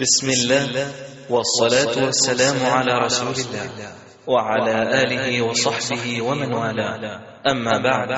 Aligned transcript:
بسم 0.00 0.30
الله 0.30 0.92
والصلاة 1.30 2.04
والسلام 2.04 2.66
على 2.66 2.92
رسول 3.04 3.34
الله 3.34 3.92
وعلى 4.26 5.02
آله 5.02 5.42
وصحبه 5.42 6.22
ومن 6.22 6.52
والاه. 6.52 7.20
أما 7.46 7.78
بعد 7.78 8.10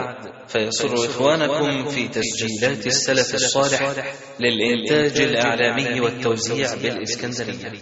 فيسر 0.48 0.94
إخوانكم 0.94 1.88
في 1.88 2.08
تسجيلات 2.08 2.86
السلف 2.86 3.34
الصالح 3.34 4.14
للإنتاج 4.40 5.20
الإعلامي 5.20 6.00
والتوزيع 6.00 6.74
بالإسكندرية. 6.74 7.72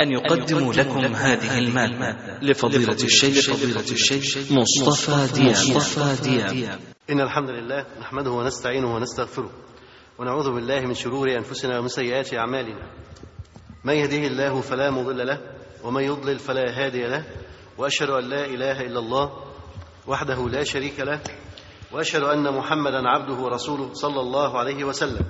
أن 0.00 0.12
يقدموا 0.12 0.74
لكم 0.74 1.14
هذه 1.14 1.58
المادة 1.58 2.38
لفضيلة 2.42 3.04
الشيخ 3.04 3.50
فضيلة 3.50 3.80
الشيخ 3.80 4.52
مصطفى 4.52 5.34
دياب. 5.34 5.76
مصطفى 5.76 6.22
دياب. 6.22 6.78
إن 7.10 7.20
الحمد 7.20 7.50
لله 7.50 7.86
نحمده 8.00 8.30
ونستعينه 8.30 8.94
ونستغفره 8.94 9.50
ونعوذ 10.18 10.54
بالله 10.54 10.80
من 10.80 10.94
شرور 10.94 11.36
أنفسنا 11.36 11.78
ومن 11.78 11.88
سيئات 11.88 12.34
أعمالنا. 12.34 12.90
من 13.86 13.94
يهده 13.94 14.26
الله 14.26 14.60
فلا 14.60 14.90
مضل 14.90 15.26
له 15.26 15.38
ومن 15.84 16.02
يضلل 16.02 16.38
فلا 16.38 16.64
هادي 16.70 17.06
له 17.06 17.24
وأشهد 17.78 18.10
أن 18.10 18.24
لا 18.24 18.44
إله 18.44 18.80
إلا 18.80 18.98
الله 18.98 19.30
وحده 20.06 20.48
لا 20.48 20.64
شريك 20.64 21.00
له 21.00 21.20
وأشهد 21.92 22.22
أن 22.22 22.54
محمدا 22.54 23.08
عبده 23.08 23.34
ورسوله 23.34 23.94
صلى 23.94 24.20
الله 24.20 24.58
عليه 24.58 24.84
وسلم. 24.84 25.26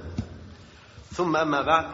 ثم 1.12 1.36
أما 1.36 1.62
بعد 1.62 1.86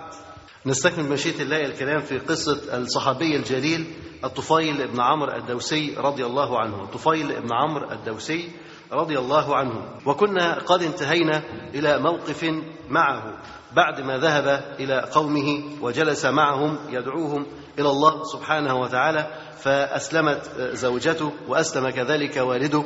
نستكمل 0.66 1.09
مشيئة 1.09 1.43
الله 1.43 1.61
الكلام 1.61 2.01
في 2.01 2.19
قصة 2.19 2.79
الصحابي 2.79 3.37
الجليل 3.37 3.87
الطفيل 4.24 4.88
بن 4.88 5.01
عمرو 5.01 5.33
الدوسي 5.33 5.95
رضي 5.99 6.27
الله 6.27 6.60
عنه. 6.60 6.83
الطفيل 6.83 7.41
بن 7.41 7.49
عمرو 7.52 7.91
الدوسي 7.91 8.51
رضي 8.93 9.19
الله 9.19 9.57
عنه. 9.57 9.99
وكنا 10.07 10.59
قد 10.59 10.83
انتهينا 10.83 11.43
إلى 11.74 11.99
موقف 11.99 12.45
معه. 12.91 13.43
بعد 13.77 14.01
ما 14.01 14.19
ذهب 14.19 14.65
إلى 14.81 15.09
قومه 15.12 15.62
وجلس 15.80 16.25
معهم 16.25 16.79
يدعوهم 16.91 17.47
إلى 17.79 17.89
الله 17.89 18.25
سبحانه 18.25 18.80
وتعالى 18.80 19.27
فأسلمت 19.59 20.51
زوجته 20.59 21.33
وأسلم 21.49 21.91
كذلك 21.91 22.37
والده 22.37 22.85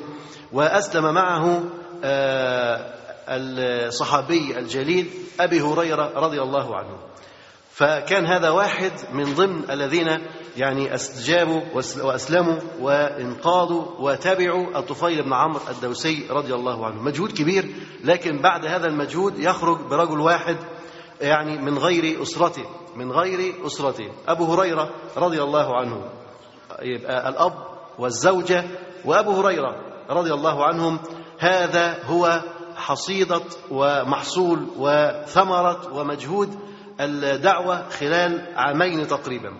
وأسلم 0.53 1.15
معه 1.15 1.63
الصحابي 3.29 4.59
الجليل 4.59 5.11
أبي 5.41 5.61
هريرة 5.61 6.13
رضي 6.17 6.43
الله 6.43 6.77
عنه. 6.77 6.99
فكان 7.71 8.27
هذا 8.27 8.51
واحد 8.51 8.93
من 9.13 9.35
ضمن 9.35 9.71
الذين 9.71 10.09
يعني 10.57 10.95
أستجابوا 10.95 11.61
وأسلموا 12.03 12.59
وانقادوا 12.81 13.85
وتبعوا 13.99 14.79
الطفيل 14.79 15.23
بن 15.23 15.33
عمرو 15.33 15.61
الدوسي 15.71 16.27
رضي 16.31 16.55
الله 16.55 16.87
عنه. 16.87 17.03
مجهود 17.03 17.33
كبير 17.33 17.75
لكن 18.05 18.39
بعد 18.43 18.67
هذا 18.67 18.87
المجهود 18.87 19.39
يخرج 19.39 19.81
برجل 19.81 20.21
واحد 20.21 20.57
يعني 21.21 21.59
من 21.59 21.79
غير 21.79 22.23
أسرته 22.23 22.65
من 22.97 23.13
غير 23.13 23.67
أسرته. 23.67 24.13
أبو 24.29 24.55
هريرة 24.55 24.91
رضي 25.17 25.43
الله 25.43 25.77
عنه 25.77 26.11
يبقى 26.83 27.29
الأب 27.29 27.53
والزوجة 27.99 28.65
وأبو 29.05 29.31
هريرة 29.31 29.77
رضي 30.11 30.33
الله 30.35 30.65
عنهم 30.65 30.99
هذا 31.39 32.05
هو 32.05 32.41
حصيدة 32.77 33.41
ومحصول 33.71 34.67
وثمرة 34.79 35.95
ومجهود 35.95 36.59
الدعوة 37.01 37.89
خلال 37.89 38.47
عامين 38.57 39.07
تقريبا. 39.07 39.53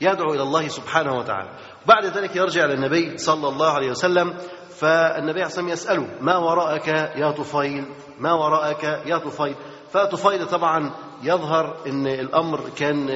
يدعو 0.00 0.34
إلى 0.34 0.42
الله 0.42 0.68
سبحانه 0.68 1.18
وتعالى. 1.18 1.50
بعد 1.86 2.06
ذلك 2.06 2.36
يرجع 2.36 2.64
إلى 2.64 2.74
النبي 2.74 3.18
صلى 3.18 3.48
الله 3.48 3.70
عليه 3.70 3.90
وسلم 3.90 4.34
فالنبي 4.80 5.40
عليه 5.40 5.46
الصلاة 5.46 5.72
يسأله 5.72 6.06
ما 6.20 6.36
وراءك 6.36 6.88
يا 7.16 7.30
طفيل؟ 7.30 7.84
ما 8.18 8.32
وراءك 8.32 8.84
يا 8.84 9.18
طفيل؟ 9.18 9.54
فطفيل 9.92 10.46
طبعا. 10.46 10.90
يظهر 11.22 11.76
إن 11.86 12.06
الأمر 12.06 12.70
كان 12.76 13.08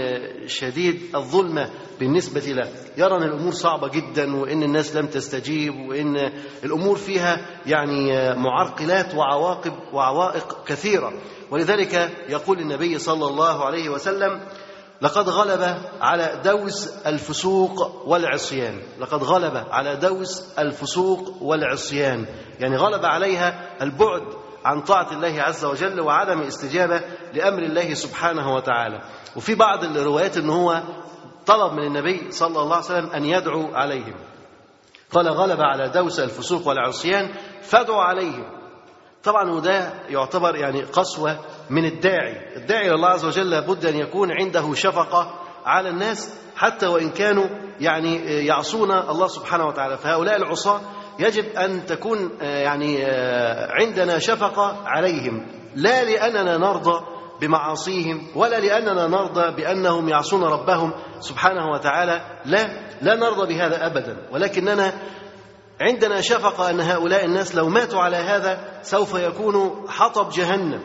شديد 0.46 1.16
الظلمة 1.16 1.70
بالنسبة 2.00 2.40
له. 2.40 2.68
يرى 2.96 3.16
أن 3.16 3.22
الأمور 3.22 3.52
صعبة 3.52 3.88
جدا 3.88 4.36
وإن 4.36 4.62
الناس 4.62 4.96
لم 4.96 5.06
تستجيب 5.06 5.74
وإن 5.88 6.16
الأمور 6.64 6.96
فيها 6.96 7.46
يعني 7.66 8.34
معرقلات 8.34 9.14
وعواقب 9.14 9.72
وعوائق 9.92 10.64
كثيرة. 10.66 11.12
ولذلك 11.50 12.10
يقول 12.28 12.58
النبي 12.58 12.98
صلى 12.98 13.26
الله 13.26 13.64
عليه 13.64 13.88
وسلم 13.88 14.40
لقد 15.02 15.28
غلب 15.28 15.78
على 16.00 16.40
دوس 16.44 16.88
الفسوق 17.06 18.08
والعصيان. 18.08 18.80
لقد 19.00 19.22
غلب 19.22 19.56
على 19.70 19.96
دوس 19.96 20.58
الفسوق 20.58 21.42
والعصيان. 21.42 22.26
يعني 22.60 22.76
غلب 22.76 23.04
عليها 23.04 23.76
البعد 23.82 24.43
عن 24.64 24.80
طاعة 24.80 25.12
الله 25.12 25.42
عز 25.42 25.64
وجل 25.64 26.00
وعدم 26.00 26.40
الاستجابة 26.40 27.00
لأمر 27.34 27.62
الله 27.62 27.94
سبحانه 27.94 28.54
وتعالى. 28.54 29.00
وفي 29.36 29.54
بعض 29.54 29.84
الروايات 29.84 30.36
أنه 30.36 30.52
هو 30.52 30.82
طلب 31.46 31.72
من 31.72 31.86
النبي 31.86 32.30
صلى 32.30 32.60
الله 32.60 32.76
عليه 32.76 32.84
وسلم 32.84 33.10
أن 33.10 33.24
يدعو 33.24 33.74
عليهم. 33.74 34.14
قال 35.12 35.28
غلب 35.28 35.60
على 35.60 35.88
دوس 35.88 36.20
الفسوق 36.20 36.68
والعصيان 36.68 37.32
فادعوا 37.62 38.02
عليهم. 38.02 38.44
طبعا 39.24 39.50
وده 39.50 39.92
يعتبر 40.08 40.56
يعني 40.56 40.82
قسوة 40.82 41.38
من 41.70 41.84
الداعي. 41.84 42.56
الداعي 42.56 42.90
الله 42.90 43.08
عز 43.08 43.24
وجل 43.24 43.50
لابد 43.50 43.86
أن 43.86 43.96
يكون 43.96 44.30
عنده 44.32 44.74
شفقة 44.74 45.34
على 45.64 45.88
الناس 45.88 46.34
حتى 46.56 46.86
وإن 46.86 47.10
كانوا 47.10 47.46
يعني 47.80 48.16
يعصون 48.46 48.90
الله 48.90 49.26
سبحانه 49.26 49.66
وتعالى. 49.66 49.98
فهؤلاء 49.98 50.36
العصاة 50.36 50.80
يجب 51.18 51.44
أن 51.44 51.86
تكون 51.86 52.30
يعني 52.40 53.04
عندنا 53.70 54.18
شفقة 54.18 54.82
عليهم 54.86 55.46
لا 55.74 56.04
لأننا 56.04 56.56
نرضى 56.56 57.04
بمعاصيهم 57.40 58.26
ولا 58.34 58.60
لأننا 58.60 59.06
نرضى 59.06 59.56
بأنهم 59.56 60.08
يعصون 60.08 60.44
ربهم 60.44 60.92
سبحانه 61.20 61.70
وتعالى 61.70 62.40
لا 62.44 62.68
لا 63.02 63.14
نرضى 63.14 63.54
بهذا 63.54 63.86
أبدا. 63.86 64.16
ولكننا 64.32 64.92
عندنا 65.80 66.20
شفقة 66.20 66.70
أن 66.70 66.80
هؤلاء 66.80 67.24
الناس 67.24 67.54
لو 67.54 67.68
ماتوا 67.68 68.00
على 68.00 68.16
هذا 68.16 68.80
سوف 68.82 69.14
يكونوا 69.14 69.88
حطب 69.88 70.30
جهنم 70.30 70.82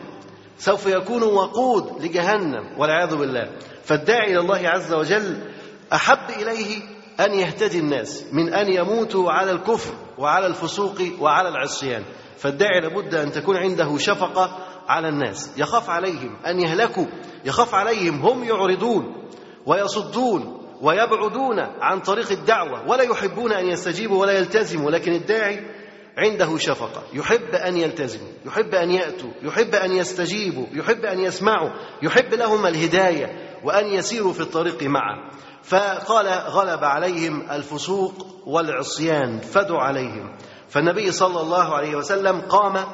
سوف 0.58 0.86
يكونوا 0.86 1.32
وقود 1.32 2.04
لجهنم 2.04 2.78
والعياذ 2.78 3.16
بالله. 3.16 3.50
فالداعي 3.84 4.30
إلى 4.32 4.40
الله 4.40 4.68
عز 4.68 4.92
وجل 4.92 5.52
أحب 5.92 6.30
إليه 6.42 6.82
أن 7.20 7.34
يهتدي 7.34 7.78
الناس 7.78 8.24
من 8.32 8.54
أن 8.54 8.72
يموتوا 8.72 9.30
على 9.30 9.50
الكفر 9.50 9.94
وعلى 10.18 10.46
الفسوق 10.46 11.02
وعلى 11.20 11.48
العصيان. 11.48 12.02
فالداعي 12.36 12.80
لابد 12.80 13.14
أن 13.14 13.32
تكون 13.32 13.56
عنده 13.56 13.98
شفقة 13.98 14.58
على 14.88 15.08
الناس. 15.08 15.50
يخاف 15.56 15.90
عليهم 15.90 16.36
أن 16.46 16.60
يهلكوا 16.60 17.06
يخاف 17.44 17.74
عليهم 17.74 18.20
هم 18.20 18.44
يعرضون 18.44 19.28
ويصدون 19.66 20.66
ويبعدون 20.80 21.60
عن 21.80 22.00
طريق 22.00 22.30
الدعوة 22.32 22.88
ولا 22.88 23.02
يحبون 23.02 23.52
أن 23.52 23.66
يستجيبوا 23.66 24.20
ولا 24.20 24.32
يلتزموا. 24.32 24.90
لكن 24.90 25.12
الداعي 25.12 25.79
عنده 26.20 26.58
شفقة. 26.58 27.02
يحب 27.12 27.54
أن 27.54 27.76
يلتزموا 27.76 28.28
يحب 28.46 28.74
أن 28.74 28.90
يأتوا 28.90 29.30
يحب 29.42 29.74
أن 29.74 29.92
يستجيبوا 29.92 30.66
يحب 30.72 31.04
أن 31.04 31.18
يسمعوا 31.20 31.70
يحب 32.02 32.34
لهم 32.34 32.66
الهداية 32.66 33.26
وأن 33.64 33.86
يسيروا 33.86 34.32
في 34.32 34.40
الطريق 34.40 34.82
معه. 34.82 35.30
فقال 35.62 36.28
غلب 36.28 36.84
عليهم 36.84 37.50
الفسوق 37.50 38.26
والعصيان 38.46 39.38
فدوا 39.38 39.78
عليهم. 39.78 40.36
فالنبي 40.68 41.12
صلى 41.12 41.40
الله 41.40 41.74
عليه 41.74 41.96
وسلم 41.96 42.40
قام 42.40 42.84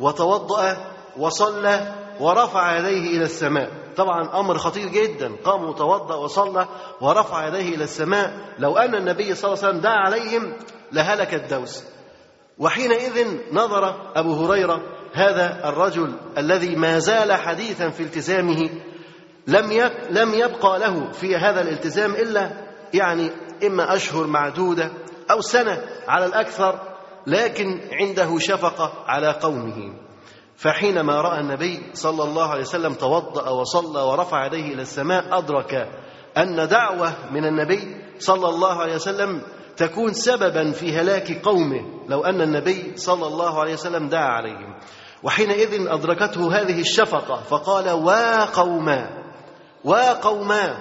وتوضأ 0.00 0.76
وصلى 1.16 1.94
ورفع 2.20 2.78
يديه 2.78 3.16
إلى 3.16 3.24
السماء. 3.24 3.70
طبعا 3.96 4.40
أمر 4.40 4.58
خطير 4.58 4.88
جدا. 4.88 5.36
قام 5.44 5.64
وتوضأ 5.64 6.14
وصلى 6.14 6.66
ورفع 7.00 7.46
يديه 7.46 7.74
إلى 7.74 7.84
السماء. 7.84 8.54
لو 8.58 8.76
أن 8.76 8.94
النبي 8.94 9.34
صلى 9.34 9.52
الله 9.52 9.64
عليه 9.64 9.68
وسلم 9.68 9.80
دعا 9.80 9.96
عليهم 9.96 10.56
لهلك 10.92 11.34
الدوس. 11.34 11.84
وحينئذ 12.58 13.38
نظر 13.52 14.12
أبو 14.16 14.44
هريرة 14.44 14.82
هذا 15.12 15.68
الرجل 15.68 16.14
الذي 16.38 16.76
ما 16.76 16.98
زال 16.98 17.32
حديثا 17.32 17.88
في 17.88 18.02
التزامه 18.02 18.70
لم 19.46 19.90
لم 20.10 20.34
يبقى 20.34 20.78
له 20.78 21.12
في 21.12 21.36
هذا 21.36 21.60
الالتزام 21.60 22.12
إلا 22.14 22.50
يعني 22.94 23.30
إما 23.66 23.94
أشهر 23.94 24.26
معدودة 24.26 24.90
أو 25.30 25.40
سنة 25.40 25.82
على 26.08 26.26
الأكثر 26.26 26.78
لكن 27.26 27.80
عنده 27.92 28.38
شفقة 28.38 28.92
على 29.06 29.30
قومه. 29.30 29.94
فحينما 30.56 31.20
رأى 31.20 31.40
النبي 31.40 31.82
صلى 31.94 32.24
الله 32.24 32.48
عليه 32.50 32.60
وسلم 32.60 32.94
توضأ 32.94 33.50
وصلى 33.50 34.00
ورفع 34.00 34.46
يديه 34.46 34.74
إلى 34.74 34.82
السماء 34.82 35.38
أدرك 35.38 35.88
أن 36.36 36.68
دعوة 36.68 37.12
من 37.32 37.44
النبي 37.44 37.96
صلى 38.18 38.48
الله 38.48 38.80
عليه 38.80 38.94
وسلم 38.94 39.42
تكون 39.76 40.12
سببا 40.12 40.72
في 40.72 40.92
هلاك 40.92 41.44
قومه 41.44 41.84
لو 42.08 42.24
أن 42.24 42.40
النبي 42.40 42.92
صلى 42.96 43.26
الله 43.26 43.60
عليه 43.60 43.72
وسلم 43.72 44.08
دعا 44.08 44.28
عليهم. 44.28 44.74
وحينئذ 45.22 45.86
أدركته 45.88 46.60
هذه 46.60 46.80
الشفقة 46.80 47.36
فقال 47.36 47.90
وا 47.90 48.44
قوما 48.44 49.10
وقوما 49.84 50.78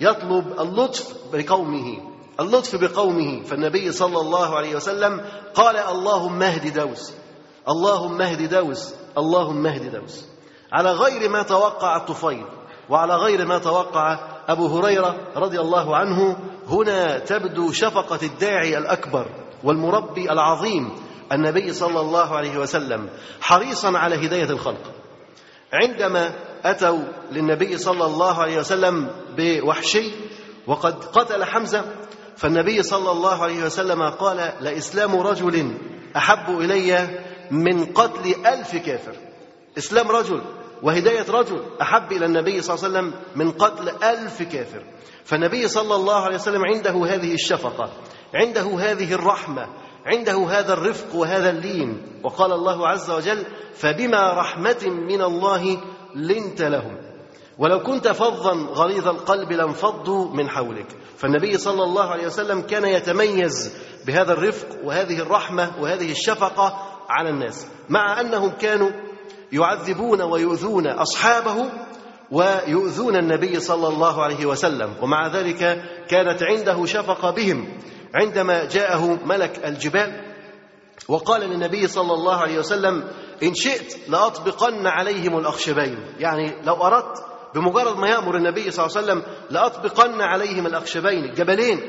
يطلب 0.00 0.60
اللطف 0.60 1.14
بقومه 1.32 2.12
اللطف 2.40 2.76
بقومه. 2.76 3.42
فالنبي 3.42 3.92
صلى 3.92 4.20
الله 4.20 4.56
عليه 4.56 4.76
وسلم 4.76 5.20
قال 5.54 5.76
اللهم 5.76 6.42
اهد 6.42 6.78
دوس 6.78 7.12
اللهم 7.68 8.22
اهد 8.22 8.54
دوس 8.54 8.94
اللهم 9.18 9.66
اهد 9.66 10.00
دوس. 10.00 10.24
على 10.72 10.92
غير 10.92 11.28
ما 11.28 11.42
توقع 11.42 11.96
الطفيل 11.96 12.46
وعلى 12.88 13.14
غير 13.14 13.46
ما 13.46 13.58
توقع 13.58 14.18
أبو 14.48 14.66
هريرة 14.66 15.16
رضي 15.36 15.60
الله 15.60 15.96
عنه 15.96 16.36
هنا 16.68 17.18
تبدو 17.18 17.72
شفقة 17.72 18.18
الداعي 18.22 18.78
الأكبر 18.78 19.26
والمربي 19.64 20.32
العظيم 20.32 20.90
النبي 21.32 21.72
صلى 21.72 22.00
الله 22.00 22.36
عليه 22.36 22.58
وسلم 22.58 23.08
حريصا 23.40 23.98
على 23.98 24.26
هداية 24.26 24.50
الخلق. 24.50 24.92
عندما 25.72 26.32
أتوا 26.64 27.04
للنبي 27.32 27.78
صلى 27.78 28.04
الله 28.04 28.42
عليه 28.42 28.58
وسلم 28.58 29.10
بوحشي 29.36 30.10
وقد 30.66 31.04
قتل 31.04 31.44
حمزة 31.44 31.84
فالنبي 32.36 32.82
صلى 32.82 33.10
الله 33.10 33.42
عليه 33.42 33.64
وسلم 33.64 34.02
قال 34.02 34.52
لإسلام 34.60 35.16
رجل 35.20 35.74
أحب 36.16 36.60
إلي 36.60 37.08
من 37.50 37.84
قتل 37.84 38.46
ألف 38.46 38.76
كافر. 38.76 39.16
إسلام 39.78 40.10
رجل 40.10 40.42
وهداية 40.82 41.30
رجل 41.30 41.62
أحب 41.82 42.12
إلى 42.12 42.26
النبي 42.26 42.62
صلى 42.62 42.74
الله 42.74 42.84
عليه 42.84 42.98
وسلم 42.98 43.20
من 43.36 43.50
قتل 43.50 43.88
ألف 43.88 44.42
كافر. 44.42 44.82
فالنبي 45.24 45.68
صلى 45.68 45.94
الله 45.94 46.20
عليه 46.20 46.34
وسلم 46.34 46.64
عنده 46.64 47.06
هذه 47.14 47.34
الشفقة 47.34 47.90
عنده 48.34 48.78
هذه 48.78 49.12
الرحمة 49.12 49.66
عنده 50.06 50.46
هذا 50.48 50.72
الرفق 50.72 51.14
وهذا 51.14 51.50
اللين. 51.50 52.02
وقال 52.22 52.52
الله 52.52 52.88
عز 52.88 53.10
وجل 53.10 53.44
فبما 53.74 54.32
رحمة 54.32 54.86
من 54.86 55.22
الله 55.22 55.80
لنت 56.14 56.62
لهم. 56.62 56.96
ولو 57.58 57.82
كنت 57.82 58.08
فظا 58.08 58.52
غليظ 58.52 59.08
القلب 59.08 59.52
لانفضوا 59.52 60.34
من 60.34 60.48
حولك. 60.48 60.86
فالنبي 61.16 61.58
صلى 61.58 61.84
الله 61.84 62.04
عليه 62.04 62.26
وسلم 62.26 62.60
كان 62.60 62.84
يتميز 62.84 63.76
بهذا 64.06 64.32
الرفق 64.32 64.66
وهذه 64.84 65.18
الرحمة 65.18 65.70
وهذه 65.80 66.10
الشفقة 66.10 66.78
على 67.08 67.30
الناس 67.30 67.66
مع 67.88 68.20
أنهم 68.20 68.50
كانوا 68.50 68.90
يعذبون 69.52 70.22
ويؤذون 70.22 70.86
أصحابه 70.86 71.70
ويؤذون 72.32 73.16
النبي 73.16 73.60
صلى 73.60 73.88
الله 73.88 74.22
عليه 74.22 74.46
وسلم 74.46 74.94
ومع 75.02 75.26
ذلك 75.26 75.82
كانت 76.08 76.42
عنده 76.42 76.86
شفقة 76.86 77.30
بهم. 77.30 77.68
عندما 78.14 78.64
جاءه 78.64 79.18
ملك 79.24 79.60
الجبال 79.64 80.20
وقال 81.08 81.40
للنبي 81.40 81.86
صلى 81.86 82.14
الله 82.14 82.36
عليه 82.36 82.58
وسلم 82.58 83.04
إن 83.42 83.54
شئت 83.54 84.08
لأطبقن 84.08 84.86
عليهم 84.86 85.38
الأخشبين. 85.38 85.98
يعني 86.18 86.62
لو 86.64 86.74
أردت 86.74 87.24
بمجرد 87.54 87.96
ما 87.98 88.08
يأمر 88.08 88.36
النبي 88.36 88.70
صلى 88.70 88.86
الله 88.86 88.96
عليه 88.96 89.06
وسلم 89.06 89.22
لأطبقن 89.50 90.20
عليهم 90.20 90.66
الأخشبين. 90.66 91.24
الجبلين 91.24 91.80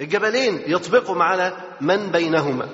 الجبلين 0.00 0.62
يطبقهم 0.66 1.22
على 1.22 1.52
من 1.80 2.10
بينهما 2.10 2.68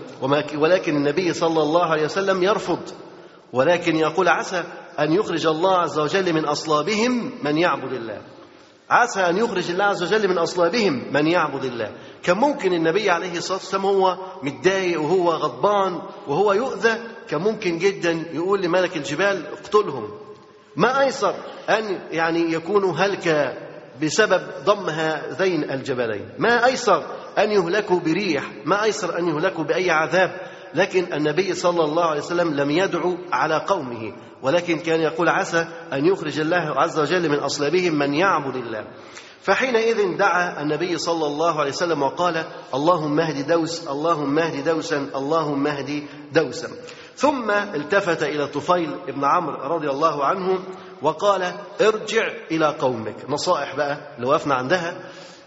ولكن 0.59 0.97
النبي 0.97 1.33
صلى 1.33 1.63
الله 1.63 1.85
عليه 1.85 2.05
وسلم 2.05 2.43
يرفض. 2.43 2.81
ولكن 3.53 3.97
يقول 3.97 4.29
عسى 4.29 4.65
أن 5.01 5.13
يخرج 5.13 5.47
الله 5.47 5.77
عز 5.77 5.99
وجل 5.99 6.33
من 6.33 6.45
أصلابهم 6.45 7.33
من 7.43 7.59
يعبد 7.59 7.93
الله. 7.93 8.23
عسى 8.91 9.21
أن 9.21 9.39
يخرج 9.39 9.71
الله 9.71 9.85
عز 9.85 10.03
وجل 10.03 10.29
من 10.29 10.39
أصلابهم 10.39 11.13
من 11.13 11.27
يعبد 11.27 11.65
الله. 11.65 11.91
كان 12.23 12.37
ممكن 12.37 12.73
النبي 12.73 13.11
عليه 13.11 13.39
الصلاة 13.39 13.59
والسلام 13.59 13.87
هو 13.87 14.17
متضايق 14.43 15.01
وهو 15.01 15.31
غضبان 15.31 16.03
وهو 16.29 16.53
يؤذى؟ 16.53 16.95
كان 17.29 17.41
ممكن 17.41 17.79
جدا 17.79 18.25
يقول 18.33 18.63
لملك 18.63 18.97
الجبال 18.97 19.47
اقتلهم. 19.47 20.11
ما 20.77 21.01
أيسر 21.01 21.35
أن 21.71 22.01
يعني 22.11 22.53
يكونوا 22.53 22.95
هلك 22.97 23.59
بسبب 24.03 24.43
ضم 24.65 24.89
هذين 24.89 25.71
الجبلين؟ 25.71 26.29
ما 26.39 26.67
أيسر 26.67 27.07
أن 27.39 27.51
يهلكوا 27.51 28.01
بريح؟ 28.01 28.45
ما 28.65 28.85
أيسر 28.85 29.19
أن 29.19 29.29
يهلكوا 29.29 29.65
بأي 29.65 29.91
عذاب؟ 29.91 30.52
لكن 30.75 31.13
النبي 31.13 31.55
صلى 31.55 31.85
الله 31.85 32.05
عليه 32.05 32.21
وسلم 32.21 32.55
لم 32.55 32.71
يدعو 32.71 33.17
على 33.33 33.65
قومه 33.67 34.13
ولكن 34.43 34.79
كان 34.79 35.01
يقول 35.01 35.29
عسى 35.29 35.67
أن 35.93 36.07
يخرج 36.07 36.41
الله 36.41 36.81
عز 36.81 36.99
وجل 37.01 37.29
من 37.29 37.39
أصلابهم 37.39 37.95
من 37.95 38.15
يعبد 38.15 38.57
الله. 38.57 38.85
فحينئذ 39.43 40.17
دعا 40.17 40.63
النبي 40.63 40.99
صلى 40.99 41.27
الله 41.27 41.61
عليه 41.61 41.71
وسلم 41.71 42.03
وقال 42.03 42.45
اللهم 42.75 43.21
اهد 43.21 43.47
دوس 43.47 43.89
اللهم 43.89 44.39
اهد 44.39 44.65
دوسا 44.65 45.11
اللهم 45.15 45.67
اهد 45.67 46.03
دوسا. 46.33 46.69
ثم 47.17 47.51
التفت 47.51 48.23
إلى 48.23 48.47
طفيل 48.47 48.91
بن 49.09 49.25
عمرو 49.25 49.77
رضي 49.77 49.91
الله 49.91 50.25
عنه 50.25 50.59
وقال 51.03 51.53
ارجع 51.81 52.33
إلى 52.51 52.67
قومك. 52.81 53.17
نصائح 53.29 53.77
بقى 53.77 54.15
اللي 54.17 54.29
وقفنا 54.29 54.55
عندها. 54.55 54.95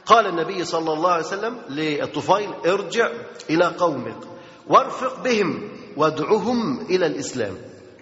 قال 0.05 0.27
النبي 0.27 0.65
صلى 0.65 0.93
الله 0.93 1.11
عليه 1.11 1.25
وسلم 1.25 1.57
للطفيل 1.69 2.49
ارجع 2.65 3.09
إلى 3.49 3.65
قومك. 3.65 4.34
وارفق 4.69 5.23
بهم 5.23 5.69
وادعهم 5.97 6.85
إلى 6.89 7.05
الإسلام. 7.05 7.57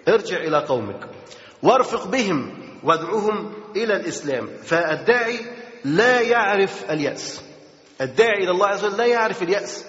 ارجع 0.08 0.36
إلى 0.36 0.58
قومك. 0.58 1.08
وارفق 1.62 2.06
بهم 2.06 2.50
وادعهم 2.84 3.52
إلى 3.76 3.96
الإسلام. 3.96 4.48
فالداعي 4.62 5.38
لا 5.84 6.20
يعرف 6.20 6.90
اليأس. 6.90 7.42
الداعي 8.00 8.44
إلى 8.44 8.50
الله 8.50 8.66
عز 8.66 8.84
وجل 8.84 8.96
لا 8.96 9.06
يعرف 9.06 9.42
اليأس. 9.42 9.84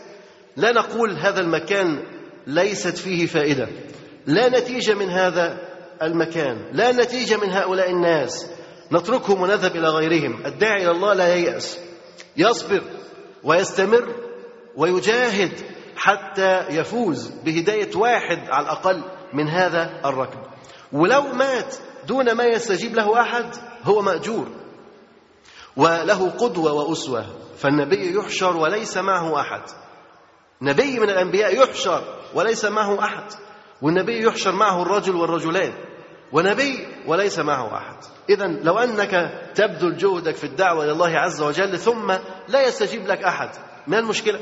لا 0.57 0.71
نقول 0.71 1.17
هذا 1.17 1.39
المكان 1.39 2.03
ليست 2.47 2.97
فيه 2.97 3.25
فائدة. 3.25 3.67
لا 4.25 4.49
نتيجة 4.49 4.93
من 4.93 5.09
هذا 5.09 5.57
المكان. 6.01 6.69
لا 6.71 6.91
نتيجة 6.91 7.37
من 7.37 7.49
هؤلاء 7.49 7.91
الناس. 7.91 8.47
نتركهم 8.91 9.41
ونذهب 9.41 9.75
إلى 9.75 9.87
غيرهم. 9.89 10.45
الداعي 10.45 10.83
إلى 10.83 10.91
الله 10.91 11.13
لا 11.13 11.35
ييأس. 11.35 11.79
يصبر 12.37 12.81
ويستمر 13.43 14.15
ويجاهد 14.75 15.51
حتى 15.95 16.67
يفوز 16.69 17.27
بهداية 17.27 17.95
واحد 17.95 18.49
على 18.49 18.65
الأقل 18.65 19.03
من 19.33 19.49
هذا 19.49 20.01
الركب. 20.05 20.39
ولو 20.91 21.21
مات 21.21 21.75
دون 22.07 22.31
ما 22.31 22.43
يستجيب 22.43 22.95
له 22.95 23.21
أحد 23.21 23.55
هو 23.83 24.01
مأجور. 24.01 24.47
وله 25.77 26.29
قدوة 26.29 26.73
وأسوة. 26.73 27.25
فالنبي 27.57 28.15
يحشر 28.17 28.57
وليس 28.57 28.97
معه 28.97 29.41
أحد. 29.41 29.61
نبي 30.61 30.99
من 30.99 31.09
الأنبياء 31.09 31.63
يحشر 31.63 32.03
وليس 32.33 32.65
معه 32.65 32.99
أحد. 32.99 33.23
والنبي 33.81 34.27
يحشر 34.27 34.51
معه 34.51 34.81
الرجل 34.81 35.15
والرجلان. 35.15 35.73
ونبي 36.31 36.87
وليس 37.07 37.39
معه 37.39 37.77
أحد. 37.77 37.97
إذا 38.29 38.47
لو 38.47 38.79
أنك 38.79 39.41
تبذل 39.55 39.97
جهدك 39.97 40.35
في 40.35 40.43
الدعوة 40.43 40.83
إلى 40.83 40.91
الله 40.91 41.17
عز 41.17 41.41
وجل 41.41 41.79
ثم 41.79 42.13
لا 42.47 42.67
يستجيب 42.67 43.07
لك 43.07 43.23
أحد 43.23 43.49
ما 43.87 43.99
المشكلة؟ 43.99 44.39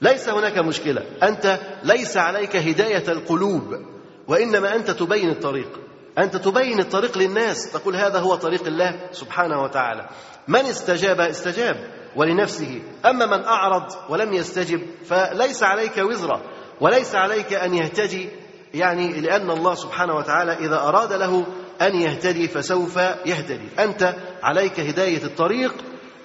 ليس 0.00 0.28
هناك 0.28 0.58
مشكلة. 0.58 1.02
أنت 1.22 1.58
ليس 1.84 2.16
عليك 2.16 2.56
هداية 2.56 3.08
القلوب 3.08 3.82
وإنما 4.28 4.74
أنت 4.76 4.90
تبين 4.90 5.30
الطريق. 5.30 5.80
أنت 6.18 6.36
تبين 6.36 6.80
الطريق 6.80 7.18
للناس. 7.18 7.72
تقول 7.72 7.96
هذا 7.96 8.18
هو 8.18 8.34
طريق 8.34 8.66
الله 8.66 9.00
سبحانه 9.12 9.62
وتعالى. 9.62 10.08
من 10.48 10.60
استجاب 10.60 11.20
استجاب 11.20 11.76
ولنفسه. 12.16 12.82
أما 13.06 13.26
من 13.26 13.44
أعرض 13.44 13.84
ولم 14.08 14.32
يستجب 14.32 14.80
فليس 15.04 15.62
عليك 15.62 15.98
وزرة 15.98 16.42
وليس 16.80 17.14
عليك 17.14 17.52
أن 17.52 17.74
يهتدي. 17.74 18.28
يعني 18.74 19.20
لأن 19.20 19.50
الله 19.50 19.74
سبحانه 19.74 20.14
وتعالى 20.14 20.52
إذا 20.52 20.76
أراد 20.76 21.12
له 21.12 21.46
أن 21.82 21.94
يهتدي 21.94 22.48
فسوف 22.48 22.96
يهتدي. 23.26 23.68
أنت 23.78 24.14
عليك 24.42 24.80
هداية 24.80 25.24
الطريق 25.24 25.74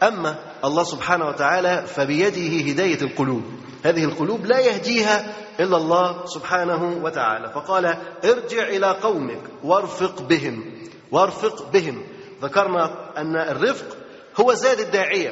أما 0.07 0.35
الله 0.65 0.83
سبحانه 0.83 1.27
وتعالى 1.27 1.87
فبيده 1.87 2.71
هداية 2.71 3.01
القلوب. 3.01 3.43
هذه 3.85 4.03
القلوب 4.03 4.45
لا 4.45 4.59
يهديها 4.59 5.35
إلا 5.59 5.77
الله 5.77 6.25
سبحانه 6.25 7.03
وتعالى. 7.03 7.51
فقال 7.53 7.85
ارجع 8.25 8.67
إلى 8.67 8.87
قومك 8.87 9.41
وارفق 9.63 10.21
بهم 10.21 10.63
وارفق 11.11 11.71
بهم. 11.71 12.03
ذكرنا 12.41 13.11
أن 13.17 13.35
الرفق 13.35 13.97
هو 14.41 14.53
زاد 14.53 14.79
الداعية. 14.79 15.31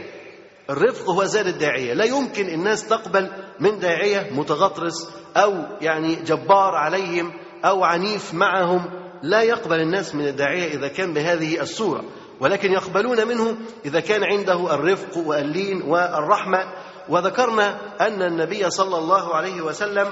الرفق 0.70 1.10
هو 1.10 1.24
زاد 1.24 1.48
الداعية. 1.48 1.94
لا 1.94 2.06
يمكن 2.06 2.50
الناس 2.50 2.88
تقبل 2.88 3.30
من 3.60 3.80
داعية 3.80 4.30
متغطرس 4.34 5.10
أو 5.38 5.54
يعني 5.82 6.16
جبار 6.16 6.76
عليهم 6.76 7.34
أو 7.66 7.84
عنيف 7.84 8.34
معهم. 8.34 8.86
لا 9.24 9.42
يقبل 9.42 9.80
الناس 9.80 10.16
من 10.16 10.28
الداعية 10.28 10.74
إذا 10.74 10.88
كان 10.88 11.14
بهذه 11.14 11.62
الصورة. 11.62 12.04
ولكن 12.42 12.72
يقبلون 12.72 13.28
منه 13.28 13.58
إذا 13.86 14.00
كان 14.00 14.24
عنده 14.24 14.74
الرفق 14.74 15.18
واللين 15.18 15.82
والرحمة. 15.82 16.74
وذكرنا 17.10 17.80
أن 18.02 18.22
النبي 18.22 18.70
صلى 18.70 18.98
الله 18.98 19.36
عليه 19.36 19.62
وسلم 19.62 20.08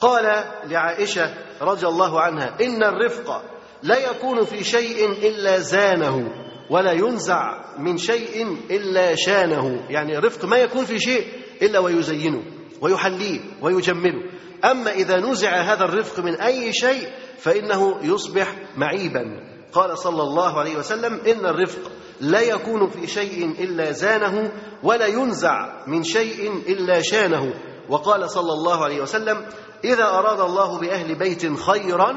قال 0.00 0.44
لعائشة 0.64 1.34
رضي 1.62 1.86
الله 1.86 2.20
عنها 2.20 2.56
إن 2.60 2.82
الرفق 2.82 3.42
لا 3.82 4.10
يكون 4.10 4.44
في 4.44 4.64
شيء 4.64 5.10
إلا 5.10 5.58
زانه 5.58 6.32
ولا 6.70 6.92
ينزع 6.92 7.64
من 7.78 7.98
شيء 7.98 8.56
إلا 8.70 9.14
شانه. 9.14 9.86
يعني 9.90 10.18
الرفق 10.18 10.44
ما 10.44 10.56
يكون 10.56 10.84
في 10.84 10.98
شيء 10.98 11.26
إلا 11.62 11.78
ويزينه 11.78 12.42
ويحليه 12.80 13.40
ويجمله. 13.62 14.22
أما 14.64 14.90
إذا 14.90 15.16
نزع 15.16 15.56
هذا 15.56 15.84
الرفق 15.84 16.24
من 16.24 16.34
أي 16.34 16.72
شيء 16.72 17.08
فإنه 17.38 17.98
يصبح 18.02 18.54
معيبا. 18.76 19.55
قال 19.76 19.98
صلى 19.98 20.22
الله 20.22 20.58
عليه 20.58 20.76
وسلم 20.76 21.20
إن 21.26 21.46
الرفق 21.46 21.90
لا 22.20 22.40
يكون 22.40 22.88
في 22.88 23.06
شيء 23.06 23.50
إلا 23.60 23.92
زانه 23.92 24.52
ولا 24.82 25.06
ينزع 25.06 25.86
من 25.86 26.02
شيء 26.02 26.52
إلا 26.68 27.02
شانه. 27.02 27.54
وقال 27.88 28.30
صلى 28.30 28.52
الله 28.52 28.84
عليه 28.84 29.02
وسلم 29.02 29.46
إذا 29.84 30.04
أراد 30.04 30.40
الله 30.40 30.78
بأهل 30.78 31.14
بيت 31.14 31.58
خيرا 31.58 32.14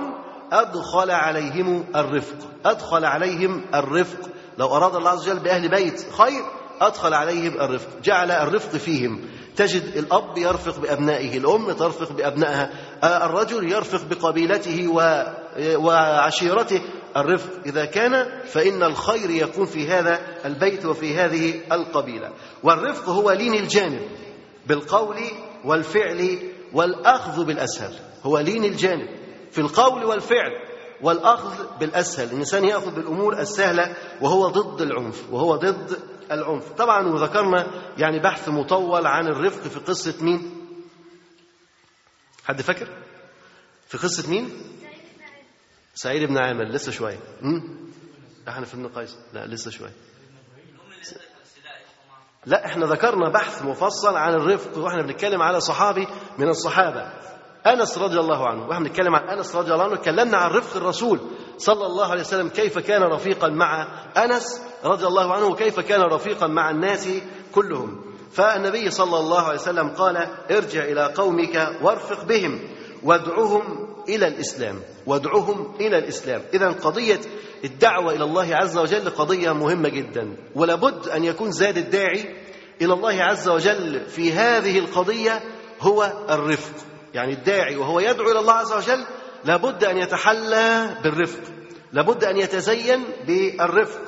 أدخل 0.51 1.11
عليهم 1.11 1.85
الرفق. 1.95 2.35
أدخل 2.65 3.05
عليهم 3.05 3.65
الرفق. 3.75 4.29
لو 4.57 4.67
أراد 4.67 4.95
الله 4.95 5.09
عز 5.09 5.29
وجل 5.29 5.39
بأهل 5.39 5.69
بيت 5.69 6.05
خير 6.11 6.43
أدخل 6.81 7.13
عليهم 7.13 7.61
الرفق. 7.61 7.89
جعل 8.03 8.31
الرفق 8.31 8.77
فيهم. 8.77 9.21
تجد 9.55 9.83
الأب 9.97 10.37
يرفق 10.37 10.79
بأبنائه 10.79 11.37
الأم 11.37 11.71
ترفق 11.71 12.11
بأبنائها 12.11 12.69
الرجل 13.25 13.71
يرفق 13.71 14.01
بقبيلته 14.09 14.87
وعشيرته. 15.77 16.81
الرفق 17.17 17.49
إذا 17.65 17.85
كان 17.85 18.41
فإن 18.45 18.83
الخير 18.83 19.29
يكون 19.29 19.65
في 19.65 19.87
هذا 19.87 20.19
البيت 20.45 20.85
وفي 20.85 21.15
هذه 21.15 21.61
القبيلة. 21.71 22.33
والرفق 22.63 23.09
هو 23.09 23.31
لين 23.31 23.53
الجانب 23.53 24.01
بالقول 24.67 25.17
والفعل 25.65 26.39
والأخذ 26.73 27.45
بالأسهل. 27.45 27.93
هو 28.23 28.39
لين 28.39 28.65
الجانب 28.65 29.07
في 29.51 29.61
القول 29.61 30.05
والفعل 30.05 30.51
والأخذ 31.01 31.77
بالأسهل. 31.79 32.27
الإنسان 32.27 32.65
يأخذ 32.65 32.95
بالأمور 32.95 33.39
السهلة 33.39 33.95
وهو 34.21 34.47
ضد 34.47 34.81
العنف 34.81 35.23
وهو 35.31 35.55
ضد 35.55 35.99
العنف. 36.31 36.71
طبعا 36.71 37.07
وذكرنا 37.07 37.67
يعني 37.97 38.19
بحث 38.19 38.49
مطول 38.49 39.07
عن 39.07 39.27
الرفق 39.27 39.61
في 39.61 39.79
قصة 39.79 40.15
مين؟ 40.21 40.51
حد 42.45 42.61
فاكر؟ 42.61 42.87
في 43.87 43.97
قصة 43.97 44.29
مين؟ 44.29 44.49
سعيد 46.01 46.29
بن 46.29 46.37
عامر 46.37 46.63
لسه 46.63 46.91
شوية 46.91 47.19
إحنا 48.47 48.65
في 48.65 48.89
قيس 48.95 49.17
لا 49.33 49.45
لسه 49.47 49.71
شوية 49.71 49.91
لا 52.45 52.65
إحنا 52.65 52.85
ذكرنا 52.85 53.29
بحث 53.29 53.65
مفصل 53.65 54.17
عن 54.17 54.33
الرفق 54.33 54.77
وإحنا 54.77 55.01
بنتكلم 55.01 55.41
على 55.41 55.59
صحابي 55.59 56.07
من 56.37 56.49
الصحابة. 56.49 57.11
أنس 57.67 57.97
رضي 57.97 58.19
الله 58.19 58.47
عنه 58.47 58.67
وإحنا 58.67 58.87
بنتكلم 58.87 59.15
عن 59.15 59.29
أنس 59.37 59.55
رضي 59.55 59.73
الله 59.73 59.83
عنه 59.83 59.93
اتكلمنا 59.93 60.37
عن 60.37 60.51
رفق 60.51 60.77
الرسول 60.77 61.19
صلى 61.57 61.85
الله 61.85 62.11
عليه 62.11 62.21
وسلم 62.21 62.49
كيف 62.49 62.79
كان 62.79 63.03
رفيقا 63.03 63.47
مع 63.49 63.87
أنس 64.17 64.61
رضي 64.83 65.07
الله 65.07 65.33
عنه 65.33 65.45
وكيف 65.45 65.79
كان 65.79 66.01
رفيقا 66.01 66.47
مع 66.47 66.69
الناس 66.69 67.09
كلهم. 67.51 68.05
فالنبي 68.31 68.89
صلى 68.91 69.19
الله 69.19 69.41
عليه 69.41 69.59
وسلم 69.59 69.89
قال 69.89 70.17
ارجع 70.51 70.83
إلى 70.83 71.13
قومك 71.13 71.77
وارفق 71.81 72.23
بهم 72.23 72.59
وادعهم 73.03 73.88
إلى 74.15 74.27
الإسلام 74.27 74.79
وادعهم 75.05 75.75
إلى 75.79 75.97
الإسلام. 75.97 76.41
اذا 76.53 76.69
قضية 76.69 77.19
الدعوة 77.63 78.13
إلى 78.13 78.23
الله 78.23 78.55
عز 78.55 78.77
وجل 78.77 79.09
قضية 79.09 79.51
مهمة 79.51 79.89
جدا 79.89 80.35
ولابد 80.55 81.07
أن 81.07 81.23
يكون 81.23 81.51
زاد 81.51 81.77
الداعي 81.77 82.35
إلى 82.81 82.93
الله 82.93 83.23
عز 83.23 83.49
وجل 83.49 84.05
في 84.05 84.33
هذه 84.33 84.79
القضية 84.79 85.41
هو 85.81 86.13
الرفق. 86.29 86.73
يعني 87.13 87.33
الداعي 87.33 87.75
وهو 87.75 87.99
يدعو 87.99 88.31
إلى 88.31 88.39
الله 88.39 88.53
عز 88.53 88.73
وجل 88.73 89.05
لابد 89.45 89.83
أن 89.83 89.97
يتحلى 89.97 90.97
بالرفق 91.03 91.41
لابد 91.93 92.23
أن 92.23 92.37
يتزين 92.37 93.03
بالرفق. 93.27 94.01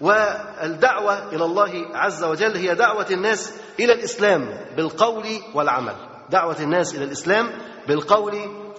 والدعوة 0.00 1.32
إلى 1.32 1.44
الله 1.44 1.86
عز 1.94 2.24
وجل 2.24 2.56
هي 2.56 2.74
دعوة 2.74 3.06
الناس 3.10 3.52
إلى 3.80 3.92
الإسلام 3.92 4.48
بالقول 4.76 5.26
والعمل. 5.54 5.94
دعوة 6.30 6.56
الناس 6.60 6.94
إلى 6.94 7.04
الإسلام 7.04 7.50
بالقول 7.88 8.34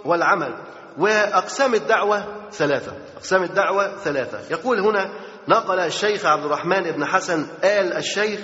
والعمل. 0.05 0.53
وأقسام 0.97 1.73
الدعوة 1.73 2.25
ثلاثة. 2.51 2.93
أقسام 3.17 3.43
الدعوة 3.43 3.97
ثلاثة. 3.97 4.39
يقول 4.51 4.79
هنا 4.79 5.09
نقل 5.47 5.79
الشيخ 5.79 6.25
عبد 6.25 6.45
الرحمن 6.45 6.91
بن 6.91 7.05
حسن 7.05 7.47
آل 7.63 7.93
الشيخ 7.93 8.39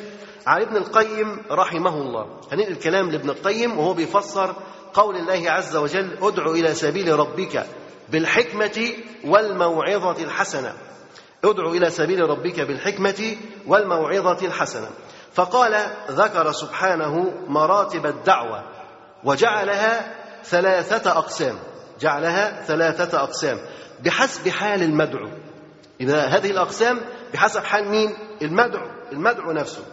عن 0.47 0.61
ابن 0.61 0.77
القيم 0.77 1.39
رحمه 1.51 1.97
الله. 2.01 2.39
هننقل 2.51 2.71
الكلام 2.71 3.11
لابن 3.11 3.29
القيم 3.29 3.79
وهو 3.79 3.93
بيفسر 3.93 4.55
قول 4.93 5.15
الله 5.15 5.51
عز 5.51 5.75
وجل 5.75 6.17
ادع 6.21 6.45
إلى 6.45 6.73
سبيل 6.73 7.19
ربك 7.19 7.65
بالحكمة 8.09 8.93
والموعظة 9.25 10.23
الحسنة. 10.23 10.73
ادع 11.43 11.63
إلى 11.63 11.89
سبيل 11.89 12.29
ربك 12.29 12.61
بالحكمة 12.61 13.35
والموعظة 13.67 14.45
الحسنة. 14.45 14.89
فقال 15.33 15.75
ذكر 16.11 16.51
سبحانه 16.51 17.33
مراتب 17.47 18.05
الدعوة 18.05 18.63
وجعلها 19.23 20.16
ثلاثة 20.43 21.11
أقسام. 21.11 21.55
جعلها 21.99 22.63
ثلاثة 22.63 23.23
أقسام. 23.23 23.57
بحسب 24.03 24.49
حال 24.49 24.83
المدعو. 24.83 25.29
إذا 26.01 26.25
هذه 26.25 26.51
الأقسام 26.51 26.99
بحسب 27.33 27.63
حال 27.63 27.87
مين؟ 27.87 28.17
المدعو. 28.41 28.87
المدعو 29.11 29.51
نفسه. 29.51 29.83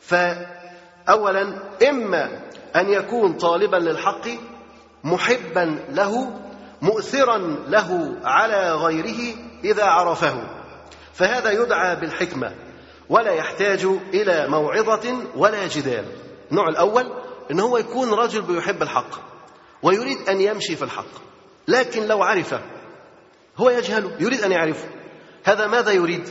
فاولا 0.00 1.54
إما 1.88 2.42
أن 2.76 2.88
يكون 2.88 3.32
طالبا 3.32 3.76
للحق 3.76 4.28
محبا 5.04 5.78
له 5.88 6.40
مؤثرا 6.82 7.38
له 7.68 8.16
على 8.24 8.72
غيره 8.72 9.36
إذا 9.64 9.84
عرفه. 9.84 10.34
فهذا 11.14 11.50
يدعى 11.50 11.96
بالحكمة. 11.96 12.54
ولا 13.08 13.32
يحتاج 13.32 13.84
إلى 14.14 14.48
موعظة 14.48 15.16
ولا 15.36 15.66
جدال. 15.66 16.04
النوع 16.50 16.68
الأول 16.68 17.12
إن 17.50 17.60
هو 17.60 17.76
يكون 17.78 18.14
رجل 18.14 18.42
بيحب 18.42 18.82
الحق. 18.82 19.33
ويريد 19.84 20.28
أن 20.28 20.40
يمشي 20.40 20.76
في 20.76 20.84
الحق. 20.84 21.24
لكن 21.68 22.06
لو 22.06 22.22
عرفه 22.22 22.60
هو 23.56 23.70
يجهله 23.70 24.16
يريد 24.20 24.40
أن 24.40 24.52
يعرفه. 24.52 24.88
هذا 25.44 25.66
ماذا 25.66 25.92
يريد؟ 25.92 26.28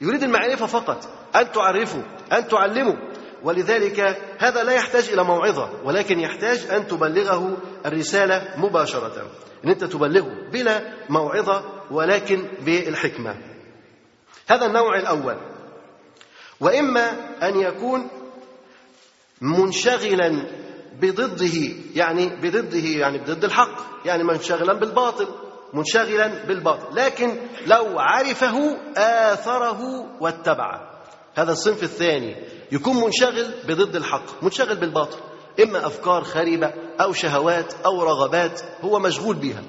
يريد 0.00 0.22
المعرفة 0.22 0.66
فقط 0.66 1.08
أن 1.36 1.52
تعرفه 1.52 2.02
أن 2.32 2.48
تعلمه. 2.48 2.96
ولذلك 3.42 4.00
هذا 4.38 4.62
لا 4.62 4.72
يحتاج 4.72 5.08
إلى 5.08 5.24
موعظة 5.24 5.70
ولكن 5.84 6.20
يحتاج 6.20 6.66
أن 6.70 6.86
تبلغه 6.86 7.56
الرسالة 7.86 8.54
مباشرة. 8.56 9.30
إن 9.64 9.70
أنت 9.70 9.84
تبلغه 9.84 10.50
بلا 10.52 10.92
موعظة 11.08 11.64
ولكن 11.90 12.48
بالحكمة. 12.60 13.36
هذا 14.48 14.66
النوع 14.66 14.98
الأول. 14.98 15.36
وإما 16.60 17.10
أن 17.42 17.60
يكون 17.60 18.08
منشغلا 19.40 20.46
بضده 21.00 21.74
يعني 21.94 22.36
بضده 22.42 22.78
يعني 22.78 23.18
بضد 23.18 23.44
الحق 23.44 23.82
يعني 24.04 24.24
منشغلا 24.24 24.72
بالباطل 24.72 25.28
منشغلا 25.74 26.46
بالباطل. 26.46 26.96
لكن 26.96 27.36
لو 27.66 27.98
عرفه 27.98 28.76
آثره 28.96 30.06
واتبعه. 30.20 31.02
هذا 31.34 31.52
الصنف 31.52 31.82
الثاني. 31.82 32.36
يكون 32.72 32.96
منشغل 32.96 33.54
بضد 33.68 33.96
الحق 33.96 34.44
منشغل 34.44 34.76
بالباطل. 34.76 35.18
إما 35.62 35.86
أفكار 35.86 36.24
خريبة 36.24 36.72
أو 37.00 37.12
شهوات 37.12 37.74
أو 37.86 38.02
رغبات 38.02 38.60
هو 38.80 38.98
مشغول 38.98 39.36
بها. 39.36 39.62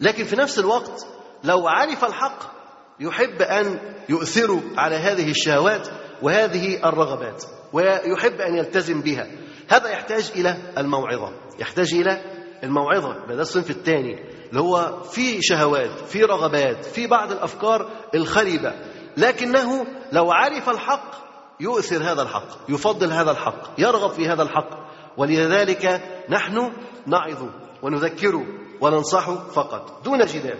لكن 0.00 0.24
في 0.24 0.36
نفس 0.36 0.58
الوقت 0.58 1.06
لو 1.44 1.68
عرف 1.68 2.04
الحق 2.04 2.52
يحب 3.00 3.42
أن 3.42 3.78
يؤثره 4.08 4.62
على 4.76 4.96
هذه 4.96 5.30
الشهوات 5.30 5.88
وهذه 6.22 6.88
الرغبات 6.88 7.44
ويحب 7.72 8.40
أن 8.40 8.56
يلتزم 8.56 9.00
بها. 9.00 9.26
هذا 9.72 9.88
يحتاج 9.88 10.32
إلى 10.36 10.56
الموعظة. 10.78 11.32
يحتاج 11.58 11.94
إلى 11.94 12.20
الموعظة. 12.64 13.26
ده 13.26 13.42
الصنف 13.42 13.70
الثاني. 13.70 14.32
اللي 14.48 14.60
هو 14.60 15.02
في 15.02 15.42
شهوات 15.42 15.90
في 15.90 16.24
رغبات 16.24 16.84
في 16.84 17.06
بعض 17.06 17.32
الأفكار 17.32 17.90
الخربة 18.14 18.74
لكنه 19.16 19.86
لو 20.12 20.32
عرف 20.32 20.68
الحق 20.68 21.14
يؤثر 21.60 22.02
هذا 22.02 22.22
الحق 22.22 22.48
يفضل 22.68 23.12
هذا 23.12 23.30
الحق 23.30 23.70
يرغب 23.78 24.10
في 24.10 24.28
هذا 24.28 24.42
الحق. 24.42 24.70
ولذلك 25.16 26.02
نحن 26.28 26.72
نعظ 27.06 27.42
ونذكره 27.82 28.46
وننصحه 28.80 29.34
فقط 29.34 30.04
دون 30.04 30.26
جدال. 30.26 30.58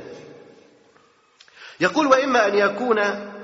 يقول 1.81 2.07
وإما 2.07 2.47
أن 2.47 2.55
يكون 2.55 2.97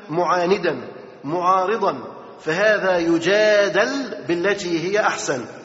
معاندا 0.08 0.88
معارضا 1.24 2.18
فهذا 2.40 2.98
يجادل 2.98 4.24
بالتي 4.28 4.80
هي 4.80 5.00
أحسن. 5.00 5.57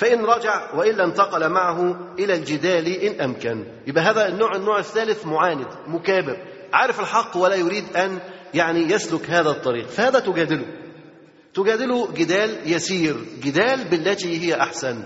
فإن 0.00 0.24
رجع 0.24 0.74
وإلا 0.74 1.04
انتقل 1.04 1.48
معه 1.48 1.96
إلى 2.18 2.34
الجدال 2.34 2.86
إن 2.86 3.20
أمكن. 3.20 3.64
يبقى 3.86 4.02
هذا 4.04 4.28
النوع 4.28 4.56
النوع 4.56 4.78
الثالث 4.78 5.26
معاند 5.26 5.66
مكابر. 5.86 6.36
عارف 6.72 7.00
الحق 7.00 7.36
ولا 7.36 7.54
يريد 7.54 7.96
أن 7.96 8.18
يعني 8.54 8.80
يسلك 8.92 9.30
هذا 9.30 9.50
الطريق. 9.50 9.86
فهذا 9.86 10.18
تجادله. 10.18 10.66
تجادله 11.54 12.12
جدال 12.12 12.72
يسير 12.72 13.16
جدال 13.42 13.84
بالتي 13.84 14.40
هي 14.46 14.60
أحسن. 14.60 15.02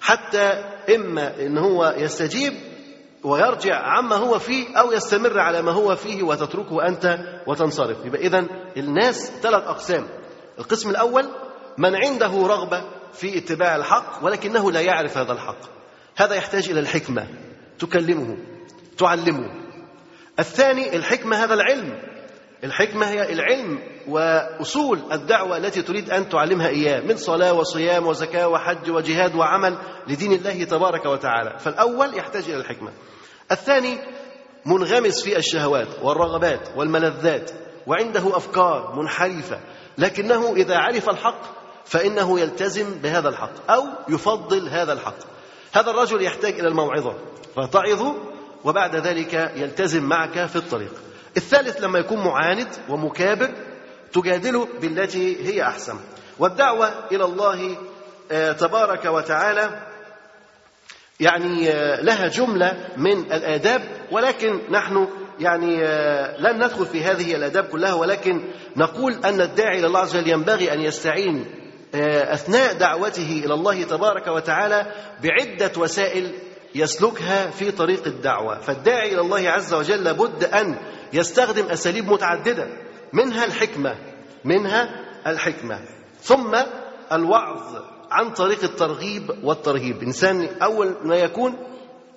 حتى 0.00 0.46
إما 0.94 1.46
إن 1.46 1.58
هو 1.58 1.94
يستجيب 1.98 2.52
ويرجع 3.24 3.74
عما 3.74 4.16
هو 4.16 4.38
فيه 4.38 4.76
أو 4.76 4.92
يستمر 4.92 5.38
على 5.38 5.62
ما 5.62 5.72
هو 5.72 5.96
فيه 5.96 6.22
وتتركه 6.22 6.86
أنت 6.88 7.18
وتنصرف. 7.46 8.06
يبقى 8.06 8.20
اذا 8.20 8.46
الناس 8.76 9.32
ثلاث 9.42 9.62
أقسام. 9.64 10.06
القسم 10.58 10.90
الأول 10.90 11.28
من 11.78 11.96
عنده 11.96 12.46
رغبة 12.46 12.99
في 13.12 13.38
اتباع 13.38 13.76
الحق 13.76 14.24
ولكنه 14.24 14.72
لا 14.72 14.80
يعرف 14.80 15.18
هذا 15.18 15.32
الحق. 15.32 15.58
هذا 16.16 16.34
يحتاج 16.34 16.70
إلى 16.70 16.80
الحكمة. 16.80 17.26
تكلمه 17.78 18.36
تعلمه. 18.98 19.50
الثاني 20.38 20.96
الحكمة 20.96 21.44
هذا 21.44 21.54
العلم. 21.54 22.02
الحكمة 22.64 23.06
هي 23.06 23.32
العلم 23.32 23.78
وأصول 24.08 24.98
الدعوة 25.12 25.56
التي 25.56 25.82
تريد 25.82 26.10
أن 26.10 26.28
تعلمها 26.28 26.68
إياه 26.68 27.00
من 27.00 27.16
صلاة 27.16 27.52
وصيام 27.52 28.06
وزكاة 28.06 28.48
وحج 28.48 28.90
وجهاد 28.90 29.34
وعمل 29.34 29.78
لدين 30.08 30.32
الله 30.32 30.64
تبارك 30.64 31.06
وتعالى. 31.06 31.58
فالأول 31.58 32.14
يحتاج 32.14 32.44
إلى 32.44 32.56
الحكمة. 32.56 32.92
الثاني 33.52 33.98
منغمس 34.66 35.24
في 35.24 35.36
الشهوات 35.36 35.88
والرغبات 36.02 36.68
والملذات 36.76 37.50
وعنده 37.86 38.36
أفكار 38.36 38.94
منحرفة 38.96 39.60
لكنه 39.98 40.52
إذا 40.56 40.76
عرف 40.76 41.08
الحق 41.08 41.59
فإنه 41.84 42.40
يلتزم 42.40 42.94
بهذا 42.94 43.28
الحق 43.28 43.70
أو 43.70 43.86
يفضل 44.08 44.68
هذا 44.68 44.92
الحق. 44.92 45.16
هذا 45.72 45.90
الرجل 45.90 46.22
يحتاج 46.22 46.58
إلى 46.58 46.68
الموعظة 46.68 47.14
فتعظه 47.56 48.14
وبعد 48.64 48.96
ذلك 48.96 49.52
يلتزم 49.56 50.02
معك 50.02 50.46
في 50.46 50.56
الطريق. 50.56 50.92
الثالث 51.36 51.80
لما 51.80 51.98
يكون 51.98 52.24
معاند 52.24 52.68
ومكابر 52.88 53.50
تجادله 54.12 54.68
بالتي 54.80 55.46
هي 55.46 55.62
أحسن. 55.62 55.98
والدعوة 56.38 56.90
إلى 57.12 57.24
الله 57.24 57.76
آه، 58.32 58.52
تبارك 58.52 59.04
وتعالى 59.04 59.90
يعني 61.20 61.70
آه، 61.70 62.00
لها 62.00 62.28
جملة 62.28 62.88
من 62.96 63.32
الآداب 63.32 63.82
ولكن 64.12 64.60
نحن 64.70 65.08
يعني 65.40 65.84
آه، 65.84 66.40
لن 66.40 66.64
ندخل 66.64 66.86
في 66.86 67.04
هذه 67.04 67.34
الآداب 67.34 67.64
كلها 67.64 67.94
ولكن 67.94 68.44
نقول 68.76 69.12
أن 69.24 69.40
الداعي 69.40 69.78
إلى 69.78 69.86
الله 69.86 70.00
عز 70.00 70.16
وجل 70.16 70.28
ينبغي 70.28 70.72
أن 70.72 70.80
يستعين 70.80 71.46
أثناء 71.94 72.72
دعوته 72.72 73.42
إلى 73.44 73.54
الله 73.54 73.82
تبارك 73.82 74.26
وتعالى 74.26 74.92
بعدة 75.22 75.72
وسائل 75.76 76.34
يسلكها 76.74 77.50
في 77.50 77.70
طريق 77.70 78.06
الدعوة. 78.06 78.60
فالداعي 78.60 79.14
إلى 79.14 79.20
الله 79.20 79.50
عز 79.50 79.74
وجل 79.74 80.04
لابد 80.04 80.44
أن 80.44 80.76
يستخدم 81.12 81.64
أساليب 81.64 82.08
متعددة. 82.08 82.68
منها 83.12 83.44
الحكمة 83.44 83.94
منها 84.44 85.04
الحكمة. 85.26 85.78
ثم 86.20 86.56
الوعظ 87.12 87.76
عن 88.10 88.30
طريق 88.30 88.64
الترغيب 88.64 89.30
والترهيب. 89.44 90.02
إنسان 90.02 90.48
أول 90.62 90.96
ما 91.02 91.16
يكون 91.16 91.56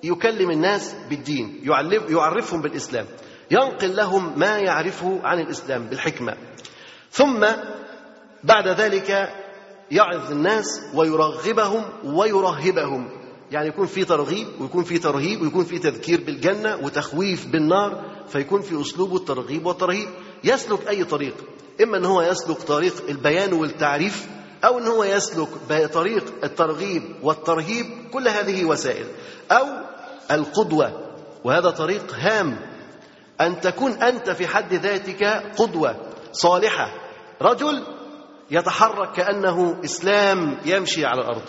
يكلم 0.02 0.50
الناس 0.50 0.94
بالدين 1.10 1.60
يعرفهم 2.08 2.62
بالإسلام. 2.62 3.06
ينقل 3.50 3.96
لهم 3.96 4.38
ما 4.38 4.58
يعرفه 4.58 5.20
عن 5.24 5.40
الإسلام 5.40 5.86
بالحكمة. 5.86 6.36
ثم 7.10 7.46
بعد 8.44 8.68
ذلك 8.68 9.34
يعظ 9.90 10.30
الناس 10.32 10.80
ويرغبهم 10.94 11.84
ويرهبهم. 12.04 13.08
يعني 13.50 13.68
يكون 13.68 13.86
في 13.86 14.04
ترغيب 14.04 14.46
ويكون 14.60 14.84
في 14.84 14.98
ترهيب 14.98 15.42
ويكون 15.42 15.64
في 15.64 15.78
تذكير 15.78 16.20
بالجنة 16.20 16.76
وتخويف 16.82 17.46
بالنار 17.46 18.04
فيكون 18.28 18.62
في 18.62 18.80
أسلوبه 18.80 19.16
الترغيب 19.16 19.66
والترهيب. 19.66 20.08
يسلك 20.44 20.88
أي 20.88 21.04
طريق 21.04 21.34
إما 21.82 21.96
أن 21.96 22.04
هو 22.04 22.22
يسلك 22.22 22.56
طريق 22.56 22.94
البيان 23.08 23.52
والتعريف 23.52 24.26
أو 24.64 24.78
أن 24.78 24.86
هو 24.86 25.04
يسلك 25.04 25.48
بطريق 25.70 26.24
الترغيب 26.44 27.02
والترهيب 27.22 27.86
كل 28.12 28.28
هذه 28.28 28.64
وسائل. 28.64 29.06
أو 29.52 29.66
القدوة 30.30 30.92
وهذا 31.44 31.70
طريق 31.70 32.14
هام. 32.14 32.56
أن 33.40 33.60
تكون 33.60 33.92
أنت 33.92 34.30
في 34.30 34.46
حد 34.46 34.74
ذاتك 34.74 35.24
قدوة 35.58 35.96
صالحة. 36.32 36.94
رجل 37.42 37.82
يتحرك 38.50 39.12
كأنه 39.12 39.80
إسلام 39.84 40.58
يمشي 40.64 41.04
على 41.04 41.20
الأرض. 41.20 41.42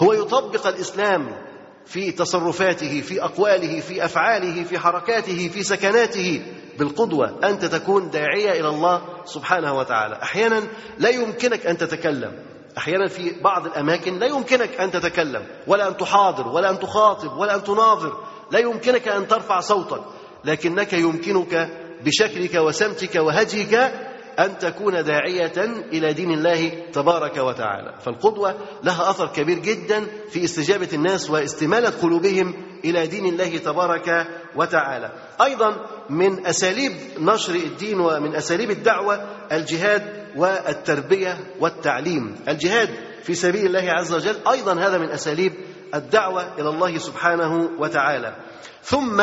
هو 0.00 0.12
يطبق 0.12 0.66
الإسلام 0.66 1.46
في 1.86 2.12
تصرفاته 2.12 3.00
في 3.00 3.24
أقواله 3.24 3.80
في 3.80 4.04
أفعاله 4.04 4.64
في 4.64 4.78
حركاته 4.78 5.48
في 5.48 5.62
سكناته 5.62 6.42
بالقدوة 6.78 7.38
أنت 7.44 7.64
تكون 7.64 8.10
داعية 8.10 8.60
إلى 8.60 8.68
الله 8.68 9.02
سبحانه 9.24 9.74
وتعالى. 9.74 10.18
أحيانا 10.22 10.62
لا 10.98 11.08
يمكنك 11.08 11.66
أن 11.66 11.78
تتكلم. 11.78 12.32
أحيانا 12.78 13.08
في 13.08 13.40
بعض 13.40 13.66
الأماكن 13.66 14.18
لا 14.18 14.26
يمكنك 14.26 14.80
أن 14.80 14.90
تتكلم. 14.90 15.46
ولا 15.66 15.88
أن 15.88 15.96
تحاضر 15.96 16.48
ولا 16.48 16.70
أن 16.70 16.78
تخاطب 16.78 17.36
ولا 17.38 17.54
أن 17.54 17.64
تناظر. 17.64 18.24
لا 18.50 18.58
يمكنك 18.58 19.08
أن 19.08 19.28
ترفع 19.28 19.60
صوتك. 19.60 20.02
لكنك 20.44 20.92
يمكنك 20.92 21.70
بشكلك 22.04 22.54
وسمتك 22.54 23.14
وهديك 23.14 23.92
أن 24.38 24.58
تكون 24.58 25.04
داعية 25.04 25.58
إلى 25.92 26.12
دين 26.12 26.30
الله 26.30 26.82
تبارك 26.92 27.36
وتعالى. 27.36 27.94
فالقدوة 28.00 28.54
لها 28.84 29.10
أثر 29.10 29.26
كبير 29.26 29.58
جدا 29.58 30.06
في 30.30 30.44
استجابة 30.44 30.88
الناس 30.92 31.30
واستمالة 31.30 31.90
قلوبهم 32.02 32.54
إلى 32.84 33.06
دين 33.06 33.26
الله 33.26 33.58
تبارك 33.58 34.26
وتعالى. 34.56 35.12
أيضا 35.42 35.86
من 36.10 36.46
أساليب 36.46 36.92
نشر 37.20 37.54
الدين 37.54 38.00
ومن 38.00 38.34
أساليب 38.34 38.70
الدعوة 38.70 39.26
الجهاد 39.52 40.26
والتربية 40.36 41.38
والتعليم. 41.60 42.36
الجهاد 42.48 42.88
في 43.22 43.34
سبيل 43.34 43.66
الله 43.66 43.90
عز 43.90 44.14
وجل 44.14 44.36
أيضا 44.50 44.72
هذا 44.74 44.98
من 44.98 45.10
أساليب 45.10 45.52
الدعوة 45.94 46.54
إلى 46.58 46.68
الله 46.68 46.98
سبحانه 46.98 47.70
وتعالى. 47.78 48.36
ثم 48.82 49.22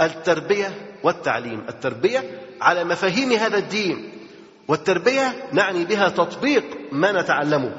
التربية 0.00 0.98
والتعليم. 1.04 1.64
التربية 1.68 2.40
على 2.60 2.84
مفاهيم 2.84 3.32
هذا 3.32 3.58
الدين. 3.58 4.12
والتربية 4.68 5.48
نعني 5.52 5.84
بها 5.84 6.08
تطبيق 6.08 6.64
ما 6.92 7.12
نتعلمه. 7.22 7.72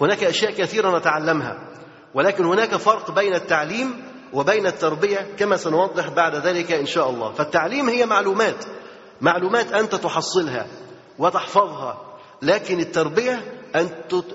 هناك 0.00 0.24
أشياء 0.24 0.52
كثيرة 0.52 0.98
نتعلمها 0.98 1.58
ولكن 2.14 2.44
هناك 2.44 2.76
فرق 2.76 3.10
بين 3.10 3.34
التعليم 3.34 4.02
وبين 4.32 4.66
التربية 4.66 5.26
كما 5.38 5.56
سنوضح 5.56 6.08
بعد 6.08 6.36
ذلك 6.36 6.72
إن 6.72 6.86
شاء 6.86 7.10
الله. 7.10 7.32
فالتعليم 7.32 7.88
هي 7.88 8.06
معلومات 8.06 8.64
معلومات 9.20 9.72
أنت 9.72 9.94
تحصلها 9.94 10.66
وتحفظها 11.18 12.02
لكن 12.42 12.80
التربية 12.80 13.42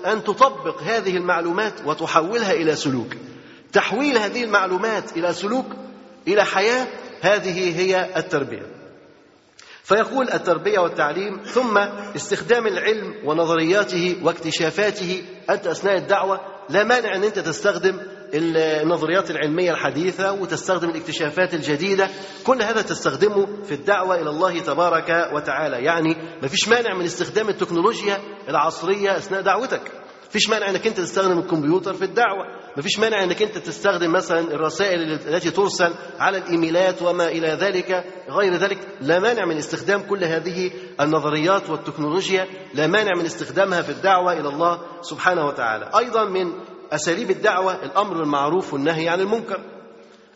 أن 0.06 0.24
تطبق 0.24 0.82
هذه 0.82 1.16
المعلومات 1.16 1.72
وتحولها 1.86 2.52
إلى 2.52 2.76
سلوك. 2.76 3.14
تحويل 3.72 4.18
هذه 4.18 4.44
المعلومات 4.44 5.16
إلى 5.16 5.32
سلوك 5.32 5.66
إلى 6.28 6.44
حياة 6.44 6.86
هذه 7.20 7.80
هي 7.80 8.16
التربية. 8.16 8.73
فيقول 9.84 10.30
التربية 10.30 10.78
والتعليم 10.78 11.42
ثم 11.42 11.78
استخدام 12.16 12.66
العلم 12.66 13.14
ونظرياته 13.24 14.16
واكتشافاته 14.22 15.22
أنت 15.50 15.66
أثناء 15.66 15.96
الدعوة 15.96 16.40
لا 16.70 16.84
مانع 16.84 17.16
أن 17.16 17.24
أنت 17.24 17.38
تستخدم 17.38 18.00
النظريات 18.34 19.30
العلمية 19.30 19.70
الحديثة 19.70 20.32
وتستخدم 20.32 20.90
الاكتشافات 20.90 21.54
الجديدة. 21.54 22.08
كل 22.44 22.62
هذا 22.62 22.82
تستخدمه 22.82 23.62
في 23.62 23.74
الدعوة 23.74 24.14
إلى 24.14 24.30
الله 24.30 24.58
تبارك 24.58 25.30
وتعالى. 25.34 25.84
يعني 25.84 26.16
ما 26.42 26.48
فيش 26.48 26.68
مانع 26.68 26.94
من 26.94 27.04
استخدام 27.04 27.48
التكنولوجيا 27.48 28.18
العصرية 28.48 29.16
أثناء 29.16 29.40
دعوتك. 29.40 30.03
فيش 30.34 30.50
مانع 30.50 30.70
إنك 30.70 30.86
أنت 30.86 31.00
تستخدم 31.00 31.38
الكمبيوتر 31.38 31.94
في 31.94 32.04
الدعوة. 32.04 32.46
مفيش 32.76 32.98
مانع 32.98 33.22
إنك 33.22 33.42
أنت 33.42 33.58
تستخدم 33.58 34.12
مثلا 34.12 34.40
الرسائل 34.40 35.00
التي 35.12 35.50
ترسل 35.50 35.92
على 36.18 36.38
الإيميلات 36.38 37.02
وما 37.02 37.28
إلى 37.28 37.48
ذلك. 37.48 38.04
غير 38.28 38.54
ذلك 38.54 38.78
لا 39.00 39.18
مانع 39.18 39.44
من 39.44 39.56
استخدام 39.56 40.02
كل 40.02 40.24
هذه 40.24 40.70
النظريات 41.00 41.70
والتكنولوجيا. 41.70 42.46
لا 42.74 42.86
مانع 42.86 43.10
من 43.18 43.24
استخدامها 43.24 43.82
في 43.82 43.90
الدعوة 43.90 44.32
إلى 44.32 44.48
الله 44.48 44.80
سبحانه 45.02 45.46
وتعالى. 45.46 45.90
أيضا 45.98 46.24
من 46.24 46.52
أساليب 46.92 47.30
الدعوة 47.30 47.84
الأمر 47.84 48.18
بالمعروف 48.18 48.72
والنهي 48.72 49.08
عن 49.08 49.20
المنكر. 49.20 49.60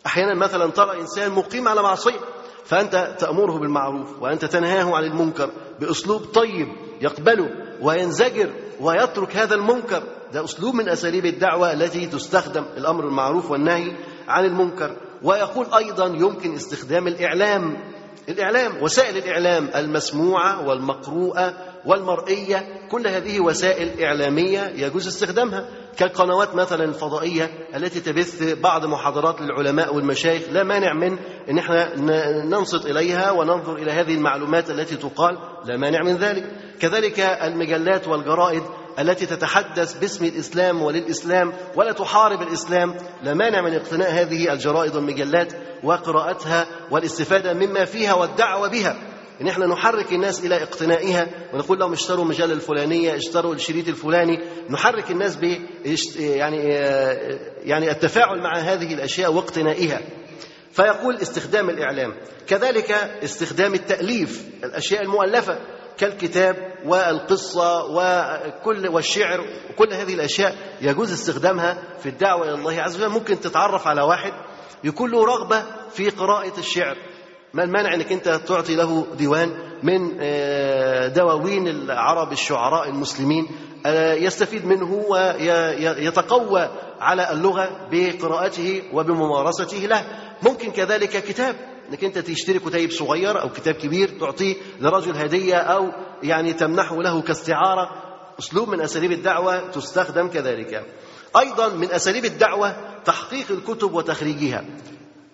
أحيانا 0.05 0.35
مثلا 0.35 0.71
ترى 0.71 0.99
إنسان 1.01 1.31
مقيم 1.31 1.67
على 1.67 1.81
معصية 1.81 2.19
فأنت 2.65 3.15
تأمره 3.19 3.59
بالمعروف 3.59 4.21
وأنت 4.21 4.45
تنهاه 4.45 4.95
عن 4.95 5.03
المنكر 5.03 5.51
بأسلوب 5.79 6.21
طيب 6.21 6.67
يقبله 7.01 7.68
وينزجر 7.81 8.49
ويترك 8.79 9.35
هذا 9.35 9.55
المنكر 9.55 10.03
ده 10.33 10.43
أسلوب 10.43 10.75
من 10.75 10.89
أساليب 10.89 11.25
الدعوة 11.25 11.73
التي 11.73 12.05
تستخدم 12.05 12.65
الأمر 12.77 13.07
المعروف 13.07 13.51
والنهي 13.51 13.91
عن 14.27 14.45
المنكر. 14.45 14.95
ويقول 15.23 15.65
أيضا 15.77 16.05
يمكن 16.05 16.55
استخدام 16.55 17.07
الإعلام. 17.07 17.77
الإعلام 18.29 18.83
وسائل 18.83 19.17
الإعلام 19.17 19.69
المسموعة 19.75 20.67
والمقروءة 20.67 21.53
والمرئية 21.85 22.67
كل 22.91 23.07
هذه 23.07 23.39
وسائل 23.39 24.03
إعلامية 24.03 24.73
يجوز 24.75 25.07
استخدامها. 25.07 25.65
كالقنوات 25.97 26.55
مثلا 26.55 26.83
الفضائية 26.83 27.49
التي 27.75 27.99
تبث 27.99 28.59
بعض 28.59 28.85
محاضرات 28.85 29.41
للعلماء 29.41 29.95
والمشايخ 29.95 30.41
لا 30.51 30.63
مانع 30.63 30.93
من 30.93 31.17
أن 31.49 31.57
إحنا 31.57 31.95
ننصت 32.45 32.85
إليها 32.85 33.31
وننظر 33.31 33.75
إلى 33.75 33.91
هذه 33.91 34.13
المعلومات 34.15 34.69
التي 34.69 34.95
تقال 34.95 35.37
لا 35.65 35.77
مانع 35.77 36.03
من 36.03 36.15
ذلك. 36.17 36.51
كذلك 36.79 37.19
المجلات 37.19 38.07
والجرائد 38.07 38.63
التي 38.99 39.25
تتحدث 39.25 39.93
باسم 39.93 40.25
الإسلام 40.25 40.81
وللإسلام 40.81 41.53
ولا 41.75 41.91
تحارب 41.91 42.41
الإسلام 42.41 42.95
لا 43.23 43.33
مانع 43.33 43.61
من 43.61 43.73
اقتناء 43.73 44.11
هذه 44.11 44.53
الجرائد 44.53 44.95
والمجلات 44.95 45.53
وقراءتها 45.83 46.67
والاستفادة 46.91 47.53
مما 47.53 47.85
فيها 47.85 48.13
والدعوة 48.13 48.67
بها. 48.67 48.95
إن 49.41 49.47
إحنا 49.47 49.65
نحرك 49.65 50.13
الناس 50.13 50.45
إلى 50.45 50.63
اقتنائها 50.63 51.27
ونقول 51.53 51.79
لهم 51.79 51.93
اشتروا 51.93 52.23
المجله 52.23 52.53
الفلانية 52.53 53.15
اشتروا 53.15 53.55
الشريط 53.55 53.87
الفلاني 53.87 54.39
نحرك 54.69 55.11
الناس 55.11 55.35
ب 55.35 55.43
يعني 56.19 56.63
يعني 57.63 57.91
التفاعل 57.91 58.39
مع 58.41 58.57
هذه 58.57 58.93
الأشياء 58.93 59.33
واقتنائها. 59.33 60.01
فيقول 60.71 61.15
استخدام 61.15 61.69
الإعلام 61.69 62.13
كذلك 62.47 62.91
استخدام 63.23 63.73
التأليف 63.73 64.43
الأشياء 64.63 65.01
المؤلفة. 65.03 65.57
كالكتاب 65.99 66.55
والقصة 66.85 67.85
وكل 67.85 68.87
والشعر 68.87 69.45
وكل 69.69 69.93
هذه 69.93 70.13
الأشياء 70.13 70.55
يجوز 70.81 71.11
استخدامها 71.11 71.77
في 71.99 72.09
الدعوة 72.09 72.43
إلى 72.43 72.53
الله 72.53 72.81
عز 72.81 72.95
وجل. 72.95 73.09
ممكن 73.09 73.39
تتعرف 73.39 73.87
على 73.87 74.01
واحد 74.01 74.33
يكون 74.83 75.11
له 75.11 75.25
رغبة 75.25 75.63
في 75.91 76.09
قراءة 76.09 76.59
الشعر. 76.59 76.97
ما 77.53 77.63
المانع 77.63 77.93
إنك 77.93 78.11
أنت 78.11 78.29
تعطي 78.29 78.75
له 78.75 79.07
ديوان 79.17 79.49
من 79.83 80.17
آه، 80.21 81.07
دواوين 81.07 81.67
العرب 81.67 82.31
الشعراء 82.31 82.89
المسلمين 82.89 83.47
آه، 83.85 84.13
يستفيد 84.13 84.65
منه 84.65 85.05
ويتقوى 85.09 86.69
على 86.99 87.31
اللغة 87.31 87.87
بقراءته 87.91 88.83
وبممارسته 88.93 89.77
له. 89.77 90.03
ممكن 90.43 90.71
كذلك 90.71 91.09
كتاب 91.09 91.55
إنك 91.89 92.03
أنت 92.03 92.17
تشتري 92.17 92.59
كتيب 92.59 92.91
صغير 92.91 93.41
أو 93.41 93.49
كتاب 93.49 93.75
كبير 93.75 94.09
تعطيه 94.19 94.55
لرجل 94.81 95.15
هدية 95.15 95.55
أو 95.55 95.91
يعني 96.23 96.53
تمنحه 96.53 96.95
له 97.01 97.21
كاستعارة. 97.21 97.89
أسلوب 98.39 98.69
من 98.69 98.81
أساليب 98.81 99.11
الدعوة 99.11 99.71
تستخدم 99.71 100.27
كذلك. 100.27 100.85
أيضا 101.39 101.67
من 101.67 101.91
أساليب 101.91 102.25
الدعوة 102.25 102.75
تحقيق 103.05 103.51
الكتب 103.51 103.93
وتخريجها. 103.93 104.65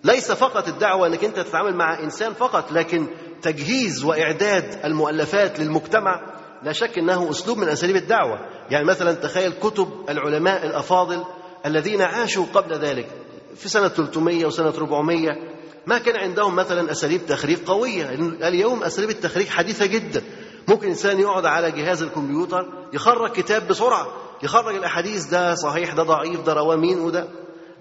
ليس 0.04 0.32
فقط 0.32 0.68
الدعوة 0.68 1.06
أنك 1.06 1.24
أنت 1.24 1.40
تتعامل 1.40 1.74
مع 1.74 2.00
إنسان 2.00 2.32
فقط 2.32 2.72
لكن 2.72 3.06
تجهيز 3.42 4.04
وإعداد 4.04 4.80
المؤلفات 4.84 5.60
للمجتمع. 5.60 6.36
لا 6.62 6.72
شك 6.72 6.98
أنه 6.98 7.30
أسلوب 7.30 7.58
من 7.58 7.68
أساليب 7.68 7.96
الدعوة. 7.96 8.38
يعني 8.70 8.84
مثلا 8.84 9.12
تخيل 9.12 9.52
كتب 9.52 9.88
العلماء 10.08 10.66
الأفاضل 10.66 11.24
الذين 11.66 12.02
عاشوا 12.02 12.46
قبل 12.54 12.74
ذلك. 12.74 13.08
في 13.56 13.68
سنة 13.68 13.88
300 13.88 14.46
وسنة 14.46 14.72
400 14.78 15.55
ما 15.86 15.98
كان 15.98 16.16
عندهم 16.16 16.56
مثلا 16.56 16.90
أساليب 16.90 17.26
تخريج 17.26 17.58
قوية. 17.58 18.10
اليوم 18.48 18.82
أساليب 18.82 19.10
التخريج 19.10 19.48
حديثة 19.48 19.86
جدا. 19.86 20.22
ممكن 20.68 20.88
إنسان 20.88 21.20
يقعد 21.20 21.46
على 21.46 21.70
جهاز 21.70 22.02
الكمبيوتر 22.02 22.88
يخرج 22.92 23.30
كتاب 23.30 23.68
بسرعة. 23.68 24.06
يخرج 24.42 24.74
الأحاديث 24.74 25.24
ده 25.24 25.54
صحيح 25.54 25.94
ده 25.94 26.02
ضعيف 26.02 26.40
ده 26.40 26.52
رواه 26.52 26.76
مين 26.76 27.00
وده. 27.00 27.28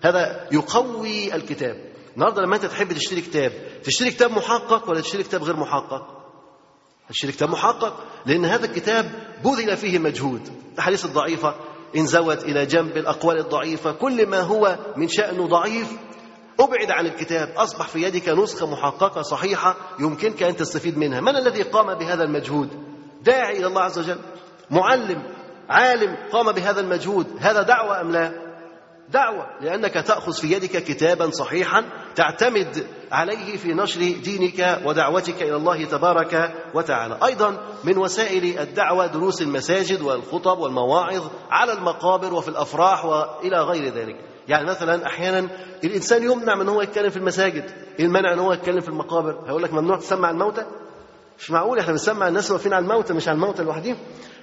هذا 0.01 0.47
يقوي 0.51 1.35
الكتاب. 1.35 1.75
النهارده 2.15 2.41
لما 2.41 2.55
أنت 2.55 2.65
تحب 2.65 2.93
تشتري 2.93 3.21
كتاب 3.21 3.51
تشتري 3.83 4.11
كتاب 4.11 4.31
محقق 4.31 4.89
ولا 4.89 5.01
تشتري 5.01 5.23
كتاب 5.23 5.43
غير 5.43 5.55
محقق؟ 5.55 6.07
تشتري 7.09 7.31
كتاب 7.31 7.49
محقق 7.49 8.03
لأن 8.25 8.45
هذا 8.45 8.65
الكتاب 8.65 9.11
بذل 9.43 9.77
فيه 9.77 9.99
مجهود. 9.99 10.41
الأحاديث 10.73 11.05
الضعيفة 11.05 11.55
انزوت 11.95 12.43
إلى 12.43 12.65
جنب 12.65 12.97
الأقوال 12.97 13.39
الضعيفة 13.39 13.91
كل 13.91 14.27
ما 14.27 14.41
هو 14.41 14.77
من 14.97 15.07
شأنه 15.07 15.47
ضعيف 15.47 15.91
أبعد 16.59 16.91
عن 16.91 17.05
الكتاب. 17.05 17.49
أصبح 17.57 17.87
في 17.87 18.01
يدك 18.01 18.29
نسخة 18.29 18.71
محققة 18.71 19.21
صحيحة 19.21 19.75
يمكنك 19.99 20.43
أن 20.43 20.55
تستفيد 20.55 20.97
منها. 20.97 21.21
من 21.21 21.35
الذي 21.35 21.61
قام 21.61 21.93
بهذا 21.93 22.23
المجهود؟ 22.23 22.69
داعي 23.21 23.57
إلى 23.59 23.67
الله 23.67 23.81
عز 23.81 23.99
وجل. 23.99 24.19
معلم 24.71 25.23
عالم 25.69 26.17
قام 26.31 26.51
بهذا 26.51 26.79
المجهود. 26.79 27.27
هذا 27.39 27.61
دعوة 27.61 28.01
أم 28.01 28.11
لا؟ 28.11 28.31
دعوة 29.09 29.45
لأنك 29.61 29.93
تأخذ 29.93 30.33
في 30.33 30.51
يدك 30.51 30.83
كتابا 30.83 31.29
صحيحا 31.29 31.85
تعتمد 32.15 32.87
عليه 33.11 33.57
في 33.57 33.73
نشر 33.73 33.99
دينك 33.99 34.81
ودعوتك 34.85 35.41
إلى 35.41 35.55
الله 35.55 35.85
تبارك 35.85 36.53
وتعالى. 36.73 37.19
أيضا 37.25 37.57
من 37.83 37.97
وسائل 37.97 38.59
الدعوة 38.59 39.07
دروس 39.07 39.41
المساجد 39.41 40.01
والخطب 40.01 40.59
والمواعظ 40.59 41.23
على 41.51 41.73
المقابر 41.73 42.33
وفي 42.33 42.47
الأفراح 42.47 43.05
وإلى 43.05 43.61
غير 43.61 43.93
ذلك. 43.93 44.34
يعني 44.47 44.65
مثلا 44.69 45.05
أحيانا 45.05 45.49
الإنسان 45.83 46.23
يمنع 46.23 46.55
من 46.55 46.69
هو 46.69 46.81
يتكلم 46.81 47.09
في 47.09 47.17
المساجد 47.17 47.63
إيه 47.99 48.05
المنع 48.05 48.33
ان 48.33 48.39
هو 48.39 48.53
يتكلم 48.53 48.79
في 48.79 48.89
المقابر 48.89 49.39
هيقول 49.47 49.63
لك 49.63 49.73
ممنوع 49.73 49.97
تسمع 49.97 50.29
الموتى؟ 50.29 50.65
مش 51.39 51.51
معقول 51.51 51.79
إحنا 51.79 51.91
بنسمع 51.91 52.27
الناس 52.27 52.51
واقفين 52.51 52.73
على 52.73 52.83
الموتى 52.83 53.13
مش 53.13 53.27
على 53.27 53.35
الموتى 53.35 53.63
لوحدهم. 53.63 53.97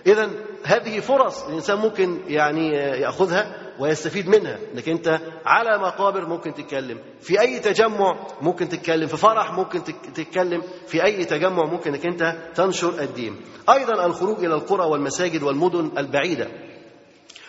اذا 0.07 0.31
هذه 0.65 1.01
فرص 1.01 1.43
الإنسان 1.49 1.79
ممكن 1.79 2.19
يعني 2.29 2.69
يأخذها 2.77 3.73
ويستفيد 3.81 4.29
منها 4.29 4.59
إنك 4.75 4.89
أنت 4.89 5.21
على 5.47 5.79
مقابر 5.79 6.27
ممكن 6.27 6.55
تتكلم 6.55 6.99
في 7.21 7.41
أي 7.41 7.59
تجمع 7.59 8.17
ممكن 8.41 8.69
تتكلم 8.69 9.07
في 9.07 9.17
فرح 9.17 9.53
ممكن 9.53 9.85
تتكلم 10.15 10.63
في 10.87 11.05
أي 11.05 11.25
تجمع 11.25 11.65
ممكن 11.67 11.95
إنك 11.95 12.07
أنت 12.07 12.37
تنشر 12.55 13.03
الدين. 13.03 13.37
أيضا 13.71 14.07
الخروج 14.07 14.45
إلى 14.45 14.55
القرى 14.55 14.85
والمساجد 14.85 15.43
والمدن 15.43 15.91
البعيدة 15.99 16.49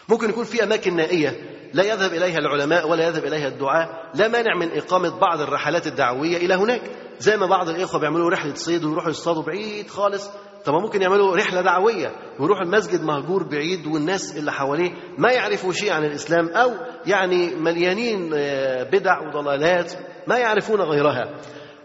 ممكن 0.10 0.30
يكون 0.30 0.44
في 0.44 0.64
أماكن 0.64 0.96
نائية 0.96 1.53
لا 1.74 1.84
يذهب 1.84 2.14
إليها 2.14 2.38
العلماء 2.38 2.90
ولا 2.90 3.08
يذهب 3.08 3.26
إليها 3.26 3.48
الدعاء 3.48 3.90
لا 4.16 4.28
مانع 4.28 4.58
من 4.58 4.78
إقامة 4.78 5.20
بعض 5.20 5.42
الرحلات 5.42 5.88
الدعوية 5.88 6.38
إلى 6.38 6.54
هناك. 6.54 6.82
زي 7.20 7.38
ما 7.38 7.46
بعض 7.46 7.70
الإخوة 7.70 8.00
بيعملوا 8.00 8.30
رحلة 8.30 8.54
صيد 8.54 8.84
ويروحوا 8.86 9.10
يصطادوا 9.10 9.44
بعيد 9.44 9.90
خالص. 9.90 10.30
طب 10.66 10.74
ممكن 10.74 11.02
يعملوا 11.02 11.36
رحلة 11.38 11.62
دعوية 11.62 12.16
ويروحوا 12.40 12.64
المسجد 12.64 13.02
مهجور 13.04 13.44
بعيد 13.44 13.88
والناس 13.88 14.38
اللي 14.38 14.52
حواليه 14.52 14.92
ما 15.18 15.32
يعرفوا 15.32 15.74
شيء 15.74 15.92
عن 15.92 16.06
الإسلام 16.06 16.50
أو 16.50 16.72
يعني 17.06 17.56
مليانين 17.56 18.30
بدع 18.92 19.20
وضلالات 19.20 19.94
ما 20.28 20.38
يعرفون 20.38 20.82
غيرها. 20.82 21.34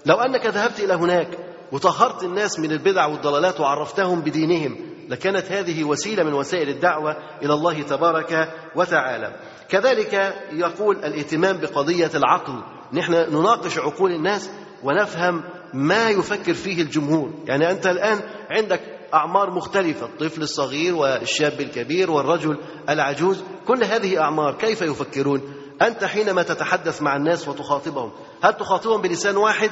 لو 0.07 0.17
أنك 0.17 0.47
ذهبت 0.47 0.81
إلى 0.81 0.95
هناك 0.95 1.29
وطهرت 1.73 2.25
الناس 2.25 2.61
من 2.61 2.73
البدع 2.73 3.07
والضلالات 3.07 3.61
وعرفتهم 3.61 4.21
بدينهم 4.21 4.88
لكانت 5.09 5.53
هذه 5.53 5.85
وسيلة 5.85 6.23
من 6.23 6.33
وسائل 6.33 6.69
الدعوة 6.69 7.17
إلى 7.43 7.55
الله 7.55 7.83
تبارك 7.83 8.55
وتعالى. 8.77 9.37
كذلك 9.69 10.35
يقول 10.53 10.97
الاهتمام 10.97 11.57
بقضية 11.61 12.11
العقل. 12.15 12.63
نحن 12.93 13.13
نناقش 13.13 13.79
عقول 13.79 14.13
الناس 14.13 14.51
ونفهم 14.83 15.45
ما 15.75 16.11
يفكر 16.11 16.55
فيه 16.55 16.83
الجمهور. 16.83 17.31
يعني 17.47 17.71
أنت 17.71 17.87
الآن 17.87 18.21
عندك 18.51 18.81
أعمار 19.15 19.51
مختلفة 19.51 20.07
الطفل 20.07 20.43
الصغير 20.43 20.95
والشاب 20.95 21.61
الكبير 21.61 22.11
والرجل 22.11 22.59
العجوز 22.89 23.43
كل 23.67 23.85
هذه 23.85 24.21
أعمار 24.21 24.55
كيف 24.55 24.83
يفكرون؟ 24.83 25.41
أنت 25.83 26.05
حينما 26.05 26.43
تتحدث 26.43 27.03
مع 27.03 27.17
الناس 27.17 27.49
وتخاطبهم 27.49 28.11
هل 28.43 28.55
تخاطبهم 28.55 29.03
بلسان 29.03 29.37
واحد؟ 29.37 29.71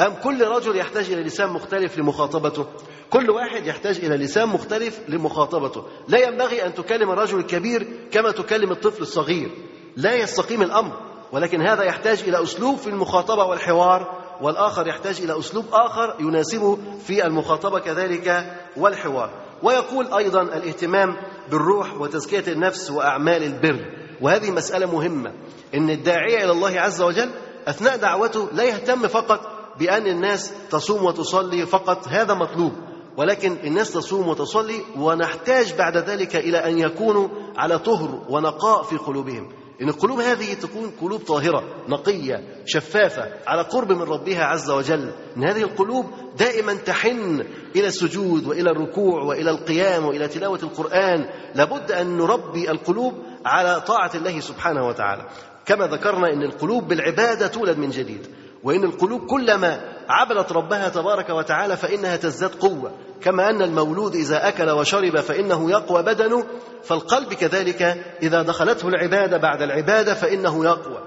أم 0.00 0.14
كل 0.14 0.44
رجل 0.44 0.76
يحتاج 0.76 1.12
إلى 1.12 1.22
لسان 1.22 1.50
مختلف 1.50 1.98
لمخاطبته؟ 1.98 2.66
كل 3.10 3.30
واحد 3.30 3.66
يحتاج 3.66 3.96
إلى 4.04 4.16
لسان 4.16 4.48
مختلف 4.48 5.00
لمخاطبته. 5.08 5.84
لا 6.08 6.28
ينبغي 6.28 6.66
أن 6.66 6.74
تكلم 6.74 7.10
الرجل 7.10 7.38
الكبير 7.38 7.86
كما 8.10 8.30
تكلم 8.30 8.72
الطفل 8.72 9.02
الصغير. 9.02 9.50
لا 9.96 10.14
يستقيم 10.14 10.62
الأمر 10.62 10.92
ولكن 11.32 11.68
هذا 11.68 11.82
يحتاج 11.82 12.22
إلى 12.22 12.42
أسلوب 12.42 12.76
في 12.76 12.86
المخاطبة 12.86 13.44
والحوار 13.44 14.22
والآخر 14.40 14.86
يحتاج 14.86 15.20
إلى 15.20 15.38
أسلوب 15.38 15.64
آخر 15.72 16.16
يناسبه 16.20 16.78
في 17.06 17.26
المخاطبة 17.26 17.78
كذلك 17.78 18.56
والحوار. 18.76 19.30
ويقول 19.62 20.14
أيضا 20.14 20.42
الاهتمام 20.42 21.16
بالروح 21.50 22.00
وتزكية 22.00 22.52
النفس 22.52 22.90
وأعمال 22.90 23.42
البر. 23.42 23.84
وهذه 24.20 24.50
مسألة 24.50 24.86
مهمة. 24.86 25.32
إن 25.74 25.90
الداعية 25.90 26.44
إلى 26.44 26.52
الله 26.52 26.80
عز 26.80 27.02
وجل 27.02 27.30
أثناء 27.68 27.96
دعوته 27.96 28.48
لا 28.52 28.64
يهتم 28.64 29.08
فقط 29.08 29.55
بأن 29.78 30.06
الناس 30.06 30.52
تصوم 30.70 31.04
وتصلي 31.04 31.66
فقط 31.66 32.08
هذا 32.08 32.34
مطلوب 32.34 32.72
ولكن 33.16 33.56
الناس 33.64 33.92
تصوم 33.92 34.28
وتصلي 34.28 34.82
ونحتاج 34.96 35.74
بعد 35.74 35.96
ذلك 35.96 36.36
إلى 36.36 36.58
أن 36.58 36.78
يكونوا 36.78 37.28
على 37.56 37.78
طهر 37.78 38.22
ونقاء 38.28 38.82
في 38.82 38.96
قلوبهم. 38.96 39.48
إن 39.82 39.88
القلوب 39.88 40.20
هذه 40.20 40.54
تكون 40.54 40.90
قلوب 41.00 41.20
طاهرة 41.20 41.64
نقية 41.88 42.62
شفافة 42.66 43.22
على 43.46 43.62
قرب 43.62 43.92
من 43.92 44.02
ربها 44.02 44.44
عز 44.44 44.70
وجل 44.70 45.12
إن 45.36 45.44
هذه 45.44 45.62
القلوب 45.62 46.06
دائما 46.38 46.74
تحن 46.74 47.44
إلى 47.76 47.86
السجود 47.86 48.46
وإلى 48.46 48.70
الركوع 48.70 49.22
وإلى 49.22 49.50
القيام 49.50 50.06
وإلى 50.06 50.28
تلاوة 50.28 50.58
القرآن. 50.62 51.28
لابد 51.54 51.92
أن 51.92 52.16
نربي 52.16 52.70
القلوب 52.70 53.14
على 53.46 53.80
طاعة 53.80 54.10
الله 54.14 54.40
سبحانه 54.40 54.86
وتعالى. 54.86 55.28
كما 55.66 55.86
ذكرنا 55.86 56.32
أن 56.32 56.42
القلوب 56.42 56.88
بالعبادة 56.88 57.46
تولد 57.46 57.78
من 57.78 57.90
جديد. 57.90 58.26
وإن 58.66 58.84
القلوب 58.84 59.26
كلما 59.26 59.80
عبدت 60.08 60.52
ربها 60.52 60.88
تبارك 60.88 61.30
وتعالى 61.30 61.76
فإنها 61.76 62.16
تزداد 62.16 62.54
قوة. 62.54 62.92
كما 63.20 63.50
أن 63.50 63.62
المولود 63.62 64.14
إذا 64.14 64.48
أكل 64.48 64.70
وشرب 64.70 65.20
فإنه 65.20 65.70
يقوى 65.70 66.02
بدنه 66.02 66.46
فالقلب 66.82 67.32
كذلك 67.34 67.82
إذا 68.22 68.42
دخلته 68.42 68.88
العبادة 68.88 69.36
بعد 69.36 69.62
العبادة 69.62 70.14
فإنه 70.14 70.64
يقوى. 70.64 70.98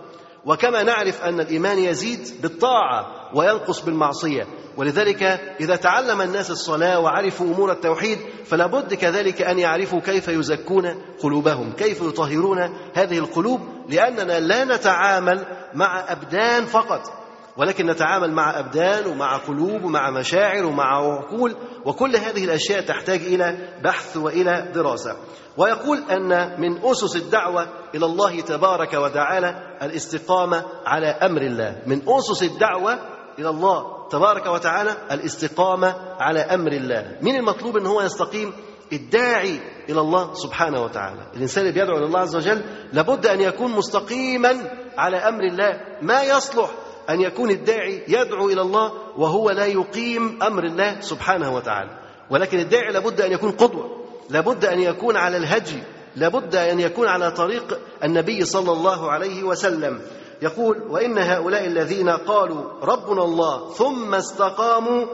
وكما 0.45 0.83
نعرف 0.83 1.23
أن 1.23 1.39
الإيمان 1.39 1.79
يزيد 1.79 2.41
بالطاعة 2.41 3.05
وينقص 3.35 3.81
بالمعصية. 3.81 4.47
ولذلك 4.77 5.23
إذا 5.59 5.75
تعلم 5.75 6.21
الناس 6.21 6.51
الصلاة 6.51 6.99
وعرفوا 6.99 7.45
أمور 7.45 7.71
التوحيد 7.71 8.19
فلا 8.45 8.67
بد 8.67 8.93
كذلك 8.93 9.41
أن 9.41 9.59
يعرفوا 9.59 9.99
كيف 9.99 10.27
يزكون 10.27 11.01
قلوبهم 11.23 11.71
كيف 11.71 12.01
يطهرون 12.01 12.59
هذه 12.95 13.17
القلوب 13.17 13.61
لأننا 13.89 14.39
لا 14.39 14.65
نتعامل 14.65 15.45
مع 15.73 16.11
أبدان 16.11 16.65
فقط. 16.65 17.18
ولكن 17.59 17.85
نتعامل 17.85 18.31
مع 18.31 18.59
أبدان 18.59 19.05
ومع 19.07 19.37
قلوب 19.37 19.83
ومع 19.83 20.09
مشاعر 20.11 20.65
ومع 20.65 20.97
عقول 20.97 21.55
وكل 21.85 22.15
هذه 22.15 22.43
الأشياء 22.43 22.81
تحتاج 22.81 23.21
إلى 23.21 23.57
بحث 23.83 24.17
وإلى 24.17 24.71
دراسة. 24.73 25.17
ويقول 25.57 25.97
أن 25.97 26.61
من 26.61 26.85
أسس 26.85 27.15
الدعوة 27.15 27.67
إلى 27.95 28.05
الله 28.05 28.41
تبارك 28.41 28.93
وتعالى 28.93 29.77
الاستقامة 29.81 30.65
على 30.85 31.07
أمر 31.07 31.41
الله. 31.41 31.81
من 31.85 32.01
أسس 32.09 32.43
الدعوة 32.43 32.99
إلى 33.39 33.49
الله 33.49 34.07
تبارك 34.07 34.45
وتعالى 34.45 34.91
الاستقامة 35.11 35.95
على 36.19 36.39
أمر 36.39 36.71
الله. 36.71 37.17
من 37.21 37.35
المطلوب 37.35 37.77
أن 37.77 37.85
هو 37.85 38.01
يستقيم 38.01 38.53
الداعي 38.93 39.59
إلى 39.89 39.99
الله 40.01 40.33
سبحانه 40.33 40.83
وتعالى. 40.83 41.21
الإنسان 41.35 41.65
اللي 41.65 41.79
بيدعو 41.79 41.97
إلى 41.97 42.05
الله 42.05 42.19
عز 42.19 42.35
وجل 42.35 42.63
لابد 42.93 43.25
أن 43.25 43.41
يكون 43.41 43.71
مستقيما 43.71 44.55
على 44.97 45.17
أمر 45.17 45.43
الله. 45.43 45.81
ما 46.01 46.23
يصلح 46.23 46.69
أن 47.09 47.21
يكون 47.21 47.51
الداعي 47.51 48.03
يدعو 48.07 48.49
إلى 48.49 48.61
الله 48.61 48.91
وهو 49.17 49.49
لا 49.49 49.65
يقيم 49.65 50.43
أمر 50.43 50.63
الله 50.63 51.01
سبحانه 51.01 51.55
وتعالى. 51.55 51.89
ولكن 52.29 52.59
الداعي 52.59 52.91
لابد 52.91 53.21
أن 53.21 53.31
يكون 53.31 53.51
قدوة 53.51 54.05
لابد 54.29 54.65
أن 54.65 54.79
يكون 54.79 55.17
على 55.17 55.37
الهدي 55.37 55.83
لابد 56.15 56.55
أن 56.55 56.79
يكون 56.79 57.07
على 57.07 57.31
طريق 57.31 57.79
النبي 58.03 58.45
صلى 58.45 58.71
الله 58.71 59.11
عليه 59.11 59.43
وسلم. 59.43 60.01
يقول 60.41 60.77
وإن 60.89 61.17
هؤلاء 61.17 61.65
الذين 61.65 62.09
قالوا 62.09 62.63
ربنا 62.83 63.23
الله 63.23 63.73
ثم 63.73 64.15
استقاموا 64.15 65.05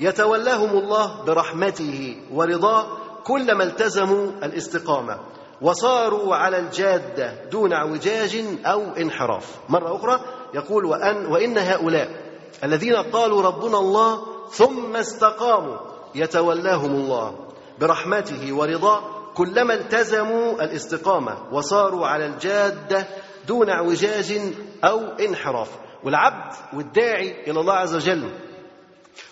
يتولاهم 0.00 0.70
الله 0.70 1.24
برحمته 1.24 2.16
ورضاه 2.32 2.86
كلما 3.24 3.64
التزموا 3.64 4.30
الاستقامة. 4.42 5.18
وصاروا 5.62 6.36
على 6.36 6.58
الجادة 6.58 7.44
دون 7.50 7.72
اعوجاج 7.72 8.44
أو 8.66 8.82
انحراف. 8.82 9.58
مرة 9.68 9.96
أخرى 9.96 10.20
يقول 10.54 10.84
وأن 10.84 11.26
وإن 11.26 11.58
هؤلاء 11.58 12.08
الذين 12.64 12.96
قالوا 12.96 13.42
ربنا 13.42 13.78
الله 13.78 14.22
ثم 14.50 14.96
استقاموا 14.96 15.76
يتولاهم 16.14 16.90
الله 16.94 17.34
برحمته 17.80 18.52
ورضاه 18.52 19.02
كلما 19.34 19.74
التزموا 19.74 20.64
الاستقامة 20.64 21.36
وصاروا 21.52 22.06
على 22.06 22.26
الجادة 22.26 23.06
دون 23.48 23.70
اعوجاج 23.70 24.40
أو 24.84 25.00
انحراف. 25.00 25.68
والعبد 26.04 26.54
والداعي 26.72 27.50
إلى 27.50 27.60
الله 27.60 27.74
عز 27.74 27.94
وجل 27.94 28.30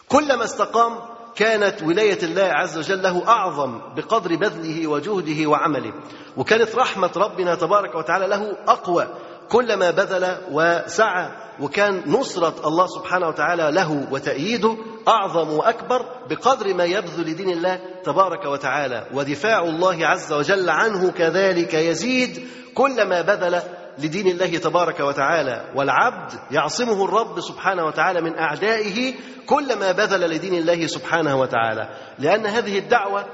كلما 0.09 0.45
استقام 0.45 0.99
كانت 1.37 1.83
ولاية 1.83 2.23
الله 2.23 2.43
عز 2.43 2.79
وجل 2.79 3.03
له 3.03 3.29
أعظم 3.29 3.81
بقدر 3.97 4.37
بذله 4.37 4.87
وجهده 4.87 5.47
وعمله. 5.47 5.93
وكانت 6.37 6.77
رحمة 6.77 7.11
ربنا 7.17 7.55
تبارك 7.55 7.95
وتعالى 7.95 8.27
له 8.27 8.57
أقوى 8.69 9.09
كلما 9.49 9.91
بذل 9.91 10.37
وسعى 10.51 11.29
وكان 11.61 12.03
نصرة 12.07 12.69
الله 12.69 12.87
سبحانه 12.87 13.29
وتعالى 13.29 13.71
له 13.71 14.07
وتأييده 14.11 14.77
أعظم 15.09 15.53
وأكبر 15.53 16.07
بقدر 16.31 16.75
ما 16.75 16.85
يبذل 16.85 17.31
لدين 17.31 17.51
الله 17.51 17.81
تبارك 18.05 18.45
وتعالى. 18.45 19.07
ودفاع 19.15 19.65
الله 19.65 20.07
عز 20.07 20.33
وجل 20.33 20.71
عنه 20.71 21.11
كذلك 21.11 21.75
يزيد 21.75 22.47
كلما 22.75 23.21
بذل 23.21 23.63
لدين 24.01 24.27
الله 24.27 24.59
تبارك 24.59 25.01
وتعالى 25.01 25.73
والعبد 25.75 26.33
يعصمه 26.51 27.05
الرب 27.05 27.41
سبحانه 27.41 27.87
وتعالى 27.87 28.21
من 28.21 28.39
أعدائه 28.39 29.15
كلما 29.47 29.93
بذل 29.93 30.31
لدين 30.31 30.55
الله 30.55 30.87
سبحانه 30.87 31.41
وتعالى. 31.41 31.89
لأن 32.19 32.47
هذه 32.47 32.79
الدعوة 32.79 33.25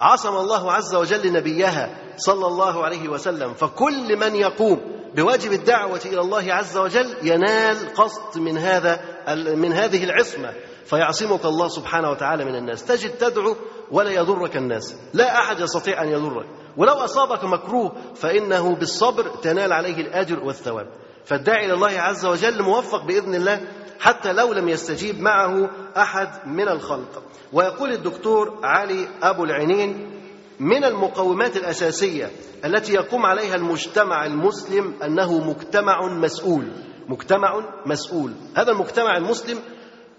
عصم 0.00 0.36
الله 0.36 0.72
عز 0.72 0.94
وجل 0.94 1.32
نبيها 1.32 1.90
صلى 2.16 2.46
الله 2.46 2.84
عليه 2.84 3.08
وسلم. 3.08 3.54
فكل 3.54 4.16
من 4.16 4.36
يقوم 4.36 4.80
بواجب 5.14 5.52
الدعوة 5.52 6.00
إلى 6.06 6.20
الله 6.20 6.54
عز 6.54 6.76
وجل 6.76 7.16
ينال 7.22 7.94
قسط 7.94 8.36
من 8.36 8.58
هذا 8.58 9.00
من 9.36 9.72
هذه 9.72 10.04
العصمة. 10.04 10.52
فيعصمك 10.92 11.44
الله 11.44 11.68
سبحانه 11.68 12.10
وتعالى 12.10 12.44
من 12.44 12.54
الناس. 12.56 12.84
تجد 12.84 13.10
تدعو 13.10 13.56
ولا 13.90 14.10
يضرك 14.10 14.56
الناس. 14.56 14.96
لا 15.14 15.38
أحد 15.38 15.60
يستطيع 15.60 16.02
أن 16.02 16.08
يضرك. 16.08 16.46
ولو 16.76 16.92
أصابك 16.92 17.44
مكروه 17.44 17.92
فإنه 18.14 18.74
بالصبر 18.74 19.28
تنال 19.42 19.72
عليه 19.72 19.96
الأجر 19.96 20.40
والثواب. 20.40 20.86
فالداعي 21.24 21.66
إلى 21.66 21.74
الله 21.74 22.00
عز 22.00 22.26
وجل 22.26 22.62
موفق 22.62 23.04
بإذن 23.04 23.34
الله 23.34 23.60
حتى 24.00 24.32
لو 24.32 24.52
لم 24.52 24.68
يستجيب 24.68 25.20
معه 25.20 25.70
أحد 25.96 26.28
من 26.46 26.68
الخلق. 26.68 27.22
ويقول 27.52 27.92
الدكتور 27.92 28.60
علي 28.62 29.08
أبو 29.22 29.44
العينين 29.44 30.20
من 30.60 30.84
المقومات 30.84 31.56
الأساسية 31.56 32.30
التي 32.64 32.92
يقوم 32.94 33.26
عليها 33.26 33.54
المجتمع 33.54 34.26
المسلم 34.26 34.94
أنه 35.04 35.38
مجتمع 35.38 36.06
مسؤول. 36.08 36.68
مجتمع 37.08 37.64
مسؤول. 37.86 38.32
هذا 38.56 38.72
المجتمع 38.72 39.16
المسلم 39.16 39.58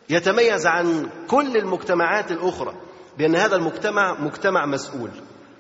يتميز 0.09 0.67
عن 0.67 1.09
كل 1.27 1.57
المجتمعات 1.57 2.31
الأخرى 2.31 2.73
بأن 3.17 3.35
هذا 3.35 3.55
المجتمع 3.55 4.13
مجتمع 4.19 4.65
مسؤول. 4.65 5.09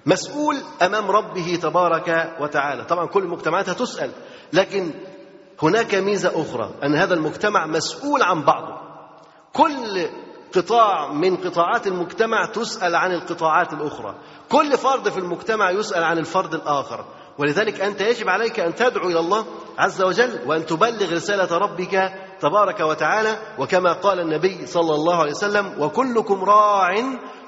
مسؤول 0.05 0.57
أمام 0.81 1.11
ربه 1.11 1.59
تبارك 1.61 2.37
وتعالى. 2.39 2.85
طبعا 2.85 3.05
كل 3.05 3.23
المجتمعات 3.23 3.69
هتسأل 3.69 4.11
لكن 4.53 4.91
هناك 5.61 5.95
ميزة 5.95 6.41
أخرى 6.41 6.73
أن 6.83 6.95
هذا 6.95 7.13
المجتمع 7.13 7.65
مسؤول 7.67 8.23
عن 8.23 8.41
بعضه. 8.41 8.77
كل 9.53 10.09
قطاع 10.55 11.13
من 11.13 11.35
قطاعات 11.37 11.87
المجتمع 11.87 12.45
تسأل 12.45 12.95
عن 12.95 13.11
القطاعات 13.11 13.73
الأخرى. 13.73 14.15
كل 14.49 14.77
فرد 14.77 15.09
في 15.09 15.17
المجتمع 15.17 15.71
يسأل 15.71 16.03
عن 16.03 16.17
الفرد 16.17 16.53
الآخر. 16.53 17.05
ولذلك 17.37 17.81
أنت 17.81 18.01
يجب 18.01 18.29
عليك 18.29 18.59
أن 18.59 18.75
تدعو 18.75 19.09
إلى 19.09 19.19
الله 19.19 19.45
عز 19.77 20.01
وجل 20.01 20.39
وأن 20.45 20.65
تبلغ 20.65 21.13
رسالة 21.13 21.57
ربك 21.57 22.13
تبارك 22.43 22.79
وتعالى 22.79 23.37
وكما 23.59 23.93
قال 23.93 24.19
النبي 24.19 24.65
صلى 24.65 24.95
الله 24.95 25.15
عليه 25.15 25.31
وسلم 25.31 25.81
وكلكم 25.81 26.43
راع 26.43 26.89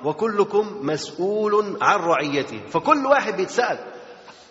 وكلكم 0.03 0.79
مسؤول 0.81 1.77
عن 1.81 1.99
رعيته. 1.99 2.61
فكل 2.67 3.05
واحد 3.05 3.37
بيتسأل 3.37 3.77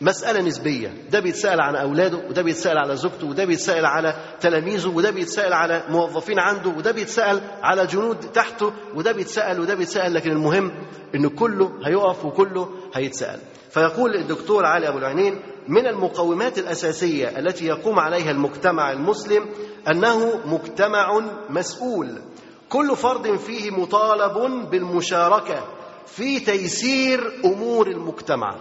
مسألة 0.00 0.40
نسبية. 0.40 0.88
ده 1.10 1.20
بيتسأل 1.20 1.60
عن 1.60 1.76
أولاده 1.76 2.18
وده 2.28 2.42
بيتسأل 2.42 2.78
على 2.78 2.96
زوجته 2.96 3.26
وده 3.26 3.44
بيتسأل 3.44 3.86
على 3.86 4.16
تلاميذه 4.40 4.88
وده 4.88 5.10
بيتسأل 5.10 5.52
على 5.52 5.84
موظفين 5.88 6.38
عنده 6.38 6.70
وده 6.70 6.92
بيتسأل 6.92 7.40
على 7.62 7.86
جنود 7.86 8.20
تحته 8.20 8.72
وده 8.94 9.12
بيتسأل 9.12 9.60
وده 9.60 9.74
بيتسأل. 9.74 10.14
لكن 10.14 10.30
المهم 10.30 10.72
إن 11.14 11.28
كله 11.28 11.70
هيقف 11.86 12.24
وكله 12.24 12.68
هيتسأل. 12.94 13.40
فيقول 13.70 14.14
الدكتور 14.14 14.66
علي 14.66 14.88
أبو 14.88 14.98
العينين 14.98 15.42
من 15.68 15.86
المقومات 15.86 16.58
الأساسية 16.58 17.38
التي 17.38 17.66
يقوم 17.66 17.98
عليها 17.98 18.30
المجتمع 18.30 18.92
المسلم 18.92 19.46
أنه 19.88 20.40
مجتمع 20.46 21.20
مسؤول. 21.50 22.22
كل 22.68 22.96
فرد 22.96 23.36
فيه 23.36 23.70
مطالب 23.70 24.70
بالمشاركة 24.70 25.64
في 26.06 26.40
تيسير 26.40 27.32
أمور 27.44 27.86
المجتمع. 27.86 28.56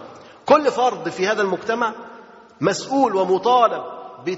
كل 0.46 0.70
فرد 0.70 1.08
في 1.08 1.26
هذا 1.26 1.42
المجتمع 1.42 1.94
مسؤول 2.60 3.16
ومطالب 3.16 3.82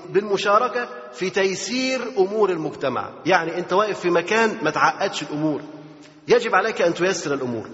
بالمشاركة 0.09 0.89
في 1.13 1.31
تيسير 1.31 2.01
أمور 2.19 2.51
المجتمع. 2.51 3.11
يعني 3.27 3.59
أنت 3.59 3.73
واقف 3.73 4.01
في 4.01 4.11
مكان 4.11 4.59
ما 4.63 4.71
تعقدش 4.71 5.23
الأمور. 5.23 5.61
يجب 6.29 6.55
عليك 6.55 6.83
أن 6.83 6.95
تيسر 6.95 7.35
الأمور. 7.35 7.69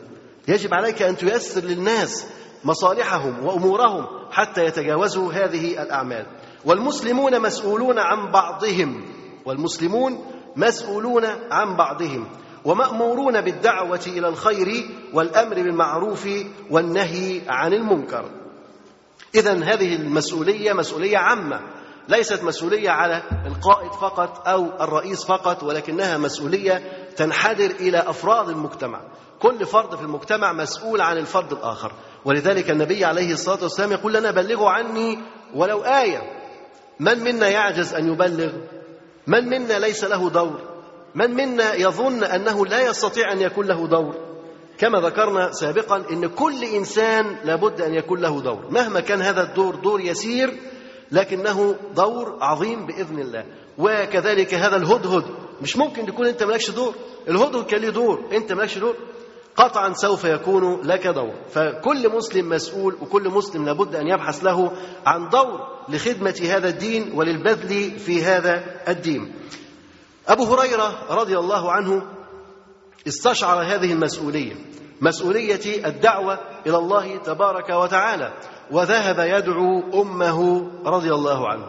يجب 0.48 0.74
عليك 0.74 1.02
أن 1.02 1.16
تيسر 1.16 1.60
للناس 1.60 2.26
مصالحهم 2.64 3.46
وأمورهم 3.46 4.06
حتى 4.30 4.64
يتجاوزوا 4.64 5.32
هذه 5.32 5.82
الأعمال. 5.82 6.26
والمسلمون 6.64 7.40
مسؤولون 7.40 7.98
عن 7.98 8.30
بعضهم. 8.30 9.04
والمسلمون 9.44 10.24
مسؤولون 10.56 11.24
عن 11.50 11.76
بعضهم. 11.76 12.28
ومأمورون 12.64 13.40
بالدعوة 13.40 14.00
إلى 14.06 14.28
الخير 14.28 14.90
والأمر 15.12 15.54
بالمعروف 15.54 16.28
والنهي 16.70 17.40
عن 17.48 17.72
المنكر. 17.72 18.24
اذا 19.34 19.52
هذه 19.52 19.96
المسؤولية 19.96 20.72
مسؤولية 20.72 21.18
عامة. 21.18 21.60
ليست 22.08 22.44
مسؤولية 22.44 22.90
على 22.90 23.22
القائد 23.46 23.92
فقط 23.92 24.48
أو 24.48 24.66
الرئيس 24.80 25.24
فقط 25.24 25.62
ولكنها 25.62 26.18
مسؤولية 26.18 26.82
تنحدر 27.16 27.70
إلى 27.70 27.98
أفراد 27.98 28.48
المجتمع. 28.48 29.00
كل 29.40 29.66
فرد 29.66 29.94
في 29.94 30.02
المجتمع 30.02 30.52
مسؤول 30.52 31.00
عن 31.00 31.18
الفرد 31.18 31.52
الآخر. 31.52 31.92
ولذلك 32.24 32.70
النبي 32.70 33.04
عليه 33.04 33.32
الصلاة 33.32 33.62
والسلام 33.62 33.92
يقول 33.92 34.14
لنا 34.14 34.30
بلغوا 34.30 34.70
عني 34.70 35.18
ولو 35.54 35.82
آية. 35.82 36.22
من 37.00 37.18
منا 37.18 37.48
يعجز 37.48 37.94
أن 37.94 38.12
يبلغ؟ 38.12 38.52
من 39.26 39.48
منا 39.48 39.78
ليس 39.78 40.04
له 40.04 40.30
دور؟ 40.30 40.60
من 41.14 41.30
منا 41.30 41.74
يظن 41.74 42.24
أنه 42.24 42.66
لا 42.66 42.88
يستطيع 42.88 43.32
أن 43.32 43.40
يكون 43.40 43.66
له 43.66 43.86
دور؟ 43.86 44.14
كما 44.78 45.00
ذكرنا 45.00 45.52
سابقا 45.52 46.04
إن 46.10 46.26
كل 46.26 46.64
إنسان 46.64 47.36
لابد 47.44 47.80
أن 47.80 47.94
يكون 47.94 48.20
له 48.20 48.40
دور. 48.40 48.66
مهما 48.70 49.00
كان 49.00 49.22
هذا 49.22 49.42
الدور 49.42 49.74
دور 49.74 50.00
يسير 50.00 50.54
لكنه 51.12 51.76
دور 51.94 52.38
عظيم 52.40 52.86
بإذن 52.86 53.18
الله. 53.18 53.44
وكذلك 53.78 54.54
هذا 54.54 54.76
الهدهد 54.76 55.24
مش 55.62 55.76
ممكن 55.76 56.06
تكون 56.06 56.26
أنت 56.26 56.42
مالكش 56.42 56.70
دور. 56.70 56.94
الهدهد 57.28 57.66
كان 57.66 57.80
له 57.80 57.90
دور 57.90 58.28
أنت 58.32 58.52
مالكش 58.52 58.78
دور. 58.78 58.96
قطعا 59.56 59.92
سوف 59.92 60.24
يكون 60.24 60.80
لك 60.82 61.06
دور. 61.06 61.34
فكل 61.50 62.08
مسلم 62.16 62.48
مسؤول 62.48 62.96
وكل 63.00 63.28
مسلم 63.28 63.66
لابد 63.66 63.94
أن 63.94 64.08
يبحث 64.08 64.44
له 64.44 64.72
عن 65.06 65.28
دور 65.28 65.60
لخدمة 65.88 66.40
هذا 66.42 66.68
الدين 66.68 67.12
وللبذل 67.14 67.98
في 67.98 68.22
هذا 68.24 68.64
الدين. 68.88 69.34
أبو 70.28 70.44
هريرة 70.44 70.98
رضي 71.10 71.38
الله 71.38 71.72
عنه 71.72 72.02
استشعر 73.08 73.62
هذه 73.62 73.92
المسؤولية 73.92 74.54
مسؤولية 75.00 75.86
الدعوة 75.86 76.38
إلى 76.66 76.76
الله 76.76 77.16
تبارك 77.16 77.70
وتعالى 77.70 78.32
وذهب 78.70 79.18
يدعو 79.18 80.02
أمه 80.02 80.70
رضي 80.86 81.14
الله 81.14 81.48
عنه. 81.48 81.66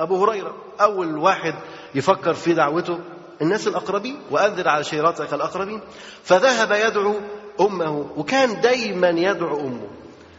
أبو 0.00 0.24
هريرة 0.24 0.54
أول 0.80 1.18
واحد 1.18 1.54
يفكر 1.94 2.34
في 2.34 2.54
دعوته 2.54 2.98
الناس 3.42 3.68
الأقربين 3.68 4.18
وأنذر 4.30 4.68
على 4.68 4.84
شيراتك 4.84 5.34
الأقربين. 5.34 5.80
فذهب 6.22 6.72
يدعو 6.72 7.14
أمه 7.60 8.10
وكان 8.16 8.60
دايما 8.60 9.08
يدعو 9.08 9.60
أمه. 9.60 9.88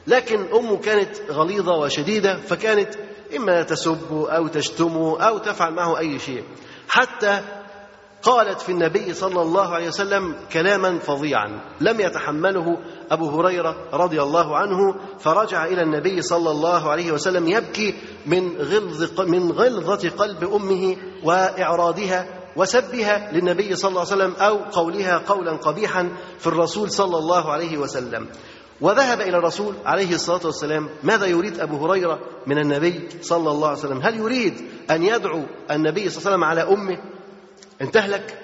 لكن 0.08 0.46
أمه 0.54 0.78
كانت 0.78 1.16
غليظة 1.32 1.78
وشديدة 1.78 2.38
فكانت 2.38 2.96
إما 3.36 3.64
تسبه 3.64 4.32
أو 4.32 4.48
تشتمه 4.48 5.22
أو 5.22 5.38
تفعل 5.38 5.74
معه 5.74 6.00
أي 6.00 6.20
شيء. 6.20 6.44
حتى 6.90 7.42
قالت 8.22 8.62
في 8.62 8.72
النبي 8.72 9.14
صلى 9.14 9.42
الله 9.42 9.74
عليه 9.74 9.88
وسلم 9.88 10.36
كلاما 10.54 11.00
فظيعا. 11.00 11.62
لم 11.82 12.00
يتحمله 12.00 12.66
أبو 13.12 13.30
هريرة 13.30 13.76
رضي 13.94 14.22
الله 14.22 14.58
عنه 14.58 14.96
فرجع 15.20 15.66
إلى 15.66 15.82
النبي 15.82 16.22
صلى 16.22 16.52
الله 16.52 16.90
عليه 16.90 17.12
وسلم 17.12 17.48
يبكي 17.48 17.96
من 18.26 18.58
غلظ 18.58 19.22
من 19.22 19.52
غلظة 19.52 20.10
قلب 20.10 20.44
أمه 20.44 20.98
وإعراضها. 21.24 22.38
وسبها 22.56 23.32
للنبي 23.32 23.76
صلى 23.76 23.90
الله 23.90 24.02
عليه 24.02 24.12
وسلم 24.12 24.34
أو 24.36 24.58
قولها 24.58 25.18
قولا 25.18 25.52
قبيحا 25.52 26.10
في 26.40 26.48
الرسول 26.48 26.92
صلى 26.92 27.18
الله 27.18 27.52
عليه 27.52 27.78
وسلم. 27.78 28.28
وذهب 28.82 29.22
إلى 29.22 29.38
الرسول 29.38 29.76
عليه 29.86 30.16
الصلاة 30.16 30.46
والسلام 30.46 30.90
ماذا 31.04 31.26
يريد 31.26 31.60
أبو 31.60 31.86
هريرة 31.88 32.20
من 32.48 32.58
النبي 32.58 33.10
صلى 33.22 33.52
الله 33.52 33.68
عليه 33.68 33.80
وسلم؟ 33.80 34.02
هل 34.02 34.16
يريد 34.16 34.54
أن 34.92 35.04
يدعو 35.04 35.44
النبي 35.72 36.10
صلى 36.10 36.18
الله 36.20 36.30
عليه 36.30 36.30
وسلم 36.30 36.44
على 36.44 36.62
أمه؟ 36.62 36.98
ان 37.82 37.92
تهلك 37.92 38.38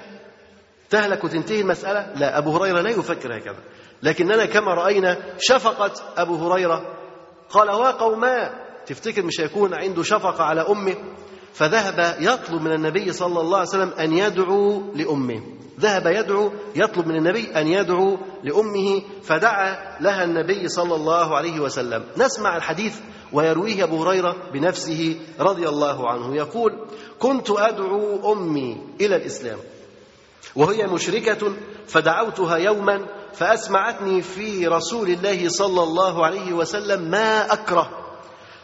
تهلك 0.89 1.23
وتنتهي 1.23 1.61
المسألة؟ 1.61 2.13
لا 2.15 2.37
أبو 2.37 2.57
هريرة 2.57 2.81
لا 2.81 2.89
يفكر 2.89 3.37
هكذا. 3.37 3.59
لكننا 4.03 4.45
كما 4.45 4.73
رأينا 4.73 5.17
شفقه 5.39 5.91
أبو 6.17 6.35
هريرة. 6.35 6.95
قال 7.49 7.69
وقوما 7.71 8.53
تفتكر 8.85 9.23
مش 9.23 9.41
هيكون 9.41 9.73
عنده 9.73 10.03
شفقة 10.03 10.43
على 10.43 10.61
أمه؟ 10.61 10.95
فذهب 11.55 12.17
يطلب 12.19 12.61
من 12.61 12.71
النبي 12.71 13.13
صلى 13.13 13.41
الله 13.41 13.57
عليه 13.57 13.69
وسلم 13.69 13.93
أن 13.99 14.13
يدعو 14.13 14.93
لأمه. 14.95 15.41
ذهب 15.79 16.07
يدعو 16.07 16.51
يطلب 16.75 17.07
من 17.07 17.15
النبي 17.15 17.51
أن 17.55 17.67
يدعو 17.67 18.17
لأمه 18.43 19.01
فدعا 19.23 19.97
لها 20.01 20.23
النبي 20.23 20.67
صلى 20.67 20.95
الله 20.95 21.35
عليه 21.35 21.59
وسلم. 21.59 22.03
نسمع 22.17 22.57
الحديث 22.57 22.95
ويرويه 23.33 23.83
أبو 23.83 24.03
هريرة 24.03 24.35
بنفسه 24.53 25.15
رضي 25.39 25.69
الله 25.69 26.09
عنه. 26.09 26.35
يقول 26.35 26.87
كنت 27.19 27.49
أدعو 27.49 28.33
أمي 28.33 28.77
إلى 29.01 29.15
الإسلام 29.15 29.57
وهي 30.55 30.87
مشركة 30.87 31.53
فدعوتها 31.87 32.57
يوما 32.57 33.05
فأسمعتني 33.33 34.21
في 34.21 34.67
رسول 34.67 35.09
الله 35.09 35.49
صلى 35.49 35.83
الله 35.83 36.25
عليه 36.25 36.53
وسلم 36.53 37.01
ما 37.01 37.53
أكره. 37.53 38.04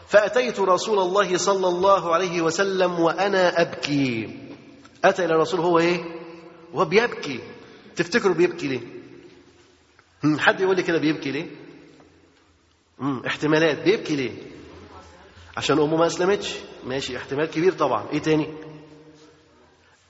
فأتيت 0.08 0.60
رسول 0.60 0.98
الله 0.98 1.36
صلى 1.36 1.68
الله 1.68 2.14
عليه 2.14 2.40
وسلم 2.42 3.00
وأنا 3.00 3.60
أبكي. 3.60 4.38
أتى 5.04 5.24
إلى 5.24 5.34
الرسول 5.34 5.60
هو 5.60 5.78
إيه؟ 5.78 6.00
وهو 6.72 6.84
بيبكي. 6.84 7.40
تفتكروا 7.96 8.34
بيبكي 8.34 8.68
ليه؟ 8.68 8.80
حد 10.38 10.60
يقول 10.60 10.76
لي 10.76 10.82
كده 10.82 10.98
بيبكي 10.98 11.30
ليه. 11.30 11.46
احتمالات. 13.26 13.82
بيبكي 13.82 14.16
ليه؟ 14.16 14.32
عشان 15.56 15.78
أمه 15.78 15.96
ما 15.96 16.06
أسلمتش. 16.06 16.54
ماشي 16.86 17.16
احتمال 17.16 17.46
كبير 17.46 17.72
طبعا. 17.72 18.04
إيه 18.12 18.18
تاني؟ 18.18 18.48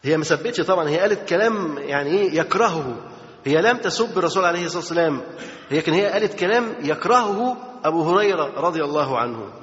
هي 0.02 0.16
ما 0.16 0.24
سبتش 0.24 0.61
طبعا. 0.61 0.88
هي 0.88 0.98
قالت 0.98 1.28
كلام 1.28 1.78
يعني 1.78 2.11
إيه؟ 2.11 2.38
يكرهه. 2.38 2.96
هي 3.44 3.62
لم 3.62 3.76
تسب 3.76 4.18
الرسول 4.18 4.44
عليه 4.44 4.64
الصلاة 4.64 4.78
والسلام. 4.81 5.22
لكن 5.70 5.92
هي 5.92 6.07
قالت 6.07 6.35
كلام 6.38 6.74
يكرهه 6.81 7.57
أبو 7.85 8.02
هريرة 8.02 8.61
رضي 8.61 8.85
الله 8.85 9.18
عنه? 9.18 9.62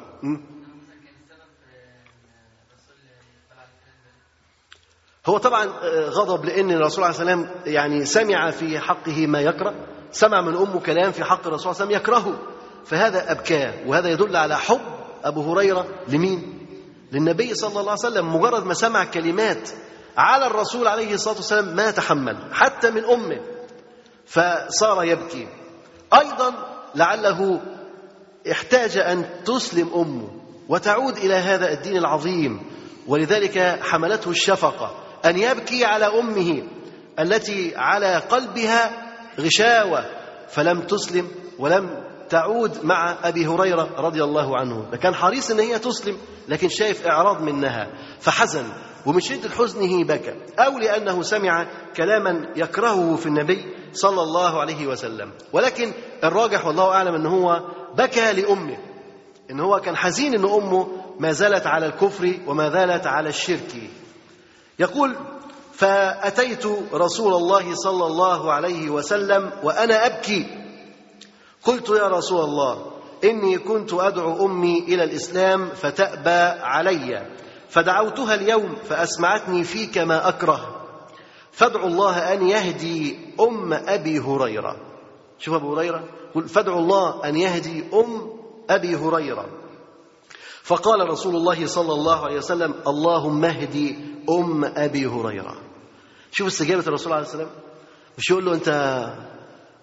هو 5.25 5.37
طبعا 5.37 5.65
آه، 5.65 6.09
غضب 6.09 6.45
لأن 6.45 6.71
الرسول 6.71 7.03
عليه 7.03 7.15
والسلام 7.15 7.49
يعني 7.65 8.05
سمع 8.05 8.51
في 8.51 8.79
حقه 8.79 9.27
ما 9.27 9.41
يكره 9.41 9.75
سمع 10.11 10.41
من 10.41 10.55
امه 10.55 10.79
كلام 10.79 11.11
في 11.11 11.23
حق 11.23 11.47
الرسول 11.47 11.75
صلى 11.75 11.83
الله 11.85 11.95
عليه 11.97 12.07
وسلم 12.07 12.21
يكرهه. 12.25 12.39
فهذا 12.85 13.31
ابكاه 13.31 13.73
وهذا 13.87 14.09
يدل 14.09 14.35
على 14.35 14.57
حب 14.57 14.81
أبو 15.23 15.51
هريرة 15.53 15.85
لمين؟ 16.07 16.67
للنبي 17.11 17.53
صلى 17.53 17.69
الله 17.69 17.81
عليه 17.81 17.91
وسلم. 17.91 18.35
مجرد 18.35 18.65
ما 18.65 18.73
سمع 18.73 19.03
كلمات 19.05 19.69
على 20.17 20.47
الرسول 20.47 20.87
عليه 20.87 21.13
الصلاة 21.13 21.35
والسلام 21.35 21.75
ما 21.75 21.91
تحمل 21.91 22.37
حتى 22.53 22.91
من 22.91 23.05
أمه. 23.05 23.39
فصار 24.25 25.03
يبكي. 25.03 25.47
أيضا 26.13 26.53
لعله 26.95 27.61
احتاج 28.51 28.97
أن 28.97 29.25
تسلم 29.45 29.89
أمه 29.95 30.29
وتعود 30.69 31.17
إلى 31.17 31.33
هذا 31.33 31.71
الدين 31.73 31.97
العظيم 31.97 32.59
ولذلك 33.07 33.79
حملته 33.81 34.31
الشفقة 34.31 34.91
أن 35.25 35.37
يبكي 35.37 35.85
على 35.85 36.05
أمه 36.05 36.63
التي 37.19 37.73
على 37.75 38.15
قلبها 38.15 38.91
غشاوة 39.39 40.05
فلم 40.47 40.81
تسلم 40.81 41.27
ولم 41.59 42.03
تعود 42.29 42.85
مع 42.85 43.17
أبي 43.23 43.47
هريرة 43.47 43.89
رضي 43.97 44.23
الله 44.23 44.57
عنه. 44.59 44.89
كان 45.01 45.15
حريص 45.15 45.51
إن 45.51 45.59
هي 45.59 45.79
تسلم 45.79 46.17
لكن 46.47 46.69
شايف 46.69 47.07
إعراض 47.07 47.41
منها 47.41 47.87
فحزن 48.19 48.63
ومن 49.05 49.19
شدة 49.19 49.49
حزنه 49.49 50.03
بكى 50.03 50.33
أو 50.59 50.77
لأنه 50.77 51.21
سمع 51.21 51.67
كلاما 51.97 52.47
يكرهه 52.55 53.15
في 53.15 53.25
النبي 53.25 53.65
صلى 53.93 54.21
الله 54.21 54.59
عليه 54.59 54.87
وسلم. 54.87 55.31
ولكن 55.53 55.91
الراجح 56.23 56.65
والله 56.65 56.91
أعلم 56.91 57.15
ان 57.15 57.25
هو 57.25 57.61
بكى 57.99 58.33
لأمه. 58.33 58.77
إن 59.51 59.59
هو 59.59 59.79
كان 59.79 59.97
حزين 59.97 60.33
إن 60.35 60.45
أمه 60.45 60.87
ما 61.19 61.31
زالت 61.31 61.67
على 61.67 61.85
الكفر 61.85 62.33
وما 62.47 62.69
زالت 62.69 63.07
على 63.07 63.29
الشرك. 63.29 63.75
يقول 64.79 65.15
فأتيت 65.73 66.65
رسول 66.93 67.33
الله 67.33 67.75
صلى 67.75 68.05
الله 68.05 68.53
عليه 68.53 68.89
وسلم 68.89 69.51
وأنا 69.63 70.05
أبكي. 70.05 70.47
قلت 71.63 71.89
يا 71.89 72.07
رسول 72.07 72.43
الله 72.43 72.91
إني 73.23 73.57
كنت 73.57 73.93
أدعو 73.93 74.45
أمي 74.45 74.79
إلى 74.79 75.03
الإسلام 75.03 75.69
فتأبى 75.69 76.61
علي. 76.63 77.25
فدعوتها 77.69 78.35
اليوم 78.35 78.75
فأسمعتني 78.89 79.63
فيك 79.63 79.97
ما 79.97 80.29
أكره. 80.29 80.85
فادعوا 81.51 81.87
الله 81.87 82.33
أن 82.33 82.47
يهدي 82.47 83.19
أم 83.39 83.73
أبي 83.73 84.19
هريرة. 84.19 84.88
شوف 85.39 85.53
أبو 85.53 85.75
هريرة 85.75 86.03
يقول 86.31 86.47
فادعوا 86.47 86.79
الله 86.79 87.25
أن 87.25 87.35
يهدي 87.35 87.83
أم 87.93 88.39
أبي 88.69 88.95
هريرة. 88.95 89.45
فقال 90.63 91.09
رسول 91.09 91.35
الله 91.35 91.65
صلى 91.65 91.93
الله 91.93 92.25
عليه 92.25 92.37
وسلم 92.37 92.73
اللهم 92.87 93.45
اهدي 93.45 93.97
أم 94.29 94.65
أبي 94.65 95.05
هريرة. 95.05 95.57
شوف 96.31 96.47
استجابة 96.47 96.87
الرسول 96.87 97.13
عليه 97.13 97.25
السلام. 97.25 97.49
مش 98.17 98.29
يقول 98.29 98.45
له 98.45 98.53
أنت 98.53 98.69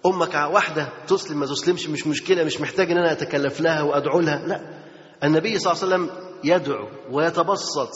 أمك 0.05 0.33
واحدة 0.33 0.89
تسلم 1.07 1.39
ما 1.39 1.45
تسلمش 1.45 1.87
مش 1.89 2.07
مشكلة 2.07 2.43
مش 2.43 2.61
محتاج 2.61 2.91
إن 2.91 2.97
أنا 2.97 3.11
أتكلف 3.11 3.61
لها 3.61 3.81
وأدعو 3.81 4.19
لها. 4.19 4.47
لا. 4.47 4.83
النبي 5.23 5.59
صلى 5.59 5.73
الله 5.73 5.83
عليه 5.83 5.95
وسلم 5.95 6.09
يدعو 6.43 6.87
ويتبسط. 7.11 7.89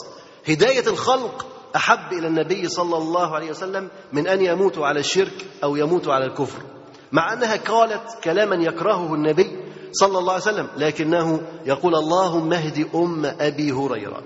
هداية 0.48 0.86
الخلق 0.86 1.46
أحب 1.76 2.12
إلى 2.12 2.26
النبي 2.26 2.68
صلى 2.68 2.96
الله 2.96 3.34
عليه 3.34 3.50
وسلم 3.50 3.90
من 4.12 4.26
أن 4.28 4.40
يموتوا 4.44 4.86
على 4.86 5.00
الشرك 5.00 5.46
أو 5.64 5.76
يموتوا 5.76 6.12
على 6.12 6.24
الكفر. 6.24 6.62
مع 7.12 7.32
أنها 7.32 7.56
قالت 7.56 8.18
كلاما 8.24 8.56
يكرهه 8.56 9.14
النبي 9.14 9.56
صلى 9.92 10.18
الله 10.18 10.32
عليه 10.32 10.42
وسلم 10.42 10.68
لكنه 10.76 11.40
يقول 11.66 11.94
اللهم 11.94 12.52
اهد 12.52 12.88
أم 12.94 13.26
أبي 13.40 13.72
هريرة. 13.72 14.22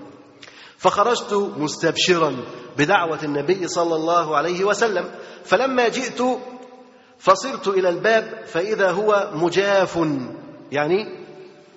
فخرجت 0.77 1.33
مستبشرا 1.57 2.35
بدعوة 2.77 3.19
النبي 3.23 3.67
صلى 3.67 3.95
الله 3.95 4.37
عليه 4.37 4.63
وسلم 4.63 5.05
فلما 5.43 5.87
جئت 5.87 6.21
فصرت 7.19 7.67
إلى 7.67 7.89
الباب 7.89 8.43
فإذا 8.45 8.91
هو 8.91 9.31
مجاف 9.33 9.99
يعني 10.71 11.25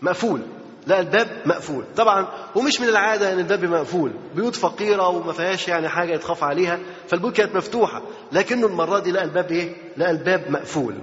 مقفول 0.03 0.43
لا 0.91 1.01
الباب 1.01 1.43
مقفول. 1.47 1.85
طبعا 1.97 2.29
ومش 2.55 2.81
من 2.81 2.89
العادة 2.89 3.33
إن 3.33 3.39
الباب 3.39 3.65
مقفول. 3.65 4.13
بيوت 4.35 4.57
فقيرة 4.57 5.09
وما 5.09 5.33
فيهاش 5.33 5.69
يعني 5.69 5.89
حاجة 5.89 6.13
يتخاف 6.15 6.45
عليها 6.45 6.79
فالبيوت 7.09 7.37
كانت 7.37 7.55
مفتوحة. 7.55 8.03
لكنه 8.33 8.67
المرة 8.67 8.99
دي 8.99 9.11
لقى 9.11 9.25
الباب 9.25 9.51
إيه؟ 9.53 9.75
لقى 9.97 10.11
الباب 10.11 10.51
مقفول. 10.51 10.95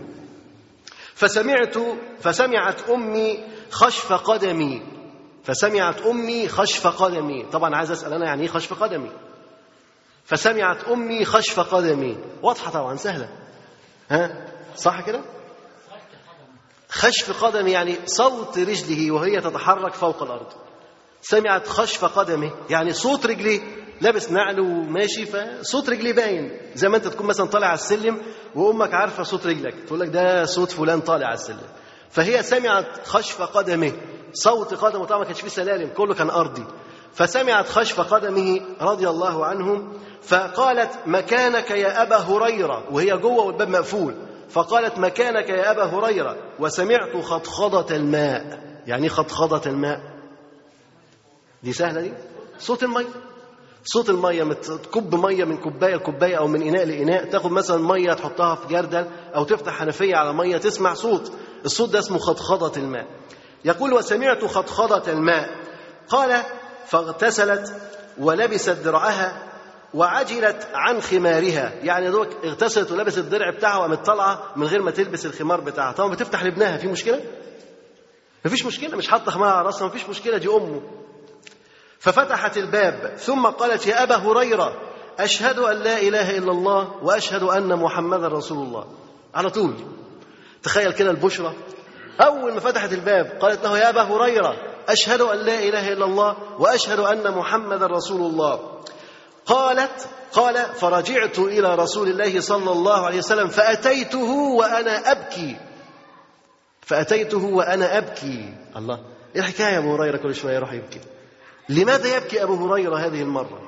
فسمعت 1.16 1.78
فسمعت 2.20 2.90
أمي 2.90 3.40
خشف 3.72 4.14
قدمي. 4.14 4.82
فسمعت 5.44 6.02
أمي 6.02 6.48
خشف 6.48 6.88
قدمي. 6.88 7.46
طبعا 7.52 7.76
عايز 7.76 7.92
أسأل 7.92 8.14
أنا 8.14 8.26
يعني 8.26 8.42
إيه 8.42 8.48
خشف 8.48 8.84
قدمي؟ 8.84 9.12
فسمعت 10.26 10.84
أمي 10.84 11.26
خشف 11.26 11.60
قدمي. 11.60 12.18
واضحة 12.44 12.72
طبعا 12.72 12.96
سهلة. 12.96 13.30
ها؟ 14.10 14.48
صح 14.76 15.02
كده؟ 15.02 15.22
خشف 16.98 17.44
قدمي 17.44 17.72
يعني 17.72 17.96
صوت 18.06 18.58
رجله 18.58 19.12
وهي 19.12 19.42
تتحرك 19.42 19.94
فوق 19.94 20.24
الأرض. 20.24 20.48
سمعت 21.22 21.68
خشف 21.68 22.06
قدمه 22.06 22.52
يعني 22.70 22.94
صوت 22.94 23.26
رجليه 23.26 23.62
لابس 24.02 24.32
نعل 24.32 24.60
وماشي 24.60 25.26
فصوت 25.26 25.90
رجليه 25.90 26.14
باين. 26.14 26.52
زي 26.76 26.90
ما 26.90 26.98
انت 26.98 27.08
تكون 27.08 27.28
مثلا 27.28 27.46
طالع 27.46 27.68
على 27.68 27.76
السلم 27.76 28.22
وأمك 28.56 28.94
عارفة 28.94 29.24
صوت 29.24 29.48
رجلك 29.48 29.76
تقول 29.88 30.00
لك 30.00 30.08
ده 30.10 30.46
صوت 30.46 30.72
فلان 30.72 31.02
طالع 31.02 31.26
على 31.26 31.36
السلم. 31.36 31.68
فهي 32.10 32.44
سمعت 32.44 33.08
خشف 33.08 33.42
قدمه 33.42 33.92
صوت 34.34 34.74
قدمه 34.74 35.06
طبعا 35.06 35.20
ما 35.20 35.26
كانش 35.26 35.42
فيه 35.42 35.50
سلالم 35.50 35.90
كله 35.90 36.14
كان 36.14 36.30
أرضي. 36.30 36.64
فسمعت 37.14 37.70
خشف 37.70 38.02
قدمه 38.02 38.62
رضي 38.82 39.10
الله 39.10 39.46
عنه 39.46 39.94
فقالت 40.22 40.92
مكانك 41.06 41.72
يا 41.72 42.02
أبا 42.02 42.18
هريرة. 42.18 42.84
وهي 42.92 43.18
جوه 43.18 43.46
والباب 43.46 43.70
مقفول. 43.70 44.27
فقالت 44.50 44.98
مكانك 45.00 45.50
يا 45.50 45.72
أبا 45.72 45.84
هريرة 45.84 46.38
وسمعت 46.60 47.18
خضخضه 47.24 47.96
الماء. 47.96 48.60
يعني 48.88 49.10
خضخضه 49.10 49.70
الماء. 49.72 50.02
دي 51.64 51.74
سهلة 51.74 52.02
دي؟ 52.02 52.14
صوت 52.60 52.84
المية. 52.84 53.06
صوت 53.84 54.10
المية 54.10 54.44
مت- 54.44 54.66
تكب 54.72 55.16
مية 55.16 55.44
من 55.44 55.58
كوباية 55.58 55.96
لكوباية 55.96 56.38
أو 56.38 56.48
من 56.48 56.62
إناء 56.62 56.86
لإناء. 56.86 57.26
تاخد 57.26 57.52
مثلا 57.52 57.78
مية 57.78 58.14
تحطها 58.14 58.56
في 58.56 58.68
جردل 58.68 59.06
أو 59.36 59.44
تفتح 59.44 59.74
حنفية 59.80 60.16
على 60.16 60.34
مية 60.34 60.58
تسمع 60.58 60.94
صوت. 60.94 61.32
الصوت 61.66 61.90
ده 61.90 62.00
اسمه 62.00 62.18
خضخضه 62.18 62.72
الماء. 62.82 63.06
يقول 63.66 63.94
وسمعت 63.94 64.46
خضخضه 64.46 65.12
الماء. 65.12 65.50
قال 66.10 66.44
فاغتسلت 66.88 67.74
ولبست 68.18 68.70
درعها 68.70 69.47
وعجلت 69.94 70.68
عن 70.74 71.02
خمارها. 71.02 71.74
يعني 71.84 72.12
دوك 72.12 72.28
اغتسلت 72.46 72.92
ولبست 72.92 73.18
الدرع 73.18 73.50
بتاعها 73.50 73.78
وقامت 73.78 74.06
طالعة 74.06 74.44
من 74.56 74.68
غير 74.68 74.82
ما 74.82 74.92
تلبس 74.92 75.26
الخمار 75.26 75.62
بتاعها. 75.62 75.92
طبعا 75.92 76.12
بتفتح 76.12 76.44
لابنها. 76.44 76.78
في 76.78 76.88
مشكلة؟ 76.88 77.22
مفيش 78.46 78.66
مشكلة. 78.66 78.98
مش 78.98 79.08
حاطة 79.08 79.32
خمار 79.32 79.50
على 79.50 79.66
راسها. 79.66 79.88
مفيش 79.88 80.10
مشكلة. 80.10 80.38
دي 80.38 80.48
أمه. 80.48 80.82
ففتحت 82.00 82.58
الباب. 82.58 83.16
ثم 83.18 83.46
قالت 83.46 83.88
يا 83.88 84.04
أبا 84.04 84.16
هريرة 84.16 84.74
أشهد 85.20 85.60
أن 85.60 85.78
لا 85.78 86.02
إله 86.02 86.38
إلا 86.38 86.52
الله 86.52 86.96
وأشهد 87.04 87.44
أن 87.44 87.76
محمدا 87.76 88.28
رسول 88.28 88.58
الله. 88.58 88.86
على 89.36 89.50
طول. 89.50 89.74
تخيل 90.64 90.92
كده 90.92 91.12
البشرى 91.12 91.54
أول 92.22 92.54
ما 92.54 92.60
فتحت 92.60 92.94
الباب 92.94 93.26
قالت 93.42 93.64
له 93.64 93.78
يا 93.78 93.90
أبا 93.90 94.02
هريرة 94.02 94.56
أشهد 94.90 95.22
أن 95.22 95.38
لا 95.38 95.60
إله 95.60 95.94
إلا 95.94 96.06
الله 96.06 96.36
وأشهد 96.60 97.00
أن 97.00 97.32
محمدا 97.32 97.86
رسول 97.88 98.22
الله. 98.22 98.77
قالت 99.48 100.10
قال 100.34 100.56
فرجعت 100.76 101.40
إلى 101.40 101.76
رسول 101.76 102.08
الله 102.08 102.42
صلى 102.42 102.72
الله 102.72 103.06
عليه 103.06 103.18
وسلم 103.18 103.48
فأتيته 103.48 104.30
وأنا 104.32 105.12
أبكي. 105.12 105.58
فأتيته 106.82 107.46
وأنا 107.46 107.98
أبكي. 107.98 108.54
الله. 108.76 109.00
إيه 109.36 109.42
الحكاية 109.42 109.74
يا 109.74 109.78
أبو 109.78 109.96
هريرة 109.96 110.18
كل 110.18 110.36
شوية 110.36 110.56
يروح 110.56 110.74
يبكي. 110.74 111.02
لماذا 111.70 112.18
يبكي 112.18 112.44
أبو 112.44 112.68
هريرة 112.68 112.98
هذه 112.98 113.22
المرة؟ 113.22 113.62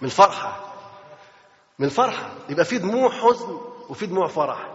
من 0.00 0.08
الفرحة. 0.08 0.74
من 1.78 1.86
الفرحة. 1.86 2.30
يبقى 2.48 2.64
في 2.64 2.78
دموع 2.78 3.10
حزن 3.10 3.60
وفي 3.88 4.06
دموع 4.06 4.26
فرح. 4.26 4.70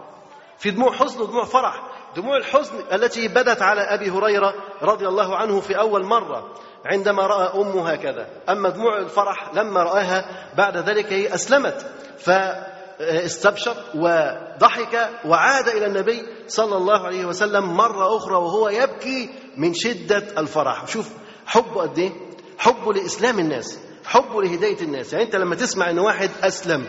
في 0.58 0.70
دموع 0.70 0.92
حزن 0.92 1.20
ودموع 1.20 1.44
فرح. 1.44 1.82
دموع 2.16 2.36
الحزن 2.36 2.74
التي 2.92 3.28
بدت 3.28 3.62
على 3.62 3.80
أبي 3.80 4.10
هريرة 4.10 4.54
رضي 4.82 5.08
الله 5.08 5.36
عنه 5.36 5.60
في 5.60 5.78
أول 5.78 6.04
مرة. 6.04 6.54
عندما 6.86 7.26
رأى 7.26 7.60
أمه 7.62 7.90
هكذا. 7.90 8.26
أما 8.48 8.68
دموع 8.68 8.98
الفرح 8.98 9.54
لما 9.54 9.82
رآها 9.82 10.48
بعد 10.56 10.76
ذلك 10.76 11.12
هي 11.12 11.34
أسلمت 11.34 11.86
فاستبشر 12.18 13.76
وضحك 13.94 15.10
وعاد 15.24 15.68
إلى 15.68 15.86
النبي 15.86 16.22
صلى 16.48 16.76
الله 16.76 17.06
عليه 17.06 17.24
وسلم 17.24 17.64
مرة 17.76 18.16
أخرى 18.16 18.34
وهو 18.34 18.68
يبكي 18.68 19.30
من 19.56 19.74
شدة 19.74 20.40
الفرح. 20.40 20.86
شوف 20.86 21.10
حبه 21.46 21.80
قد 21.82 21.98
إيه؟ 21.98 22.12
حبه 22.58 22.92
لإسلام 22.92 23.38
الناس 23.38 23.78
حبه 24.04 24.42
لهداية 24.42 24.80
الناس. 24.80 25.12
يعني 25.12 25.24
أنت 25.24 25.36
لما 25.36 25.54
تسمع 25.54 25.90
إن 25.90 25.98
واحد 25.98 26.30
أسلم 26.42 26.86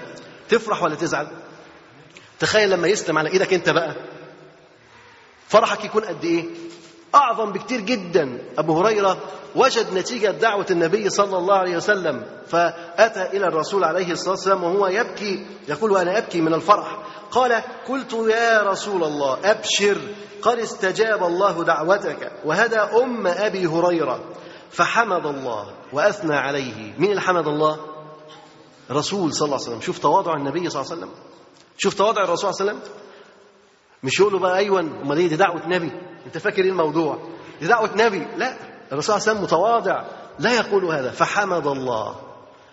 تفرح 0.50 0.84
ولا 0.84 0.96
تزعل؟ 0.96 1.28
تخيل 2.40 2.70
لما 2.70 2.88
يسلم 2.88 3.18
على 3.18 3.30
إيدك 3.30 3.54
أنت 3.54 3.70
بقى. 3.70 3.96
فرحك 5.48 5.86
يكون 5.86 6.04
قد 6.04 6.24
إيه؟ 6.26 6.46
أعظم 7.16 7.52
بكتير 7.52 7.82
جدا. 7.82 8.40
أبو 8.58 8.80
هريرة 8.80 9.18
وجد 9.56 9.94
نتيجة 9.94 10.32
دعوة 10.32 10.66
النبي 10.72 11.10
صلى 11.10 11.38
الله 11.38 11.56
عليه 11.56 11.78
وسلم 11.78 12.26
فأتى 12.48 13.38
إلى 13.38 13.48
الرسول 13.48 13.84
عليه 13.84 14.12
الصلاة 14.12 14.32
والسلام 14.32 14.64
وهو 14.64 14.88
يبكي 14.88 15.46
يقول 15.68 15.92
وأنا 15.92 16.18
أبكي 16.18 16.42
من 16.42 16.54
الفرح. 16.54 16.98
قال 17.32 17.64
قلت 17.90 18.14
يا 18.14 18.64
رسول 18.64 19.04
الله 19.04 19.38
أبشر 19.44 19.98
قد 20.42 20.60
استجاب 20.60 21.24
الله 21.24 21.64
دعوتك. 21.64 22.32
وهدى 22.46 22.78
أم 22.78 23.28
أبي 23.28 23.68
هريرة 23.68 24.20
فحمد 24.72 25.26
الله 25.26 25.74
وأثنى 25.94 26.36
عليه. 26.36 26.94
مين 26.98 27.10
اللي 27.10 27.22
حمد 27.22 27.48
الله؟ 27.48 27.78
رسول 28.92 29.34
صلى 29.34 29.46
الله 29.46 29.58
عليه 29.58 29.68
وسلم. 29.68 29.82
شوف 29.82 30.00
تواضع 30.00 30.34
النبي 30.34 30.70
صلى 30.70 30.82
الله 30.82 30.92
عليه 30.92 31.02
وسلم. 31.02 31.14
شوف 31.78 31.94
تواضع 31.94 32.24
الرسول 32.24 32.54
صلى 32.54 32.62
الله 32.62 32.72
عليه 32.72 32.82
وسلم. 32.82 32.94
مش 34.04 34.20
يقول 34.20 34.34
له 34.34 34.40
بقى 34.40 34.58
أيوه 34.58 34.80
أمال 34.80 35.18
إيه 35.18 35.28
دي 35.28 35.36
دعوة 35.36 35.68
نبي؟ 35.68 35.92
انت 36.26 36.38
فاكر 36.38 36.64
إيه 36.64 36.70
الموضوع؟ 36.70 37.18
دي 37.62 37.68
دعوه 37.68 37.90
نبي. 37.96 38.28
لا 38.38 38.54
الرسول 38.92 39.04
صلى 39.04 39.16
الله 39.16 39.30
عليه 39.30 39.40
وسلم 39.40 39.44
متواضع. 39.44 40.04
لا 40.40 40.54
يقول 40.54 40.86
هذا. 40.86 41.12
فحمد 41.12 41.68
الله. 41.68 42.16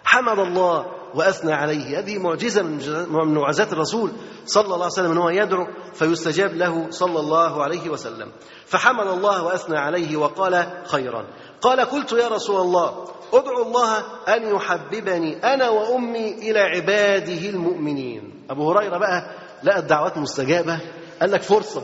حمد 0.05 0.38
الله 0.38 0.86
وأثنى 1.14 1.53
عليه. 1.53 1.98
هذه 1.98 2.18
معجزة 2.18 2.62
من 2.62 3.34
معجزات 3.34 3.72
الرسول 3.72 4.11
صلى 4.46 4.64
الله 4.64 4.76
عليه 4.76 4.86
وسلم 4.86 5.11
إن 5.11 5.18
هو 5.18 5.28
يدعو 5.28 5.66
فيستجاب 5.94 6.55
له 6.55 6.86
صلى 6.90 7.20
الله 7.20 7.62
عليه 7.62 7.90
وسلم. 7.90 8.32
فحمد 8.66 9.07
الله 9.07 9.42
وأثنى 9.44 9.78
عليه 9.78 10.16
وقال 10.16 10.82
خيرا. 10.86 11.26
قال 11.61 11.80
قلت 11.80 12.12
يا 12.12 12.28
رسول 12.28 12.61
الله 12.61 13.05
ادعو 13.32 13.62
الله 13.62 13.98
أن 14.28 14.57
يحببني 14.57 15.55
أنا 15.55 15.68
وأمي 15.68 16.32
إلى 16.32 16.61
عباده 16.61 17.48
المؤمنين. 17.48 18.46
أبو 18.51 18.72
هريرة 18.72 18.98
بقى 18.98 19.36
لقى 19.62 19.78
الدعوات 19.78 20.18
مستجابة. 20.18 20.78
قال 21.20 21.30
لك 21.30 21.42
فرصة. 21.42 21.82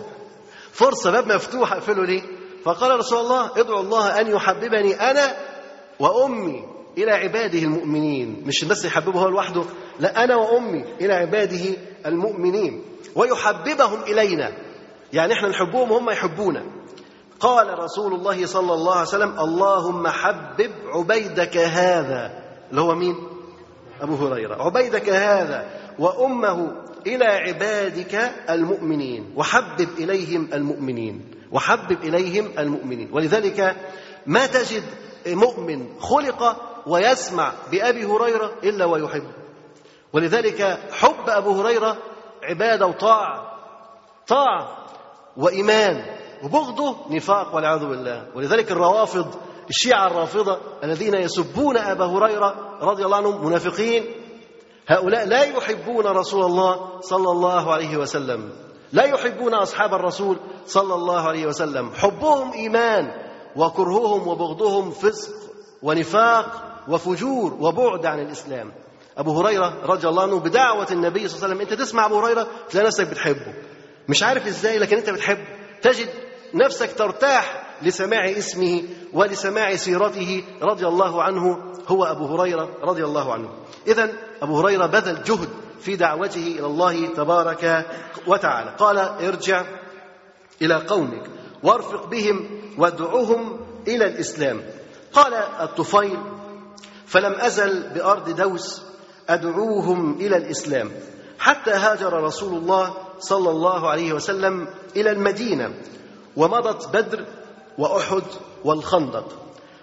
فرصة 0.77 1.11
باب 1.11 1.33
مفتوح 1.33 1.73
أقفله 1.73 2.05
ليه 2.05 2.23
فقال 2.65 2.99
رسول 2.99 3.19
الله 3.19 3.51
ادعو 3.57 3.81
الله 3.81 4.21
أن 4.21 4.27
يحببني 4.27 4.95
أنا 4.95 5.37
وأمي 6.01 6.65
إلى 6.99 7.13
عباده 7.13 7.59
المؤمنين. 7.59 8.43
مش 8.47 8.65
بس 8.65 8.85
يحببه 8.85 9.21
هو 9.21 9.29
لوحده 9.29 9.63
لا 10.01 10.25
أنا 10.25 10.37
وأمي 10.37 10.85
إلى 11.01 11.13
عباده 11.13 11.77
المؤمنين. 12.07 12.83
ويحببهم 13.15 14.03
إلينا. 14.03 14.53
يعني 15.13 15.33
إحنا 15.33 15.49
نحبهم 15.49 15.91
وهم 15.93 16.11
يحبونا. 16.11 16.63
قال 17.41 17.79
رسول 17.79 18.15
الله 18.15 18.47
صلى 18.47 18.75
الله 18.75 18.93
عليه 18.93 19.09
وسلم 19.09 19.41
اللهم 19.41 20.09
حبب 20.09 20.71
عبيدك 20.95 21.57
هذا. 21.57 22.43
اللي 22.71 22.81
هو 22.81 22.95
مين؟ 22.95 23.17
أبو 24.01 24.15
هريرة. 24.15 24.63
عبيدك 24.63 25.09
هذا 25.09 25.67
وأمه 25.99 26.86
إلى 27.07 27.25
عبادك 27.25 28.15
المؤمنين. 28.51 29.33
وحبب 29.37 29.89
إليهم 29.99 30.49
المؤمنين. 30.55 31.31
وحبب 31.53 31.93
إليهم 32.03 32.51
المؤمنين. 32.59 33.09
ولذلك 33.13 33.77
ما 34.27 34.47
تجد 34.47 34.83
مؤمن 35.27 36.01
خلق 36.01 36.57
ويسمع 36.87 37.53
بأبي 37.71 38.05
هريرة 38.05 38.53
إلا 38.65 38.85
ويحب. 38.85 39.27
ولذلك 40.13 40.79
حب 40.93 41.29
أبو 41.29 41.61
هريرة 41.61 41.97
عبادة 42.43 42.87
وطاعة. 42.87 43.59
طاعة 44.27 44.87
وإيمان. 45.37 46.05
وبغضه 46.43 46.97
نفاق 47.11 47.55
والعياذ 47.55 47.87
بالله. 47.87 48.27
ولذلك 48.35 48.71
الروافض 48.73 49.35
الشيعة 49.71 50.07
الرافضة 50.07 50.61
الذين 50.85 51.15
يسبون 51.15 51.77
أبا 51.77 52.05
هريرة 52.05 52.79
رضي 52.81 53.05
الله 53.05 53.17
عنهم 53.17 53.47
منافقين 53.47 54.05
هؤلاء 54.87 55.27
لا 55.27 55.43
يحبون 55.43 56.07
رسول 56.07 56.45
الله 56.45 57.01
صلى 57.01 57.31
الله 57.31 57.73
عليه 57.73 57.97
وسلم. 57.97 58.51
لا 58.93 59.05
يحبون 59.05 59.55
أصحاب 59.55 59.95
الرسول 59.95 60.37
صلى 60.67 60.95
الله 60.95 61.21
عليه 61.21 61.47
وسلم. 61.47 61.91
حبهم 61.95 62.53
إيمان 62.53 63.11
وكرههم 63.57 64.29
وبغضهم 64.29 64.91
فسق 64.91 65.33
ونفاق 65.83 66.63
وفجور 66.89 67.55
وبعد 67.61 68.07
عن 68.07 68.21
الإسلام. 68.21 68.73
أبو 69.19 69.41
هريرة 69.41 69.75
رضي 69.85 70.09
الله 70.09 70.23
عنه 70.23 70.41
بدعوة 70.41 70.87
النبي 70.91 71.29
صلى 71.29 71.37
الله 71.37 71.45
عليه 71.45 71.55
وسلم. 71.55 71.61
أنت 71.61 71.75
تسمع 71.75 72.07
أبو 72.07 72.21
هريرة 72.21 72.47
تلاقي 72.71 72.87
نفسك 72.87 73.07
بتحبه. 73.07 73.55
مش 74.09 74.23
عارف 74.23 74.47
إزاي 74.47 74.79
لكن 74.79 74.97
أنت 74.97 75.11
بتحبه 75.11 75.47
تجد 75.83 76.09
نفسك 76.55 76.93
ترتاح 76.99 77.77
لسماع 77.83 78.31
اسمه 78.31 78.83
ولسماع 79.13 79.77
سيرته 79.77 80.45
رضي 80.63 80.87
الله 80.87 81.23
عنه. 81.23 81.57
هو 81.89 82.05
أبو 82.05 82.27
هريرة 82.27 82.69
رضي 82.83 83.05
الله 83.05 83.33
عنه. 83.33 83.49
إذا 83.87 84.13
أبو 84.43 84.61
هريرة 84.61 84.87
بذل 84.87 85.23
جهد 85.23 85.49
في 85.81 85.97
دعوته 85.97 86.57
إلى 86.59 86.67
الله 86.67 87.07
تبارك 87.07 87.87
وتعالى. 88.27 88.75
قال 88.79 88.99
ارجع 88.99 89.65
إلى 90.63 90.75
قومك 90.75 91.31
وارفق 91.63 92.07
بهم 92.07 92.49
وادعهم 92.79 93.61
إلى 93.89 94.07
الإسلام. 94.07 94.63
قال 95.13 95.35
الطفيل 95.35 96.19
فلم 97.07 97.33
أزل 97.33 97.91
بأرض 97.95 98.31
دوس 98.31 98.83
أدعوهم 99.29 100.13
إلى 100.21 100.37
الإسلام 100.37 100.91
حتى 101.39 101.71
هاجر 101.71 102.23
رسول 102.23 102.59
الله 102.59 102.95
صلى 103.19 103.51
الله 103.51 103.91
عليه 103.91 104.13
وسلم 104.13 104.69
إلى 104.97 105.11
المدينة 105.11 105.75
ومضت 106.37 106.97
بدر 106.97 107.25
وأحد 107.79 108.23
والخندق. 108.65 109.29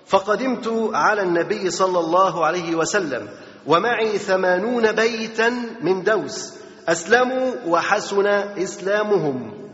فقدمت 0.05 0.89
على 0.93 1.21
النبي 1.21 1.71
صلى 1.71 1.99
الله 1.99 2.45
عليه 2.45 2.75
وسلم 2.75 3.29
ومعي 3.67 4.17
ثمانون 4.17 4.91
بيتا 4.91 5.49
من 5.81 6.03
دوس 6.03 6.53
أسلموا 6.87 7.53
وحسن 7.65 8.27
إسلامهم. 8.27 9.69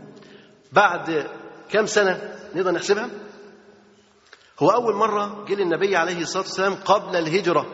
بعد 0.72 1.26
كم 1.70 1.86
سنة 1.86 2.36
نقدر 2.54 2.70
نحسبها؟ 2.70 3.10
هو 4.60 4.70
أول 4.70 4.94
مرة 4.94 5.44
جه 5.48 5.54
للنبي 5.54 5.96
عليه 5.96 6.22
الصلاة 6.22 6.42
والسلام 6.42 6.74
قبل 6.74 7.16
الهجرة. 7.16 7.66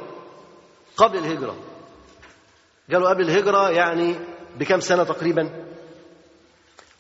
قبل 0.97 1.19
الهجرة. 1.19 1.57
قالوا 2.93 3.09
قبل 3.09 3.23
الهجرة 3.23 3.71
يعني 3.71 4.15
بكم 4.59 4.81
سنة 4.81 5.05
تقريبا؟ 5.05 5.67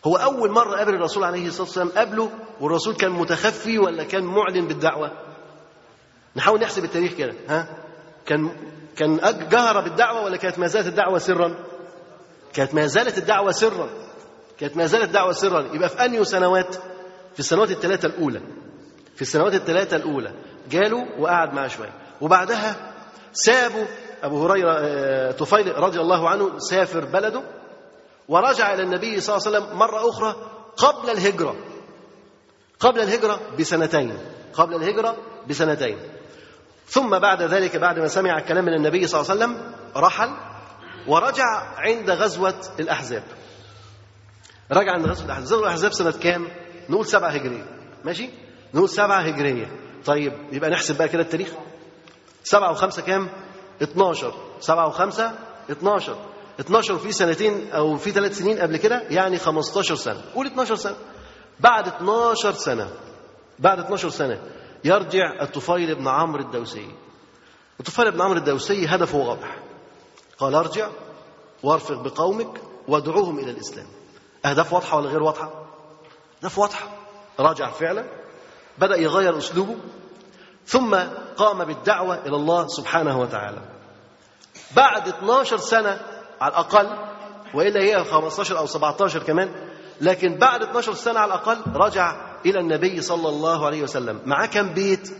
هو 0.06 0.16
أول 0.16 0.50
مرة 0.50 0.76
قابل 0.76 0.94
الرسول 0.94 1.24
عليه 1.24 1.46
الصلاة 1.46 1.66
والسلام 1.66 1.88
قبله 1.88 2.30
والرسول 2.60 2.94
كان 2.94 3.10
متخفي 3.10 3.78
ولا 3.78 4.04
كان 4.04 4.24
معلن 4.24 4.66
بالدعوة؟ 4.66 5.12
نحاول 6.36 6.60
نحسب 6.60 6.84
التاريخ 6.84 7.12
كده 7.12 7.34
ها؟ 7.48 7.84
كان 8.26 8.50
كان 8.96 9.20
جهر 9.50 9.80
بالدعوة 9.80 10.24
ولا 10.24 10.36
كانت 10.36 10.58
ما 10.58 10.66
زالت 10.66 10.86
الدعوة 10.86 11.18
سرا؟ 11.18 11.54
كانت 12.54 12.74
ما 12.74 12.86
زالت 12.86 13.18
الدعوة 13.18 13.50
سرا. 13.50 13.88
كانت 14.58 14.76
ما 14.76 14.86
زالت 14.86 15.04
الدعوة 15.04 15.32
سرا. 15.32 15.60
يبقى 15.72 15.88
في 15.88 16.04
أنهي 16.04 16.24
سنوات؟ 16.24 16.74
في 17.34 17.38
السنوات 17.40 17.70
الثلاثة 17.70 18.06
الأولى. 18.08 18.40
في 19.14 19.22
السنوات 19.22 19.54
الثلاثة 19.54 19.96
الأولى. 19.96 20.32
جاله 20.70 21.06
وقعد 21.18 21.54
معاه 21.54 21.68
شوية. 21.68 21.92
وبعدها 22.20 22.92
سابوا 23.32 23.84
أبو 24.22 24.46
هريرة 24.46 24.76
آه، 24.80 25.32
طفيل 25.32 25.78
رضي 25.78 26.00
الله 26.00 26.28
عنه 26.28 26.58
سافر 26.58 27.04
بلده 27.04 27.42
ورجع 28.28 28.74
إلى 28.74 28.82
النبي 28.82 29.20
صلى 29.20 29.36
الله 29.36 29.46
عليه 29.46 29.58
وسلم 29.58 29.78
مرة 29.78 30.08
أخرى 30.10 30.36
قبل 30.76 31.10
الهجرة. 31.10 31.56
قبل 32.80 33.00
الهجرة 33.00 33.40
بسنتين. 33.58 34.18
قبل 34.54 34.74
الهجرة 34.74 35.16
بسنتين. 35.48 35.98
ثم 36.86 37.18
بعد 37.18 37.42
ذلك 37.42 37.76
بعد 37.76 37.98
ما 37.98 38.08
سمع 38.08 38.38
الكلام 38.38 38.64
من 38.64 38.74
النبي 38.74 39.06
صلى 39.06 39.20
الله 39.20 39.30
عليه 39.30 39.40
وسلم 39.44 39.72
رحل 39.96 40.30
ورجع 41.06 41.44
عند 41.76 42.10
غزوة 42.10 42.54
الأحزاب. 42.80 43.22
رجع 44.72 44.92
عند 44.92 45.06
غزوة 45.06 45.24
الأحزاب. 45.24 45.42
غزوة 45.46 45.60
الأحزاب 45.60 45.92
سنة 45.92 46.10
كام؟ 46.10 46.48
نقول 46.90 47.06
سبعة 47.06 47.28
هجرية. 47.30 47.64
ماشي؟ 48.04 48.30
نقول 48.74 48.88
سبعة 48.88 49.20
هجرية. 49.20 49.66
طيب 50.06 50.32
يبقى 50.52 50.70
نحسب 50.70 50.98
بقى 50.98 51.08
كده 51.08 51.22
التاريخ. 51.22 51.48
سبعة 52.44 52.70
وخمسة 52.70 53.02
كام؟ 53.02 53.28
12 53.82 54.34
سبعة 54.60 54.86
وخمسة 54.88 55.32
12 55.70 56.16
12 56.60 56.98
في 56.98 57.12
سنتين 57.12 57.70
أو 57.72 57.96
في 57.96 58.10
ثلاث 58.10 58.38
سنين 58.38 58.58
قبل 58.58 58.76
كده 58.76 59.02
يعني 59.10 59.38
15 59.38 59.94
سنة. 59.94 60.20
قول 60.34 60.46
12 60.46 60.76
سنة. 60.76 60.96
بعد 61.60 61.88
12 61.88 62.52
سنة. 62.52 62.88
بعد 63.58 63.78
12 63.78 64.08
سنة. 64.10 64.38
يرجع 64.84 65.42
الطفيل 65.42 65.94
بن 65.94 66.08
عمرو 66.08 66.42
الدوسي. 66.42 66.88
الطفيل 67.80 68.10
بن 68.10 68.22
عمرو 68.22 68.38
الدوسي 68.38 68.86
هدفه 68.86 69.18
واضح 69.18 69.58
قال 70.38 70.54
أرجع 70.54 70.88
وأرفق 71.62 71.94
بقومك 71.94 72.60
وأدعوهم 72.88 73.38
إلى 73.38 73.50
الإسلام. 73.50 73.86
أهداف 74.44 74.72
واضحة 74.72 74.96
ولا 74.96 75.08
غير 75.08 75.22
واضحة؟ 75.22 75.66
أهداف 76.38 76.58
واضحة. 76.58 76.88
رجع 77.40 77.70
فعلا 77.70 78.04
بدأ 78.78 78.96
يغير 78.96 79.38
أسلوبه 79.38 79.76
ثم 80.66 80.94
قام 81.36 81.64
بالدعوة 81.64 82.14
إلى 82.14 82.36
الله 82.36 82.66
سبحانه 82.68 83.20
وتعالى. 83.20 83.60
بعد 84.76 85.08
12 85.08 85.56
سنة 85.56 86.00
على 86.40 86.50
الأقل 86.50 86.88
وإلا 87.54 87.80
هي 87.80 88.04
15 88.04 88.58
أو 88.58 88.66
17 88.66 89.22
كمان 89.22 89.70
لكن 90.00 90.38
بعد 90.38 90.62
12 90.62 90.94
سنة 90.94 91.20
على 91.20 91.34
الأقل 91.34 91.58
رجع 91.74 92.35
إلى 92.46 92.60
النبي 92.60 93.02
صلى 93.02 93.28
الله 93.28 93.66
عليه 93.66 93.82
وسلم. 93.82 94.20
معاه 94.26 94.46
كم 94.46 94.74
بيت؟ 94.74 95.10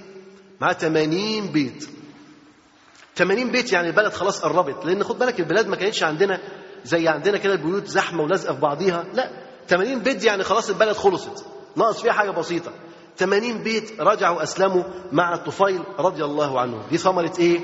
معاه 0.60 0.72
80 0.72 1.46
بيت. 1.46 1.88
80 3.16 3.50
بيت 3.50 3.72
يعني 3.72 3.88
البلد 3.88 4.12
خلاص 4.12 4.40
قربت. 4.40 4.84
لأن 4.84 5.04
خد 5.04 5.18
بالك 5.18 5.40
البلاد 5.40 5.68
ما 5.68 5.76
كانتش 5.76 6.02
عندنا 6.02 6.40
زي 6.84 7.08
عندنا 7.08 7.38
كده 7.38 7.52
البيوت 7.52 7.86
زحمة 7.86 8.22
ولازقة 8.22 8.54
في 8.54 8.60
بعضيها. 8.60 9.04
لا 9.14 9.30
80 9.68 9.98
بيت 9.98 10.24
يعني 10.24 10.44
خلاص 10.44 10.70
البلد 10.70 10.96
خلصت. 10.96 11.44
ناقص 11.76 12.02
فيها 12.02 12.12
حاجة 12.12 12.30
بسيطة. 12.30 12.72
80 13.16 13.62
بيت 13.62 14.00
رجعوا 14.00 14.42
أسلموا 14.42 14.82
مع 15.12 15.34
الطفيل 15.34 15.82
رضي 15.98 16.24
الله 16.24 16.60
عنه. 16.60 16.82
دي 16.90 16.98
ثمرة 16.98 17.32
إيه؟ 17.38 17.60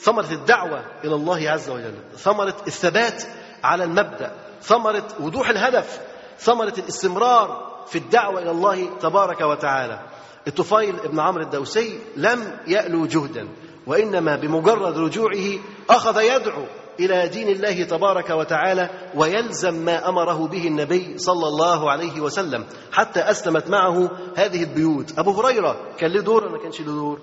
ثمرة 0.00 0.32
الدعوة 0.32 0.84
إلى 1.04 1.14
الله 1.14 1.50
عز 1.50 1.70
وجل. 1.70 1.94
ثمرة 2.16 2.56
الثبات 2.66 3.22
على 3.64 3.84
المبدأ. 3.84 4.32
ثمرة 4.62 5.08
وضوح 5.20 5.48
الهدف. 5.48 6.00
ثمرة 6.40 6.74
الاستمرار 6.78 7.70
في 7.86 7.98
الدعوة 7.98 8.42
إلى 8.42 8.50
الله 8.50 8.98
تبارك 9.00 9.40
وتعالى. 9.40 10.00
الطفيل 10.46 11.00
ابن 11.00 11.20
عمرو 11.20 11.42
الدوسي 11.42 11.98
لم 12.16 12.58
يألو 12.66 13.06
جهدا 13.06 13.48
وإنما 13.86 14.36
بمجرد 14.36 14.98
رجوعه 14.98 15.58
أخذ 15.90 16.20
يدعو 16.20 16.64
إلى 17.00 17.28
دين 17.28 17.48
الله 17.48 17.84
تبارك 17.84 18.30
وتعالى 18.30 18.90
ويلزم 19.14 19.74
ما 19.74 20.08
أمره 20.08 20.46
به 20.46 20.66
النبي 20.66 21.18
صلى 21.18 21.48
الله 21.48 21.90
عليه 21.90 22.20
وسلم 22.20 22.64
حتى 22.92 23.20
أسلمت 23.20 23.70
معه 23.70 24.10
هذه 24.36 24.62
البيوت. 24.62 25.18
أبو 25.18 25.30
هريرة 25.30 25.76
كان 25.98 26.10
له 26.10 26.20
دور 26.20 26.48
ما 26.48 26.58
كانش 26.58 26.80
له 26.80 26.92
دور؟ 26.92 27.18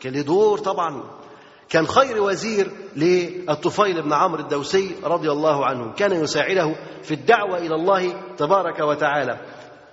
كان 0.00 0.12
له 0.12 0.20
دور 0.20 0.58
طبعا. 0.58 1.02
كان 1.70 1.86
خير 1.86 2.22
وزير 2.22 2.70
للطفيل 2.96 4.02
بن 4.02 4.12
عمرو 4.12 4.42
الدوسي 4.42 4.96
رضي 5.04 5.30
الله 5.30 5.66
عنه. 5.66 5.92
كان 5.92 6.12
يساعده 6.12 6.74
في 7.02 7.14
الدعوة 7.14 7.58
إلى 7.58 7.74
الله 7.74 8.14
تبارك 8.36 8.80
وتعالى. 8.80 9.40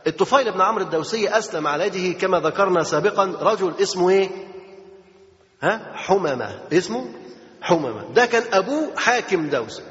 الطفيل 0.08 0.52
بن 0.52 0.62
عمرو 0.62 0.84
الدوسي 0.84 1.30
أسلم 1.30 1.68
على 1.68 1.88
يده 1.88 2.20
كما 2.20 2.40
ذكرنا 2.40 2.84
سابقا. 2.84 3.26
رجل 3.42 3.74
اسمه 3.82 4.10
إيه؟ 4.10 4.30
ها؟ 5.62 5.92
حممة 5.96 6.60
اسمه؟ 6.74 7.06
حممة 7.62 8.14
ده 8.14 8.26
كان 8.26 8.44
أبوه 8.54 8.96
حاكم 8.96 9.50
دوس. 9.50 9.82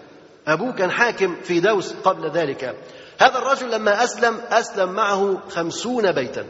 أبوه 0.46 0.72
كان 0.72 0.90
حاكم 0.90 1.36
في 1.42 1.60
دوس 1.60 1.92
قبل 1.92 2.30
ذلك. 2.30 2.76
هذا 3.18 3.38
الرجل 3.38 3.70
لما 3.70 4.04
أسلم 4.04 4.40
أسلم 4.50 4.92
معه 4.92 5.48
خمسون 5.48 6.12
بيتا. 6.12 6.44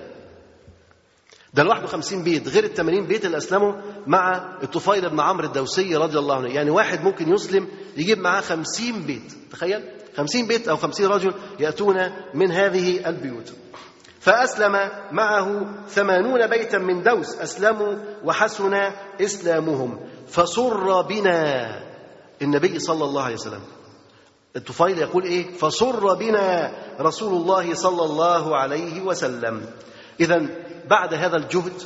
ده 1.56 1.62
لوحده 1.62 1.86
خمسين 1.86 2.22
بيت 2.22 2.48
غير 2.48 2.64
الثمانين 2.64 3.06
بيت 3.06 3.24
اللي 3.24 3.36
أسلموا 3.36 3.72
مع 4.06 4.52
الطفيل 4.62 5.10
بن 5.10 5.20
عمرو 5.20 5.46
الدوسي 5.46 5.96
رضي 5.96 6.18
الله 6.18 6.36
عنه. 6.36 6.48
يعني 6.48 6.70
واحد 6.70 7.04
ممكن 7.04 7.34
يسلم 7.34 7.68
يجيب 7.96 8.18
معاه 8.18 8.40
خمسين 8.40 9.02
بيت. 9.02 9.32
تخيل. 9.52 9.84
خمسين 10.16 10.46
بيت 10.46 10.68
أو 10.68 10.76
خمسين 10.76 11.06
رجل 11.06 11.34
يأتون 11.60 12.10
من 12.34 12.50
هذه 12.50 13.08
البيوت. 13.08 13.52
فأسلم 14.20 14.90
معه 15.12 15.66
ثمانون 15.88 16.46
بيتا 16.46 16.78
من 16.78 17.02
دوس. 17.02 17.38
أسلموا 17.38 17.94
وحسن 18.24 18.90
إسلامهم. 19.20 20.00
فسر 20.28 21.02
بنا. 21.02 21.80
النبي 22.42 22.78
صلى 22.78 23.04
الله 23.04 23.22
عليه 23.22 23.34
وسلم. 23.34 23.62
الطفيل 24.56 24.98
يقول 24.98 25.24
إيه؟ 25.24 25.52
فسر 25.52 26.14
بنا 26.14 26.72
رسول 27.00 27.32
الله 27.32 27.74
صلى 27.74 28.04
الله 28.04 28.56
عليه 28.56 29.00
وسلم. 29.00 29.66
إذا 30.20 30.46
بعد 30.90 31.14
هذا 31.14 31.36
الجهد 31.36 31.82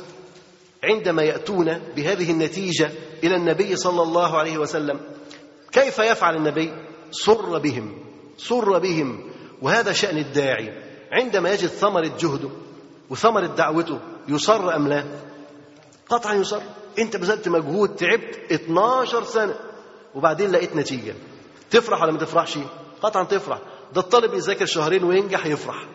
عندما 0.83 1.23
يأتون 1.23 1.79
بهذه 1.95 2.31
النتيجة 2.31 2.91
إلى 3.23 3.35
النبي 3.35 3.75
صلى 3.75 4.01
الله 4.01 4.37
عليه 4.37 4.57
وسلم 4.57 4.99
كيف 5.71 5.99
يفعل 5.99 6.35
النبي؟ 6.35 6.71
سر 7.11 7.57
بهم 7.57 8.03
سر 8.37 8.79
بهم 8.79 9.31
وهذا 9.61 9.91
شأن 9.91 10.17
الداعي. 10.17 10.83
عندما 11.11 11.53
يجد 11.53 11.67
ثمرة 11.67 12.11
جهده 12.19 12.49
وثمرة 13.09 13.47
دعوته 13.47 13.99
يصر 14.27 14.75
أم 14.75 14.87
لا؟ 14.87 15.03
قطعا 16.09 16.33
يصر. 16.33 16.61
أنت 16.99 17.17
بذلت 17.17 17.47
مجهود 17.47 17.95
تعبت 17.95 18.51
12 18.51 19.23
سنة 19.23 19.55
وبعدين 20.15 20.51
لقيت 20.51 20.75
نتيجة. 20.75 21.13
تفرح 21.71 22.01
ولا 22.01 22.11
ما 22.11 22.17
تفرحش؟ 22.17 22.57
قطعا 23.01 23.23
تفرح. 23.23 23.59
ده 23.93 24.01
الطالب 24.01 24.33
يذاكر 24.33 24.65
شهرين 24.65 25.03
وينجح 25.03 25.45
يفرح. 25.45 25.87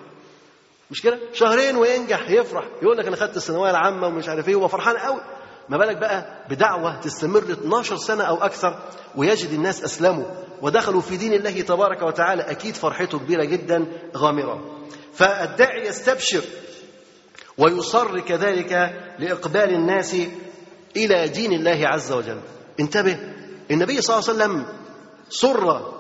مش 0.90 1.02
كده؟ 1.02 1.18
شهرين 1.32 1.76
وينجح 1.76 2.30
يفرح 2.30 2.64
يقول 2.82 2.98
لك 2.98 3.06
أنا 3.06 3.16
خدت 3.16 3.36
الثانوية 3.36 3.70
العامة 3.70 4.06
ومش 4.06 4.28
عارف 4.28 4.48
إيه 4.48 4.56
وفرحان 4.56 4.96
قوي. 4.96 5.20
ما 5.68 5.76
بالك 5.78 5.96
بقى 5.96 6.44
بدعوة 6.50 7.00
تستمر 7.00 7.38
12 7.52 7.96
سنة 7.96 8.24
أو 8.24 8.36
أكثر 8.36 8.78
ويجد 9.16 9.52
الناس 9.52 9.84
أسلموا 9.84 10.24
ودخلوا 10.62 11.00
في 11.00 11.16
دين 11.16 11.32
الله 11.34 11.60
تبارك 11.60 12.02
وتعالى 12.02 12.42
أكيد 12.42 12.74
فرحته 12.74 13.18
كبيرة 13.18 13.44
جدا 13.44 13.86
غامرة. 14.16 14.64
فالداعي 15.14 15.86
يستبشر 15.86 16.42
ويصر 17.58 18.20
كذلك 18.20 18.72
لإقبال 19.18 19.74
الناس 19.74 20.16
إلى 20.96 21.28
دين 21.28 21.52
الله 21.52 21.88
عز 21.88 22.12
وجل. 22.12 22.40
انتبه 22.80 23.18
النبي 23.70 24.00
صلى 24.02 24.16
الله 24.18 24.28
عليه 24.28 24.38
وسلم 24.44 24.66
سر 25.28 25.95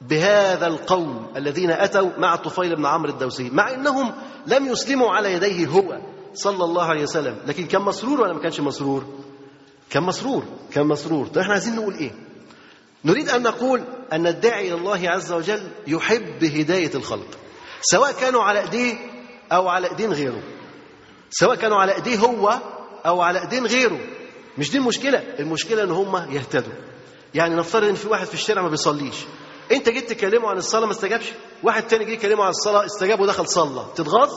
بهذا 0.00 0.66
القوم 0.66 1.32
الذين 1.36 1.70
أتوا 1.70 2.10
مع 2.18 2.34
الطفيل 2.34 2.76
بن 2.76 2.86
عمرو 2.86 3.10
الدوسي 3.10 3.50
مع 3.50 3.74
إنهم 3.74 4.12
لم 4.46 4.66
يسلموا 4.66 5.10
على 5.10 5.32
يديه 5.32 5.66
هو 5.66 5.98
صلى 6.34 6.64
الله 6.64 6.84
عليه 6.84 7.02
وسلم 7.02 7.36
لكن 7.46 7.66
كان 7.66 7.82
مسرور 7.82 8.20
ولا 8.20 8.32
ما 8.32 8.40
كانش 8.40 8.60
مسرور؟ 8.60 9.04
كان 9.90 10.02
مسرور 10.02 10.44
كان 10.72 10.86
مسرور. 10.86 11.26
طيب 11.26 11.38
إحنا 11.38 11.52
عايزين 11.52 11.76
نقول 11.76 11.94
إيه؟ 11.94 12.12
نريد 13.04 13.28
أن 13.28 13.42
نقول 13.42 13.82
أن 14.12 14.26
الداعي 14.26 14.68
إلى 14.68 14.74
الله 14.74 15.10
عز 15.10 15.32
وجل 15.32 15.68
يحب 15.86 16.44
هداية 16.44 16.90
الخلق 16.94 17.26
سواء 17.80 18.12
كانوا 18.12 18.42
على 18.42 18.60
أيديه 18.60 18.94
أو 19.52 19.68
على 19.68 19.90
أيدين 19.90 20.12
غيره. 20.12 20.42
سواء 21.30 21.56
كانوا 21.56 21.76
على 21.76 21.94
أيديه 21.94 22.18
هو 22.18 22.58
أو 23.06 23.20
على 23.20 23.40
أيدين 23.42 23.66
غيره. 23.66 23.98
مش 24.58 24.70
دي 24.70 24.78
المشكلة؟ 24.78 25.18
المشكلة 25.38 25.82
إن 25.82 25.90
هم 25.90 26.32
يهتدوا. 26.32 26.72
يعني 27.34 27.54
نفترض 27.54 27.88
إن 27.88 27.94
في 27.94 28.08
واحد 28.08 28.26
في 28.26 28.34
الشارع 28.34 28.62
ما 28.62 28.68
بيصليش. 28.68 29.16
انت 29.72 29.88
جيت 29.88 30.10
تكلمه 30.10 30.48
عن 30.48 30.56
الصلاة 30.56 30.86
ما 30.86 30.92
استجابش؟ 30.92 31.32
واحد 31.62 31.86
تاني 31.86 32.04
جه 32.04 32.10
يكلمه 32.10 32.44
عن 32.44 32.50
الصلاة 32.50 32.84
استجاب 32.86 33.20
ودخل 33.20 33.48
صلى. 33.48 33.86
تتغاظ؟ 33.94 34.30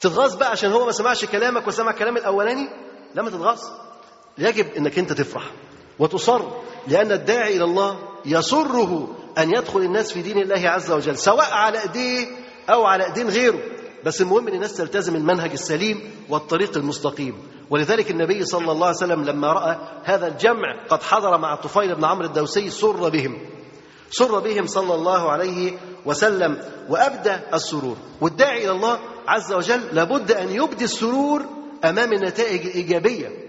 تتغاظ 0.00 0.34
بقى 0.34 0.50
عشان 0.50 0.72
هو 0.72 0.86
ما 0.86 0.92
سمعش 0.92 1.24
كلامك 1.24 1.68
وسمع 1.68 1.92
كلام 1.92 2.16
الأولاني؟ 2.16 2.68
لا 3.14 3.22
ما 3.22 3.30
تتغاظ. 3.30 3.60
يجب 4.38 4.66
إنك 4.76 4.98
أنت 4.98 5.12
تفرح 5.12 5.50
وتصر 5.98 6.42
لأن 6.88 7.12
الداعي 7.12 7.56
إلى 7.56 7.64
الله 7.64 7.98
يسره 8.26 9.16
أن 9.38 9.50
يدخل 9.50 9.80
الناس 9.80 10.12
في 10.12 10.22
دين 10.22 10.38
الله 10.38 10.68
عز 10.70 10.90
وجل 10.90 11.18
سواء 11.18 11.50
على 11.52 11.82
إيديه 11.82 12.26
أو 12.70 12.84
على 12.84 13.06
إيدين 13.06 13.28
غيره. 13.28 13.58
بس 14.04 14.20
المهم 14.20 14.48
إن 14.48 14.54
الناس 14.54 14.76
تلتزم 14.76 15.16
المنهج 15.16 15.50
السليم 15.52 16.10
والطريق 16.28 16.76
المستقيم. 16.76 17.34
ولذلك 17.70 18.10
النبي 18.10 18.44
صلى 18.44 18.72
الله 18.72 18.86
عليه 18.86 18.96
وسلم 18.96 19.24
لما 19.24 19.52
رأى 19.52 19.78
هذا 20.04 20.26
الجمع 20.26 20.86
قد 20.88 21.02
حضر 21.02 21.38
مع 21.38 21.54
طفيل 21.54 21.94
بن 21.94 22.04
عمرو 22.04 22.26
الدوسي 22.26 22.70
سر 22.70 23.08
بهم. 23.08 23.38
سر 24.10 24.38
بهم 24.38 24.66
صلى 24.66 24.94
الله 24.94 25.30
عليه 25.30 25.72
وسلم 26.06 26.58
وأبدى 26.88 27.36
السرور. 27.54 27.96
والداعي 28.20 28.64
إلى 28.64 28.70
الله 28.70 28.98
عز 29.28 29.52
وجل 29.52 29.80
لابد 29.92 30.32
أن 30.32 30.50
يبدي 30.50 30.84
السرور 30.84 31.44
أمام 31.84 32.12
النتائج 32.12 32.66
الإيجابية. 32.66 33.44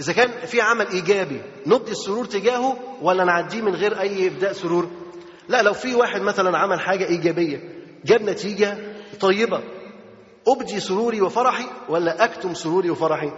إذا 0.00 0.12
كان 0.12 0.46
في 0.46 0.60
عمل 0.60 0.86
إيجابي 0.86 1.42
نبدي 1.66 1.92
السرور 1.92 2.24
تجاهه 2.24 2.76
ولا 3.02 3.24
نعديه 3.24 3.60
من 3.60 3.74
غير 3.74 4.00
أي 4.00 4.26
إبداء 4.26 4.52
سرور؟ 4.52 4.90
لا 5.48 5.62
لو 5.62 5.72
في 5.72 5.94
واحد 5.94 6.20
مثلا 6.20 6.58
عمل 6.58 6.80
حاجة 6.80 7.06
إيجابية 7.06 7.60
جاب 8.04 8.22
نتيجة 8.22 8.78
طيبة 9.20 9.62
أبدي 10.48 10.80
سروري 10.80 11.20
وفرحي 11.20 11.66
ولا 11.88 12.24
أكتم 12.24 12.54
سروري 12.54 12.90
وفرحي؟ 12.90 13.32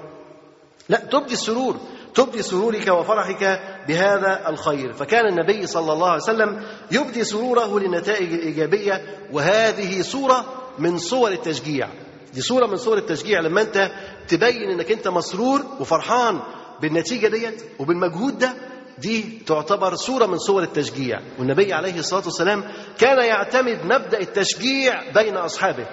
لا 0.89 0.99
تبدي 0.99 1.33
السرور 1.33 1.77
تبدي 2.15 2.43
سرورك 2.43 2.89
وفرحك 2.89 3.61
بهذا 3.89 4.49
الخير. 4.49 4.93
فكان 4.93 5.27
النبي 5.27 5.67
صلى 5.67 5.93
الله 5.93 6.09
عليه 6.09 6.23
وسلم 6.23 6.63
يبدي 6.91 7.25
سروره 7.25 7.79
للنتائج 7.81 8.33
الإيجابية 8.33 9.03
وهذه 9.33 10.03
صورة 10.03 10.45
من 10.79 10.99
صور 10.99 11.31
التشجيع. 11.31 11.89
دي 12.35 12.41
صورة 12.41 12.67
من 12.67 12.77
صور 12.77 12.99
التشجيع 12.99 13.41
لما 13.41 13.63
أنت 13.63 13.91
تبين 14.29 14.71
أنك 14.71 14.93
أنت 14.93 15.09
مسرور 15.09 15.65
وفرحان 15.81 16.41
بالنتيجة 16.83 17.29
ديت 17.29 17.65
وبالمجهود 17.79 18.39
ده. 18.39 18.53
دي 18.99 19.43
تعتبر 19.47 19.95
صورة 19.95 20.27
من 20.27 20.39
صور 20.39 20.63
التشجيع. 20.63 21.21
والنبي 21.39 21.73
عليه 21.73 21.99
الصلاة 21.99 22.25
والسلام 22.25 22.65
كان 22.99 23.25
يعتمد 23.25 23.79
مبدأ 23.85 24.21
التشجيع 24.21 25.13
بين 25.13 25.37
أصحابه. 25.37 25.87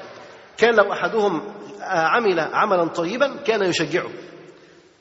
كان 0.57 0.75
لو 0.75 0.93
أحدهم 0.93 1.41
عمل 1.81 2.39
عملا 2.39 2.85
طيبا 2.87 3.35
كان 3.47 3.63
يشجعه. 3.63 4.09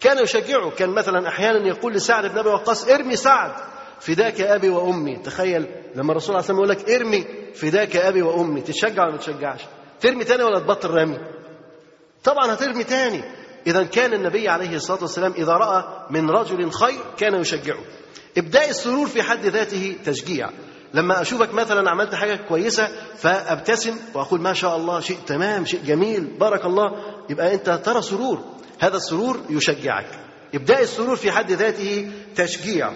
كان 0.01 0.22
يشجعه. 0.22 0.70
كان 0.70 0.90
مثلا 0.90 1.28
أحيانا 1.28 1.68
يقول 1.68 1.92
لسعد 1.92 2.26
بن 2.26 2.38
أبي 2.38 2.48
وقاص 2.48 2.88
ارمي 2.88 3.16
سعد 3.16 3.53
فداك 4.01 4.40
أبي 4.40 4.68
وأمي. 4.68 5.16
تخيل 5.16 5.66
لما 5.94 6.12
الرسول 6.12 6.36
عليه 6.36 6.40
الصلاه 6.40 6.59
والسلام 6.59 6.59
يقول 6.59 6.68
لك 6.68 6.90
ارمي 6.90 7.24
فداك 7.55 7.96
أبي 7.96 8.22
وأمي. 8.22 8.61
تتشجع 8.61 9.03
ولا 9.03 9.12
ما 9.12 9.18
تشجعش 9.18 9.61
ترمي 10.01 10.24
تاني 10.24 10.42
ولا 10.42 10.59
تبطل 10.59 10.90
رمي؟ 10.90 11.18
طبعا 12.24 12.55
هترمي 12.55 12.84
تاني. 12.84 13.24
اذا 13.66 13.82
كان 13.82 14.12
النبي 14.12 14.48
عليه 14.48 14.76
الصلاة 14.76 15.03
والسلام 15.03 15.32
إذا 15.32 15.53
رأى 15.53 15.84
من 16.11 16.30
رجل 16.30 16.70
خير 16.70 17.01
كان 17.18 17.40
يشجعه. 17.40 17.80
إبداء 18.38 18.70
السرور 18.70 19.07
في 19.07 19.22
حد 19.22 19.46
ذاته 19.46 19.96
تشجيع. 20.05 20.51
لما 20.94 21.20
أشوفك 21.20 21.55
مثلا 21.55 21.90
عملت 21.90 22.14
حاجة 22.14 22.34
كويسة 22.48 22.88
فأبتسم 23.16 23.96
وأقول 24.14 24.40
ما 24.40 24.53
شاء 24.53 24.76
الله 24.76 25.01
شيء 25.01 25.18
تمام 25.26 25.64
شيء 25.64 25.80
جميل 25.84 26.24
بارك 26.24 26.64
الله 26.64 26.92
يبقى 27.30 27.55
أنت 27.55 27.70
ترى 27.70 28.03
سرور. 28.03 28.44
هذا 28.81 28.97
السرور 28.97 29.41
يشجعك. 29.51 30.07
إبداء 30.55 30.83
السرور 30.83 31.16
في 31.16 31.33
حد 31.33 31.53
ذاته 31.53 32.12
تشجيع. 32.37 32.93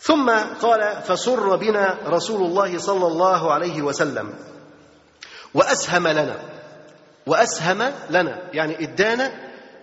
ثم 0.00 0.30
قال 0.62 1.02
فسر 1.04 1.56
بنا 1.56 1.98
رسول 2.06 2.46
الله 2.46 2.78
صلى 2.78 3.06
الله 3.06 3.52
عليه 3.52 3.82
وسلم. 3.82 4.34
وأسهم 5.54 6.08
لنا. 6.08 6.36
وأسهم 7.26 7.92
لنا. 8.10 8.50
يعني 8.52 8.84
ادانا 8.84 9.32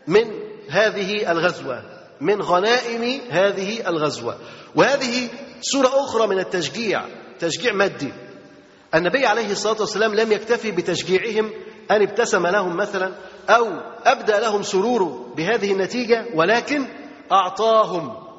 من 0.08 0.24
هذه 0.70 1.32
الغزوة. 1.32 1.84
من 2.22 2.42
غنائم 2.42 3.22
هذه 3.30 3.90
الغزوة. 3.90 4.38
وهذه 4.76 5.30
صوره 5.62 6.04
أخرى 6.04 6.28
من 6.28 6.40
التشجيع. 6.40 7.06
تشجيع 7.40 7.74
مادي. 7.74 8.14
النبي 8.96 9.26
عليه 9.26 9.52
الصلاة 9.52 9.80
والسلام 9.80 10.16
لم 10.16 10.32
يكتفي 10.32 10.72
بتشجيعهم 10.72 11.52
أن 11.92 12.02
ابتسم 12.02 12.48
لهم 12.48 12.78
مثلا. 12.78 13.14
أو 13.50 13.68
أبدى 14.06 14.32
لهم 14.32 14.64
سروره 14.64 15.34
بهذه 15.38 15.72
النتيجة 15.72 16.26
ولكن 16.36 16.86
أعطاهم. 17.32 18.30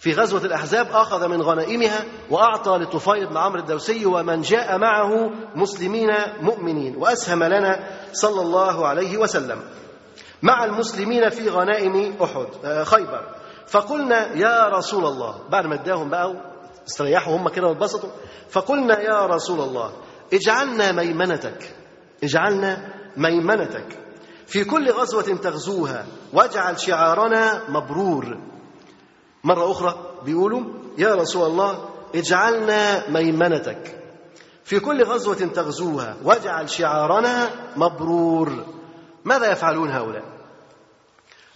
في 0.00 0.12
غزوة 0.14 0.44
الأحزاب 0.44 0.86
أخذ 0.92 1.28
من 1.28 1.42
غنائمها 1.42 2.04
وأعطى 2.30 2.70
لطفيل 2.70 3.26
بن 3.26 3.36
عمرو 3.36 3.60
الدوسي 3.60 4.06
ومن 4.06 4.40
جاء 4.40 4.78
معه 4.78 5.30
مسلمين 5.54 6.08
مؤمنين 6.40 6.96
وأسهم 6.96 7.44
لنا 7.44 7.88
صلى 8.12 8.40
الله 8.42 8.86
عليه 8.86 9.16
وسلم 9.18 9.60
مع 10.42 10.64
المسلمين 10.64 11.28
في 11.30 11.48
غنائم 11.48 12.14
أحد 12.22 12.46
خيبر. 12.84 13.34
فقلنا 13.66 14.32
يا 14.36 14.68
رسول 14.68 15.06
الله 15.06 15.34
بعد 15.50 15.66
ما 15.66 15.74
اداهم 15.74 16.10
بقى 16.10 16.34
استريحوا 16.88 17.36
هم 17.36 17.48
كده 17.48 17.66
واتبسطوا 17.66 18.10
فقلنا 18.50 19.00
يا 19.00 19.26
رسول 19.26 19.60
الله 19.60 19.92
اجعلنا 20.32 20.92
ميمنتك 20.92 21.74
اجعلنا 22.24 22.88
ميمنتك. 23.16 23.86
في 24.48 24.64
كل 24.64 24.90
غزوة 24.90 25.22
تغزوها 25.22 26.06
واجعل 26.32 26.80
شعارنا 26.80 27.70
مبرور. 27.70 28.38
مرة 29.44 29.70
أخرى 29.70 30.20
بيقولوا 30.24 30.62
يا 30.98 31.14
رسول 31.14 31.46
الله 31.46 31.88
اجعلنا 32.14 33.10
ميمنتك. 33.10 34.02
في 34.64 34.80
كل 34.80 35.04
غزوة 35.04 35.34
تغزوها 35.34 36.16
واجعل 36.24 36.70
شعارنا 36.70 37.50
مبرور. 37.76 38.66
ماذا 39.24 39.52
يفعلون 39.52 39.90
هؤلاء؟ 39.90 40.24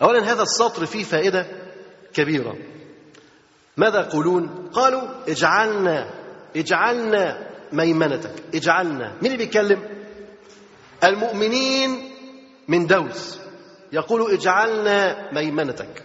أولا 0.03 0.32
هذا 0.32 0.43
السطر 0.43 0.86
فيه 0.86 1.05
فائدة 1.05 1.47
كبيرة. 2.12 2.57
ماذا 3.76 4.01
يقولون؟ 4.01 4.68
قالوا 4.72 5.03
اجعلنا 5.28 6.11
اجعلنا 6.57 7.51
ميمنتك 7.72 8.34
اجعلنا. 8.55 9.12
مين 9.22 9.32
اللي 9.32 9.36
بيتكلم؟ 9.36 9.82
المؤمنين 11.05 12.11
من 12.72 12.86
دوس. 12.86 13.38
يقولوا 13.92 14.32
اجعلنا 14.32 15.28
ميمنتك. 15.32 16.04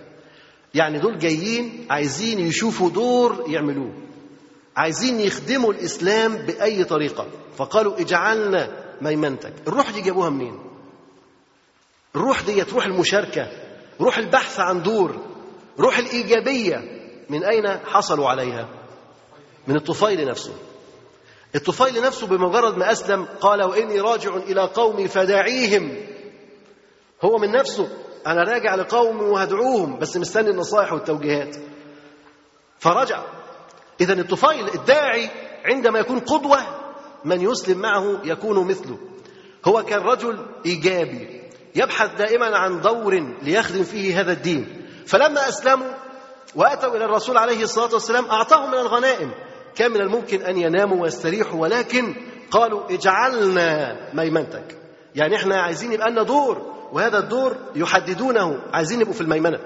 يعني 0.74 1.00
دول 1.00 1.18
جايين 1.18 1.88
عايزين 1.90 2.40
يشوفوا 2.40 2.90
دور 2.90 3.46
يعملوه. 3.48 3.94
عايزين 4.78 5.20
يخدموا 5.20 5.74
الإسلام 5.74 6.36
بأي 6.36 6.84
طريقة. 6.84 7.28
فقالوا 7.58 8.00
اجعلنا 8.00 8.70
ميمنتك. 9.02 9.54
الروح 9.68 9.92
دي 9.92 10.02
جابوها 10.02 10.30
منين؟ 10.30 10.60
الروح 12.16 12.42
دي 12.42 12.62
روح 12.62 12.86
المشاركة 12.86 13.52
روح 14.02 14.18
البحث 14.18 14.60
عن 14.60 14.84
دور 14.84 15.16
روح 15.80 15.98
الإيجابية. 15.98 16.78
من 17.30 17.44
أين 17.44 17.68
حصلوا 17.86 18.30
عليها؟ 18.30 18.70
من 19.68 19.76
الطفيل 19.76 20.28
نفسه. 20.28 20.54
الطفيل 21.56 22.02
نفسه 22.02 22.28
بمجرد 22.28 22.78
ما 22.78 22.92
أسلم 22.92 23.26
قال 23.42 23.64
وإني 23.64 24.00
راجع 24.00 24.36
إلى 24.36 24.62
قومي 24.62 25.08
فداعيهم. 25.08 26.17
هو 27.22 27.38
من 27.38 27.52
نفسه 27.52 27.90
أنا 28.28 28.44
راجع 28.44 28.76
لقومي 28.76 29.22
وهدعوهم 29.22 30.00
بس 30.00 30.18
مستني 30.18 30.50
النصائح 30.50 30.94
والتوجيهات. 30.94 31.56
فرجع. 32.80 33.24
إذا 34.02 34.14
الطفيل 34.14 34.70
الداعي 34.76 35.30
عندما 35.66 36.00
يكون 36.00 36.20
قدوة 36.20 36.60
من 37.26 37.42
يسلم 37.42 37.78
معه 37.80 38.20
يكون 38.24 38.68
مثله. 38.68 38.98
هو 39.66 39.84
كان 39.84 40.00
رجل 40.00 40.46
إيجابي 40.66 41.42
يبحث 41.76 42.16
دائما 42.18 42.58
عن 42.58 42.82
دور 42.82 43.36
ليخدم 43.42 43.84
فيه 43.84 44.20
هذا 44.22 44.32
الدين. 44.32 44.88
فلما 45.06 45.50
أسلموا 45.50 45.92
وأتوا 46.56 46.96
إلى 46.96 47.06
الرسول 47.06 47.38
عليه 47.38 47.64
الصلاة 47.64 47.94
والسلام 47.94 48.26
اعطاهم 48.26 48.72
من 48.72 48.78
الغنائم. 48.78 49.32
كان 49.76 49.92
من 49.92 50.02
الممكن 50.02 50.42
أن 50.42 50.58
يناموا 50.58 51.02
ويستريحوا 51.02 51.62
ولكن 51.62 52.16
قالوا 52.52 52.94
اجعلنا 52.94 53.98
ميمنتك. 54.14 54.78
يعني 55.16 55.36
إحنا 55.36 55.62
عايزين 55.62 55.94
يبقى 55.94 56.12
لنا 56.12 56.24
دور. 56.24 56.77
وهذا 56.92 57.20
الدور 57.20 57.56
يحددونه 57.76 58.62
عايزين 58.74 59.02
يبقوا 59.02 59.14
في 59.16 59.22
الميمنة. 59.22 59.60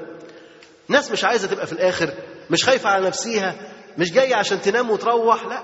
ناس 0.87 1.11
مش 1.11 1.23
عايزة 1.25 1.47
تبقى 1.47 1.67
في 1.67 1.73
الآخر 1.73 2.13
مش 2.49 2.65
خايفة 2.65 2.89
على 2.89 3.07
نفسها 3.07 3.55
مش 3.97 4.11
جاية 4.11 4.35
عشان 4.35 4.61
تنام 4.61 4.91
وتروح 4.91 5.45
لا. 5.45 5.63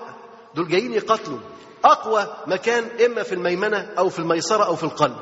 دول 0.56 0.68
جايين 0.68 0.94
يقاتلوا. 0.94 1.40
أقوى 1.86 2.34
مكان 2.48 2.84
إما 3.06 3.24
في 3.24 3.36
الميمنة 3.36 3.90
أو 3.98 4.10
في 4.10 4.20
الميسرة 4.20 4.64
أو 4.66 4.76
في 4.76 4.84
القلب. 4.84 5.18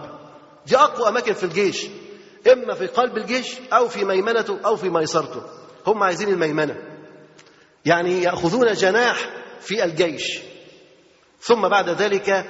دي 0.68 0.78
أقوى 0.78 1.08
أماكن 1.08 1.34
في 1.34 1.44
الجيش. 1.44 1.88
إما 2.52 2.74
في 2.74 2.88
قلب 2.88 3.18
الجيش 3.18 3.56
أو 3.74 3.88
في 3.88 4.06
ميمنته 4.06 4.60
أو 4.66 4.76
في 4.76 4.90
ميسرته. 4.90 5.42
هم 5.88 6.04
عايزين 6.04 6.30
الميمنة. 6.30 6.76
يعني 7.86 8.24
يأخذون 8.24 8.74
جناح 8.74 9.30
في 9.60 9.84
الجيش. 9.84 10.40
ثم 11.42 11.68
بعد 11.68 11.90
ذلك 11.90 12.46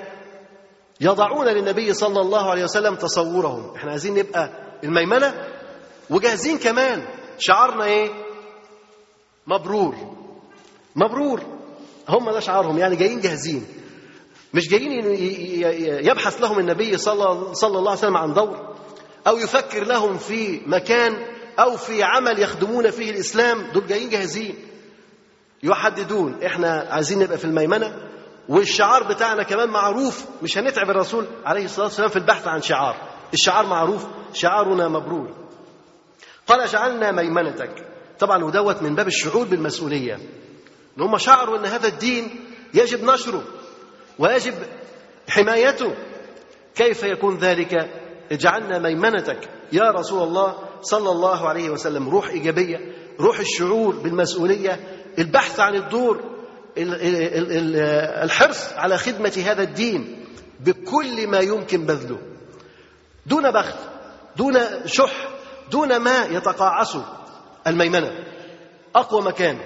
يضعون 1.02 1.48
للنبي 1.48 1.93
صلى 1.93 2.22
الله 2.22 2.50
عليه 2.50 2.64
وسلم 2.64 2.96
تصورهم. 2.96 3.76
إحنا 3.76 3.91
عايزين 3.91 4.14
نبقى 4.14 4.50
الميمنة 4.84 5.48
وجاهزين 6.10 6.58
كمان. 6.58 7.06
شعارنا 7.38 7.86
إيه؟ 7.86 8.10
مبرور. 9.48 9.96
مبرور. 10.96 11.41
هم 12.10 12.32
ده 12.32 12.39
شعارهم 12.39 12.78
يعني 12.78 12.96
جايين 12.96 13.20
جاهزين. 13.20 13.66
مش 14.54 14.70
جايين 14.70 15.06
يبحث 16.06 16.41
لهم 16.41 16.60
النبي 16.60 16.98
صلى 16.98 17.54
صلى 17.56 17.80
الله 17.80 17.91
عليه 17.91 18.00
وسلم 18.00 18.18
عن 18.18 18.34
دور 18.34 18.76
أو 19.28 19.38
يفكر 19.38 19.84
لهم 19.84 20.18
في 20.18 20.62
مكان 20.66 21.26
أو 21.60 21.78
في 21.78 22.04
عمل 22.04 22.39
يخدمون 22.39 22.91
فيه 22.91 23.12
الإسلام. 23.12 23.72
دول 23.74 23.88
جايين 23.88 24.10
جاهزين. 24.10 24.56
يحددون. 25.64 26.43
إحنا 26.43 26.88
عايزين 26.89 27.20
نبقى 27.20 27.38
في 27.38 27.46
الميمنة. 27.46 28.05
والشعار 28.50 29.04
بتاعنا 29.04 29.43
كمان 29.43 29.70
معروف 29.70 30.26
مش 30.43 30.58
هنتعب 30.58 30.89
الرسول 30.89 31.26
عليه 31.46 31.66
الصلاة 31.66 31.86
والسلام 31.86 32.10
في 32.10 32.16
البحث 32.16 32.48
عن 32.48 32.62
شعار. 32.62 32.96
الشعار 33.34 33.66
معروف 33.66 34.06
شعارنا 34.34 34.88
مبرور. 34.88 35.30
قال 36.48 36.68
جعلنا 36.68 37.12
ميمنتك. 37.12 37.88
طبعا 38.20 38.43
ودوت 38.43 38.82
من 38.82 38.96
باب 38.96 39.08
الشعور 39.08 39.46
بالمسؤولية. 39.46 40.16
إن 40.98 41.04
هم 41.04 41.18
شعروا 41.18 41.58
إن 41.58 41.66
هذا 41.66 41.88
الدين 41.88 42.46
يجب 42.74 43.04
نشره 43.04 43.43
ويجب 44.20 44.54
حمايته. 45.30 45.96
كيف 46.76 47.04
يكون 47.04 47.38
ذلك؟ 47.38 47.89
اجعلنا 48.32 48.80
ميمنتك. 48.80 49.50
يا 49.72 49.91
رسول 49.91 50.24
الله 50.24 50.56
صلى 50.82 51.12
الله 51.12 51.50
عليه 51.50 51.70
وسلم 51.70 52.10
روح 52.10 52.28
إيجابية 52.30 52.78
روح 53.20 53.39
الشعور 53.39 53.96
بالمسؤولية 53.96 54.80
البحث 55.20 55.60
عن 55.60 55.76
الدور. 55.76 56.35
الحرص 56.78 58.73
على 58.73 58.97
خدمة 58.97 59.43
هذا 59.45 59.63
الدين 59.63 60.26
بكل 60.59 61.28
ما 61.28 61.39
يمكن 61.39 61.86
بذله. 61.86 62.17
دون 63.26 63.51
بخل 63.51 63.76
دون 64.36 64.53
شح 64.86 65.28
دون 65.71 65.97
ما 65.97 66.26
يتقاعس 66.26 66.97
الميمنة. 67.67 68.11
أقوى 68.95 69.21
مكان 69.21 69.57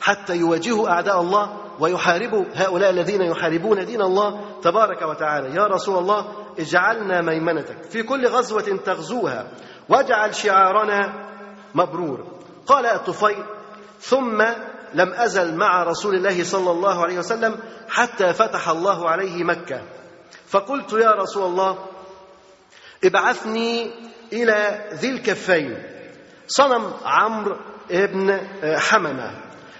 حتى 0.00 0.36
يواجهوا 0.36 0.88
أعداء 0.88 1.20
الله 1.20 1.56
ويحاربوا 1.80 2.44
هؤلاء 2.54 2.90
الذين 2.90 3.22
يحاربون 3.22 3.84
دين 3.84 4.02
الله 4.02 4.60
تبارك 4.62 5.02
وتعالى. 5.02 5.56
يا 5.56 5.66
رسول 5.66 5.98
الله 5.98 6.26
اجعلنا 6.58 7.20
ميمنتك. 7.20 7.82
في 7.82 8.02
كل 8.02 8.26
غزوة 8.26 8.80
تغزوها 8.84 9.48
واجعل 9.88 10.34
شعارنا 10.34 11.28
مبرور. 11.74 12.26
قال 12.66 12.86
الطفيل 12.86 13.44
ثم 14.00 14.44
لم 14.94 15.12
أزل 15.12 15.54
مع 15.54 15.82
رسول 15.82 16.14
الله 16.14 16.44
صلى 16.44 16.70
الله 16.70 17.02
عليه 17.02 17.18
وسلم 17.18 17.58
حتى 17.88 18.32
فتح 18.32 18.68
الله 18.68 19.08
عليه 19.08 19.44
مكة. 19.44 19.82
فقلت 20.48 20.92
يا 20.92 21.10
رسول 21.10 21.44
الله 21.46 21.78
ابعثني 23.04 23.90
إلى 24.32 24.88
ذي 24.92 25.08
الكفين 25.08 25.82
صنم 26.48 26.92
عمرو 27.04 27.56
ابن 27.90 28.40
حممة 28.78 29.30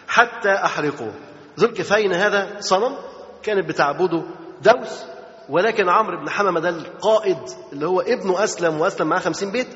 حتى 0.08 0.52
أحرقه. 0.52 1.12
ذو 1.58 1.66
الكفين 1.68 2.12
هذا 2.12 2.56
صنم 2.60 2.96
كانت 3.42 3.68
بتعبده 3.68 4.22
دوس 4.62 5.02
ولكن 5.48 5.88
عمرو 5.88 6.20
بن 6.20 6.30
حممة 6.30 6.60
ده 6.60 6.68
القائد 6.68 7.38
اللي 7.72 7.86
هو 7.86 8.00
ابنه 8.00 8.44
أسلم 8.44 8.80
وأسلم 8.80 9.08
معاه 9.08 9.20
خمسين 9.20 9.50
بيت 9.52 9.68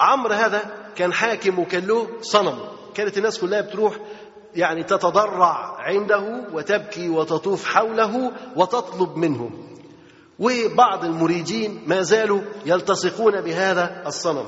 عمرو 0.00 0.32
هذا 0.34 0.60
كان 0.96 1.12
حاكم 1.12 1.58
وكان 1.58 1.86
له 1.86 2.08
صنم. 2.20 2.58
كانت 2.94 3.18
الناس 3.18 3.38
كلها 3.40 3.60
بتروح 3.60 3.94
يعني 4.54 4.82
تتضرع 4.82 5.76
عنده 5.78 6.44
وتبكي 6.52 7.08
وتطوف 7.08 7.64
حوله 7.64 8.32
وتطلب 8.56 9.16
منه. 9.16 9.50
وبعض 10.38 11.04
المريدين 11.04 11.82
ما 11.86 12.02
زالوا 12.02 12.40
يلتصقون 12.66 13.40
بهذا 13.40 14.02
الصنم. 14.06 14.46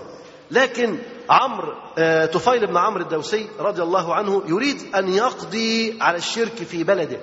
لكن 0.51 0.99
عمرو 1.31 1.73
طفيل 2.27 2.67
بن 2.67 2.77
عمرو 2.77 3.03
الدوسي 3.03 3.49
رضي 3.59 3.83
الله 3.83 4.15
عنه 4.15 4.43
يريد 4.47 4.95
أن 4.95 5.09
يقضي 5.09 5.99
على 6.01 6.17
الشرك 6.17 6.55
في 6.55 6.85
بلده. 6.85 7.19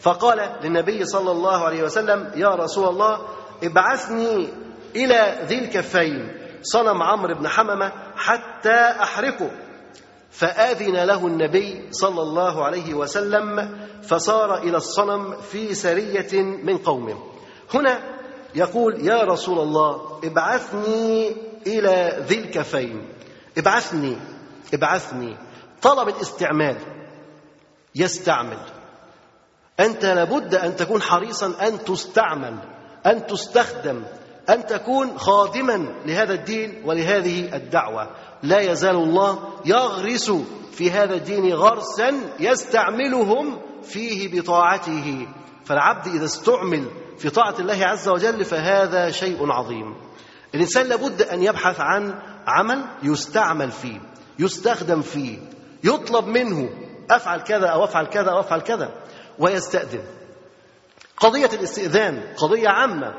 فقال 0.00 0.56
للنبي 0.62 1.04
صلى 1.04 1.30
الله 1.30 1.64
عليه 1.64 1.82
وسلم 1.82 2.32
يا 2.36 2.48
رسول 2.48 2.88
الله 2.88 3.20
ابعثني 3.62 4.48
إلى 4.96 5.38
ذي 5.44 5.58
الكفين 5.58 6.36
صنم 6.62 7.02
عمرو 7.02 7.34
بن 7.34 7.48
حممه 7.48 7.92
حتى 8.16 8.80
أحرقه. 9.02 9.50
فآذن 10.30 10.96
له 10.96 11.26
النبي 11.26 11.88
صلى 11.90 12.22
الله 12.22 12.64
عليه 12.64 12.94
وسلم 12.94 13.78
فصار 14.02 14.58
إلى 14.58 14.76
الصنم 14.76 15.36
في 15.40 15.74
سرية 15.74 16.42
من 16.42 16.78
قومه 16.78 17.18
هنا 17.74 18.00
يقول 18.54 19.06
يا 19.06 19.22
رسول 19.22 19.58
الله 19.58 20.20
ابعثني 20.24 21.36
إلى 21.66 22.24
ذي 22.28 22.38
الكفين. 22.38 23.08
ابعثني 23.58 24.16
ابعثني. 24.74 25.36
طلب 25.82 26.08
الاستعمال. 26.08 26.76
يستعمل. 27.94 28.58
أنت 29.80 30.04
لابد 30.04 30.54
أن 30.54 30.76
تكون 30.76 31.02
حريصا 31.02 31.54
أن 31.60 31.84
تستعمل 31.84 32.56
أن 33.06 33.26
تستخدم. 33.26 34.02
أن 34.50 34.66
تكون 34.66 35.18
خادما 35.18 35.88
لهذا 36.06 36.34
الدين 36.34 36.82
ولهذه 36.84 37.56
الدعوة. 37.56 38.10
لا 38.42 38.60
يزال 38.60 38.96
الله 38.96 39.38
يغرس 39.64 40.32
في 40.72 40.90
هذا 40.90 41.14
الدين 41.14 41.54
غرسا 41.54 42.20
يستعملهم 42.40 43.60
فيه 43.82 44.40
بطاعته. 44.40 45.26
فالعبد 45.64 46.06
إذا 46.06 46.24
استعمل 46.24 46.90
في 47.18 47.30
طاعة 47.30 47.54
الله 47.58 47.86
عز 47.86 48.08
وجل 48.08 48.44
فهذا 48.44 49.10
شيء 49.10 49.52
عظيم. 49.52 49.96
الإنسان 50.54 50.86
لابد 50.86 51.22
أن 51.22 51.42
يبحث 51.42 51.80
عن 51.80 52.14
عمل 52.46 52.84
يستعمل 53.02 53.70
فيه 53.70 54.00
يستخدم 54.38 55.02
فيه 55.02 55.38
يطلب 55.84 56.26
منه 56.26 56.70
أفعل 57.10 57.40
كذا 57.40 57.66
أو 57.66 57.84
أفعل 57.84 58.06
كذا 58.06 58.30
أو 58.30 58.40
أفعل 58.40 58.60
كذا 58.60 58.90
ويستأذن. 59.38 60.02
قضية 61.16 61.50
الاستئذان 61.52 62.34
قضية 62.36 62.68
عامة. 62.68 63.14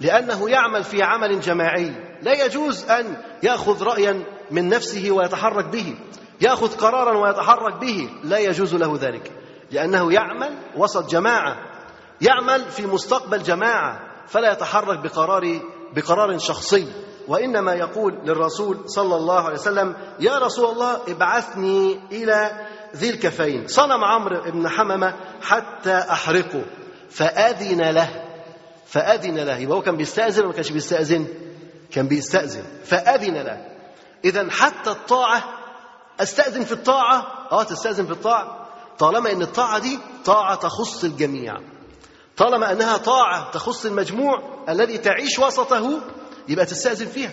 لأنه 0.00 0.50
يعمل 0.50 0.84
في 0.84 1.02
عمل 1.02 1.40
جماعي. 1.40 1.92
لا 2.22 2.44
يجوز 2.44 2.90
أن 2.90 3.16
يأخذ 3.42 3.82
رايا 3.82 4.24
من 4.50 4.68
نفسه 4.68 5.10
ويتحرك 5.10 5.64
به. 5.64 5.94
يأخذ 6.40 6.76
قرارا 6.76 7.18
ويتحرك 7.18 7.74
به. 7.74 8.10
لا 8.24 8.38
يجوز 8.38 8.74
له 8.74 8.98
ذلك. 9.00 9.32
لأنه 9.70 10.12
يعمل 10.12 10.56
وسط 10.76 11.10
جماعة. 11.10 11.56
يعمل 12.20 12.64
في 12.70 12.86
مستقبل 12.86 13.42
جماعة. 13.42 14.00
فلا 14.26 14.52
يتحرك 14.52 14.98
بقرار 14.98 15.60
بقرار 15.96 16.38
شخصي. 16.38 16.92
وإنما 17.28 17.74
يقول 17.74 18.18
للرسول 18.24 18.78
صلى 18.86 19.16
الله 19.16 19.40
عليه 19.40 19.54
وسلم 19.54 19.96
يا 20.20 20.38
رسول 20.38 20.70
الله 20.70 21.00
ابعثني 21.08 22.00
إلى 22.12 22.66
ذي 22.96 23.10
الكفين. 23.10 23.66
صنم 23.66 24.04
عمرو 24.04 24.40
بن 24.40 24.68
حممه 24.68 25.14
حتى 25.42 25.98
أحرقه. 25.98 26.62
فأذن 27.10 27.90
له. 27.90 28.27
فأذن 28.88 29.38
له. 29.38 29.56
يبقى 29.56 29.76
هو 29.76 29.82
كان 29.82 29.96
بيستأذن 29.96 30.38
ولا 30.38 30.48
ما 30.48 30.52
كانش 30.54 30.70
بيستأذن؟ 30.70 31.26
كان 31.90 32.08
بيستأذن. 32.08 32.64
فأذن 32.84 33.34
له. 33.34 33.66
اذا 34.24 34.50
حتى 34.50 34.90
الطاعة 34.90 35.44
أستأذن 36.20 36.64
في 36.64 36.72
الطاعة؟ 36.72 37.48
آه 37.52 37.62
تستأذن 37.62 38.06
في 38.06 38.12
الطاعة. 38.12 38.68
طالما 38.98 39.32
إن 39.32 39.42
الطاعة 39.42 39.78
دي 39.78 39.98
طاعة 40.24 40.54
تخص 40.54 41.04
الجميع. 41.04 41.54
طالما 42.36 42.72
أنها 42.72 42.96
طاعة 42.96 43.50
تخص 43.50 43.86
المجموع 43.86 44.64
الذي 44.68 44.98
تعيش 44.98 45.38
وسطه 45.38 46.00
يبقى 46.48 46.66
تستأذن 46.66 47.06
فيها. 47.06 47.32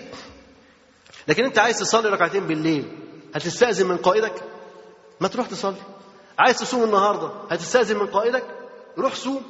لكن 1.28 1.44
أنت 1.46 1.60
عايز 1.60 1.80
تصلي 1.80 2.10
ركعتين 2.10 2.48
بالليل 2.48 2.98
هتستأذن 3.36 3.88
من 3.88 3.98
قائدك؟ 3.98 4.34
ما 5.20 5.28
تروح 5.28 5.48
تصلي. 5.48 5.82
عايز 6.40 6.58
تصوم 6.60 6.84
النهارده 6.84 7.32
هتستأذن 7.52 7.98
من 7.98 8.08
قائدك؟ 8.08 8.44
روح 8.98 9.16
صوم. 9.16 9.42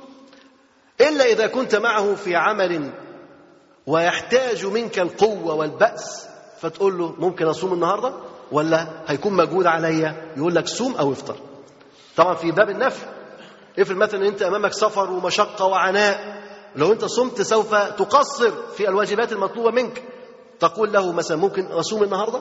إلا 1.02 1.26
إذا 1.26 1.48
كنت 1.48 1.76
معه 1.76 2.16
في 2.16 2.36
عمل 2.36 2.90
ويحتاج 3.88 4.66
منك 4.66 5.00
القوة 5.00 5.54
والبأس 5.54 6.28
فتقول 6.62 6.98
له 6.98 7.16
ممكن 7.18 7.46
أصوم 7.46 7.74
النهارده؟ 7.74 8.14
ولا 8.52 8.88
هيكون 9.08 9.34
مجهود 9.34 9.66
عليا 9.66 10.34
يقول 10.38 10.56
لك 10.56 10.68
صوم 10.68 10.96
أو 10.96 11.12
إفطر. 11.12 11.36
طبعا 12.16 12.34
في 12.34 12.52
باب 12.52 12.70
النفع 12.70 13.08
افرض 13.80 13.98
مثلا 13.98 14.28
أنت 14.28 14.42
أمامك 14.42 14.74
سفر 14.74 15.12
ومشقة 15.12 15.66
وعناء. 15.66 16.44
لو 16.76 16.92
أنت 16.94 17.06
صمت 17.06 17.42
سوف 17.42 17.76
تقصر 17.76 18.52
في 18.78 18.90
الواجبات 18.90 19.32
المطلوبة 19.32 19.72
منك. 19.72 20.04
تقول 20.60 20.94
له 20.94 21.12
مثلا 21.12 21.38
ممكن 21.38 21.66
أصوم 21.66 22.04
النهارده؟ 22.04 22.40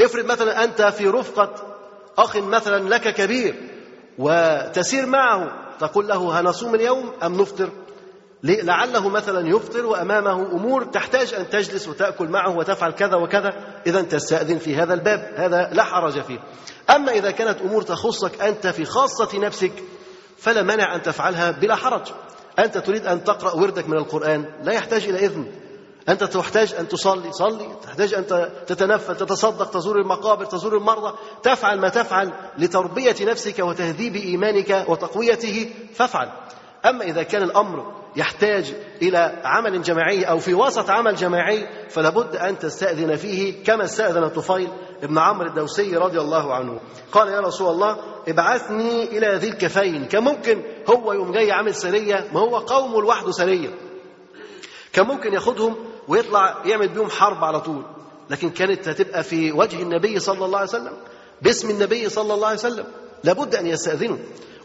افرض 0.00 0.24
مثلا 0.24 0.64
أنت 0.64 0.82
في 0.82 1.08
رفقة 1.08 1.54
اخ 2.18 2.36
مثلا 2.36 2.88
لك 2.88 3.14
كبير 3.14 3.54
وتسير 4.18 5.06
معه. 5.06 5.68
تقول 5.80 6.08
له 6.08 6.40
هنصوم 6.40 6.74
اليوم 6.74 7.12
أم 7.22 7.40
نفطر؟ 7.40 7.70
لعله 8.42 9.08
مثلا 9.08 9.48
يفطر 9.48 9.86
وأمامه 9.86 10.32
أمور 10.32 10.84
تحتاج 10.84 11.34
أن 11.34 11.50
تجلس 11.50 11.88
وتأكل 11.88 12.28
معه 12.28 12.56
وتفعل 12.56 12.92
كذا 12.92 13.16
وكذا. 13.16 13.50
اذا 13.86 14.02
تستأذن 14.02 14.58
في 14.58 14.76
هذا 14.76 14.94
الباب 14.94 15.32
هذا 15.36 15.70
لا 15.72 15.84
حرج 15.84 16.20
فيه. 16.20 16.38
أما 16.90 17.12
إذا 17.12 17.30
كانت 17.30 17.60
أمور 17.60 17.82
تخصك 17.82 18.42
أنت 18.42 18.66
في 18.66 18.84
خاصة 18.84 19.38
نفسك 19.38 19.72
فلا 20.38 20.62
مانع 20.62 20.94
أن 20.94 21.02
تفعلها 21.02 21.50
بلا 21.50 21.74
حرج. 21.74 22.06
أنت 22.58 22.78
تريد 22.78 23.06
أن 23.06 23.24
تقرأ 23.24 23.54
وردك 23.54 23.88
من 23.88 23.96
القرآن 23.96 24.44
لا 24.62 24.72
يحتاج 24.72 25.04
إلى 25.04 25.18
إذن. 25.26 25.46
أنت 26.08 26.24
تحتاج 26.24 26.74
أن 26.74 26.88
تصلي 26.88 27.32
صلي 27.32 27.68
تحتاج 27.82 28.14
أن 28.14 28.26
تتنفل 28.66 29.16
تتصدق 29.16 29.70
تزور 29.70 29.98
المقابر 29.98 30.44
تزور 30.44 30.76
المرضى. 30.76 31.18
تفعل 31.42 31.80
ما 31.80 31.88
تفعل 31.88 32.32
لتربية 32.58 33.16
نفسك 33.20 33.58
وتهذيب 33.58 34.16
إيمانك 34.16 34.84
وتقويته 34.88 35.70
فافعل. 35.94 36.28
أما 36.86 37.04
إذا 37.04 37.22
كان 37.22 37.42
الأمر 37.42 37.98
يحتاج 38.18 38.74
إلى 39.02 39.42
عمل 39.44 39.82
جماعي 39.82 40.24
أو 40.24 40.38
في 40.38 40.54
وسط 40.54 40.90
عمل 40.90 41.14
جماعي 41.14 41.68
فلا 41.88 42.10
بد 42.10 42.36
أن 42.36 42.58
تستأذن 42.58 43.16
فيه 43.16 43.64
كما 43.64 43.84
استأذن 43.84 44.28
طفيل 44.28 44.68
ابن 45.02 45.18
عمرو 45.18 45.48
الدوسي 45.48 45.96
رضي 45.96 46.20
الله 46.20 46.54
عنه. 46.54 46.80
قال 47.12 47.28
يا 47.28 47.40
رسول 47.40 47.70
الله 47.70 47.96
ابعثني 48.28 49.04
إلى 49.04 49.34
ذي 49.34 49.48
الكفين. 49.48 50.04
كان 50.04 50.22
ممكن 50.22 50.62
هو 50.90 51.12
يوم 51.12 51.32
جاي 51.32 51.52
عامل 51.52 51.74
سرية؟ 51.74 52.28
ما 52.32 52.40
هو 52.40 52.58
قوم 52.58 53.00
لوحده 53.00 53.32
سرية. 53.32 53.68
كان 54.92 55.06
ممكن 55.06 55.32
ياخدهم 55.32 55.76
ويطلع 56.08 56.62
يعمل 56.64 56.88
بيهم 56.88 57.10
حرب 57.10 57.44
على 57.44 57.60
طول. 57.60 57.82
لكن 58.30 58.50
كانت 58.50 58.88
هتبقى 58.88 59.22
في 59.22 59.52
وجه 59.52 59.82
النبي 59.82 60.18
صلى 60.18 60.44
الله 60.44 60.58
عليه 60.58 60.68
وسلم 60.68 60.92
باسم 61.42 61.70
النبي 61.70 62.08
صلى 62.08 62.34
الله 62.34 62.46
عليه 62.46 62.58
وسلم. 62.58 62.84
لابد 63.24 63.54
أن 63.54 63.66
يستأذنوا 63.66 64.18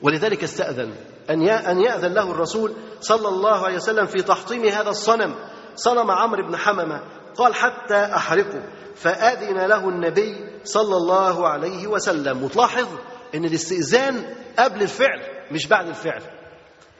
ولذلك 0.03 0.43
استأذن 0.43 0.93
أن 1.29 1.49
أن 1.49 1.79
يأذن 1.79 2.13
له 2.13 2.31
الرسول 2.31 2.73
صلى 3.01 3.27
الله 3.27 3.65
عليه 3.65 3.75
وسلم 3.75 4.05
في 4.05 4.21
تحطيم 4.21 4.65
هذا 4.65 4.89
الصنم 4.89 5.35
صنم 5.75 6.11
عمرو 6.11 6.47
بن 6.47 6.57
حممة 6.57 7.01
قال 7.35 7.55
حتى 7.55 7.95
أحرقه. 7.95 8.63
فأذن 8.95 9.65
له 9.65 9.89
النبي 9.89 10.35
صلى 10.63 10.97
الله 10.97 11.47
عليه 11.47 11.87
وسلم. 11.87 12.43
وتلاحظ 12.43 12.87
أن 13.35 13.45
الاستئذان 13.45 14.35
قبل 14.59 14.81
الفعل 14.81 15.21
مش 15.51 15.67
بعد 15.67 15.87
الفعل. 15.87 16.21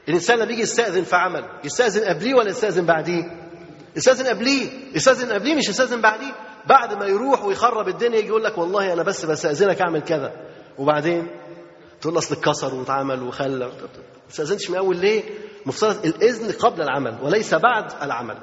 الإنسان 0.09 0.37
لما 0.37 0.45
بيجي 0.45 0.61
يستأذن 0.61 1.03
في 1.03 1.15
عمل 1.15 1.43
يستأذن 1.63 2.09
قبليه 2.09 2.33
ولا 2.33 2.49
يستأذن 2.49 2.85
بعديه؟ 2.85 3.23
يستأذن 3.95 4.27
قبليه. 4.27 4.69
يستأذن 4.95 5.31
قبليه 5.33 5.55
مش 5.55 5.69
يستأذن 5.69 6.01
بعديه. 6.01 6.33
بعد 6.65 6.93
ما 6.93 7.05
يروح 7.05 7.43
ويخرب 7.45 7.87
الدنيا 7.87 8.19
يجي 8.19 8.27
يقول 8.27 8.43
لك 8.43 8.57
والله 8.57 8.93
أنا 8.93 9.03
بس 9.03 9.25
بستأذنك 9.25 9.81
أعمل 9.81 10.01
كذا. 10.01 10.31
وبعدين؟ 10.77 11.27
تقول 12.03 12.17
أصل 12.17 12.35
اتكسر 12.35 12.75
واتعمل 12.75 13.23
وخلى. 13.23 13.65
ما 13.65 13.71
استأذنتش 14.31 14.69
من 14.69 14.77
أول 14.77 14.97
ليه؟ 14.97 15.23
مفترض 15.65 16.05
الإذن 16.05 16.51
قبل 16.51 16.81
العمل 16.81 17.17
وليس 17.21 17.53
بعد 17.53 17.91
العمل. 18.01 18.37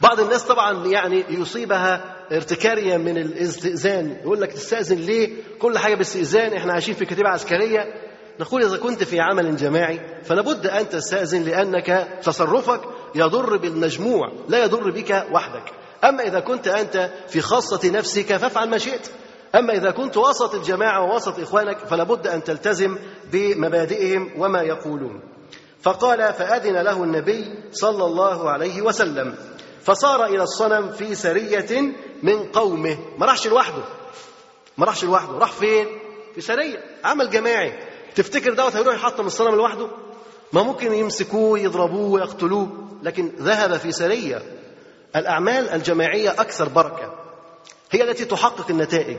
بعض 0.00 0.20
الناس 0.20 0.42
طبعا 0.42 0.86
يعني 0.86 1.24
يصيبها 1.28 2.16
ارتكارية 2.32 2.96
من 2.96 3.18
الإستئذان. 3.18 4.16
يقول 4.22 4.40
لك 4.40 4.52
تستأذن 4.52 4.96
ليه؟ 4.96 5.42
كل 5.58 5.78
حاجة 5.78 5.94
باستئذان 5.94 6.52
إحنا 6.52 6.72
عايشين 6.72 6.94
في 6.94 7.04
كتيبة 7.04 7.28
عسكرية. 7.28 7.94
نقول 8.40 8.62
إذا 8.62 8.76
كنت 8.76 9.02
في 9.04 9.20
عمل 9.20 9.56
جماعي 9.56 10.00
فلا 10.24 10.42
بد 10.42 10.66
أن 10.66 10.88
تستأذن 10.88 11.42
لأنك 11.42 12.08
تصرفك 12.22 12.80
يضر 13.14 13.56
بالمجموع 13.56 14.32
لا 14.48 14.64
يضر 14.64 14.90
بك 14.90 15.26
وحدك. 15.32 15.72
أما 16.04 16.22
إذا 16.22 16.40
كنت 16.40 16.68
أنت 16.68 17.10
في 17.28 17.40
خاصة 17.40 17.90
نفسك 17.90 18.36
فافعل 18.36 18.68
ما 18.68 18.78
شئت. 18.78 19.10
أما 19.54 19.72
إذا 19.72 19.90
كنت 19.90 20.16
وسط 20.16 20.54
الجماعة 20.54 21.04
ووسط 21.04 21.38
إخوانك 21.38 21.78
فلا 21.78 22.04
بد 22.04 22.26
أن 22.26 22.44
تلتزم 22.44 22.98
بمبادئهم 23.32 24.30
وما 24.38 24.62
يقولون. 24.62 25.20
فقال 25.82 26.32
فأذن 26.32 26.76
له 26.76 27.04
النبي 27.04 27.54
صلى 27.72 28.04
الله 28.04 28.50
عليه 28.50 28.82
وسلم. 28.82 29.34
فصار 29.82 30.24
إلى 30.24 30.42
الصنم 30.42 30.88
في 30.88 31.14
سرية 31.14 31.92
من 32.22 32.44
قومه. 32.44 32.98
ما 33.18 33.26
راحش 33.26 33.46
لوحده. 33.46 33.82
ما 34.78 34.86
راحش 34.86 35.04
لوحده. 35.04 35.38
راح 35.38 35.52
فين؟ 35.52 35.86
في 36.34 36.40
سرية. 36.40 36.84
عمل 37.04 37.30
جماعي. 37.30 37.78
تفتكر 38.14 38.54
دوت 38.54 38.76
هيروح 38.76 38.94
يحطم 38.94 39.26
الصنم 39.26 39.54
لوحده؟ 39.54 39.88
ما 40.52 40.62
ممكن 40.62 40.92
يمسكوه 40.94 41.58
يضربوه 41.58 42.10
ويقتلوه 42.10 42.68
لكن 43.02 43.32
ذهب 43.38 43.76
في 43.76 43.92
سرية. 43.92 44.42
الأعمال 45.16 45.68
الجماعية 45.68 46.30
أكثر 46.30 46.68
بركة. 46.68 47.21
هي 47.92 48.02
التي 48.02 48.24
تحقق 48.24 48.70
النتائج. 48.70 49.18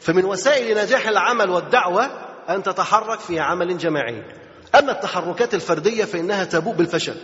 فمن 0.00 0.24
وسائل 0.24 0.78
نجاح 0.78 1.08
العمل 1.08 1.50
والدعوة 1.50 2.10
أن 2.48 2.62
تتحرك 2.62 3.20
في 3.20 3.40
عمل 3.40 3.78
جماعي. 3.78 4.22
أما 4.78 4.92
التحركات 4.92 5.54
الفردية 5.54 6.04
فإنها 6.04 6.44
تبوء 6.44 6.74
بالفشل. 6.74 7.14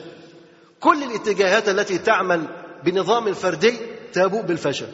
كل 0.80 1.02
الاتجاهات 1.02 1.68
التي 1.68 1.98
تعمل 1.98 2.46
بنظام 2.84 3.34
فردي 3.34 3.76
تبوء 4.12 4.42
بالفشل. 4.42 4.86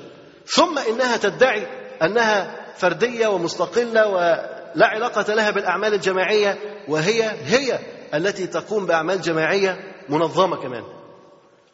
ثم 0.47 0.79
إنها 0.79 1.17
تدعي 1.17 1.67
أنها 2.03 2.57
فردية 2.77 3.27
ومستقلة 3.27 4.07
ولا 4.09 4.87
علاقة 4.87 5.35
لها 5.35 5.51
بالأعمال 5.51 5.95
الجماعية 5.95 6.59
وهي 6.89 7.31
هي 7.45 7.79
التي 8.15 8.47
تقوم 8.47 8.87
بأعمال 8.87 9.21
جماعية 9.21 9.95
منظمة 10.09 10.57
كمان. 10.57 10.83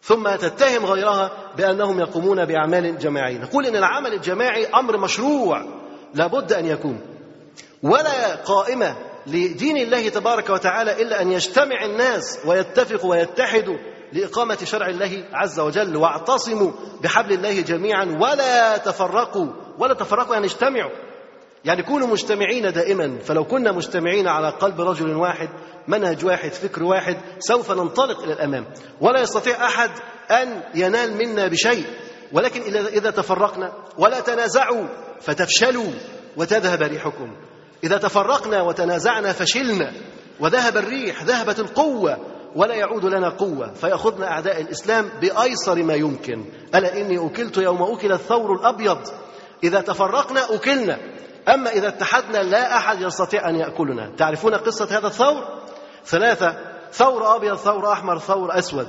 ثم 0.03 0.37
تتهم 0.37 0.87
غيرها 0.87 1.31
بأنهم 1.57 2.01
يقومون 2.01 2.45
بأعمال 2.45 2.99
جماعية. 2.99 3.39
نقول 3.39 3.67
إن 3.67 3.77
العمل 3.77 4.13
الجماعي 4.15 4.67
أمر 4.67 4.97
مشروع 4.97 5.65
لابد 6.15 6.53
أن 6.53 6.67
يكون. 6.67 7.01
ولا 7.83 8.35
قائمة 8.35 8.97
لدين 9.27 9.77
الله 9.77 10.09
تبارك 10.09 10.51
وتعالى 10.51 11.03
إلا 11.03 11.23
أن 11.23 11.33
يجتمع 11.33 11.85
الناس 11.85 12.39
ويتفقوا 12.47 13.11
ويتحدوا 13.11 13.77
لإقامة 14.13 14.59
شرع 14.65 14.87
الله 14.87 15.25
عز 15.33 15.61
وجل. 15.61 15.97
واعتصموا 15.97 16.71
بحبل 17.03 17.33
الله 17.33 17.61
جميعا. 17.61 18.19
ولا 18.21 18.77
تفرقوا 18.77 19.47
ولا 19.79 19.95
تفرقوا 19.95 20.35
يعني 20.35 20.47
اجتمعوا. 20.47 20.91
يعني 21.65 21.83
كونوا 21.83 22.09
مجتمعين 22.09 22.73
دائما. 22.73 23.19
فلو 23.19 23.45
كنا 23.45 23.73
مجتمعين 23.73 24.29
على 24.29 24.49
قلب 24.51 24.81
رجل 24.81 25.15
واحد 25.15 25.49
منهج 25.89 26.25
واحد 26.25 26.53
فكر 26.53 26.83
واحد 26.83 27.17
سوف 27.39 27.71
ننطلق 27.71 28.23
إلى 28.23 28.33
الأمام. 28.33 28.67
ولا 29.01 29.21
يستطيع 29.21 29.67
أحد 29.67 29.91
أن 30.31 30.63
ينال 30.75 31.17
منا 31.17 31.47
بشيء. 31.47 31.87
ولكن 32.33 32.61
إذا 32.87 33.11
تفرقنا 33.11 33.73
ولا 33.99 34.21
تنازعوا 34.21 34.87
فتفشلوا 35.21 35.91
وتذهب 36.37 36.83
ريحكم. 36.83 37.37
إذا 37.85 37.99
تفرقنا 37.99 38.63
وتنازعنا 38.63 39.33
فشلنا 39.33 39.93
وذهب 40.41 40.77
الريح 40.77 41.23
ذهبت 41.23 41.59
القوة 41.59 42.19
ولا 42.57 42.75
يعود 42.75 43.05
لنا 43.05 43.29
قوة. 43.29 43.75
فيأخذنا 43.75 44.27
أعداء 44.31 44.61
الإسلام 44.61 45.11
بأيسر 45.21 45.83
ما 45.83 45.95
يمكن. 45.95 46.45
ألا 46.75 47.01
إني 47.01 47.27
أكلت 47.27 47.57
يوم 47.57 47.83
أكل 47.83 48.13
الثور 48.13 48.53
الأبيض؟ 48.53 48.99
إذا 49.65 49.81
تفرقنا 49.81 50.55
أكلنا. 50.55 50.99
أما 51.55 51.71
إذا 51.71 51.89
اتحدنا 51.89 52.39
لا 52.39 52.77
أحد 52.77 53.01
يستطيع 53.01 53.49
أن 53.49 53.57
يأكلنا. 53.57 54.17
تعرفون 54.17 54.55
قصة 54.55 54.99
هذا 54.99 55.07
الثور؟ 55.07 55.63
ثلاثة 56.07 56.57
ثور 56.93 57.37
أبيض 57.37 57.57
ثور 57.57 57.93
أحمر 57.93 58.19
ثور 58.19 58.59
أسود. 58.59 58.89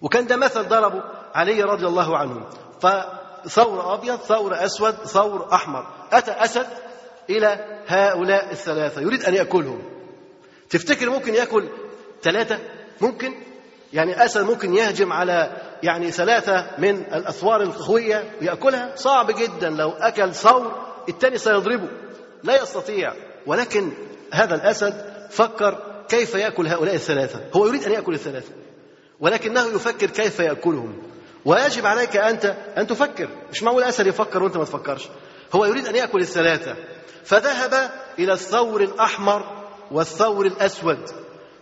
وكان 0.00 0.26
ده 0.26 0.36
مثل 0.36 0.68
ضربه 0.68 1.02
علي 1.34 1.62
رضي 1.62 1.86
الله 1.86 2.18
عنه. 2.18 2.46
فثور 2.80 3.94
أبيض 3.94 4.16
ثور 4.16 4.64
أسود 4.64 4.94
ثور 4.94 5.48
أحمر. 5.52 5.86
أتى 6.12 6.30
أسد 6.30 6.66
إلى 7.30 7.80
هؤلاء 7.86 8.52
الثلاثة. 8.52 9.00
يريد 9.00 9.24
أن 9.24 9.34
يأكلهم. 9.34 9.82
تفتكر 10.70 11.10
ممكن 11.10 11.34
يأكل 11.34 11.68
ثلاثة؟ 12.22 12.58
ممكن؟ 13.00 13.34
يعني 13.92 14.24
أسد 14.24 14.42
ممكن 14.42 14.74
يهجم 14.74 15.12
على 15.12 15.56
يعني 15.82 16.10
ثلاثة 16.10 16.66
من 16.78 16.96
الأثوار 16.96 17.62
القوية 17.62 18.30
ويأكلها؟ 18.40 18.96
صعب 18.96 19.30
جدا. 19.30 19.70
لو 19.70 19.90
أكل 19.90 20.34
ثور 20.34 20.72
الثاني 21.08 21.38
سيضربه. 21.38 21.88
لا 22.42 22.62
يستطيع. 22.62 23.12
ولكن 23.46 23.92
هذا 24.32 24.54
الأسد 24.54 25.10
فكر 25.30 25.89
كيف 26.10 26.34
يأكل 26.34 26.66
هؤلاء 26.66 26.94
الثلاثة؟ 26.94 27.40
هو 27.54 27.66
يريد 27.66 27.84
أن 27.84 27.92
يأكل 27.92 28.14
الثلاثة. 28.14 28.52
ولكنه 29.20 29.66
يفكر 29.66 30.06
كيف 30.06 30.40
يأكلهم. 30.40 31.02
ويجب 31.44 31.86
عليك 31.86 32.16
أنت 32.16 32.56
أن 32.78 32.86
تفكر. 32.86 33.28
مش 33.50 33.62
معقول 33.62 33.82
أسد 33.82 34.06
يفكر 34.06 34.42
وأنت 34.42 34.56
ما 34.56 34.64
تفكرش. 34.64 35.08
هو 35.52 35.64
يريد 35.64 35.86
أن 35.86 35.96
يأكل 35.96 36.20
الثلاثة. 36.20 36.76
فذهب 37.24 37.90
إلى 38.18 38.32
الثور 38.32 38.80
الأحمر 38.82 39.66
والثور 39.90 40.46
الأسود. 40.46 40.98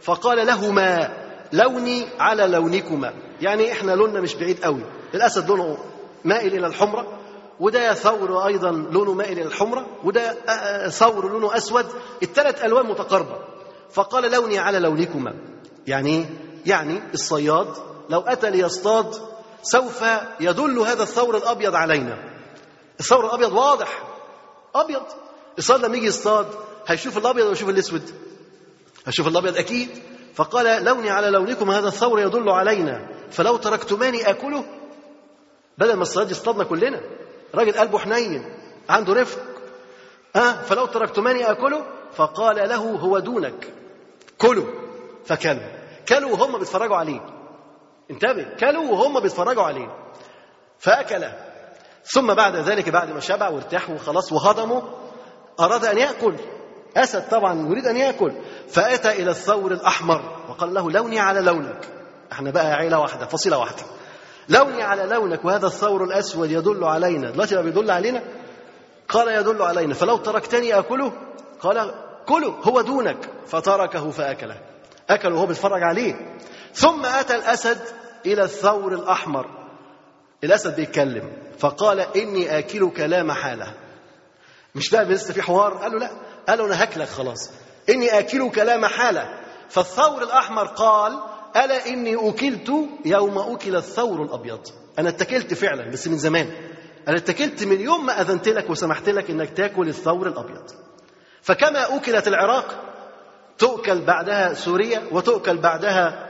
فقال 0.03 0.47
لهما 0.47 1.17
لوني 1.53 2.07
على 2.19 2.47
لونكما. 2.47 3.13
يعني 3.41 3.73
إحنا 3.73 3.93
لوننا 3.93 4.21
مش 4.21 4.35
بعيد 4.35 4.65
قوي. 4.65 4.83
الأسد 5.15 5.49
لونه 5.49 5.79
مائل 6.25 6.55
إلى 6.55 6.67
الحمرة 6.67 7.19
وده 7.61 7.95
ثور 7.95 8.47
أيضا 8.47 8.71
لونه 8.71 9.13
مائل 9.15 9.39
إلى 9.39 9.47
الحمرة 9.47 9.87
وده 10.05 10.37
ثور 10.89 11.31
لونه 11.31 11.57
أسود. 11.57 11.87
الثلاث 12.23 12.65
ألوان 12.65 12.87
متقاربة. 12.87 13.39
فقال 13.91 14.31
لوني 14.31 14.59
على 14.59 14.79
لونكما. 14.79 15.35
يعني 15.87 16.27
يعني 16.67 17.01
الصياد 17.15 17.69
لو 18.11 18.21
أتى 18.21 18.51
ليصطاد 18.51 19.15
سوف 19.63 20.05
يدل 20.41 20.79
هذا 20.79 21.03
الثور 21.03 21.37
الأبيض 21.37 21.75
علينا. 21.75 22.19
الثور 23.01 23.27
الأبيض 23.27 23.53
واضح. 23.53 24.03
أبيض. 24.75 25.03
الصياد 25.59 25.85
لما 25.85 25.97
يجي 25.97 26.07
يصطاد 26.07 26.47
هيشوف 26.87 27.19
الأبيض 27.19 27.45
ولا 27.45 27.53
يشوف 27.53 27.69
الأسود. 27.69 28.15
هشوف 29.07 29.29
الأبيض 29.29 29.57
أكيد. 29.57 29.89
فقال 30.35 30.85
لوني 30.85 31.11
على 31.11 31.31
لونكم 31.31 31.71
هذا 31.71 31.89
الثور 31.89 32.21
يدل 32.21 32.49
علينا. 32.49 33.09
فلو 33.31 33.57
تركتماني 33.57 34.31
آكله. 34.31 34.65
بدل 35.79 35.95
ما 35.95 36.03
الصياد 36.03 36.31
يصطادنا 36.31 36.65
كلنا. 36.65 37.01
راجل 37.55 37.73
قلبه 37.73 37.99
حنين 37.99 38.55
عنده 38.89 39.13
رفق. 39.13 39.41
أه 40.37 40.63
فلو 40.63 40.87
تركتماني 40.87 41.51
آكله 41.51 41.98
فقال 42.13 42.57
له 42.57 42.77
هو 42.77 43.19
دونك. 43.19 43.73
كلوا. 44.39 44.67
فكلوا. 45.25 45.79
كلوا 46.09 46.31
وهم 46.31 46.59
بيتفرجوا 46.59 46.97
عليه. 46.97 47.21
انتبه. 48.11 48.47
كلوا 48.61 48.91
وهم 48.91 49.21
بيتفرجوا 49.21 49.63
عليه. 49.63 49.89
فأكل. 50.79 51.27
ثم 52.05 52.35
بعد 52.35 52.57
ذلك 52.57 52.89
بعد 52.89 53.11
ما 53.11 53.21
شبع 53.21 53.49
وارتاح 53.49 53.91
وخلاص 53.91 54.33
وهضموا 54.33 54.81
أراد 55.61 55.85
أن 55.85 55.99
يأكل. 55.99 56.35
أسد 56.97 57.29
طبعا 57.29 57.69
يريد 57.69 57.87
أن 57.87 57.97
يأكل. 57.97 58.33
فأتى 58.69 59.11
إلى 59.11 59.31
الثور 59.31 59.73
الأحمر 59.73 60.37
وقال 60.49 60.75
له 60.75 60.91
لوني 60.91 61.21
على 61.21 61.41
لونك. 61.41 61.89
إحنا 62.33 62.51
بقى 62.51 62.73
عيلة 62.73 62.99
واحدة 62.99 63.27
فصيلة 63.27 63.59
واحدة. 63.59 63.83
لوني 64.49 64.83
على 64.83 65.03
لونك 65.03 65.45
وهذا 65.45 65.67
الثور 65.67 66.05
الأسود 66.05 66.51
يدل 66.51 66.85
علينا. 66.85 67.31
دلوقتي 67.31 67.55
بقى 67.55 67.65
بيدل 67.65 67.91
علينا؟ 67.91 68.23
قال 69.09 69.29
يدل 69.29 69.63
علينا. 69.63 69.95
فلو 69.95 70.17
تركتني 70.17 70.79
آكله 70.79 71.13
قال 71.61 71.95
كله 72.27 72.49
هو 72.49 72.81
دونك. 72.81 73.31
فتركه 73.47 74.11
فأكله. 74.11 74.61
أكل 75.11 75.33
وهو 75.33 75.47
بيتفرج 75.47 75.83
عليه. 75.83 76.37
ثم 76.75 77.07
أتى 77.07 77.35
الأسد 77.35 77.81
إلى 78.27 78.43
الثور 78.43 78.93
الأحمر. 78.93 79.47
الأسد 80.45 80.77
بيتكلم. 80.77 81.33
فقال 81.59 82.01
إني 82.01 82.59
آكلك 82.59 83.01
لا 83.01 83.23
محالة 83.23 83.75
مش 84.75 84.91
بقى 84.91 85.05
لسه 85.05 85.35
في 85.35 85.43
حوار؟ 85.43 85.75
قال 85.75 85.93
له 85.93 85.99
لا. 85.99 86.11
قال 86.49 86.59
له 86.59 86.67
أنا 86.67 86.83
هاكلك 86.83 87.09
خلاص. 87.09 87.51
إني 87.89 88.19
آكلك 88.19 88.59
لا 88.59 88.77
محالة 88.77 89.41
فالثور 89.69 90.23
الأحمر 90.23 90.65
قال 90.67 91.19
ألا 91.57 91.87
إني 91.87 92.29
أكلت 92.29 92.73
يوم 93.05 93.39
أكل 93.39 93.77
الثور 93.77 94.23
الأبيض. 94.23 94.61
أنا 94.99 95.09
اتكلت 95.09 95.55
فعلا 95.55 95.91
بس 95.91 96.09
من 96.09 96.19
زمان. 96.19 96.53
أنا 97.09 97.17
اتكلت 97.17 97.65
من 97.65 97.81
يوم 97.81 98.07
ما 98.07 98.21
أذنت 98.21 98.49
لك 98.49 98.71
وسمحت 98.71 99.09
لك 99.09 99.31
إنك 99.31 99.51
تاكل 99.51 99.89
الثور 99.89 100.27
الأبيض. 100.27 100.71
فكما 101.43 101.97
أكلت 101.97 102.29
العراق 102.29 102.65
تؤكل 103.59 104.01
بعدها 104.01 104.55
سوريا 104.55 105.03
وتؤكل 105.13 105.57
بعدها 105.57 106.29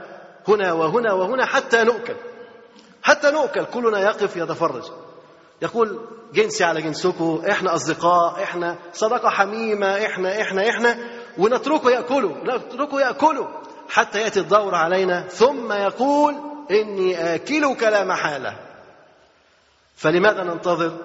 هنا 0.49 0.73
وهنا 0.73 1.13
وهنا 1.13 1.47
حتى 1.47 1.85
نؤكل. 1.85 2.15
حتى 3.03 3.31
نؤكل. 3.31 3.65
كلنا 3.65 4.01
يقف 4.01 4.37
يتفرج. 4.37 4.85
يقول 5.63 6.01
جنسي 6.35 6.65
على 6.65 6.83
جنسكم 6.83 7.43
إحنا 7.51 7.75
أصدقاء 7.75 8.43
إحنا 8.43 8.77
صداقه 8.93 9.29
حميمة 9.29 10.07
إحنا 10.07 10.41
إحنا 10.41 10.69
إحنا 10.69 10.99
ونتركه 11.39 11.91
ياكله 11.91 12.37
نتركه 12.45 13.01
ياكله 13.01 13.49
حتى 13.89 14.21
يأتي 14.21 14.41
الدور 14.41 14.75
علينا 14.75 15.29
ثم 15.29 15.73
يقول 15.73 16.35
إني 16.71 17.35
اكلك 17.35 17.83
لا 17.83 18.05
محاله 18.05 18.57
فلماذا 19.97 20.43
ننتظر؟ 20.43 20.97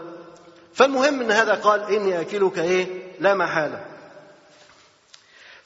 فالمهم 0.74 1.22
إن 1.22 1.32
هذا 1.32 1.54
قال 1.54 1.82
إني 1.96 2.22
آكلك 2.22 2.60
إيه؟ 2.60 2.88
لا 3.20 3.34
محالة. 3.34 3.86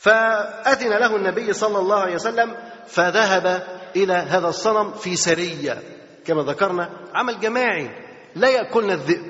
فأذن 0.07 0.89
له 0.89 1.15
النبي 1.15 1.53
صلى 1.53 1.79
الله 1.79 1.95
عليه 1.95 2.15
وسلم 2.15 2.55
فذهب 2.87 3.63
إلى 3.95 4.13
هذا 4.13 4.47
الصنم 4.47 4.91
في 4.91 5.15
سرية 5.15 5.83
كما 6.25 6.43
ذكرنا 6.43 6.89
عمل 7.13 7.39
جماعي. 7.39 7.89
لا 8.35 8.49
يأكلنا 8.49 8.93
الذئب 8.93 9.25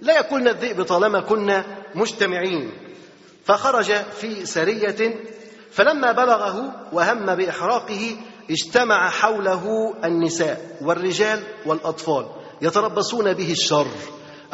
لا 0.00 0.14
يأكلنا 0.14 0.50
الذئب 0.50 0.82
طالما 0.82 1.20
كنا 1.20 1.64
مجتمعين. 1.94 2.72
فخرج 3.44 3.92
في 3.92 4.46
سرية 4.46 5.14
فلما 5.70 6.12
بلغه 6.12 6.72
وهم 6.92 7.34
بإحراقه 7.34 8.16
اجتمع 8.50 9.10
حوله 9.10 9.94
النساء 10.04 10.78
والرجال 10.82 11.42
والأطفال 11.66 12.26
يتربصون 12.62 13.32
به 13.32 13.52
الشر. 13.52 13.86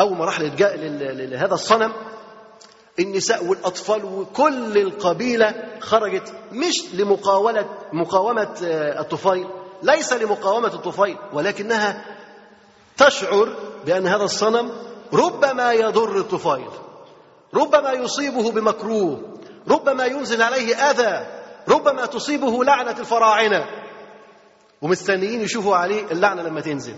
أول 0.00 0.16
ما 0.16 0.24
راح 0.24 0.40
لهذا 0.40 1.54
الصنم 1.54 1.92
النساء 2.99 3.45
والأطفال 3.45 4.05
وكل 4.05 4.78
القبيلة 4.78 5.55
خرجت 5.80 6.32
مش 6.53 6.95
لمقاولة 6.95 7.68
مقاومة 7.92 8.57
الطفيل 9.01 9.47
ليس 9.82 10.12
لمقاومة 10.12 10.74
الطفيل 10.74 11.16
ولكنها 11.32 12.05
تشعر 12.97 13.57
بأن 13.86 14.07
هذا 14.07 14.24
الصنم 14.24 14.70
ربما 15.12 15.72
يضر 15.72 16.18
الطفيل 16.18 16.68
ربما 17.55 17.92
يصيبه 17.92 18.51
بمكروه 18.53 19.38
ربما 19.68 20.05
ينزل 20.05 20.42
عليه 20.42 20.74
أذى 20.76 21.26
ربما 21.68 22.07
تصيبه 22.07 22.64
لعنة 22.64 22.97
الفراعنة. 23.01 23.66
ومستنيين 24.82 25.40
يشوفوا 25.40 25.76
عليه 25.76 26.05
اللعنة 26.11 26.42
لما 26.42 26.61
تنزل. 26.61 26.95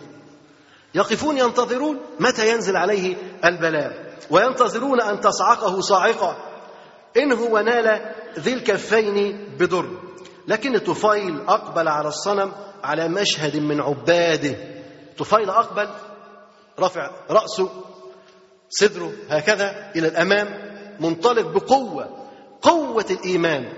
يقفون 0.94 1.38
ينتظرون 1.38 2.00
متى 2.20 2.50
ينزل 2.50 2.76
عليه 2.76 3.16
البلاء. 3.44 4.05
وينتظرون 4.30 5.00
أن 5.00 5.20
تصعقه 5.20 5.80
صاعقة 5.80 6.36
إن 7.16 7.32
هو 7.32 7.58
نال 7.58 8.14
ذي 8.38 8.52
الكفين 8.54 9.48
بضر. 9.58 9.88
لكن 10.48 10.74
الطفيل 10.74 11.40
أقبل 11.48 11.88
على 11.88 12.08
الصنم 12.08 12.52
على 12.84 13.08
مشهد 13.08 13.56
من 13.56 13.80
عباده. 13.80 14.56
طفيل 15.18 15.50
أقبل 15.50 15.88
رفع 16.80 17.10
رأسه 17.30 17.70
صدره 18.70 19.12
هكذا 19.28 19.92
إلى 19.96 20.08
الأمام 20.08 20.48
منطلق 21.00 21.46
بقوة 21.46 22.28
قوة 22.62 23.06
الإيمان. 23.10 23.72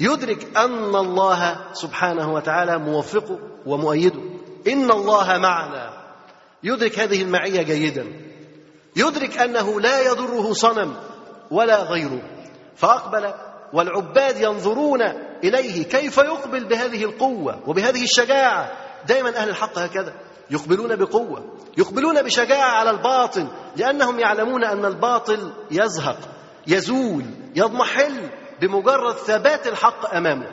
يدرك 0.00 0.56
أن 0.56 0.96
الله 0.96 1.56
سبحانه 1.72 2.32
وتعالى 2.32 2.78
موفقه 2.78 3.38
ومؤيده. 3.66 4.20
إن 4.66 4.90
الله 4.90 5.38
معنا. 5.38 5.90
يدرك 6.62 6.98
هذه 6.98 7.22
المعية 7.22 7.62
جيدا. 7.62 8.27
يدرك 8.98 9.38
أنه 9.38 9.80
لا 9.80 10.02
يضره 10.02 10.52
صنم 10.52 10.96
ولا 11.50 11.82
غيره. 11.82 12.22
فأقبل 12.76 13.34
والعباد 13.72 14.40
ينظرون 14.40 15.02
إليه 15.44 15.84
كيف 15.84 16.18
يقبل 16.18 16.64
بهذه 16.64 17.04
القوة 17.04 17.60
وبهذه 17.66 18.04
الشجاعة. 18.04 18.72
دائما 19.06 19.36
أهل 19.36 19.48
الحق 19.48 19.78
هكذا. 19.78 20.12
يقبلون 20.50 20.96
بقوة 20.96 21.44
يقبلون 21.78 22.22
بشجاعة 22.22 22.70
على 22.70 22.90
الباطل 22.90 23.48
لأنهم 23.76 24.18
يعلمون 24.20 24.64
أن 24.64 24.84
الباطل 24.84 25.52
يزهق 25.70 26.18
يزول 26.66 27.24
يضمحل 27.54 28.30
بمجرد 28.60 29.14
ثبات 29.14 29.66
الحق 29.66 30.14
أمامه. 30.14 30.46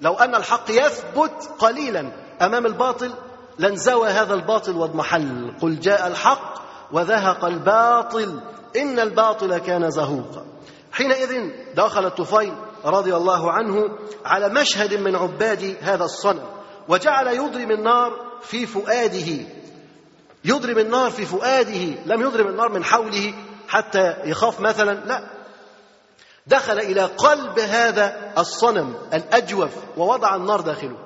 لو 0.00 0.14
أن 0.14 0.34
الحق 0.34 0.70
يثبت 0.70 1.50
قليلا 1.58 2.12
أمام 2.42 2.66
الباطل 2.66 3.14
لانزوى 3.58 4.08
هذا 4.08 4.34
الباطل 4.34 4.76
واضمحل. 4.76 5.54
قل 5.62 5.80
جاء 5.80 6.06
الحق 6.06 6.67
وذهق 6.92 7.44
الباطل 7.44 8.40
إن 8.76 9.00
الباطل 9.00 9.58
كان 9.58 9.90
زهوقا. 9.90 10.46
حينئذ 10.92 11.50
دخل 11.74 12.06
الطفيل 12.06 12.54
رضي 12.84 13.16
الله 13.16 13.52
عنه 13.52 13.98
على 14.24 14.48
مشهد 14.48 14.94
من 14.94 15.16
عباد 15.16 15.76
هذا 15.80 16.04
الصنم 16.04 16.46
وجعل 16.88 17.26
يضرم 17.26 17.70
النار 17.70 18.12
في 18.42 18.66
فؤاده. 18.66 19.44
يضرم 20.44 20.78
النار 20.78 21.10
في 21.10 21.26
فؤاده 21.26 21.84
لم 22.06 22.20
يضرم 22.20 22.48
النار 22.48 22.72
من 22.72 22.84
حوله 22.84 23.34
حتى 23.68 24.16
يخاف 24.24 24.60
مثلا 24.60 24.94
لا. 24.94 25.30
دخل 26.46 26.78
إلى 26.78 27.02
قلب 27.02 27.58
هذا 27.58 28.32
الصنم 28.38 28.94
الأجوف 29.14 29.70
ووضع 29.96 30.36
النار 30.36 30.60
داخله. 30.60 30.96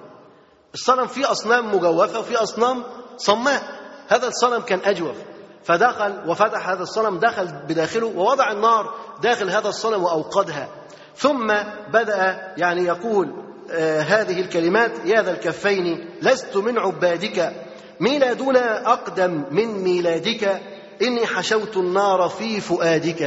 الصنم 0.75 1.07
فيه 1.07 1.31
أصنام 1.31 1.75
مجوفة 1.75 2.19
وفيه 2.19 2.43
أصنام 2.43 2.85
صماء. 3.17 3.63
هذا 4.09 4.29
الصنم 4.29 4.61
كان 4.61 4.81
أجوف. 4.85 5.17
فدخل 5.65 6.15
وفتح 6.27 6.69
هذا 6.69 6.83
الصنم 6.83 7.19
دخل 7.19 7.49
بداخله 7.69 8.07
ووضع 8.07 8.53
النار 8.53 8.95
داخل 9.23 9.51
هذا 9.51 9.69
الصنم 9.69 10.05
وأوقدها. 10.05 10.69
ثم 11.17 11.55
بدأ 11.93 12.53
يعني 12.57 12.85
يقول 12.85 13.33
آه 13.71 14.01
هذه 14.01 14.41
الكلمات 14.41 14.93
يا 15.05 15.23
ذا 15.23 15.31
الكفين 15.31 16.11
لست 16.23 16.57
من 16.57 16.79
عبادك 16.79 17.53
ميلادنا 18.01 18.93
أقدم 18.93 19.45
من 19.51 19.67
ميلادك 19.85 20.61
إني 21.03 21.27
حشوت 21.27 21.77
النار 21.77 22.29
في 22.29 22.61
فؤادك. 22.61 23.21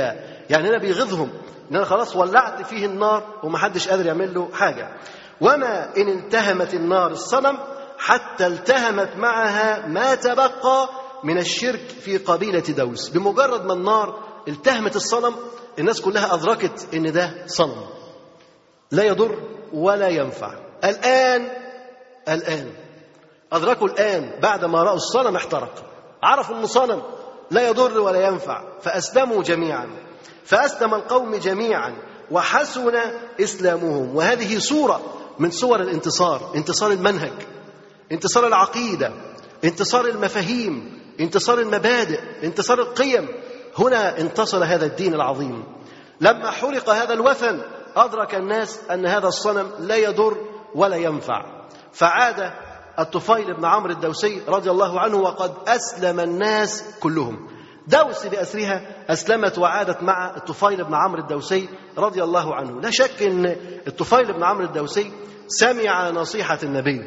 يعني 0.50 0.70
أنا 0.70 0.78
بيغيظهم 0.78 1.30
إن 1.72 1.76
أنا 1.76 1.86
خلاص 1.86 2.16
ولعت 2.16 2.62
فيه 2.62 2.86
النار 2.86 3.24
ومحدش 3.44 3.88
قادر 3.88 4.06
يعمل 4.06 4.34
له 4.34 4.50
حاجة. 4.54 4.90
وما 5.42 5.98
إن 5.98 6.10
التهمت 6.10 6.74
النار 6.74 7.12
الصنم 7.12 7.58
حتى 7.98 8.48
التهمت 8.48 9.10
معها 9.18 9.88
ما 9.88 10.16
تبقى 10.16 10.90
من 11.26 11.38
الشرك 11.38 11.82
في 12.02 12.18
قبيلة 12.18 12.60
دوس 12.60 13.10
بمجرد 13.10 13.66
ما 13.66 13.74
النار 13.74 14.20
التهمت 14.48 14.96
الصنم 14.96 15.36
الناس 15.80 16.02
كلها 16.02 16.34
أدركت 16.34 16.88
إن 16.94 17.12
ده 17.12 17.44
صنم. 17.48 17.86
لا 18.92 19.04
يضر 19.04 19.40
ولا 19.74 20.08
ينفع. 20.08 20.54
الآن 20.84 21.50
الآن. 22.30 22.72
أدركوا 23.54 23.88
الآن 23.88 24.40
بعد 24.42 24.66
ما 24.66 24.84
رأوا 24.84 24.96
الصنم 24.96 25.36
احترق. 25.36 25.84
عرفوا 26.24 26.56
أنه 26.56 26.66
صنم. 26.68 27.02
لا 27.52 27.68
يضر 27.68 28.00
ولا 28.00 28.28
ينفع. 28.28 28.80
فأسلموا 28.82 29.44
جميعا. 29.44 29.88
فأسلم 30.44 30.94
القوم 30.94 31.36
جميعا. 31.36 31.96
وحسن 32.32 32.96
إسلامهم. 33.40 34.16
وهذه 34.16 34.60
صورة 34.60 35.02
من 35.40 35.52
صور 35.52 35.82
الانتصار. 35.82 36.52
انتصار 36.56 36.92
المنهج. 36.92 37.34
انتصار 38.12 38.48
العقيدة. 38.48 39.14
انتصار 39.64 40.06
المفاهيم. 40.06 41.05
انتصار 41.20 41.60
المبادئ 41.60 42.20
انتصار 42.44 42.80
القيم. 42.80 43.28
هنا 43.78 44.20
انتصر 44.20 44.64
هذا 44.64 44.86
الدين 44.86 45.14
العظيم. 45.14 45.64
لما 46.22 46.52
حرق 46.52 46.90
هذا 46.90 47.14
الوثن 47.14 47.62
أدرك 47.96 48.36
الناس 48.36 48.80
أن 48.92 49.08
هذا 49.08 49.28
الصنم 49.28 49.72
لا 49.80 49.96
يضر 49.96 50.38
ولا 50.76 50.96
ينفع. 50.96 51.46
فعاد 51.92 52.52
الطفيل 53.00 53.54
بن 53.54 53.66
عمرو 53.66 53.92
الدوسي 53.92 54.42
رضي 54.48 54.72
الله 54.72 55.00
عنه 55.00 55.18
وقد 55.18 55.54
أسلم 55.68 56.20
الناس 56.20 56.84
كلهم. 57.00 57.48
دوس 57.88 58.26
بأسرها 58.26 59.06
أسلمت 59.10 59.58
وعادت 59.58 60.04
مع 60.04 60.36
الطفيل 60.38 60.84
بن 60.84 60.94
عمرو 60.94 61.22
الدوسي 61.22 61.70
رضي 61.98 62.24
الله 62.24 62.56
عنه. 62.56 62.82
لا 62.82 62.90
شك 62.90 63.24
أن 63.24 63.46
الطفيل 63.88 64.34
بن 64.34 64.44
عمرو 64.44 64.66
الدوسي 64.66 65.12
سمع 65.48 66.10
نصيحة 66.10 66.60
النبي 66.64 67.02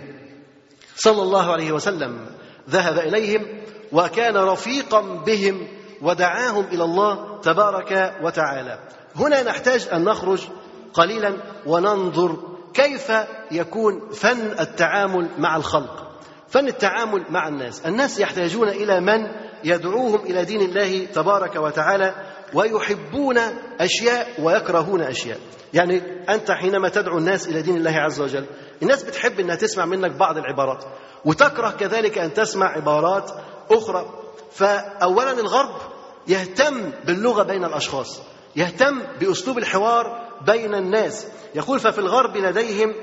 صلى 0.96 1.22
الله 1.22 1.52
عليه 1.52 1.72
وسلم. 1.72 2.26
ذهب 2.70 2.98
إليهم 2.98 3.46
وكان 3.92 4.36
رفيقا 4.36 5.00
بهم 5.00 5.68
ودعاهم 6.02 6.64
إلى 6.72 6.84
الله 6.84 7.40
تبارك 7.40 8.14
وتعالى. 8.22 8.78
هنا 9.16 9.42
نحتاج 9.42 9.88
أن 9.92 10.04
نخرج 10.04 10.48
قليلا 10.94 11.36
وننظر 11.66 12.36
كيف 12.74 13.12
يكون 13.50 14.10
فن 14.10 14.60
التعامل 14.60 15.28
مع 15.38 15.56
الخلق 15.56 16.08
فن 16.48 16.68
التعامل 16.68 17.24
مع 17.30 17.48
الناس. 17.48 17.86
الناس 17.86 18.20
يحتاجون 18.20 18.68
إلى 18.68 19.00
من 19.00 19.26
يدعوهم 19.64 20.20
إلى 20.26 20.44
دين 20.44 20.60
الله 20.60 21.04
تبارك 21.04 21.56
وتعالى 21.56 22.14
ويحبون 22.54 23.38
أشياء 23.80 24.28
ويكرهون 24.42 25.00
أشياء. 25.00 25.38
يعني 25.74 26.02
أنت 26.28 26.50
حينما 26.50 26.88
تدعو 26.88 27.18
الناس 27.18 27.48
إلى 27.48 27.62
دين 27.62 27.76
الله 27.76 27.90
عز 27.90 28.20
وجل 28.20 28.46
الناس 28.82 29.02
بتحب 29.02 29.40
أنها 29.40 29.54
تسمع 29.54 29.84
منك 29.84 30.10
بعض 30.10 30.38
العبارات 30.38 30.84
وتكره 31.24 31.70
كذلك 31.70 32.18
أن 32.18 32.34
تسمع 32.34 32.66
عبارات 32.66 33.30
أخرى. 33.70 34.10
فأولا 34.52 35.30
الغرب 35.30 35.74
يهتم 36.28 36.92
باللغة 37.04 37.42
بين 37.42 37.64
الأشخاص 37.64 38.20
يهتم 38.56 39.02
بأسلوب 39.20 39.58
الحوار 39.58 40.28
بين 40.46 40.74
الناس. 40.74 41.26
يقول 41.54 41.80
ففي 41.80 41.98
الغرب 41.98 42.36
لديهم 42.36 42.94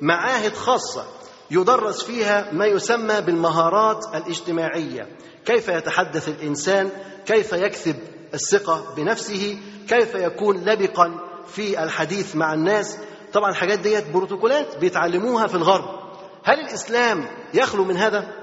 معاهد 0.00 0.54
خاصة 0.54 1.04
يدرس 1.50 2.02
فيها 2.02 2.52
ما 2.52 2.66
يسمى 2.66 3.20
بالمهارات 3.20 4.04
الاجتماعية. 4.14 5.08
كيف 5.44 5.68
يتحدث 5.68 6.28
الإنسان؟ 6.28 6.90
كيف 7.26 7.52
يكسب 7.52 7.96
الثقة 8.34 8.94
بنفسه؟ 8.96 9.58
كيف 9.88 10.14
يكون 10.14 10.56
لبقا 10.64 11.20
في 11.46 11.82
الحديث 11.84 12.36
مع 12.36 12.54
الناس؟ 12.54 12.98
طبعا 13.32 13.50
الحاجات 13.50 13.78
ديت 13.78 14.10
بروتوكولات 14.10 14.78
بيتعلموها 14.78 15.46
في 15.46 15.54
الغرب. 15.54 16.00
هل 16.44 16.60
الإسلام 16.60 17.26
يخلو 17.54 17.84
من 17.84 17.96
هذا؟ 17.96 18.39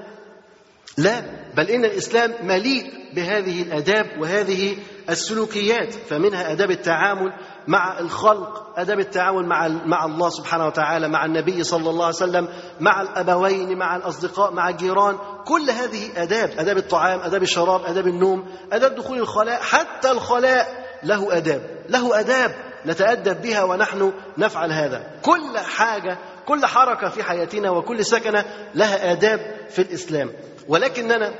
لا 0.96 1.22
بل 1.56 1.70
إن 1.70 1.84
الإسلام 1.84 2.34
مليء 2.42 2.90
بهذه 3.14 3.62
الآداب 3.62 4.06
وهذه 4.20 4.76
السلوكيات 5.10 5.94
فمنها 5.94 6.52
آداب 6.52 6.70
التعامل 6.70 7.32
مع 7.68 7.98
الخلق 7.98 8.78
آداب 8.78 9.00
التعامل 9.00 9.46
مع 9.46 9.68
مع 9.68 10.04
الله 10.04 10.28
سبحانه 10.28 10.66
وتعالى 10.66 11.08
مع 11.08 11.24
النبي 11.24 11.64
صلى 11.64 11.90
الله 11.90 12.04
عليه 12.04 12.16
وسلم 12.16 12.48
مع 12.80 13.02
الأبوين 13.02 13.78
مع 13.78 13.96
الأصدقاء 13.96 14.52
مع 14.52 14.68
الجيران 14.68 15.18
كل 15.44 15.70
هذه 15.70 16.22
آداب 16.22 16.50
آداب 16.58 16.76
الطعام 16.78 17.20
آداب 17.20 17.42
الشراب 17.42 17.84
آداب 17.84 18.06
النوم 18.06 18.46
آداب 18.72 18.94
دخول 18.94 19.18
الخلاء 19.18 19.60
حتى 19.62 20.10
الخلاء 20.10 20.88
له 21.02 21.36
آداب 21.36 21.62
له 21.88 22.20
آداب 22.20 22.54
نتأدب 22.86 23.42
بها 23.42 23.62
ونحن 23.64 24.12
نفعل 24.38 24.72
هذا. 24.72 25.10
كل 25.22 25.58
حاجة 25.58 26.18
كل 26.46 26.66
حركة 26.66 27.08
في 27.08 27.22
حياتنا 27.22 27.70
وكل 27.70 28.04
سكنة 28.04 28.44
لها 28.74 29.12
آداب 29.12 29.40
في 29.70 29.82
الإسلام. 29.82 30.32
ولكننا 30.68 31.34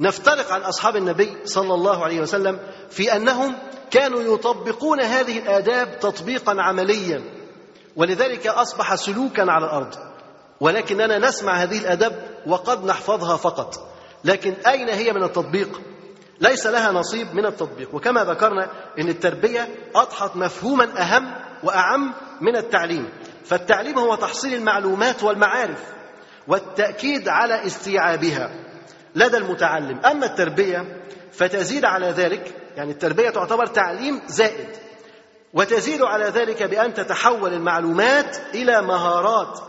نفترق 0.00 0.52
عن 0.52 0.60
أصحاب 0.60 0.96
النبي 0.96 1.36
صلى 1.44 1.74
الله 1.74 2.04
عليه 2.04 2.20
وسلم 2.20 2.58
في 2.90 3.16
أنهم 3.16 3.54
كانوا 3.90 4.34
يطبقون 4.34 5.00
هذه 5.00 5.38
الآداب 5.38 5.98
تطبيقا 6.00 6.56
عمليا. 6.58 7.22
ولذلك 7.96 8.46
أصبح 8.46 8.94
سلوكا 8.94 9.44
على 9.48 9.64
الأرض. 9.64 9.94
ولكننا 10.60 11.18
نسمع 11.18 11.52
هذه 11.52 11.78
الآداب 11.78 12.28
وقد 12.46 12.84
نحفظها 12.84 13.36
فقط. 13.36 13.88
لكن 14.24 14.54
أين 14.66 14.88
هي 14.88 15.12
من 15.12 15.22
التطبيق؟ 15.22 15.80
ليس 16.40 16.66
لها 16.66 16.92
نصيب 16.92 17.34
من 17.34 17.46
التطبيق. 17.46 17.94
وكما 17.94 18.24
ذكرنا 18.24 18.70
أن 18.98 19.08
التربية 19.08 19.68
أضحت 19.94 20.36
مفهوما 20.36 21.02
أهم 21.02 21.34
وأعم 21.62 22.14
من 22.40 22.56
التعليم. 22.56 23.08
فالتعليم 23.44 23.98
هو 23.98 24.14
تحصيل 24.14 24.54
المعلومات 24.54 25.22
والمعارف. 25.22 25.95
والتأكيد 26.48 27.28
على 27.28 27.66
استيعابها 27.66 28.50
لدى 29.14 29.36
المتعلم. 29.36 30.00
أما 30.06 30.26
التربية 30.26 31.02
فتزيد 31.32 31.84
على 31.84 32.10
ذلك 32.10 32.54
يعني 32.76 32.92
التربية 32.92 33.30
تعتبر 33.30 33.66
تعليم 33.66 34.20
زائد 34.26 34.68
وتزيد 35.54 36.02
على 36.02 36.24
ذلك 36.24 36.62
بأن 36.62 36.94
تتحول 36.94 37.52
المعلومات 37.52 38.36
إلى 38.54 38.82
مهارات 38.82 39.60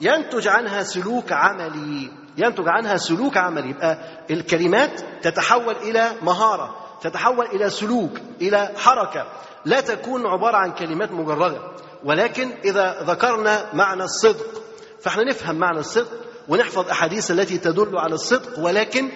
ينتج 0.00 0.48
عنها 0.48 0.82
سلوك 0.82 1.32
عملي. 1.32 2.10
ينتج 2.36 2.64
عنها 2.68 2.96
سلوك 2.96 3.36
عملي. 3.36 3.70
يبقى 3.70 3.98
الكلمات 4.30 5.00
تتحول 5.22 5.76
إلى 5.76 6.10
مهارة 6.22 6.76
تتحول 7.02 7.46
إلى 7.46 7.70
سلوك 7.70 8.10
إلى 8.40 8.70
حركة. 8.76 9.26
لا 9.64 9.80
تكون 9.80 10.26
عبارة 10.26 10.56
عن 10.56 10.72
كلمات 10.72 11.12
مجردة 11.12 11.60
ولكن 12.04 12.50
إذا 12.64 13.02
ذكرنا 13.02 13.74
معنى 13.74 14.02
الصدق 14.02 14.59
فاحنا 15.02 15.24
نفهم 15.24 15.56
معنى 15.56 15.78
الصدق 15.78 16.10
ونحفظ 16.48 16.88
أحاديث 16.88 17.30
التي 17.30 17.58
تدل 17.58 17.98
على 17.98 18.14
الصدق 18.14 18.58
ولكن 18.58 19.08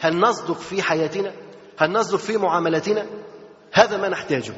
هل 0.00 0.20
نصدق 0.20 0.58
في 0.58 0.82
حياتنا؟ 0.82 1.32
هل 1.78 1.92
نصدق 1.92 2.18
في 2.18 2.36
معاملتنا؟ 2.36 3.06
هذا 3.72 3.96
ما 3.96 4.08
نحتاجه. 4.08 4.52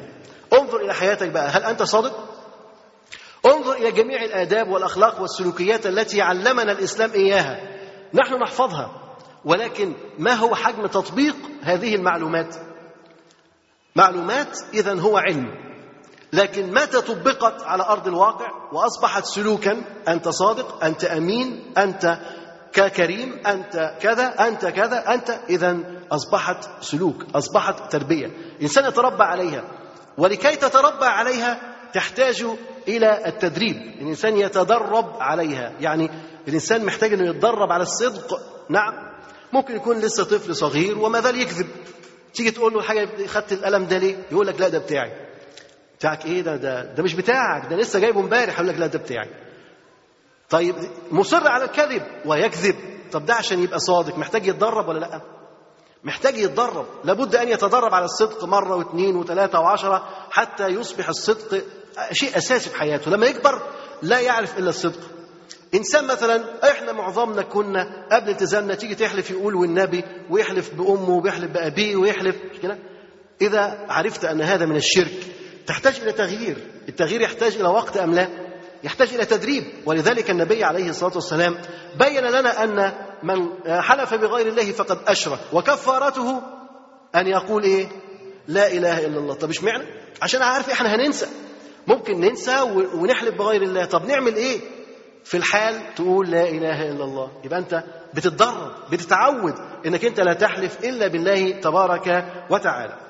انظر 0.53 0.81
إلى 0.81 0.93
حياتك 0.93 1.29
بقى 1.29 1.49
هل 1.49 1.63
أنت 1.63 1.83
صادق؟ 1.83 2.29
انظر 3.45 3.73
إلى 3.73 3.91
جميع 3.91 4.23
الآداب 4.23 4.67
والأخلاق 4.69 5.21
والسلوكيات 5.21 5.85
التي 5.87 6.21
علمنا 6.21 6.71
الإسلام 6.71 7.11
إياها. 7.11 7.59
نحن 8.13 8.33
نحفظها 8.33 9.15
ولكن 9.45 9.93
ما 10.19 10.33
هو 10.33 10.55
حجم 10.55 10.85
تطبيق 10.85 11.35
هذه 11.61 11.95
المعلومات؟ 11.95 12.55
معلومات 13.95 14.59
إذا 14.73 14.99
هو 14.99 15.17
علم. 15.17 15.68
لكن 16.33 16.73
متى 16.73 17.01
طبقت 17.01 17.63
على 17.63 17.83
أرض 17.83 18.07
الواقع 18.07 18.51
وأصبحت 18.73 19.25
سلوكا؟ 19.25 19.81
أنت 20.07 20.29
صادق 20.29 20.83
أنت 20.83 21.03
أمين 21.03 21.73
أنت 21.77 22.19
ككريم 22.73 23.39
أنت 23.47 23.93
كذا 24.01 24.47
أنت 24.47 24.65
كذا 24.65 25.13
أنت. 25.13 25.29
إذا 25.49 25.77
أصبحت 26.11 26.83
سلوك 26.83 27.25
أصبحت 27.35 27.91
تربية. 27.91 28.25
الإنسان 28.57 28.85
يتربى 28.85 29.23
عليها 29.23 29.63
ولكي 30.17 30.55
تتربى 30.55 31.05
عليها 31.05 31.75
تحتاج 31.93 32.45
إلى 32.87 33.27
التدريب. 33.27 33.75
الإنسان 33.75 34.37
يتدرب 34.37 35.05
عليها. 35.19 35.73
يعني 35.79 36.09
الإنسان 36.47 36.85
محتاج 36.85 37.13
أنه 37.13 37.29
يتدرب 37.29 37.71
على 37.71 37.83
الصدق. 37.83 38.39
نعم 38.69 38.93
ممكن 39.53 39.75
يكون 39.75 39.99
لسه 39.99 40.23
طفل 40.23 40.55
صغير 40.55 40.99
وما 40.99 41.21
زال 41.21 41.41
يكذب. 41.41 41.67
تيجي 42.33 42.51
تقول 42.51 42.73
له 42.73 42.81
حاجة 42.81 43.27
خدت 43.27 43.51
القلم 43.53 43.85
ده 43.85 43.97
ليه؟ 43.97 44.15
يقول 44.31 44.47
لك 44.47 44.61
لا 44.61 44.67
ده 44.67 44.79
بتاعي. 44.79 45.28
بتاعك 45.99 46.25
إيه؟ 46.25 46.41
ده 46.41 46.55
ده 46.55 46.93
ده 46.93 47.03
مش 47.03 47.13
بتاعك 47.13 47.69
ده 47.69 47.75
لسه 47.75 47.99
جايبه 47.99 48.19
امبارح. 48.19 48.53
يقول 48.53 48.67
لك 48.67 48.77
لا 48.79 48.87
ده 48.87 48.99
بتاعي. 48.99 49.29
طيب 50.49 50.75
مصر 51.11 51.47
على 51.47 51.63
الكذب 51.63 52.03
ويكذب. 52.25 52.75
طب 53.11 53.25
ده 53.25 53.33
عشان 53.33 53.63
يبقى 53.63 53.79
صادق. 53.79 54.17
محتاج 54.17 54.47
يتدرب 54.47 54.87
ولا 54.87 54.99
لأ؟ 54.99 55.21
محتاج 56.03 56.37
يتدرب. 56.37 56.85
لابد 57.03 57.35
أن 57.35 57.49
يتدرب 57.49 57.93
على 57.93 58.05
الصدق 58.05 58.43
مرة 58.45 58.75
واثنين 58.75 59.15
وثلاثة 59.15 59.59
وعشرة 59.59 60.09
حتى 60.31 60.67
يصبح 60.67 61.09
الصدق 61.09 61.63
شيء 62.11 62.37
أساسي 62.37 62.69
في 62.69 62.75
حياته. 62.79 63.11
لما 63.11 63.25
يكبر 63.25 63.61
لا 64.01 64.19
يعرف 64.19 64.57
إلا 64.57 64.69
الصدق. 64.69 64.99
إنسان 65.73 66.07
مثلا 66.07 66.43
إحنا 66.71 66.91
معظمنا 66.91 67.41
كنا 67.41 68.07
قبل 68.11 68.29
التزامنا 68.29 68.75
تيجي 68.75 68.95
تحلف 68.95 69.31
يقول 69.31 69.55
والنبي 69.55 70.03
ويحلف 70.29 70.73
بأمه 70.73 71.09
ويحلف 71.09 71.51
بأبيه 71.51 71.95
ويحلف 71.95 72.35
كده؟ 72.63 72.77
إذا 73.41 73.85
عرفت 73.89 74.25
أن 74.25 74.41
هذا 74.41 74.65
من 74.65 74.75
الشرك 74.75 75.19
تحتاج 75.69 75.99
إلى 76.01 76.11
تغيير. 76.11 76.57
التغيير 76.89 77.21
يحتاج 77.21 77.55
إلى 77.55 77.67
وقت 77.67 77.97
أم 77.97 78.13
لا؟ 78.13 78.27
يحتاج 78.83 79.13
إلى 79.13 79.25
تدريب. 79.25 79.63
ولذلك 79.85 80.29
النبي 80.29 80.63
عليه 80.63 80.89
الصلاة 80.89 81.15
والسلام 81.15 81.57
بين 81.99 82.23
لنا 82.25 82.63
أن 82.63 82.93
من 83.23 83.49
حلف 83.81 84.13
بغير 84.13 84.47
الله 84.47 84.71
فقد 84.71 84.97
أشرك. 85.07 85.39
وكفارته 85.53 86.41
أن 87.15 87.27
يقول 87.27 87.63
إيه؟ 87.63 87.87
لا 88.47 88.71
إله 88.71 89.05
إلا 89.05 89.19
الله. 89.19 89.33
طب 89.33 89.49
اشمعنى 89.49 89.83
عشان 90.21 90.41
عارف 90.41 90.69
إحنا 90.69 90.95
هننسى. 90.95 91.27
ممكن 91.87 92.19
ننسى 92.19 92.61
ونحلف 92.95 93.35
بغير 93.35 93.61
الله. 93.61 93.85
طب 93.85 94.05
نعمل 94.05 94.35
إيه؟ 94.35 94.59
في 95.23 95.37
الحال 95.37 95.95
تقول 95.95 96.31
لا 96.31 96.49
إله 96.49 96.91
إلا 96.91 97.03
الله. 97.03 97.31
يبقى 97.43 97.59
أنت 97.59 97.83
بتتدرب 98.13 98.71
بتتعود 98.91 99.53
إنك 99.85 100.05
أنت 100.05 100.19
لا 100.19 100.33
تحلف 100.33 100.83
إلا 100.83 101.07
بالله 101.07 101.51
تبارك 101.51 102.25
وتعالى. 102.49 103.08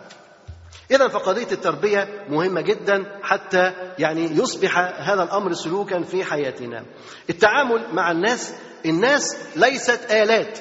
إذا 0.92 1.08
فقضية 1.08 1.48
التربية 1.52 2.26
مهمة 2.30 2.62
جدا 2.62 3.20
حتى 3.24 3.74
يعني 4.00 4.38
يصبح 4.38 4.78
هذا 5.10 5.24
الأمر 5.24 5.54
سلوكا 5.54 6.02
في 6.02 6.24
حياتنا. 6.24 6.86
التعامل 7.30 7.86
مع 7.94 8.12
الناس، 8.12 8.54
الناس 8.86 9.38
ليست 9.56 10.12
آلات. 10.12 10.60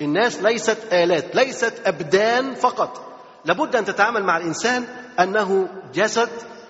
الناس 0.00 0.42
ليست 0.42 0.78
آلات، 0.92 1.36
ليست 1.36 1.74
أبدان 1.86 2.54
فقط. 2.54 3.02
لابد 3.44 3.76
أن 3.76 3.84
تتعامل 3.84 4.24
مع 4.24 4.36
الإنسان 4.36 4.84
أنه 5.20 5.68
جسد 5.94 6.28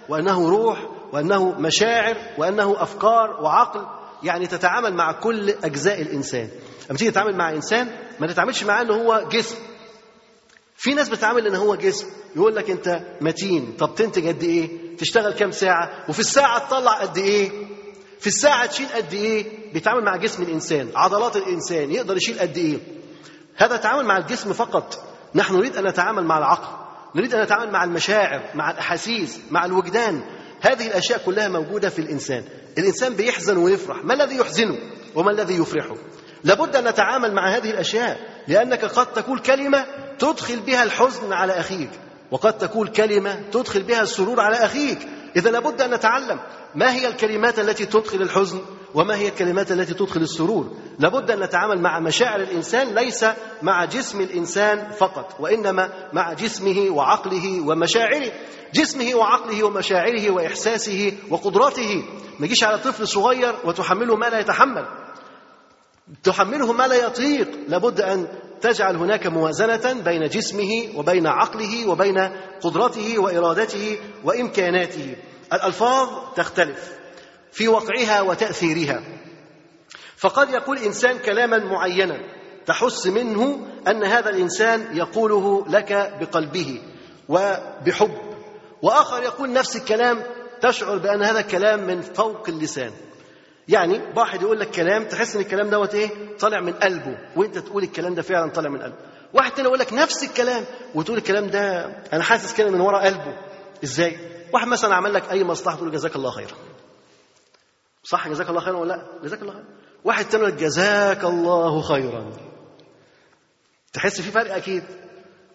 وأنه 0.08 0.48
روح 0.48 0.78
وأنه 1.12 1.60
مشاعر 1.60 2.16
وأنه 2.38 2.82
أفكار 2.82 3.30
وعقل، 3.42 3.86
يعني 4.22 4.46
تتعامل 4.46 4.94
مع 4.94 5.12
كل 5.12 5.50
أجزاء 5.50 6.02
الإنسان. 6.02 6.48
لما 6.90 6.98
تيجي 6.98 7.10
تتعامل 7.10 7.36
مع 7.36 7.50
إنسان 7.50 7.88
ما 8.20 8.26
تتعاملش 8.26 8.64
معاه 8.64 8.82
أنه 8.82 8.94
هو 8.94 9.28
جسم 9.32 9.56
في 10.77 10.94
ناس 10.94 11.09
بتعامل 11.09 11.47
إن 11.47 11.55
هو 11.55 11.74
جسم 11.74 12.07
يقول 12.36 12.57
لك 12.57 12.70
أنت 12.70 13.01
متين 13.20 13.74
طب 13.78 13.94
تنتج 13.94 14.28
قد 14.28 14.43
إيه؟ 14.43 14.97
تشتغل 14.97 15.32
كام 15.32 15.51
ساعة؟ 15.51 16.05
وفي 16.09 16.20
الساعة 16.20 16.69
تطلع 16.69 16.93
قد 16.93 17.19
إيه؟ 17.19 17.51
في 18.20 18.27
الساعة 18.27 18.66
تشيل 18.66 18.86
قد 18.94 19.12
إيه؟ 19.15 19.73
بيتعامل 19.73 20.05
مع 20.05 20.16
جسم 20.16 20.43
الإنسان 20.43 20.89
عضلات 20.94 21.36
الإنسان 21.36 21.90
يقدر 21.90 22.16
يشيل 22.16 22.39
قد 22.39 22.57
إيه؟ 22.57 22.78
هذا 23.57 23.77
تعامل 23.77 24.05
مع 24.05 24.19
الجسم 24.19 24.53
فقط. 24.53 25.05
نحن 25.35 25.55
نريد 25.55 25.77
أن 25.77 25.86
نتعامل 25.86 26.24
مع 26.24 26.39
العقل 26.39 26.86
نريد 27.15 27.35
أن 27.35 27.43
نتعامل 27.43 27.73
مع 27.73 27.85
المشاعر 27.85 28.51
مع 28.55 28.70
الأحاسيس 28.70 29.40
مع 29.51 29.65
الوجدان. 29.65 30.23
هذه 30.61 30.86
الأشياء 30.86 31.23
كلها 31.27 31.48
موجودة 31.48 31.89
في 31.89 31.98
الإنسان. 31.98 32.44
الإنسان 32.78 33.15
بيحزن 33.15 33.57
ويفرح. 33.57 34.05
ما 34.05 34.15
الذي 34.15 34.36
يحزنه 34.36 34.78
وما 35.15 35.31
الذي 35.31 35.55
يفرحه؟ 35.55 35.94
لابد 36.44 36.77
أن 36.77 36.89
نتعامل 36.89 37.35
مع 37.35 37.48
هذه 37.48 37.70
الأشياء. 37.70 38.35
لأنك 38.48 38.85
قد 38.85 39.12
تقول 39.12 39.39
كلمة 39.39 39.86
تدخل 40.18 40.60
بها 40.60 40.82
الحزن 40.82 41.32
على 41.32 41.52
أخيك 41.52 41.90
وقد 42.31 42.59
تقول 42.59 42.89
كلمة 42.89 43.40
تدخل 43.52 43.82
بها 43.82 44.02
السرور 44.02 44.40
على 44.40 44.56
أخيك. 44.56 44.98
إذا 45.36 45.51
لابد 45.51 45.81
أن 45.82 45.94
نتعلم 45.94 46.40
ما 46.74 46.93
هي 46.93 47.09
الكلمات 47.09 47.59
التي 47.59 47.86
تدخل 47.86 48.23
الحزن 48.23 48.60
وما 48.94 49.16
هي 49.16 49.28
الكلمات 49.28 49.73
التي 49.73 49.94
تدخل 49.94 50.20
السرور. 50.20 50.77
لابد 50.98 51.31
أن 51.31 51.40
نتعامل 51.40 51.81
مع 51.81 52.01
مشاعر 52.01 52.40
الإنسان 52.40 52.94
ليس 52.94 53.24
مع 53.62 53.85
جسم 53.85 54.20
الإنسان 54.20 54.90
فقط 54.90 55.36
وإنما 55.40 55.90
مع 56.12 56.32
جسمه 56.32 56.86
وعقله 56.90 57.60
ومشاعره. 57.60 58.32
جسمه 58.74 59.14
وعقله 59.14 59.64
ومشاعره 59.64 60.31
وإحساسه 60.31 61.12
وقدراته. 61.31 62.05
ما 62.39 62.48
على 62.62 62.78
طفل 62.78 63.09
صغير 63.09 63.55
وتحمله 63.64 64.16
ما 64.16 64.27
لا 64.27 64.39
يتحمل. 64.39 65.05
تحمله 66.22 66.72
ما 66.72 66.86
لا 66.86 66.94
يطيق. 66.94 67.48
لابد 67.68 68.00
أن 68.00 68.28
تجعل 68.60 68.96
هناك 68.96 69.26
موازنة 69.26 69.92
بين 69.92 70.28
جسمه 70.28 70.92
وبين 70.96 71.26
عقله 71.26 71.88
وبين 71.88 72.18
قدرته 72.60 73.18
وإرادته 73.18 73.98
وإمكاناته. 74.24 75.16
الألفاظ 75.52 76.08
تختلف 76.36 76.92
في 77.52 77.68
وقعها 77.68 78.20
وتأثيرها. 78.20 79.02
فقد 80.16 80.50
يقول 80.50 80.78
إنسان 80.78 81.18
كلاما 81.18 81.58
معينا 81.58 82.18
تحس 82.66 83.06
منه 83.06 83.66
أن 83.88 84.04
هذا 84.04 84.30
الإنسان 84.30 84.96
يقوله 84.96 85.66
لك 85.68 86.18
بقلبه 86.20 86.80
وبحب. 87.28 88.18
وآخر 88.82 89.22
يقول 89.22 89.52
نفس 89.52 89.76
الكلام 89.76 90.22
تشعر 90.62 90.98
بأن 90.98 91.22
هذا 91.22 91.40
الكلام 91.40 91.86
من 91.86 92.00
فوق 92.00 92.48
اللسان. 92.48 92.90
يعني 93.68 94.01
واحد 94.16 94.43
يقول 94.43 94.60
لك 94.60 94.70
كلام 94.70 95.05
تحس 95.05 95.36
إن 95.36 95.43
الكلام 95.43 95.70
دوت 95.70 95.94
إيه؟ 95.94 96.10
طالع 96.38 96.60
من 96.60 96.72
قلبه 96.72 97.18
وأنت 97.36 97.59
تقول 97.59 97.82
الكلام 97.82 98.14
ده 98.14 98.22
فعلا 98.22 98.51
طالع 98.51 98.70
من 98.70 98.82
قلبه. 98.82 98.97
واحد 99.34 99.52
تاني 99.52 99.68
يقول 99.68 99.78
لك 99.78 99.93
نفس 99.93 100.24
الكلام 100.24 100.64
وتقول 100.94 101.18
الكلام 101.18 101.47
ده 101.47 101.84
أنا 102.12 102.22
حاسس 102.22 102.55
كده 102.55 102.70
من 102.70 102.80
ورا 102.80 102.98
قلبه. 102.98 103.36
إزاي؟ 103.84 104.18
واحد 104.52 104.66
مثلا 104.66 104.94
عمل 104.94 105.14
لك 105.14 105.30
أي 105.30 105.44
مصلحة 105.44 105.76
تقول 105.76 105.93
جزاك 105.93 106.16
الله 106.16 106.30
خيرا. 106.30 106.56
صح 108.05 108.28
جزاك 108.28 108.48
الله 108.51 108.60
خيرا 108.60 108.76
ولا 108.76 108.88
لأ؟ 108.88 109.02
جزاك 109.24 109.43
الله 109.43 109.52
خيرا. 109.52 109.64
واحد 110.05 110.24
تاني 110.24 110.43
يقول 110.43 110.56
لك 110.56 110.62
جزاك 110.62 111.24
الله 111.24 111.82
خيرا. 111.82 112.32
تحس 113.93 114.20
في 114.20 114.30
فرق 114.30 114.55
أكيد. 114.55 114.84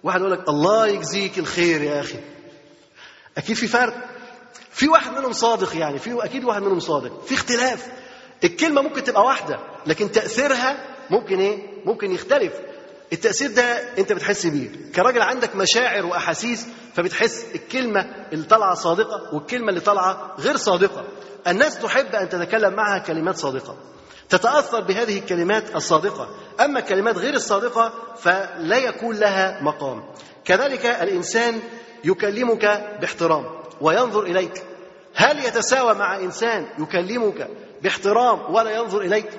واحد 0.03 0.19
يقول 0.19 0.31
لك 0.31 0.49
الله 0.49 0.88
يجزيك 0.88 1.39
الخير 1.39 1.81
يا 1.81 1.99
أخي. 1.99 2.19
أكيد 3.38 3.55
في 3.55 3.67
فرق. 3.67 3.93
في 4.71 4.88
واحد 4.88 5.11
منهم 5.11 5.33
صادق 5.33 5.77
يعني 5.77 5.99
في 5.99 6.25
أكيد 6.25 6.43
واحد 6.43 6.61
منهم 6.61 6.79
صادق. 6.79 7.25
في 7.25 7.35
اختلاف. 7.35 8.00
الكلمة 8.43 8.81
ممكن 8.81 9.03
تبقى 9.03 9.22
واحدة 9.23 9.59
لكن 9.85 10.11
تأثيرها 10.11 10.85
ممكن 11.09 11.39
إيه؟ 11.39 11.57
ممكن 11.85 12.11
يختلف. 12.11 12.53
التأثير 13.13 13.51
ده 13.51 13.63
أنت 13.97 14.13
بتحس 14.13 14.45
بيه. 14.45 14.69
كراجل 14.95 15.22
عندك 15.22 15.55
مشاعر 15.55 16.05
وأحاسيس 16.05 16.68
فبتحس 16.93 17.45
الكلمة 17.55 18.05
اللي 18.34 18.45
طالعة 18.45 18.73
صادقة 18.73 19.35
والكلمة 19.35 19.69
اللي 19.69 19.80
طالعة 19.80 20.35
غير 20.39 20.57
صادقة. 20.57 21.05
الناس 21.47 21.80
تحب 21.80 22.15
أن 22.15 22.30
تتكلم 22.30 22.73
معها 22.73 22.99
كلمات 22.99 23.38
صادقة 23.38 23.77
تتأثر 24.30 24.80
بهذه 24.80 25.18
الكلمات 25.19 25.76
الصادقة. 25.76 26.30
أما 26.59 26.80
الكلمات 26.80 27.18
غير 27.18 27.34
الصادقة 27.34 27.93
فلا 28.18 28.77
يكون 28.77 29.15
لها 29.15 29.63
مقام. 29.63 30.03
كذلك 30.45 30.85
الإنسان 30.85 31.59
يكلمك 32.03 32.65
باحترام 33.01 33.45
وينظر 33.81 34.23
إليك. 34.23 34.63
هل 35.15 35.45
يتساوى 35.45 35.93
مع 35.93 36.15
إنسان 36.19 36.68
يكلمك 36.80 37.47
باحترام 37.83 38.53
ولا 38.53 38.75
ينظر 38.77 39.01
إليك. 39.01 39.29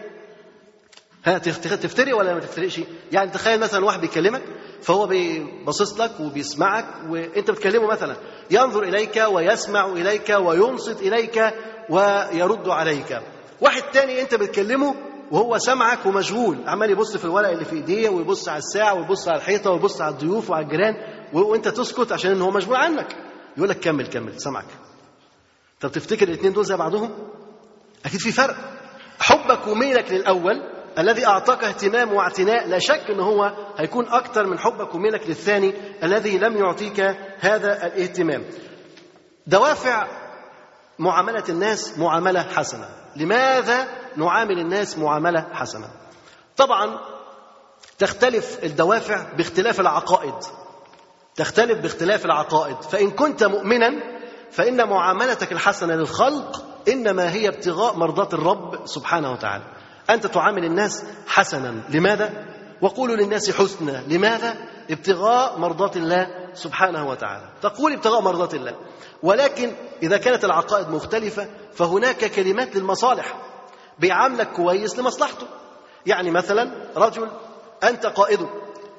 ها 1.25 1.39
تفتري 1.39 2.13
ولا 2.13 2.35
ما 2.35 2.41
تفترقش 2.41 2.81
يعني 3.13 3.31
تخيل 3.31 3.61
مثلا 3.61 3.85
واحد 3.85 4.01
بيكلمك 4.01 4.43
فهو 4.83 5.07
بيبصص 5.07 6.01
لك 6.01 6.21
وبيسمعك 6.21 6.87
وأنت 7.09 7.51
بتكلمه 7.51 7.87
مثلا 7.87 8.17
ينظر 8.51 8.83
إليك 8.83 9.25
ويسمع 9.29 9.87
إليك 9.87 10.37
وينصت 10.41 11.03
إليك 11.03 11.55
ويرد 11.91 12.69
عليك. 12.69 13.21
واحد 13.61 13.83
تاني 13.83 14.23
أنت 14.23 14.35
بتكلمه 14.35 14.95
وهو 15.31 15.59
سمعك 15.59 16.07
ومشغول 16.07 16.59
عمال 16.67 16.91
يبص 16.91 17.17
في 17.17 17.25
الورق 17.25 17.49
اللي 17.49 17.65
في 17.65 17.77
إيديه 17.77 18.09
ويبص 18.09 18.49
على 18.49 18.59
الساعة 18.59 18.95
ويبص 18.95 19.29
على 19.29 19.37
الحيطة 19.37 19.71
ويبص 19.71 20.01
على 20.01 20.13
الضيوف 20.13 20.51
وعلى 20.51 20.65
الجيران 20.65 20.95
وأنت 21.33 21.69
تسكت 21.69 22.13
عشان 22.13 22.41
هو 22.43 22.51
مشغول 22.51 22.77
عنك. 22.77 23.17
يقول 23.57 23.69
لك 23.69 23.81
كمل 23.81 24.07
كمل 24.07 24.41
سمعك. 24.41 24.67
طب 25.81 25.93
تفتكر 25.93 26.29
الاثنين 26.29 26.53
دول 26.53 26.65
زي 26.65 26.77
بعضهم؟ 26.77 27.11
أكيد 28.05 28.21
في 28.21 28.33
فرق. 28.33 28.57
حبك 29.21 29.67
وميلك 29.67 30.13
للأول 30.13 30.63
الذي 30.99 31.27
أعطاك 31.27 31.65
اهتمام 31.65 32.13
واعتناء 32.13 32.69
لا 32.69 32.79
شك 32.79 33.11
ان 33.11 33.21
هو 33.21 33.53
هيكون 33.79 34.09
أكتر 34.09 34.47
من 34.47 34.59
حبك 34.59 34.95
وميلك 34.95 35.27
للثاني 35.27 35.75
الذي 36.03 36.39
لم 36.39 36.57
يعطيك 36.57 37.01
هذا 37.41 37.87
الاهتمام. 37.87 38.45
دوافع 39.47 40.07
معاملة 40.99 41.45
الناس 41.49 41.99
معاملة 41.99 42.43
حسنة. 42.43 42.89
لماذا 43.17 43.89
نعامل 44.17 44.59
الناس 44.59 44.99
معاملة 44.99 45.47
حسنة؟ 45.53 45.91
طبعا 46.57 46.99
تختلف 47.99 48.65
الدوافع 48.65 49.33
باختلاف 49.33 49.81
العقائد. 49.81 50.35
تختلف 51.37 51.79
باختلاف 51.79 52.25
العقائد. 52.25 52.83
فإن 52.83 53.11
كنت 53.11 53.45
مؤمنا 53.45 53.91
فإن 54.51 54.89
معاملتك 54.89 55.53
الحسنة 55.53 55.95
للخلق 55.95 56.72
إنما 56.89 57.33
هي 57.33 57.49
ابتغاء 57.49 57.97
مرضات 57.97 58.35
الرب 58.35 58.87
سبحانه 58.87 59.33
وتعالى. 59.33 59.65
أنت 60.11 60.27
تعامل 60.27 60.65
الناس 60.65 61.05
حسنا. 61.27 61.83
لماذا؟ 61.89 62.45
وقولوا 62.81 63.17
للناس 63.17 63.51
حسنا. 63.51 64.03
لماذا؟ 64.09 64.57
ابتغاء 64.91 65.59
مرضات 65.59 65.97
الله 65.97 66.27
سبحانه 66.55 67.09
وتعالى. 67.09 67.45
تقول 67.63 67.93
ابتغاء 67.93 68.21
مرضات 68.21 68.55
الله. 68.55 68.77
ولكن 69.23 69.73
إذا 70.03 70.17
كانت 70.17 70.45
العقائد 70.45 70.89
مختلفة 70.89 71.49
فهناك 71.73 72.25
كلمات 72.25 72.77
للمصالح. 72.77 73.35
بيعاملك 73.99 74.53
كويس 74.53 74.99
لمصلحته. 74.99 75.47
يعني 76.07 76.31
مثلا 76.31 76.71
رجل 76.97 77.29
أنت 77.83 78.07
قائده 78.07 78.47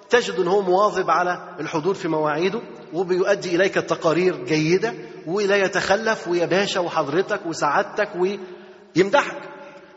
تجد 0.09 0.39
ان 0.39 0.47
هو 0.47 0.61
مواظب 0.61 1.09
على 1.09 1.55
الحضور 1.59 1.95
في 1.95 2.07
مواعيده. 2.07 2.61
وبيؤدي 2.93 3.55
إليك 3.55 3.77
التقارير 3.77 4.45
جيدة 4.45 4.93
ولا 5.27 5.55
يتخلف 5.55 6.27
ويا 6.27 6.45
باشا 6.45 6.79
وحضرتك 6.79 7.45
وسعادتك 7.45 8.09
ويمدحك. 8.15 9.41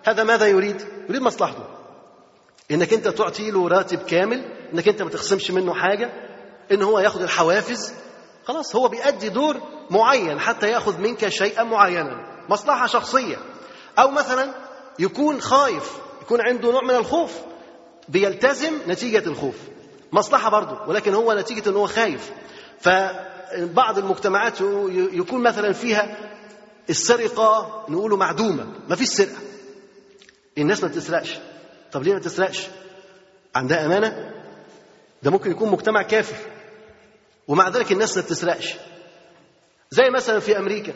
هذا 0.04 0.24
ماذا 0.24 0.46
يريد؟ 0.46 0.84
يريد 1.08 1.22
مصلحته. 1.22 1.64
إنك 2.70 2.92
أنت 2.92 3.08
تعطي 3.08 3.50
له 3.50 3.68
راتب 3.68 3.98
كامل 3.98 4.44
إنك 4.74 4.88
أنت 4.88 5.02
ما 5.02 5.10
تخصمش 5.10 5.50
منه 5.50 5.74
حاجة 5.74 6.12
إن 6.72 6.82
هو 6.82 6.98
ياخد 6.98 7.22
الحوافز. 7.22 7.94
خلاص 8.44 8.76
هو 8.76 8.88
بيأدي 8.88 9.28
دور 9.28 9.56
معين 9.90 10.40
حتى 10.40 10.68
يأخذ 10.68 11.00
منك 11.00 11.28
شيئا 11.28 11.62
معينا. 11.62 12.44
مصلحة 12.48 12.86
شخصية. 12.86 13.36
أو 13.98 14.10
مثلا 14.10 14.54
يكون 14.98 15.40
خايف 15.40 15.96
يكون 16.22 16.40
عنده 16.40 16.72
نوع 16.72 16.82
من 16.82 16.94
الخوف. 16.94 17.32
بيلتزم 18.08 18.72
نتيجة 18.88 19.28
الخوف. 19.28 19.56
مصلحة 20.12 20.50
برضه 20.50 20.88
ولكن 20.88 21.14
هو 21.14 21.32
نتيجة 21.32 21.68
إن 21.68 21.76
هو 21.76 21.86
خايف. 21.86 22.30
فبعض 22.80 23.98
المجتمعات 23.98 24.60
يكون 25.12 25.42
مثلا 25.42 25.72
فيها 25.72 26.16
السرقة 26.90 27.84
نقوله 27.88 28.16
معدومة 28.16 28.66
ما 28.88 28.96
فيش 28.96 29.08
سرقة. 29.08 29.38
الناس 30.58 30.82
ما 30.82 30.88
بتسرقش. 30.88 31.38
طب 31.92 32.02
ليه 32.02 32.14
ما 32.14 32.20
تسرقش؟ 32.20 32.66
عندها 33.54 33.86
أمانة؟ 33.86 34.32
ده 35.22 35.30
ممكن 35.30 35.50
يكون 35.50 35.70
مجتمع 35.70 36.02
كافر. 36.02 36.36
ومع 37.48 37.68
ذلك 37.68 37.92
الناس 37.92 38.16
ما 38.16 38.22
بتسرقش. 38.22 38.74
زي 39.90 40.10
مثلا 40.10 40.40
في 40.40 40.58
أمريكا. 40.58 40.92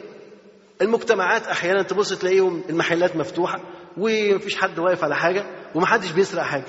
المجتمعات 0.83 1.47
أحيانا 1.47 1.83
تبص 1.83 2.13
تلاقيهم 2.19 2.63
المحلات 2.69 3.17
مفتوحة 3.17 3.61
ومفيش 3.99 4.57
حد 4.57 4.79
واقف 4.79 5.05
على 5.05 5.17
حاجة 5.17 5.45
ومحدش 5.75 6.11
بيسرق 6.11 6.43
حاجة. 6.43 6.65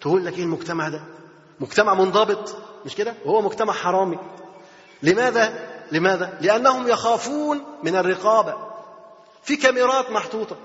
تقول 0.00 0.24
لك 0.24 0.38
إيه 0.38 0.42
المجتمع 0.44 0.88
ده؟ 0.88 1.04
مجتمع 1.60 1.94
منضبط. 1.94 2.56
مش 2.86 2.94
كده؟ 2.94 3.14
وهو 3.24 3.42
مجتمع 3.42 3.72
حرامي. 3.72 4.18
لماذا؟ 5.02 5.52
لماذا؟ 5.92 6.38
لأنهم 6.40 6.88
يخافون 6.88 7.64
من 7.82 7.96
الرقابة. 7.96 8.54
في 9.42 9.56
كاميرات 9.56 10.10
محطوطة. 10.10 10.56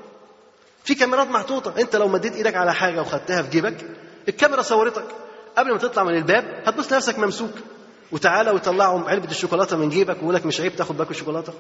في 0.83 0.95
كاميرات 0.95 1.27
محطوطة. 1.27 1.73
أنت 1.81 1.95
لو 1.95 2.07
مديت 2.07 2.35
إيدك 2.35 2.55
على 2.55 2.73
حاجة 2.73 3.01
وخدتها 3.01 3.41
في 3.41 3.49
جيبك 3.49 3.85
الكاميرا 4.27 4.61
صورتك. 4.61 5.05
قبل 5.57 5.71
ما 5.71 5.77
تطلع 5.77 6.03
من 6.03 6.15
الباب 6.15 6.63
هتبص 6.65 6.93
نفسك 6.93 7.19
ممسوك. 7.19 7.51
وتعالى 8.11 8.51
ويطلعوا 8.51 9.09
علبة 9.09 9.31
الشوكولاتة 9.31 9.77
من 9.77 9.89
جيبك 9.89 10.15
ويقول 10.17 10.35
لك 10.35 10.45
مش 10.45 10.61
عيب 10.61 10.75
تاخد 10.75 10.97
باكو 10.97 11.11
الشوكولاته 11.11 11.53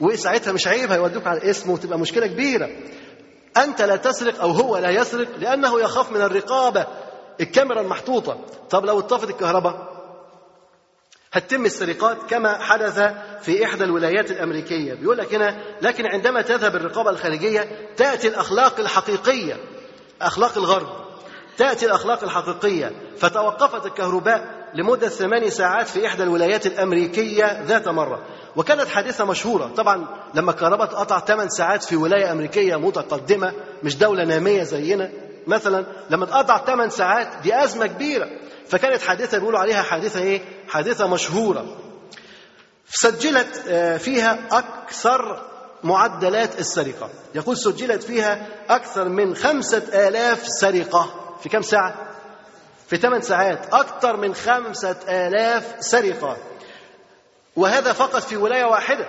وساعتها 0.00 0.52
مش 0.52 0.68
عيب؟ 0.68 0.92
هيودوك 0.92 1.26
على 1.26 1.38
الاسم 1.38 1.70
وتبقى 1.70 1.98
مشكلة 1.98 2.26
كبيرة. 2.26 2.70
أنت 3.56 3.82
لا 3.82 3.96
تسرق 3.96 4.40
أو 4.40 4.50
هو 4.50 4.76
لا 4.76 4.90
يسرق 4.90 5.28
لأنه 5.38 5.80
يخاف 5.80 6.12
من 6.12 6.20
الرقابة. 6.20 6.86
الكاميرا 7.40 7.80
المحطوطة. 7.80 8.38
طب 8.70 8.84
لو 8.84 8.98
اتطفت 8.98 9.30
الكهرباء؟ 9.30 9.93
هتتم 11.34 11.64
السرقات 11.64 12.16
كما 12.30 12.58
حدث 12.58 13.00
في 13.42 13.64
إحدى 13.64 13.84
الولايات 13.84 14.30
الأمريكية. 14.30 14.94
بيقول 14.94 15.18
لك 15.18 15.34
هنا 15.34 15.56
لكن 15.82 16.06
عندما 16.06 16.42
تذهب 16.42 16.76
الرقابة 16.76 17.10
الخارجية 17.10 17.68
تأتي 17.96 18.28
الأخلاق 18.28 18.80
الحقيقية 18.80 19.56
أخلاق 20.22 20.58
الغرب 20.58 20.86
تأتي 21.56 21.86
الأخلاق 21.86 22.22
الحقيقية. 22.24 22.92
فتوقفت 23.18 23.86
الكهرباء 23.86 24.64
لمدة 24.74 25.08
ثماني 25.08 25.50
ساعات 25.50 25.88
في 25.88 26.06
إحدى 26.06 26.22
الولايات 26.22 26.66
الأمريكية 26.66 27.62
ذات 27.62 27.88
مرة. 27.88 28.24
وكانت 28.56 28.88
حادثة 28.88 29.24
مشهورة. 29.24 29.66
طبعا 29.76 30.06
لما 30.34 30.50
الكهرباء 30.50 30.86
تقطع 30.86 31.18
8 31.20 31.48
ساعات 31.48 31.82
في 31.82 31.96
ولاية 31.96 32.32
أمريكية 32.32 32.76
متقدمة 32.76 33.52
مش 33.82 33.96
دولة 33.96 34.24
نامية 34.24 34.62
زينا. 34.62 35.10
مثلا 35.46 35.86
لما 36.10 36.26
تقطع 36.26 36.58
8 36.58 36.90
ساعات 36.90 37.28
دي 37.42 37.64
أزمة 37.64 37.86
كبيرة. 37.86 38.28
فكانت 38.68 39.02
حادثة 39.02 39.38
بيقولوا 39.38 39.60
عليها 39.60 39.82
حادثة 39.82 40.20
إيه؟ 40.20 40.42
حادثة 40.68 41.06
مشهورة. 41.06 41.76
سجلت 42.88 43.56
فيها 43.98 44.38
أكثر 44.50 45.42
معدلات 45.82 46.58
السرقة. 46.58 47.10
يقول 47.34 47.56
سجلت 47.56 48.02
فيها 48.02 48.46
أكثر 48.68 49.08
من 49.08 49.34
خمسة 49.36 50.08
آلاف 50.08 50.42
سرقة. 50.48 51.36
في 51.42 51.48
كم 51.48 51.62
ساعة؟ 51.62 51.94
في 52.88 52.96
ثمان 52.96 53.20
ساعات. 53.20 53.74
أكثر 53.74 54.16
من 54.16 54.34
خمسة 54.34 54.96
آلاف 55.08 55.76
سرقة. 55.80 56.36
وهذا 57.56 57.92
فقط 57.92 58.22
في 58.22 58.36
ولاية 58.36 58.64
واحدة. 58.64 59.06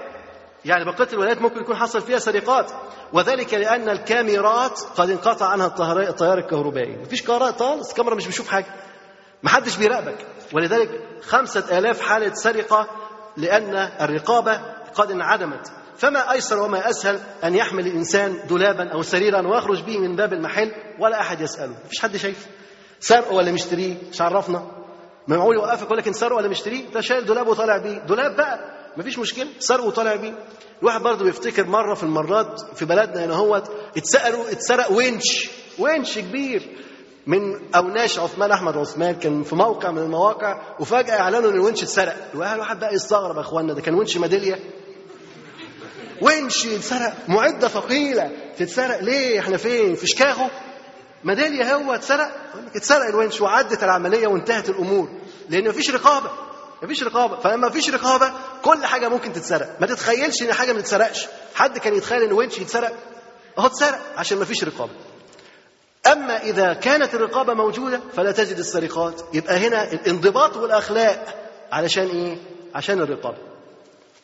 يعني 0.65 0.86
بقية 0.86 1.07
الولايات 1.14 1.41
ممكن 1.41 1.61
يكون 1.61 1.76
حصل 1.76 2.02
فيها 2.02 2.19
سرقات. 2.19 2.72
وذلك 3.14 3.53
لأن 3.53 3.90
الكاميرات 3.90 4.80
قد 4.98 5.10
انقطع 5.10 5.45
عنها 5.45 5.68
التيار 6.10 6.38
الكهربائي. 6.38 6.98
مفيش 6.98 7.22
كاميرات 7.22 7.60
خالص. 7.60 7.90
الكاميرا 7.90 8.15
مش 8.15 8.26
بيشوف 8.26 8.48
حاجة. 8.48 8.85
محدش 9.45 9.77
بيراقبك. 9.77 10.17
ولذلك 10.53 10.89
خمسة 11.22 11.77
آلاف 11.77 12.01
حالة 12.01 12.34
سرقة 12.34 12.88
لأن 13.38 13.76
الرقابة 14.01 14.61
قد 14.95 15.11
انعدمت. 15.11 15.72
فما 15.97 16.31
أيسر 16.31 16.59
وما 16.59 16.89
أسهل 16.89 17.19
أن 17.43 17.55
يحمل 17.55 17.88
الإنسان 17.88 18.39
دولابا 18.47 18.89
أو 18.93 19.01
سريرا 19.01 19.47
ويخرج 19.47 19.81
به 19.84 19.99
من 19.99 20.15
باب 20.15 20.34
المحل 20.34 20.72
ولا 20.99 21.19
أحد 21.22 21.41
يسأله. 21.41 21.76
مفيش 21.85 21.99
حد 22.01 22.17
شايف. 22.17 22.47
سرقه 22.99 23.34
ولا 23.35 23.51
مشتريه؟ 23.51 23.95
مش 24.11 24.22
عرفنا. 24.22 24.72
معقول 25.27 25.55
يوقفك 25.55 25.85
يقول 25.85 25.97
لك 25.97 26.11
سرقه 26.11 26.35
ولا 26.35 26.47
مشتريه؟ 26.47 26.89
ده 26.93 27.01
شايل 27.01 27.26
دولاب 27.26 27.47
وطالع 27.47 27.77
بيه. 27.77 27.97
دولاب 27.97 28.35
بقى. 28.35 28.59
مفيش 28.97 29.19
مشكلة. 29.19 29.47
سرقه 29.59 29.88
وطالع 29.88 30.15
بيه. 30.15 30.34
الواحد 30.81 31.01
برضه 31.01 31.26
بيفتكر 31.26 31.67
مرة 31.67 31.93
في 31.93 32.03
المرات 32.03 32.61
في 32.76 32.85
بلدنا 32.85 33.26
هنا 33.26 33.34
هوت 33.35 33.72
اتسرقوا 33.97 34.51
اتسرق 34.51 34.91
ونش 34.91 35.49
ونش 35.80 36.19
كبير. 36.19 36.61
من 37.27 37.73
أوناش 37.76 38.19
عثمان 38.19 38.52
أحمد 38.52 38.77
عثمان 38.77 39.15
كان 39.15 39.43
في 39.43 39.56
موقع 39.56 39.91
من 39.91 39.97
المواقع 40.02 40.61
وفجأة 40.80 41.19
اعلنوا 41.19 41.49
إن 41.52 41.56
الونش 41.56 41.84
اتسرق. 41.84 42.15
الواحد 42.34 42.80
بقى 42.80 42.93
يستغرب 42.95 43.35
يا 43.35 43.41
اخوانا 43.41 43.73
ده 43.73 43.81
كان 43.81 43.93
ونش 43.93 44.18
ميدالية. 44.18 44.60
ونش 46.22 46.65
اتسرق 46.65 47.14
معدة 47.27 47.68
ثقيلة. 47.68 48.31
تتسرق 48.57 48.99
ليه؟ 48.99 49.39
إحنا 49.39 49.57
فين؟ 49.57 49.95
في 49.95 50.07
شيكاغو 50.07 50.47
ميدالية 51.23 51.76
هو 51.76 51.93
اتسرق؟ 51.93 52.31
اتسرق 52.76 53.06
الونش 53.07 53.41
وعدت 53.41 53.84
العملية 53.84 54.27
وانتهت 54.27 54.69
الأمور 54.69 55.10
لأن 55.49 55.68
مفيش 55.69 55.91
رقابة 55.91 56.30
مفيش 56.84 57.03
رقابة. 57.03 57.39
فلما 57.39 57.68
مفيش 57.68 57.89
رقابة 57.89 58.34
كل 58.64 58.85
حاجة 58.85 59.07
ممكن 59.10 59.34
تتسرق. 59.34 59.77
ما 59.81 59.88
تتخيلش 59.88 60.41
إن 60.43 60.53
حاجة 60.53 60.73
ما 60.73 60.81
تتسرقش. 60.81 61.27
حد 61.56 61.77
كان 61.77 61.93
يتخيل 61.95 62.22
إن 62.23 62.31
ونش 62.34 62.57
يتسرق؟ 62.60 62.93
اهو 63.57 63.65
اتسرق 63.65 63.99
عشان 64.18 64.38
مفيش 64.38 64.64
رقابة. 64.64 64.91
أما 66.11 66.38
إذا 66.44 66.73
كانت 66.73 67.14
الرقابة 67.14 67.53
موجودة 67.53 67.99
فلا 68.14 68.32
تجد 68.32 68.57
السرقات. 68.57 69.22
يبقى 69.34 69.68
هنا 69.68 69.91
الانضباط 69.94 70.57
والأخلاق 70.57 71.26
علشان 71.72 72.07
إيه؟ 72.07 72.38
عشان 72.76 73.02
الرقابة. 73.02 73.38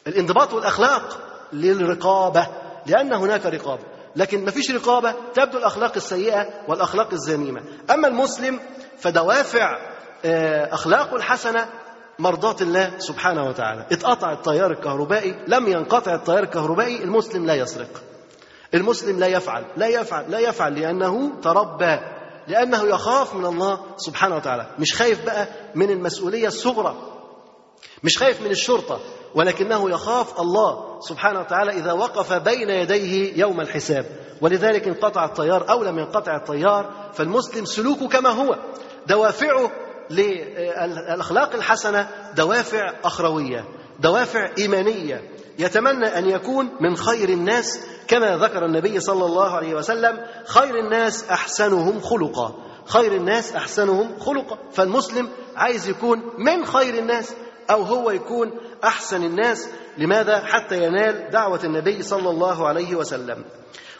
الانضباط 0.07 0.53
والأخلاق 0.53 1.19
للرقابة 1.53 2.47
لأن 2.85 3.13
هناك 3.13 3.45
رقابة. 3.45 3.83
لكن 4.15 4.45
ما 4.45 4.51
فيش 4.51 4.71
رقابة 4.71 5.13
تبدو 5.33 5.57
الأخلاق 5.57 5.91
السيئة 5.95 6.49
والأخلاق 6.67 7.09
الذميمة 7.13 7.61
أما 7.91 8.07
المسلم 8.07 8.59
فدوافع 8.97 9.77
أخلاقه 10.71 11.15
الحسنة 11.15 11.65
مرضاة 12.19 12.55
الله 12.61 12.91
سبحانه 12.97 13.47
وتعالى. 13.49 13.85
اتقطع 13.91 14.31
التيار 14.33 14.71
الكهربائي 14.71 15.35
لم 15.47 15.67
ينقطع 15.67 16.15
التيار 16.15 16.43
الكهربائي 16.43 17.03
المسلم 17.03 17.45
لا 17.45 17.55
يسرق. 17.55 18.01
المسلم 18.73 19.19
لا 19.19 19.27
يفعل 19.27 19.65
لا 19.77 19.87
يفعل 19.87 20.31
لا 20.31 20.39
يفعل 20.39 20.79
لأنه 20.79 21.31
تربى 21.41 21.99
لأنه 22.47 22.83
يخاف 22.83 23.35
من 23.35 23.45
الله 23.45 23.79
سبحانه 23.97 24.35
وتعالى. 24.35 24.75
مش 24.79 24.95
خايف 24.95 25.25
بقى 25.25 25.47
من 25.75 25.89
المسؤولية 25.89 26.47
الصغرى 26.47 26.95
مش 28.03 28.17
خايف 28.17 28.41
من 28.41 28.51
الشرطة 28.51 28.99
ولكنه 29.35 29.89
يخاف 29.89 30.39
الله 30.39 30.99
سبحانه 30.99 31.39
وتعالى 31.39 31.71
إذا 31.71 31.91
وقف 31.91 32.33
بين 32.33 32.69
يديه 32.69 33.37
يوم 33.39 33.61
الحساب. 33.61 34.05
ولذلك 34.41 34.87
انقطع 34.87 35.25
التيار 35.25 35.69
أو 35.69 35.83
لم 35.83 35.99
ينقطع 35.99 36.35
التيار 36.35 37.09
فالمسلم 37.13 37.65
سلوكه 37.65 38.07
كما 38.07 38.29
هو. 38.29 38.55
دوافعه 39.07 39.71
للأخلاق 40.09 41.55
الحسنة 41.55 42.09
دوافع 42.35 42.93
أخروية 43.03 43.65
دوافع 43.99 44.49
إيمانية. 44.57 45.31
يتمنى 45.59 46.05
أن 46.05 46.29
يكون 46.29 46.69
من 46.79 46.95
خير 46.97 47.29
الناس 47.29 47.79
كما 48.07 48.37
ذكر 48.37 48.65
النبي 48.65 48.99
صلى 48.99 49.25
الله 49.25 49.49
عليه 49.49 49.75
وسلم 49.75 50.25
خير 50.45 50.79
الناس 50.79 51.29
أحسنهم 51.29 51.99
خلقا. 51.99 52.55
خير 52.85 53.13
الناس 53.13 53.55
أحسنهم 53.55 54.19
خلقا. 54.19 54.57
فالمسلم 54.71 55.29
عايز 55.55 55.89
يكون 55.89 56.21
من 56.37 56.65
خير 56.65 56.97
الناس 56.97 57.33
أو 57.69 57.81
هو 57.83 58.11
يكون 58.11 58.51
أحسن 58.83 59.23
الناس. 59.23 59.69
لماذا؟ 59.97 60.39
حتى 60.45 60.85
ينال 60.85 61.29
دعوة 61.29 61.59
النبي 61.63 62.03
صلى 62.03 62.29
الله 62.29 62.67
عليه 62.67 62.95
وسلم. 62.95 63.45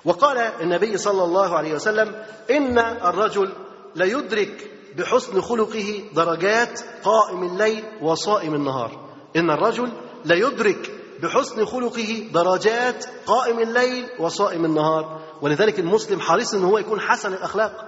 وقال 0.06 0.38
النبي 0.38 0.98
صلى 0.98 1.24
الله 1.24 1.58
عليه 1.58 1.74
وسلم 1.74 2.16
إن 2.52 2.80
الرجل 2.80 3.54
ليدرك 3.96 4.72
بحسن 4.98 5.42
خلقه 5.42 6.04
درجات 6.16 6.80
قائم 7.04 7.44
الليل 7.44 7.84
وصائم 8.02 8.56
النهار. 8.56 9.10
إن 9.36 9.52
الرجل 9.52 9.92
ليدرك 10.26 10.92
بحسن 11.22 11.66
خلقه 11.66 12.30
درجات 12.34 13.06
قائم 13.26 13.60
الليل 13.60 14.10
وصائم 14.20 14.66
النهار. 14.66 15.22
ولذلك 15.42 15.80
المسلم 15.80 16.20
حريص 16.20 16.54
إن 16.54 16.64
هو 16.64 16.78
يكون 16.78 17.00
حسن 17.00 17.34
الأخلاق. 17.34 17.86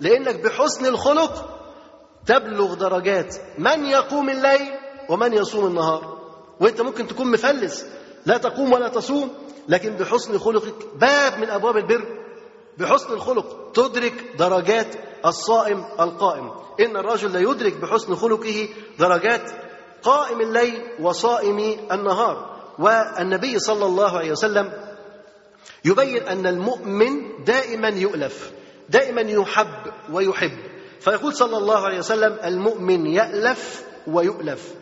لأنك 0.00 0.44
بحسن 0.44 0.86
الخلق 0.86 1.60
تبلغ 2.26 2.74
درجات 2.74 3.36
من 3.58 3.84
يقوم 3.84 4.30
الليل 4.30 4.68
ومن 5.08 5.32
يصوم 5.32 5.66
النهار. 5.66 6.18
وإنت 6.60 6.80
ممكن 6.80 7.06
تكون 7.06 7.30
مفلس 7.30 7.86
لا 8.26 8.36
تقوم 8.36 8.72
ولا 8.72 8.88
تصوم 8.88 9.30
لكن 9.68 9.96
بحسن 9.96 10.38
خلقك 10.38 10.74
باب 11.00 11.38
من 11.38 11.50
أبواب 11.50 11.76
البر. 11.76 12.04
بحسن 12.78 13.12
الخلق 13.12 13.72
تدرك 13.74 14.24
درجات 14.38 14.94
الصائم 15.26 15.84
القائم. 16.00 16.50
إن 16.80 16.96
الرجل 16.96 17.32
لا 17.32 17.40
يدرك 17.40 17.76
بحسن 17.76 18.14
خلقه 18.14 18.68
درجات 18.98 19.50
قائم 20.02 20.40
الليل 20.40 20.82
وصائم 21.00 21.58
النهار. 21.92 22.59
والنبي 22.80 23.58
صلى 23.58 23.84
الله 23.84 24.18
عليه 24.18 24.32
وسلم 24.32 24.72
يبين 25.84 26.22
أن 26.22 26.46
المؤمن 26.46 27.44
دائما 27.44 27.88
يؤلف 27.88 28.50
دائما 28.88 29.20
يحب 29.20 29.92
ويحب. 30.12 30.58
فيقول 31.00 31.34
صلى 31.34 31.56
الله 31.56 31.84
عليه 31.84 31.98
وسلم 31.98 32.36
المؤمن 32.44 33.06
يألف 33.06 33.82
ويؤلف 34.06 34.74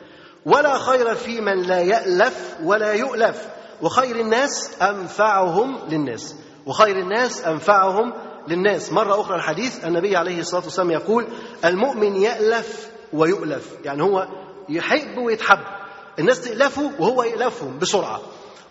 ولا 0.46 0.78
خير 0.78 1.14
في 1.14 1.40
من 1.40 1.62
لا 1.62 1.80
يألف 1.80 2.56
ولا 2.64 2.92
يؤلف. 2.92 3.48
وخير 3.82 4.20
الناس 4.20 4.82
أنفعهم 4.82 5.78
للناس 5.88 6.34
وخير 6.66 6.98
الناس 6.98 7.44
أنفعهم 7.44 8.12
للناس. 8.48 8.92
مرة 8.92 9.20
أخرى 9.20 9.36
الحديث 9.36 9.84
النبي 9.84 10.16
عليه 10.16 10.40
الصلاة 10.40 10.64
والسلام 10.64 10.90
يقول 10.90 11.26
المؤمن 11.64 12.16
يألف 12.16 12.88
ويؤلف 13.12 13.72
يعني 13.84 14.02
هو 14.02 14.28
يحب 14.68 15.18
ويتحب. 15.18 15.77
الناس 16.19 16.40
تألفه 16.40 16.90
وهو 16.99 17.23
يألفهم 17.23 17.78
بسرعة. 17.78 18.20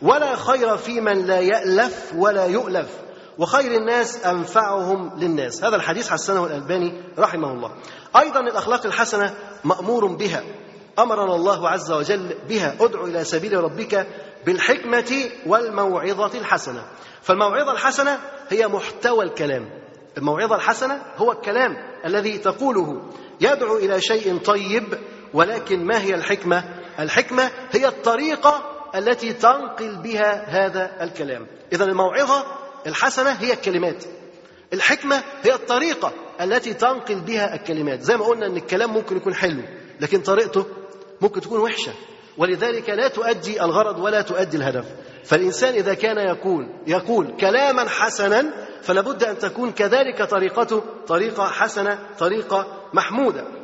ولا 0.01 0.35
خير 0.35 0.77
في 0.77 1.01
من 1.01 1.25
لا 1.25 1.39
يألف 1.39 2.13
ولا 2.15 2.45
يؤلف 2.45 2.87
وخير 3.37 3.71
الناس 3.71 4.25
أنفعهم 4.25 5.19
للناس. 5.19 5.63
هذا 5.63 5.75
الحديث 5.75 6.09
حسنه 6.09 6.45
الألباني 6.45 7.03
رحمه 7.19 7.51
الله. 7.51 7.71
أيضا 8.19 8.39
الأخلاق 8.39 8.85
الحسنة 8.85 9.33
مأمور 9.63 10.05
بها 10.05 10.43
أمرنا 10.99 11.35
الله 11.35 11.69
عز 11.69 11.91
وجل 11.91 12.35
بها. 12.49 12.75
ادع 12.79 13.03
إلى 13.03 13.23
سبيل 13.23 13.53
ربك 13.53 14.07
بالحكمة 14.45 15.29
والموعظة 15.45 16.39
الحسنة. 16.39 16.83
فالموعظة 17.21 17.71
الحسنة 17.71 18.19
هي 18.49 18.67
محتوى 18.67 19.25
الكلام. 19.25 19.69
الموعظة 20.17 20.55
الحسنة 20.55 21.01
هو 21.17 21.31
الكلام 21.31 21.77
الذي 22.05 22.37
تقوله. 22.37 23.01
يدعو 23.41 23.77
إلى 23.77 24.01
شيء 24.01 24.37
طيب 24.37 24.83
ولكن 25.33 25.85
ما 25.85 26.01
هي 26.01 26.15
الحكمة؟ 26.15 26.63
الحكمة 26.99 27.51
هي 27.71 27.87
الطريقة 27.87 28.63
التي 28.95 29.33
تنقل 29.33 29.95
بها 29.95 30.45
هذا 30.47 30.91
الكلام. 31.01 31.47
إذا 31.73 31.83
الموعظة 31.83 32.45
الحسنة 32.87 33.29
هي 33.29 33.53
الكلمات. 33.53 34.05
الحكمة 34.73 35.23
هي 35.43 35.53
الطريقة 35.53 36.13
التي 36.41 36.73
تنقل 36.73 37.21
بها 37.21 37.55
الكلمات. 37.55 38.01
زي 38.01 38.17
ما 38.17 38.25
قلنا 38.25 38.45
أن 38.45 38.57
الكلام 38.57 38.93
ممكن 38.93 39.17
يكون 39.17 39.33
حلو 39.33 39.61
لكن 40.01 40.21
طريقته 40.21 40.65
ممكن 41.21 41.41
تكون 41.41 41.59
وحشة. 41.59 41.91
ولذلك 42.37 42.89
لا 42.89 43.07
تؤدي 43.07 43.61
الغرض 43.61 43.99
ولا 43.99 44.21
تؤدي 44.21 44.57
الهدف. 44.57 44.85
فالإنسان 45.23 45.73
إذا 45.73 45.93
كان 45.93 46.17
يقول 46.17 46.69
يقول 46.87 47.37
كلاما 47.39 47.89
حسنا 47.89 48.67
فلا 48.81 49.01
بد 49.01 49.23
أن 49.23 49.37
تكون 49.37 49.71
كذلك 49.71 50.23
طريقته 50.23 50.83
طريقة 51.07 51.47
حسنة 51.47 51.99
طريقة 52.19 52.67
محمودة. 52.93 53.56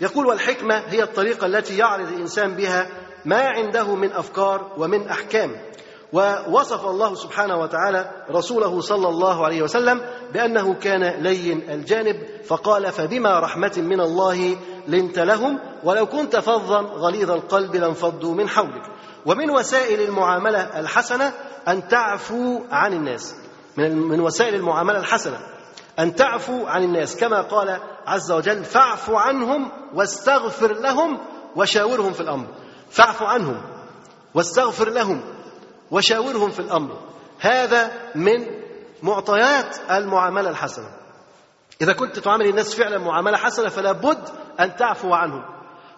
يقول 0.00 0.26
والحكمة 0.26 0.74
هي 0.74 1.02
الطريقة 1.02 1.46
التي 1.46 1.78
يعرض 1.78 2.08
الإنسان 2.08 2.54
بها 2.54 2.88
ما 3.24 3.48
عنده 3.48 3.94
من 3.94 4.12
أفكار 4.12 4.72
ومن 4.78 5.08
أحكام. 5.08 5.56
ووصف 6.12 6.86
الله 6.86 7.14
سبحانه 7.14 7.56
وتعالى 7.56 8.10
رسوله 8.30 8.80
صلى 8.80 9.08
الله 9.08 9.44
عليه 9.44 9.62
وسلم 9.62 10.00
بأنه 10.32 10.74
كان 10.74 11.22
لين 11.22 11.70
الجانب 11.70 12.16
فقال 12.44 12.92
فبما 12.92 13.40
رحمة 13.40 13.72
من 13.76 14.00
الله 14.00 14.56
لنت 14.88 15.18
لهم 15.18 15.58
ولو 15.84 16.06
كنت 16.06 16.36
فظا 16.36 16.80
غليظ 16.80 17.30
القلب 17.30 17.76
لانفضوا 17.76 18.34
من 18.34 18.48
حولك. 18.48 18.82
ومن 19.26 19.50
وسائل 19.50 20.00
المعاملة 20.00 20.80
الحسنة 20.80 21.32
أن 21.68 21.88
تعفو 21.88 22.60
عن 22.70 22.92
الناس. 22.92 23.34
من 23.76 24.20
وسائل 24.20 24.54
المعاملة 24.54 24.98
الحسنة. 24.98 25.38
أن 25.98 26.14
تعفو 26.14 26.66
عن 26.66 26.84
الناس. 26.84 27.16
كما 27.16 27.42
قال 27.42 27.80
عز 28.06 28.32
وجل 28.32 28.64
فاعف 28.64 29.10
عنهم 29.10 29.70
واستغفر 29.94 30.72
لهم 30.72 31.18
وشاورهم 31.56 32.12
في 32.12 32.20
الأمر. 32.20 32.46
فاعف 32.90 33.22
عنهم 33.22 33.62
واستغفر 34.34 34.88
لهم 34.90 35.22
وشاورهم 35.90 36.50
في 36.50 36.60
الأمر. 36.60 36.98
هذا 37.40 37.92
من 38.14 38.46
معطيات 39.02 39.76
المعاملة 39.90 40.50
الحسنة. 40.50 40.88
إذا 41.80 41.92
كنت 41.92 42.18
تعامل 42.18 42.48
الناس 42.48 42.74
فعلا 42.74 42.98
معاملة 42.98 43.36
حسنة 43.36 43.68
فلا 43.68 43.92
بد 43.92 44.28
أن 44.60 44.76
تعفو 44.76 45.14
عنهم 45.14 45.44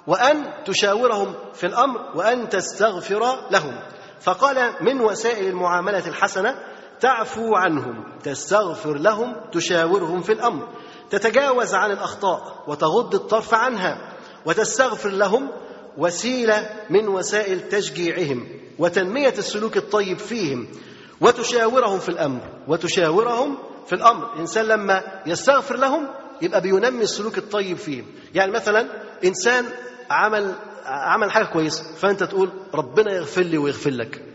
وأن 0.07 0.65
تشاورهم 0.65 1.35
في 1.55 1.66
الأمر 1.66 2.01
وأن 2.15 2.49
تستغفر 2.49 3.37
لهم. 3.51 3.81
فقال 4.20 4.73
من 4.81 5.01
وسائل 5.01 5.49
المعاملة 5.49 6.09
الحسنة 6.09 6.55
تعفو 7.01 7.55
عنهم 7.55 8.05
تستغفر 8.25 8.95
لهم 8.95 9.37
تشاورهم 9.53 10.20
في 10.23 10.33
الأمر 10.33 10.69
تتجاوز 11.11 11.75
عن 11.75 11.91
الأخطاء 11.91 12.65
وتغض 12.66 13.15
الطرف 13.15 13.55
عنها 13.55 14.12
وتستغفر 14.47 15.09
لهم 15.11 15.51
وسيلة 15.97 16.70
من 16.91 17.09
وسائل 17.09 17.69
تشجيعهم 17.69 18.49
وتنمية 18.79 19.35
السلوك 19.39 19.77
الطيب 19.77 20.19
فيهم 20.19 20.69
وتشاورهم 21.20 21.99
في 21.99 22.09
الأمر 22.09 22.41
وتشاورهم 22.69 23.59
في 23.87 23.93
الأمر. 23.95 24.39
إنسان 24.41 24.65
لما 24.65 25.03
يستغفر 25.27 25.77
لهم 25.77 26.09
يبقى 26.43 26.61
بينمي 26.61 27.03
السلوك 27.03 27.39
الطيب 27.39 27.77
فيهم. 27.77 28.07
يعني 28.35 28.53
مثلا 28.53 28.87
إنسان 29.25 29.65
عمل 30.11 30.55
عمل 30.85 31.31
حاجة 31.31 31.45
كويسة 31.45 31.85
فأنت 31.97 32.23
تقول 32.25 32.51
ربنا 32.75 33.12
يغفر 33.15 33.43
لي 33.43 33.59
ويغفر 33.59 33.91
لك. 33.91 34.28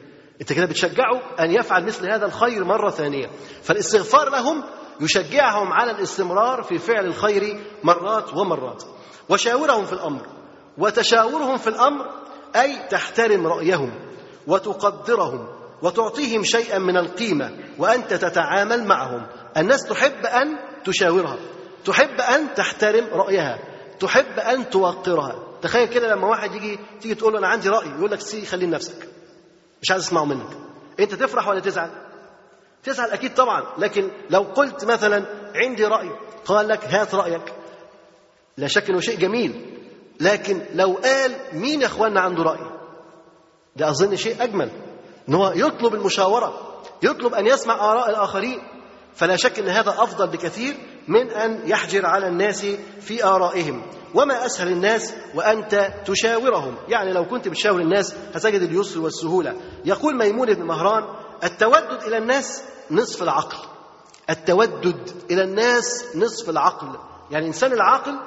أنت 0.44 0.53
كده 0.53 0.65
بتشجعه 0.65 1.22
أن 1.40 1.52
يفعل 1.52 1.86
مثل 1.86 2.10
هذا 2.10 2.26
الخير 2.26 2.64
مرة 2.64 2.90
ثانية. 2.90 3.30
فالاستغفار 3.64 4.30
لهم 4.30 4.64
يشجعهم 5.02 5.74
على 5.74 5.91
الاستمرار 5.91 6.64
في 6.64 6.78
فعل 6.78 7.06
الخير 7.06 7.60
مرات 7.84 8.34
ومرات. 8.34 8.84
وشاورهم 9.30 9.86
في 9.86 9.94
الأمر. 9.94 10.28
وتشاورهم 10.78 11.57
في 11.57 11.68
الأمر 11.68 12.10
أي 12.56 12.88
تحترم 12.90 13.48
رأيهم 13.48 13.91
وتقدرهم 14.48 15.48
وتعطيهم 15.82 16.44
شيئا 16.44 16.78
من 16.78 16.98
القيمة 16.98 17.52
وأنت 17.78 18.14
تتعامل 18.14 18.84
معهم. 18.84 19.28
الناس 19.57 19.84
تحب 19.84 20.26
أن 20.26 20.57
تشاورها. 20.86 21.38
تحب 21.86 22.22
أن 22.22 22.53
تحترم 22.53 23.06
رأيها. 23.14 23.60
تحب 23.99 24.40
أن 24.40 24.70
توقرها. 24.70 25.36
تخيل 25.61 25.86
كده 25.88 26.15
لما 26.15 26.28
واحد 26.28 26.56
يجي 26.56 26.80
تيجي 27.02 27.15
تقول 27.15 27.34
له 27.34 27.40
أنا 27.40 27.48
عندي 27.48 27.70
رأي 27.70 27.90
يقول 27.90 28.11
لك 28.11 28.22
سي 28.22 28.45
خليه 28.45 28.68
لنفسك. 28.68 29.12
مش 29.84 29.91
عايز 29.91 30.03
أسمعه 30.03 30.26
منك. 30.26 30.57
أنت 30.99 31.14
تفرح 31.14 31.47
ولا 31.47 31.60
تزعل؟ 31.60 31.89
تزعل 32.84 33.10
أكيد 33.10 33.34
طبعا 33.34 33.64
لكن 33.77 34.11
لو 34.30 34.41
قلت 34.41 34.85
مثلا 34.85 35.26
عندي 35.55 35.85
رأي 35.85 36.10
قال 36.45 36.68
لك 36.68 36.85
هات 36.85 37.15
رأيك. 37.15 37.53
لا 38.57 38.68
شك 38.68 38.89
أنه 38.89 38.99
شيء 38.99 39.18
جميل 39.19 39.80
لكن 40.19 40.65
لو 40.73 40.93
قال 41.03 41.35
مين 41.53 41.81
يا 41.81 41.85
اخوانا 41.85 42.22
عنده 42.22 42.43
رأي؟ 42.43 42.72
ده 43.76 43.89
أظن 43.89 44.15
شيء 44.15 44.43
أجمل 44.43 44.69
إن 45.30 45.34
هو 45.34 45.51
يطلب 45.55 45.93
المشاورة 45.93 46.81
يطلب 47.03 47.34
أن 47.34 47.47
يسمع 47.47 47.91
آراء 47.91 48.10
الآخرين. 48.10 48.60
فلا 49.15 49.35
شك 49.35 49.60
أن 49.60 49.68
هذا 49.68 49.89
أفضل 49.89 50.27
بكثير 50.27 50.76
من 51.07 51.30
أن 51.30 51.68
يحجر 51.68 52.05
على 52.05 52.27
الناس 52.27 52.65
في 53.01 53.23
آرائهم. 53.23 53.81
وما 54.15 54.45
أسهل 54.45 54.68
الناس 54.68 55.14
وأنت 55.35 55.91
تشاورهم. 56.06 56.76
يعني 56.88 57.14
لو 57.14 57.26
كنت 57.26 57.48
بتشاور 57.48 57.81
الناس 57.81 58.15
هتجد 58.35 58.61
اليسر 58.61 58.99
والسهولة. 59.02 59.56
يقول 59.85 60.18
ميمون 60.18 60.53
بن 60.53 60.64
مهران 60.64 61.03
التودد 61.44 62.03
إلى 62.03 62.18
الناس 62.18 62.64
نصف 62.91 63.23
العقل. 63.23 63.57
التودد 64.30 65.10
إلى 65.31 65.44
الناس 65.44 66.06
نصف 66.15 66.49
العقل. 66.49 66.88
يعني 67.31 67.44
الإنسان 67.44 67.73
العاقل 67.73 68.19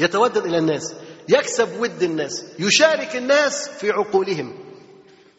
يتودد 0.00 0.46
إلى 0.46 0.58
الناس 0.58 0.94
يكسب 1.28 1.80
ود 1.80 2.02
الناس 2.02 2.44
يشارك 2.58 3.16
الناس 3.16 3.68
في 3.68 3.90
عقولهم. 3.90 4.58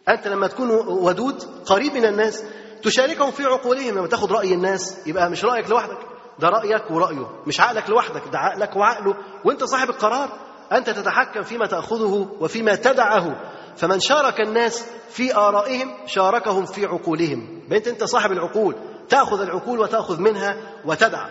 أنت 0.09 0.27
لما 0.27 0.47
تكون 0.47 0.71
ودود 0.87 1.43
قريب 1.65 1.93
من 1.93 2.05
الناس 2.05 2.43
تشاركهم 2.83 3.31
في 3.31 3.43
عقولهم. 3.43 3.97
لما 3.97 4.07
تاخد 4.07 4.31
رأي 4.31 4.53
الناس 4.53 4.97
يبقى 5.07 5.29
مش 5.29 5.45
رأيك 5.45 5.69
لوحدك. 5.69 5.97
ده 6.39 6.49
رأيك 6.49 6.91
ورأيه. 6.91 7.29
مش 7.47 7.61
عقلك 7.61 7.89
لوحدك 7.89 8.23
ده 8.31 8.39
عقلك 8.39 8.75
وعقله. 8.75 9.15
وانت 9.45 9.63
صاحب 9.63 9.89
القرار. 9.89 10.29
أنت 10.71 10.89
تتحكم 10.89 11.43
فيما 11.43 11.65
تأخذه 11.65 12.29
وفيما 12.39 12.75
تدعه. 12.75 13.35
فمن 13.77 13.99
شارك 13.99 14.41
الناس 14.41 14.85
في 15.09 15.35
آرائهم 15.35 15.93
شاركهم 16.05 16.65
في 16.65 16.85
عقولهم. 16.85 17.61
بنت 17.69 17.87
أنت 17.87 18.03
صاحب 18.03 18.31
العقول. 18.31 18.75
تأخذ 19.09 19.41
العقول 19.41 19.79
وتأخذ 19.79 20.19
منها 20.19 20.57
وتدع. 20.85 21.27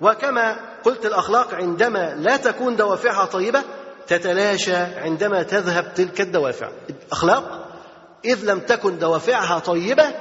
وكما 0.00 0.56
قلت 0.84 1.06
الأخلاق 1.06 1.54
عندما 1.54 2.14
لا 2.14 2.36
تكون 2.36 2.76
دوافعها 2.76 3.24
طيبة 3.24 3.62
تتلاشى 4.06 4.76
عندما 4.76 5.42
تذهب 5.42 5.94
تلك 5.94 6.20
الدوافع. 6.20 6.68
الأخلاق 6.90 7.68
إذ 8.24 8.44
لم 8.44 8.60
تكن 8.60 8.98
دوافعها 8.98 9.58
طيبة 9.58 10.14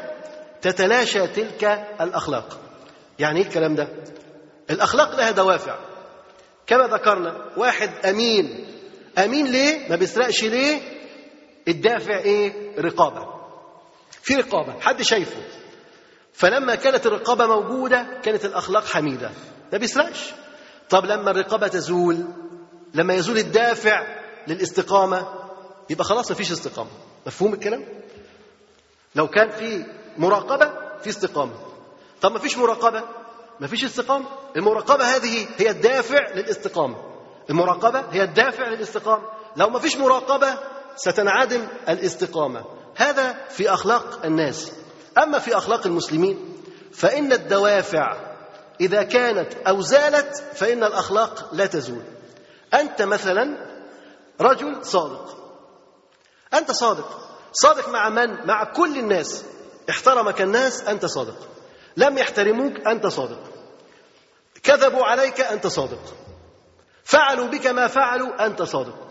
تتلاشى 0.61 1.27
تلك 1.27 1.88
الأخلاق. 2.02 2.66
يعني 3.19 3.39
إيه 3.39 3.45
الكلام 3.48 3.76
ده؟ 3.76 3.88
الأخلاق 4.69 5.15
لها 5.15 5.31
دوافع. 5.31 5.76
كما 6.68 6.88
ذكرنا 6.88 7.45
واحد 7.57 7.89
أمين. 8.06 8.65
أمين 9.18 9.48
ليه؟ 9.48 9.89
ما 9.89 9.95
بيسرقش 9.95 10.44
ليه؟ 10.44 10.81
الدافع 11.68 12.18
إيه؟ 12.18 12.53
رقابة. 12.80 13.27
في 14.22 14.35
رقابة 14.35 14.80
حد 14.80 15.02
شايفه. 15.02 15.41
فلما 16.34 16.76
كانت 16.76 17.06
الرقابة 17.06 17.45
موجودة 17.48 18.07
كانت 18.23 18.45
الأخلاق 18.45 18.85
حميدة. 18.85 19.31
ما 19.73 19.77
بيسرقش. 19.77 20.31
طب 20.89 21.06
لما 21.06 21.31
الرقابة 21.31 21.68
تزول 21.68 22.26
لما 22.94 23.14
يزول 23.14 23.38
الدافع 23.38 24.07
للاستقامة 24.48 25.27
يبقى 25.89 26.03
خلاص 26.06 26.31
مفيش 26.31 26.52
استقامة. 26.52 26.89
مفهوم 27.27 27.53
الكلام؟ 27.53 27.85
لو 29.15 29.27
كان 29.27 29.49
في 29.49 29.85
مراقبة 30.18 30.72
في 31.02 31.10
استقامة. 31.10 31.66
طب 32.22 32.31
مفيش 32.31 32.57
مراقبة؟ 32.57 33.03
مفيش 33.60 33.84
استقامة؟ 33.84 34.26
المراقبة 34.56 35.15
هذه 35.15 35.48
هي 35.57 35.69
الدافع 35.69 36.30
للاستقامة. 36.35 36.95
المراقبة 37.49 38.03
هي 38.11 38.23
الدافع 38.23 38.68
للاستقامة. 38.68 39.23
لو 39.56 39.69
مفيش 39.69 39.98
مراقبة 39.98 40.57
ستنعدم 40.95 41.68
الاستقامة. 41.89 42.65
هذا 42.95 43.38
في 43.49 43.73
أخلاق 43.73 44.26
الناس. 44.26 44.72
أما 45.18 45.39
في 45.39 45.57
أخلاق 45.57 45.85
المسلمين 45.85 46.64
فإن 46.94 47.34
الدوافع 47.34 48.18
إذا 48.81 49.03
كانت 49.03 49.53
أو 49.68 49.81
زالت 49.81 50.44
فإن 50.53 50.84
الأخلاق 50.84 51.49
لا 51.53 51.65
تزول. 51.65 52.03
أنت 52.73 53.02
مثلا 53.02 53.57
رجل 54.41 54.85
صادق. 54.85 55.38
أنت 56.53 56.72
صادق. 56.72 57.30
صادق 57.53 57.89
مع 57.89 58.10
من؟ 58.10 58.48
مع 58.48 58.64
كل 58.64 58.98
الناس. 58.98 59.45
احترمك 59.89 60.41
الناس 60.41 60.81
أنت 60.81 61.06
صادق. 61.06 61.38
لم 61.97 62.17
يحترموك 62.17 62.87
أنت 62.87 63.07
صادق. 63.07 63.39
كذبوا 64.63 65.05
عليك 65.05 65.41
أنت 65.41 65.67
صادق. 65.67 66.15
فعلوا 67.03 67.47
بك 67.47 67.67
ما 67.67 67.87
فعلوا 67.87 68.45
أنت 68.45 68.61
صادق. 68.61 69.07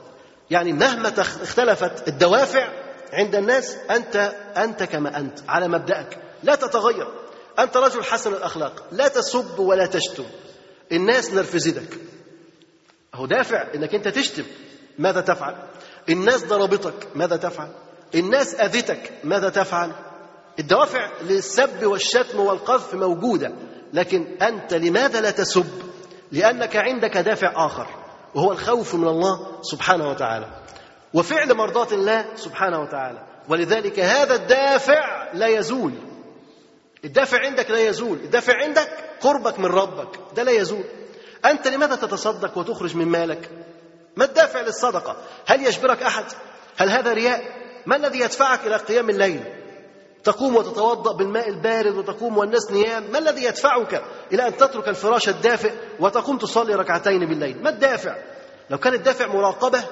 يعني 0.51 0.73
مهما 0.73 1.13
اختلفت 1.19 2.09
الدوافع 2.09 2.69
عند 3.13 3.35
الناس 3.35 3.77
أنت 3.91 4.17
أنت 4.57 4.83
كما 4.83 5.17
أنت 5.17 5.39
على 5.49 5.69
مبدأك. 5.69 6.19
لا 6.43 6.55
تتغير. 6.55 7.09
أنت 7.59 7.77
رجل 7.77 8.05
حسن 8.05 8.33
الأخلاق. 8.33 8.89
لا 8.93 9.09
تسب 9.09 9.59
ولا 9.59 9.87
تشتم. 9.87 10.27
الناس 10.93 11.33
نرفزتك 11.33 11.99
هو 13.15 13.27
دافع 13.27 13.75
إنك 13.75 13.95
أنت 13.95 14.09
تشتم. 14.09 14.45
ماذا 14.99 15.21
تفعل؟ 15.21 15.57
الناس 16.09 16.45
ضربتك 16.45 17.09
ماذا 17.15 17.37
تفعل؟ 17.37 17.73
الناس 18.15 18.55
اذتك 18.55 19.13
ماذا 19.25 19.49
تفعل؟ 19.49 19.93
الدوافع 20.59 21.11
للسب 21.23 21.87
والشتم 21.87 22.41
والقذف 22.41 22.95
موجودة 22.95 23.53
لكن 23.93 24.27
أنت 24.43 24.75
لماذا 24.75 25.21
لا 25.21 25.31
تسب؟ 25.31 25.67
لأنك 26.33 26.77
عندك 26.77 27.17
دافع 27.17 27.67
آخر 27.67 27.87
وهو 28.35 28.53
الخوف 28.53 28.95
من 28.95 29.09
الله 29.09 29.63
سبحانه 29.63 30.11
وتعالى. 30.11 30.47
وفعل 31.15 31.55
مرضاة 31.55 31.89
الله 31.93 32.27
سبحانه 32.37 32.81
وتعالى. 32.81 33.23
ولذلك 33.49 34.01
هذا 34.01 34.35
الدافع 34.35 35.33
لا 35.33 35.47
يزول. 35.47 35.93
الدافع 37.05 37.47
عندك 37.47 37.71
لا 37.71 37.89
يزول. 37.89 38.19
الدافع 38.19 38.65
عندك 38.65 38.89
قربك 39.21 39.59
من 39.59 39.67
ربك. 39.67 40.19
ده 40.37 40.43
لا 40.43 40.53
يزول. 40.53 40.85
أنت 41.45 41.69
لماذا 41.69 41.95
تتصدق 41.97 42.59
وتخرج 42.59 42.97
من 42.97 43.07
مالك؟ 43.07 43.51
ما 44.17 44.25
الدافع 44.25 44.61
للصدقة؟ 44.61 45.17
هل 45.47 45.67
يجبرك 45.67 46.03
أحد؟ 46.03 46.25
هل 46.77 46.91
هذا 46.91 47.13
رياء؟ 47.13 47.43
ما 47.87 47.97
الذي 47.97 48.21
يدفعك 48.21 48.67
إلى 48.67 48.77
قيام 48.77 49.11
الليل؟ 49.11 49.41
تقوم 50.27 50.57
وتتوضأ 50.57 51.13
بالماء 51.13 51.49
البارد 51.49 51.97
وتقوم 51.97 52.39
والناس 52.39 52.73
نيام. 52.73 53.05
ما 53.13 53.19
الذي 53.19 53.45
يدفعك 53.45 54.03
إلى 54.33 54.49
أن 54.49 54.57
تترك 54.57 54.89
الفراش 54.89 55.29
الدافئ 55.29 55.73
وتقوم 56.01 56.39
تصلي 56.39 56.75
ركعتين 56.75 57.27
بالليل؟ 57.27 57.63
ما 57.63 57.71
الدافع؟ 57.71 58.17
لو 58.71 58.79
كان 58.79 58.95
الدافع 58.95 59.27
مراقبة 59.27 59.85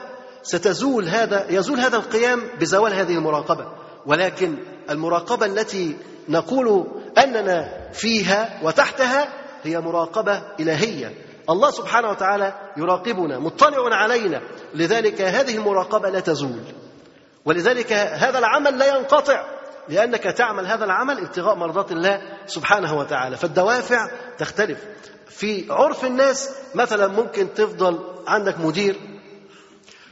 ستزول 0.43 1.09
هذا 1.09 1.47
يزول 1.51 1.81
هذا 1.81 1.97
القيام 1.97 2.43
بزوال 2.61 2.93
هذه 2.95 3.15
المراقبة. 3.15 3.67
ولكن 4.07 4.57
المراقبة 4.91 5.47
التي 5.47 5.97
نقول 6.29 6.87
أننا 7.19 7.91
فيها 7.93 8.61
وتحتها 8.63 9.29
هي 9.63 9.81
مراقبة 9.81 10.43
إلهية. 10.61 11.15
الله 11.51 11.71
سبحانه 11.71 12.11
وتعالى 12.11 12.55
يراقبنا 12.77 13.39
مطلع 13.39 13.97
علينا. 13.97 14.41
لذلك 14.75 15.21
هذه 15.21 15.57
المراقبة 15.57 16.09
لا 16.09 16.21
تزول. 16.21 16.63
ولذلك 17.45 17.93
هذا 17.93 18.39
العمل 18.39 18.79
لا 18.79 18.97
ينقطع. 18.97 19.54
لأنك 19.89 20.23
تعمل 20.23 20.67
هذا 20.67 20.85
العمل 20.85 21.19
ابتغاء 21.19 21.55
مرضات 21.55 21.93
الله 21.93 22.23
سبحانه 22.47 22.99
وتعالى. 22.99 23.37
فالدوافع 23.37 24.11
تختلف. 24.39 24.79
في 25.29 25.67
عرف 25.71 26.05
الناس 26.05 26.51
مثلا 26.75 27.07
ممكن 27.07 27.55
تفضل 27.55 27.99
عندك 28.27 28.61
مدير 28.61 28.97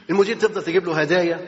المدير 0.09 0.35
تفضل 0.37 0.63
تجيب 0.63 0.85
له 0.87 1.01
هدايا. 1.01 1.39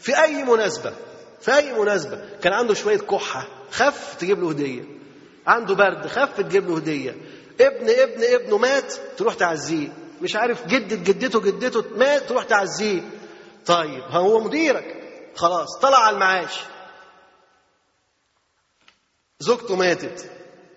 في 0.00 0.22
أي 0.22 0.44
مناسبة 0.44 0.92
في 1.40 1.56
أي 1.56 1.72
مناسبة. 1.80 2.20
كان 2.42 2.52
عنده 2.52 2.74
شوية 2.74 2.98
كحة 2.98 3.48
خف 3.70 4.14
تجيب 4.18 4.40
له 4.40 4.50
هدية. 4.50 4.82
عنده 5.46 5.74
برد 5.74 6.06
خف 6.06 6.40
تجيب 6.40 6.68
له 6.68 6.76
هدية. 6.76 7.10
ابن 7.60 7.90
ابن 7.90 8.24
ابنه 8.34 8.58
مات 8.58 8.92
تروح 9.16 9.34
تعزيه. 9.34 9.88
مش 10.22 10.36
عارف 10.36 10.66
جدة 10.66 10.96
جدته 10.96 11.40
جدته 11.40 11.84
مات 11.96 12.22
تروح 12.22 12.44
تعزيه. 12.44 13.00
طيب 13.66 14.02
هو 14.10 14.40
مديرك. 14.40 14.96
خلاص 15.36 15.78
طلع 15.82 15.98
على 15.98 16.14
المعاش. 16.14 16.60
زوجته 19.40 19.76
ماتت 19.76 20.30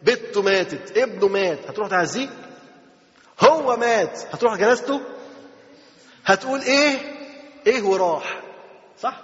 بنته 0.04 0.42
ماتت 0.42 0.98
ابنه 0.98 1.28
مات 1.28 1.60
هتروح 1.70 1.88
تعزيه؟ 1.90 2.30
هو 3.42 3.76
مات 3.78 4.20
هتروح 4.32 4.56
جنازته 4.56 5.02
هتقول 6.26 6.62
إيه؟ 6.62 6.98
إيه 7.68 7.82
وراح. 7.82 8.42
صح؟ 9.02 9.22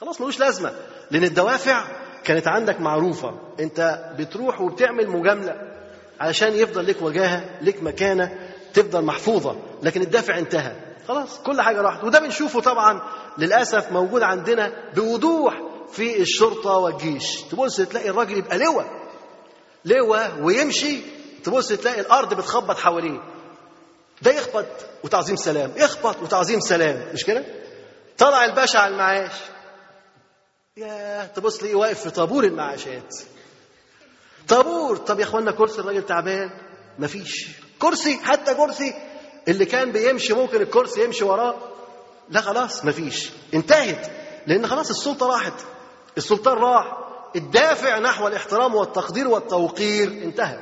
خلاص 0.00 0.20
ملوش 0.20 0.38
لازمة 0.40 0.72
لأن 1.10 1.24
الدوافع 1.24 1.84
كانت 2.24 2.48
عندك 2.48 2.80
معروفة. 2.80 3.38
أنت 3.60 4.10
بتروح 4.18 4.60
وبتعمل 4.60 5.08
مجاملة 5.08 5.56
علشان 6.20 6.52
يفضل 6.54 6.86
لك 6.86 7.02
وجاهة 7.02 7.44
لك 7.62 7.82
مكانة 7.82 8.38
تفضل 8.74 9.04
محفوظة 9.04 9.56
لكن 9.82 10.02
الدافع 10.02 10.38
انتهى. 10.38 10.72
خلاص 11.08 11.38
كل 11.42 11.60
حاجة 11.60 11.80
راحت. 11.80 12.04
وده 12.04 12.18
بنشوفه 12.20 12.60
طبعا 12.60 13.00
للأسف 13.38 13.92
موجود 13.92 14.22
عندنا 14.22 14.72
بوضوح 14.94 15.54
في 15.92 16.20
الشرطة 16.22 16.70
والجيش. 16.70 17.40
تبص 17.50 17.76
تلاقي 17.76 18.08
الراجل 18.08 18.38
يبقى 18.38 18.58
لواء. 18.58 19.08
لواء 19.84 20.40
ويمشي 20.42 21.00
تبص 21.44 21.68
تلاقي 21.68 22.00
الأرض 22.00 22.34
بتخبط 22.34 22.78
حواليه. 22.78 23.20
ده 24.22 24.30
يخبط 24.30 24.66
وتعظيم 25.04 25.36
سلام. 25.36 25.72
يخبط 25.76 26.22
وتعظيم 26.22 26.60
سلام. 26.60 27.08
مش 27.14 27.24
كده؟ 27.24 27.44
طلع 28.18 28.44
الباشا 28.44 28.78
على 28.78 28.92
المعاش. 28.92 29.32
يا 30.76 31.26
تبص 31.26 31.62
ليه 31.62 31.74
واقف 31.74 32.00
في 32.02 32.10
طابور 32.10 32.44
المعاشات. 32.44 33.14
طابور. 34.48 34.96
طب 34.96 35.18
يا 35.20 35.24
اخوانا 35.24 35.50
كرسي 35.52 35.80
الراجل 35.80 36.02
تعبان. 36.02 36.50
مفيش. 36.98 37.48
كرسي 37.78 38.16
حتى 38.16 38.54
كرسي 38.54 38.94
اللي 39.48 39.64
كان 39.64 39.92
بيمشي 39.92 40.34
ممكن 40.34 40.62
الكرسي 40.62 41.04
يمشي 41.04 41.24
وراه. 41.24 41.54
لا 42.30 42.40
خلاص 42.40 42.84
مفيش. 42.84 43.30
انتهت. 43.54 44.10
لأن 44.46 44.66
خلاص 44.66 44.90
السلطة 44.90 45.26
راحت. 45.26 45.52
السلطان 46.18 46.58
راح 46.58 46.98
الدافع 47.36 47.98
نحو 47.98 48.28
الاحترام 48.28 48.74
والتقدير 48.74 49.28
والتوقير 49.28 50.08
انتهى. 50.08 50.58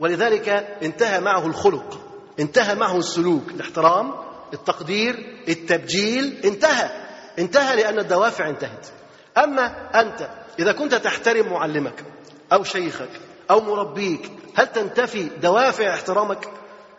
ولذلك 0.00 0.48
انتهى 0.82 1.20
معه 1.20 1.46
الخلق 1.46 2.00
انتهى 2.40 2.74
معه 2.74 2.96
السلوك. 2.96 3.42
الاحترام 3.50 4.14
التقدير 4.52 5.42
التبجيل 5.48 6.40
انتهى. 6.44 6.90
انتهى 7.38 7.76
لأن 7.76 7.98
الدوافع 7.98 8.48
انتهت. 8.48 8.86
أما 9.38 9.90
أنت 10.00 10.28
إذا 10.58 10.72
كنت 10.72 10.94
تحترم 10.94 11.52
معلمك 11.52 12.04
أو 12.52 12.64
شيخك 12.64 13.10
أو 13.50 13.60
مربيك 13.60 14.30
هل 14.54 14.66
تنتفي 14.66 15.22
دوافع 15.22 15.94
احترامك؟ 15.94 16.48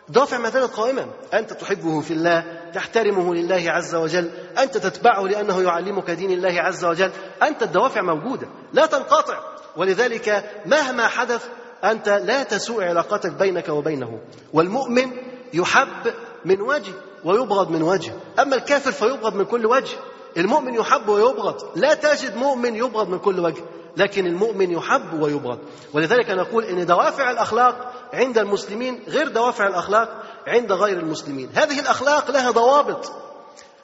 دوافع 0.08 0.38
ما 0.38 0.50
زالت 0.50 0.72
قائمة. 0.74 1.06
أنت 1.34 1.52
تحبه 1.52 2.00
في 2.00 2.10
الله 2.12 2.61
تحترمه 2.74 3.34
لله 3.34 3.64
عز 3.66 3.94
وجل. 3.94 4.30
أنت 4.58 4.78
تتبعه 4.78 5.22
لأنه 5.22 5.62
يعلمك 5.62 6.10
دين 6.10 6.30
الله 6.30 6.60
عز 6.60 6.84
وجل. 6.84 7.10
أنت 7.42 7.62
الدوافع 7.62 8.02
موجودة 8.02 8.46
لا 8.72 8.86
تنقطع. 8.86 9.38
ولذلك 9.76 10.44
مهما 10.66 11.06
حدث 11.06 11.48
أنت 11.84 12.08
لا 12.08 12.42
تسوء 12.42 12.84
علاقتك 12.84 13.32
بينك 13.32 13.68
وبينه. 13.68 14.20
والمؤمن 14.52 15.10
يحب 15.54 16.12
من 16.44 16.60
وجه 16.60 16.92
ويبغض 17.24 17.70
من 17.70 17.82
وجه. 17.82 18.12
أما 18.38 18.56
الكافر 18.56 18.92
فيبغض 18.92 19.34
من 19.34 19.44
كل 19.44 19.66
وجه. 19.66 19.96
المؤمن 20.36 20.74
يحب 20.74 21.08
ويبغض. 21.08 21.78
لا 21.78 21.94
تجد 21.94 22.36
مؤمن 22.36 22.76
يبغض 22.76 23.08
من 23.08 23.18
كل 23.18 23.40
وجه 23.40 23.62
لكن 23.96 24.26
المؤمن 24.26 24.70
يحب 24.70 25.22
ويبغض. 25.22 25.58
ولذلك 25.92 26.30
نقول 26.30 26.64
إن 26.64 26.86
دوافع 26.86 27.30
الأخلاق 27.30 27.92
عند 28.12 28.38
المسلمين 28.38 29.02
غير 29.08 29.28
دوافع 29.28 29.66
الأخلاق 29.66 30.22
عند 30.46 30.72
غير 30.72 30.98
المسلمين. 30.98 31.50
هذه 31.54 31.80
الأخلاق 31.80 32.30
لها 32.30 32.50
ضوابط. 32.50 33.12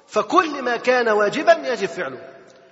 فكل 0.06 0.62
ما 0.62 0.76
كان 0.76 1.08
واجبا 1.08 1.52
يجب 1.52 1.88
فعله 1.88 2.18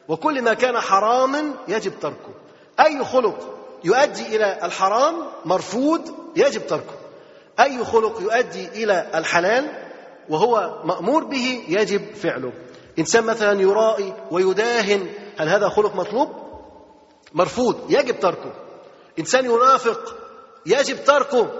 وكل 0.09 0.43
ما 0.43 0.55
كان 0.55 0.81
حراما 0.81 1.55
يجب 1.69 1.93
تركه. 2.01 2.35
أي 2.81 3.05
خلق 3.05 3.39
يؤدي 3.85 4.37
إلى 4.37 4.59
الحرام 4.62 5.15
مرفوض 5.45 6.15
يجب 6.37 6.66
تركه. 6.66 6.95
أي 7.61 7.85
خلق 7.85 8.20
يؤدي 8.20 8.69
إلى 8.69 9.11
الحلال 9.15 9.69
وهو 10.28 10.83
مأمور 10.85 11.24
به 11.24 11.65
يجب 11.69 12.15
فعله. 12.15 12.53
إنسان 12.99 13.24
مثلا 13.24 13.61
يرائي 13.61 14.15
ويداهن 14.31 15.09
هل 15.39 15.49
هذا 15.49 15.69
خلق 15.69 15.95
مطلوب؟ 15.95 16.28
مرفوض 17.33 17.87
يجب 17.89 18.20
تركه. 18.20 18.53
إنسان 19.19 19.45
ينافق 19.45 20.16
يجب 20.66 21.05
تركه. 21.05 21.51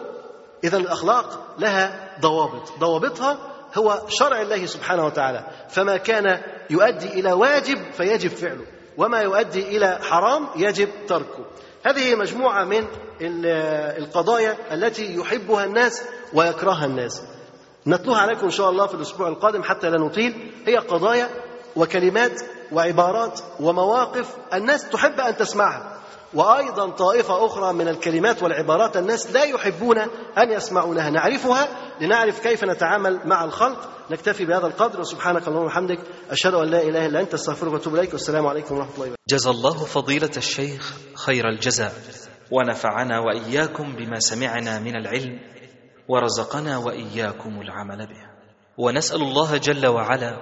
اذا 0.65 0.77
الأخلاق 0.77 1.57
لها 1.59 2.17
ضوابط. 2.21 2.79
ضوابطها 2.79 3.39
هو 3.75 4.03
شرع 4.09 4.41
الله 4.41 4.67
سبحانه 4.67 5.07
وتعالى. 5.07 5.47
فما 5.69 5.97
كان 5.97 6.43
يؤدي 6.71 7.21
إلى 7.21 7.33
واجب 7.33 7.93
فيجب 7.93 8.31
فعله. 8.31 8.67
وما 8.99 9.21
يؤدي 9.21 9.77
إلى 9.77 9.99
حرام 10.03 10.49
يجب 10.57 10.89
تركه. 11.09 11.45
هذه 11.87 12.15
مجموعة 12.15 12.65
من 12.65 12.87
القضايا 13.99 14.57
التي 14.73 15.15
يحبها 15.15 15.65
الناس 15.65 16.03
ويكرهها 16.35 16.87
الناس. 16.87 17.23
نتلوها 17.87 18.19
عليكم 18.19 18.45
إن 18.45 18.51
شاء 18.51 18.71
الله 18.71 18.87
في 18.87 18.95
الأسبوع 18.95 19.29
القادم 19.29 19.63
حتى 19.63 19.91
لا 19.91 19.99
نطيل. 19.99 20.53
هي 20.67 20.77
قضايا 20.77 21.29
وكلمات 21.77 22.43
وعبارات 22.73 23.41
ومواقف 23.61 24.37
الناس 24.55 24.89
تحب 24.89 25.21
أن 25.21 25.37
تسمعها. 25.37 25.96
وأيضا 26.37 26.91
طائفة 26.91 27.47
أخرى 27.47 27.73
من 27.73 27.89
الكلمات 27.89 28.43
والعبارات 28.43 28.97
الناس 28.97 29.33
لا 29.33 29.45
يحبون 29.45 29.99
أن 30.39 30.53
يسمعونها. 30.53 31.11
نعرفها 31.11 31.69
لنعرف 32.01 32.41
كيف 32.41 32.65
نتعامل 32.65 33.21
مع 33.25 33.45
الخلق. 33.45 33.91
نكتفي 34.11 34.45
بهذا 34.45 34.67
القدر. 34.67 35.01
وسبحانك 35.01 35.49
اللهم 35.49 35.63
وبحمدك. 35.63 35.99
أشهد 36.31 36.55
أن 36.55 36.69
لا 36.69 36.83
إله 36.83 37.07
إلا 37.07 37.21
أنت. 37.21 37.35
أستغفرك 37.35 37.73
وأتوب 37.73 37.95
إليك. 37.95 38.13
والسلام 38.13 38.47
عليكم 38.47 38.75
ورحمة 38.75 38.95
الله 38.95 39.07
وبركاته. 39.07 39.23
جزى 39.29 39.51
الله 39.51 39.85
فضيلة 39.85 40.31
الشيخ 40.37 40.95
خير 41.15 41.49
الجزاء. 41.49 41.93
ونفعنا 42.51 43.21
وإياكم 43.21 43.97
بما 43.97 44.21
سمعنا 44.21 44.79
من 44.79 44.97
العلم 44.97 45.41
ورزقنا 46.09 46.79
وإياكم 46.79 47.61
العمل 47.61 48.07
به. 48.07 48.27
ونسأل 48.79 49.23
الله 49.23 49.57
جل 49.57 49.87
وعلا 49.87 50.37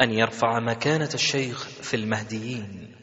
أن 0.00 0.10
يرفع 0.10 0.60
مكانة 0.60 1.10
الشيخ 1.14 1.68
في 1.82 1.96
المهديين. 1.96 3.01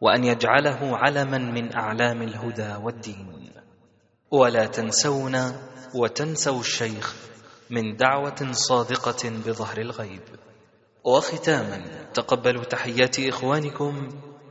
وأن 0.00 0.24
يجعله 0.24 0.96
علما 0.96 1.38
من 1.38 1.76
أعلام 1.76 2.22
الهدى 2.22 2.74
والدين. 2.84 3.50
ولا 4.30 4.66
تنسونا 4.66 5.70
وتنسوا 5.94 6.60
الشيخ 6.60 7.14
من 7.70 7.96
دعوة 7.96 8.52
صادقة 8.52 9.30
بظهر 9.46 9.78
الغيب. 9.78 10.22
وختاما 11.04 12.04
تقبلوا 12.14 12.64
تحيات 12.64 13.20
إخوانكم 13.20 14.08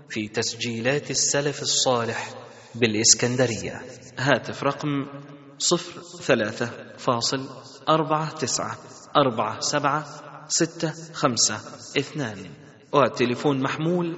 في 0.09 0.27
تسجيلات 0.27 1.11
السلف 1.11 1.61
الصالح 1.61 2.33
بالإسكندرية. 2.75 3.81
هاتف 4.17 4.63
رقم 4.63 4.89
صفر 5.57 6.01
ثلاثة 6.21 6.97
فاصل 6.97 7.49
أربعة 7.89 8.31
تسعة 8.31 8.77
أربعة 9.17 9.59
سبعة 9.59 10.05
ستة 10.47 10.93
خمسة 11.13 11.55
اثنان. 11.97 12.37
والتليفون 12.93 13.61
محمول 13.61 14.17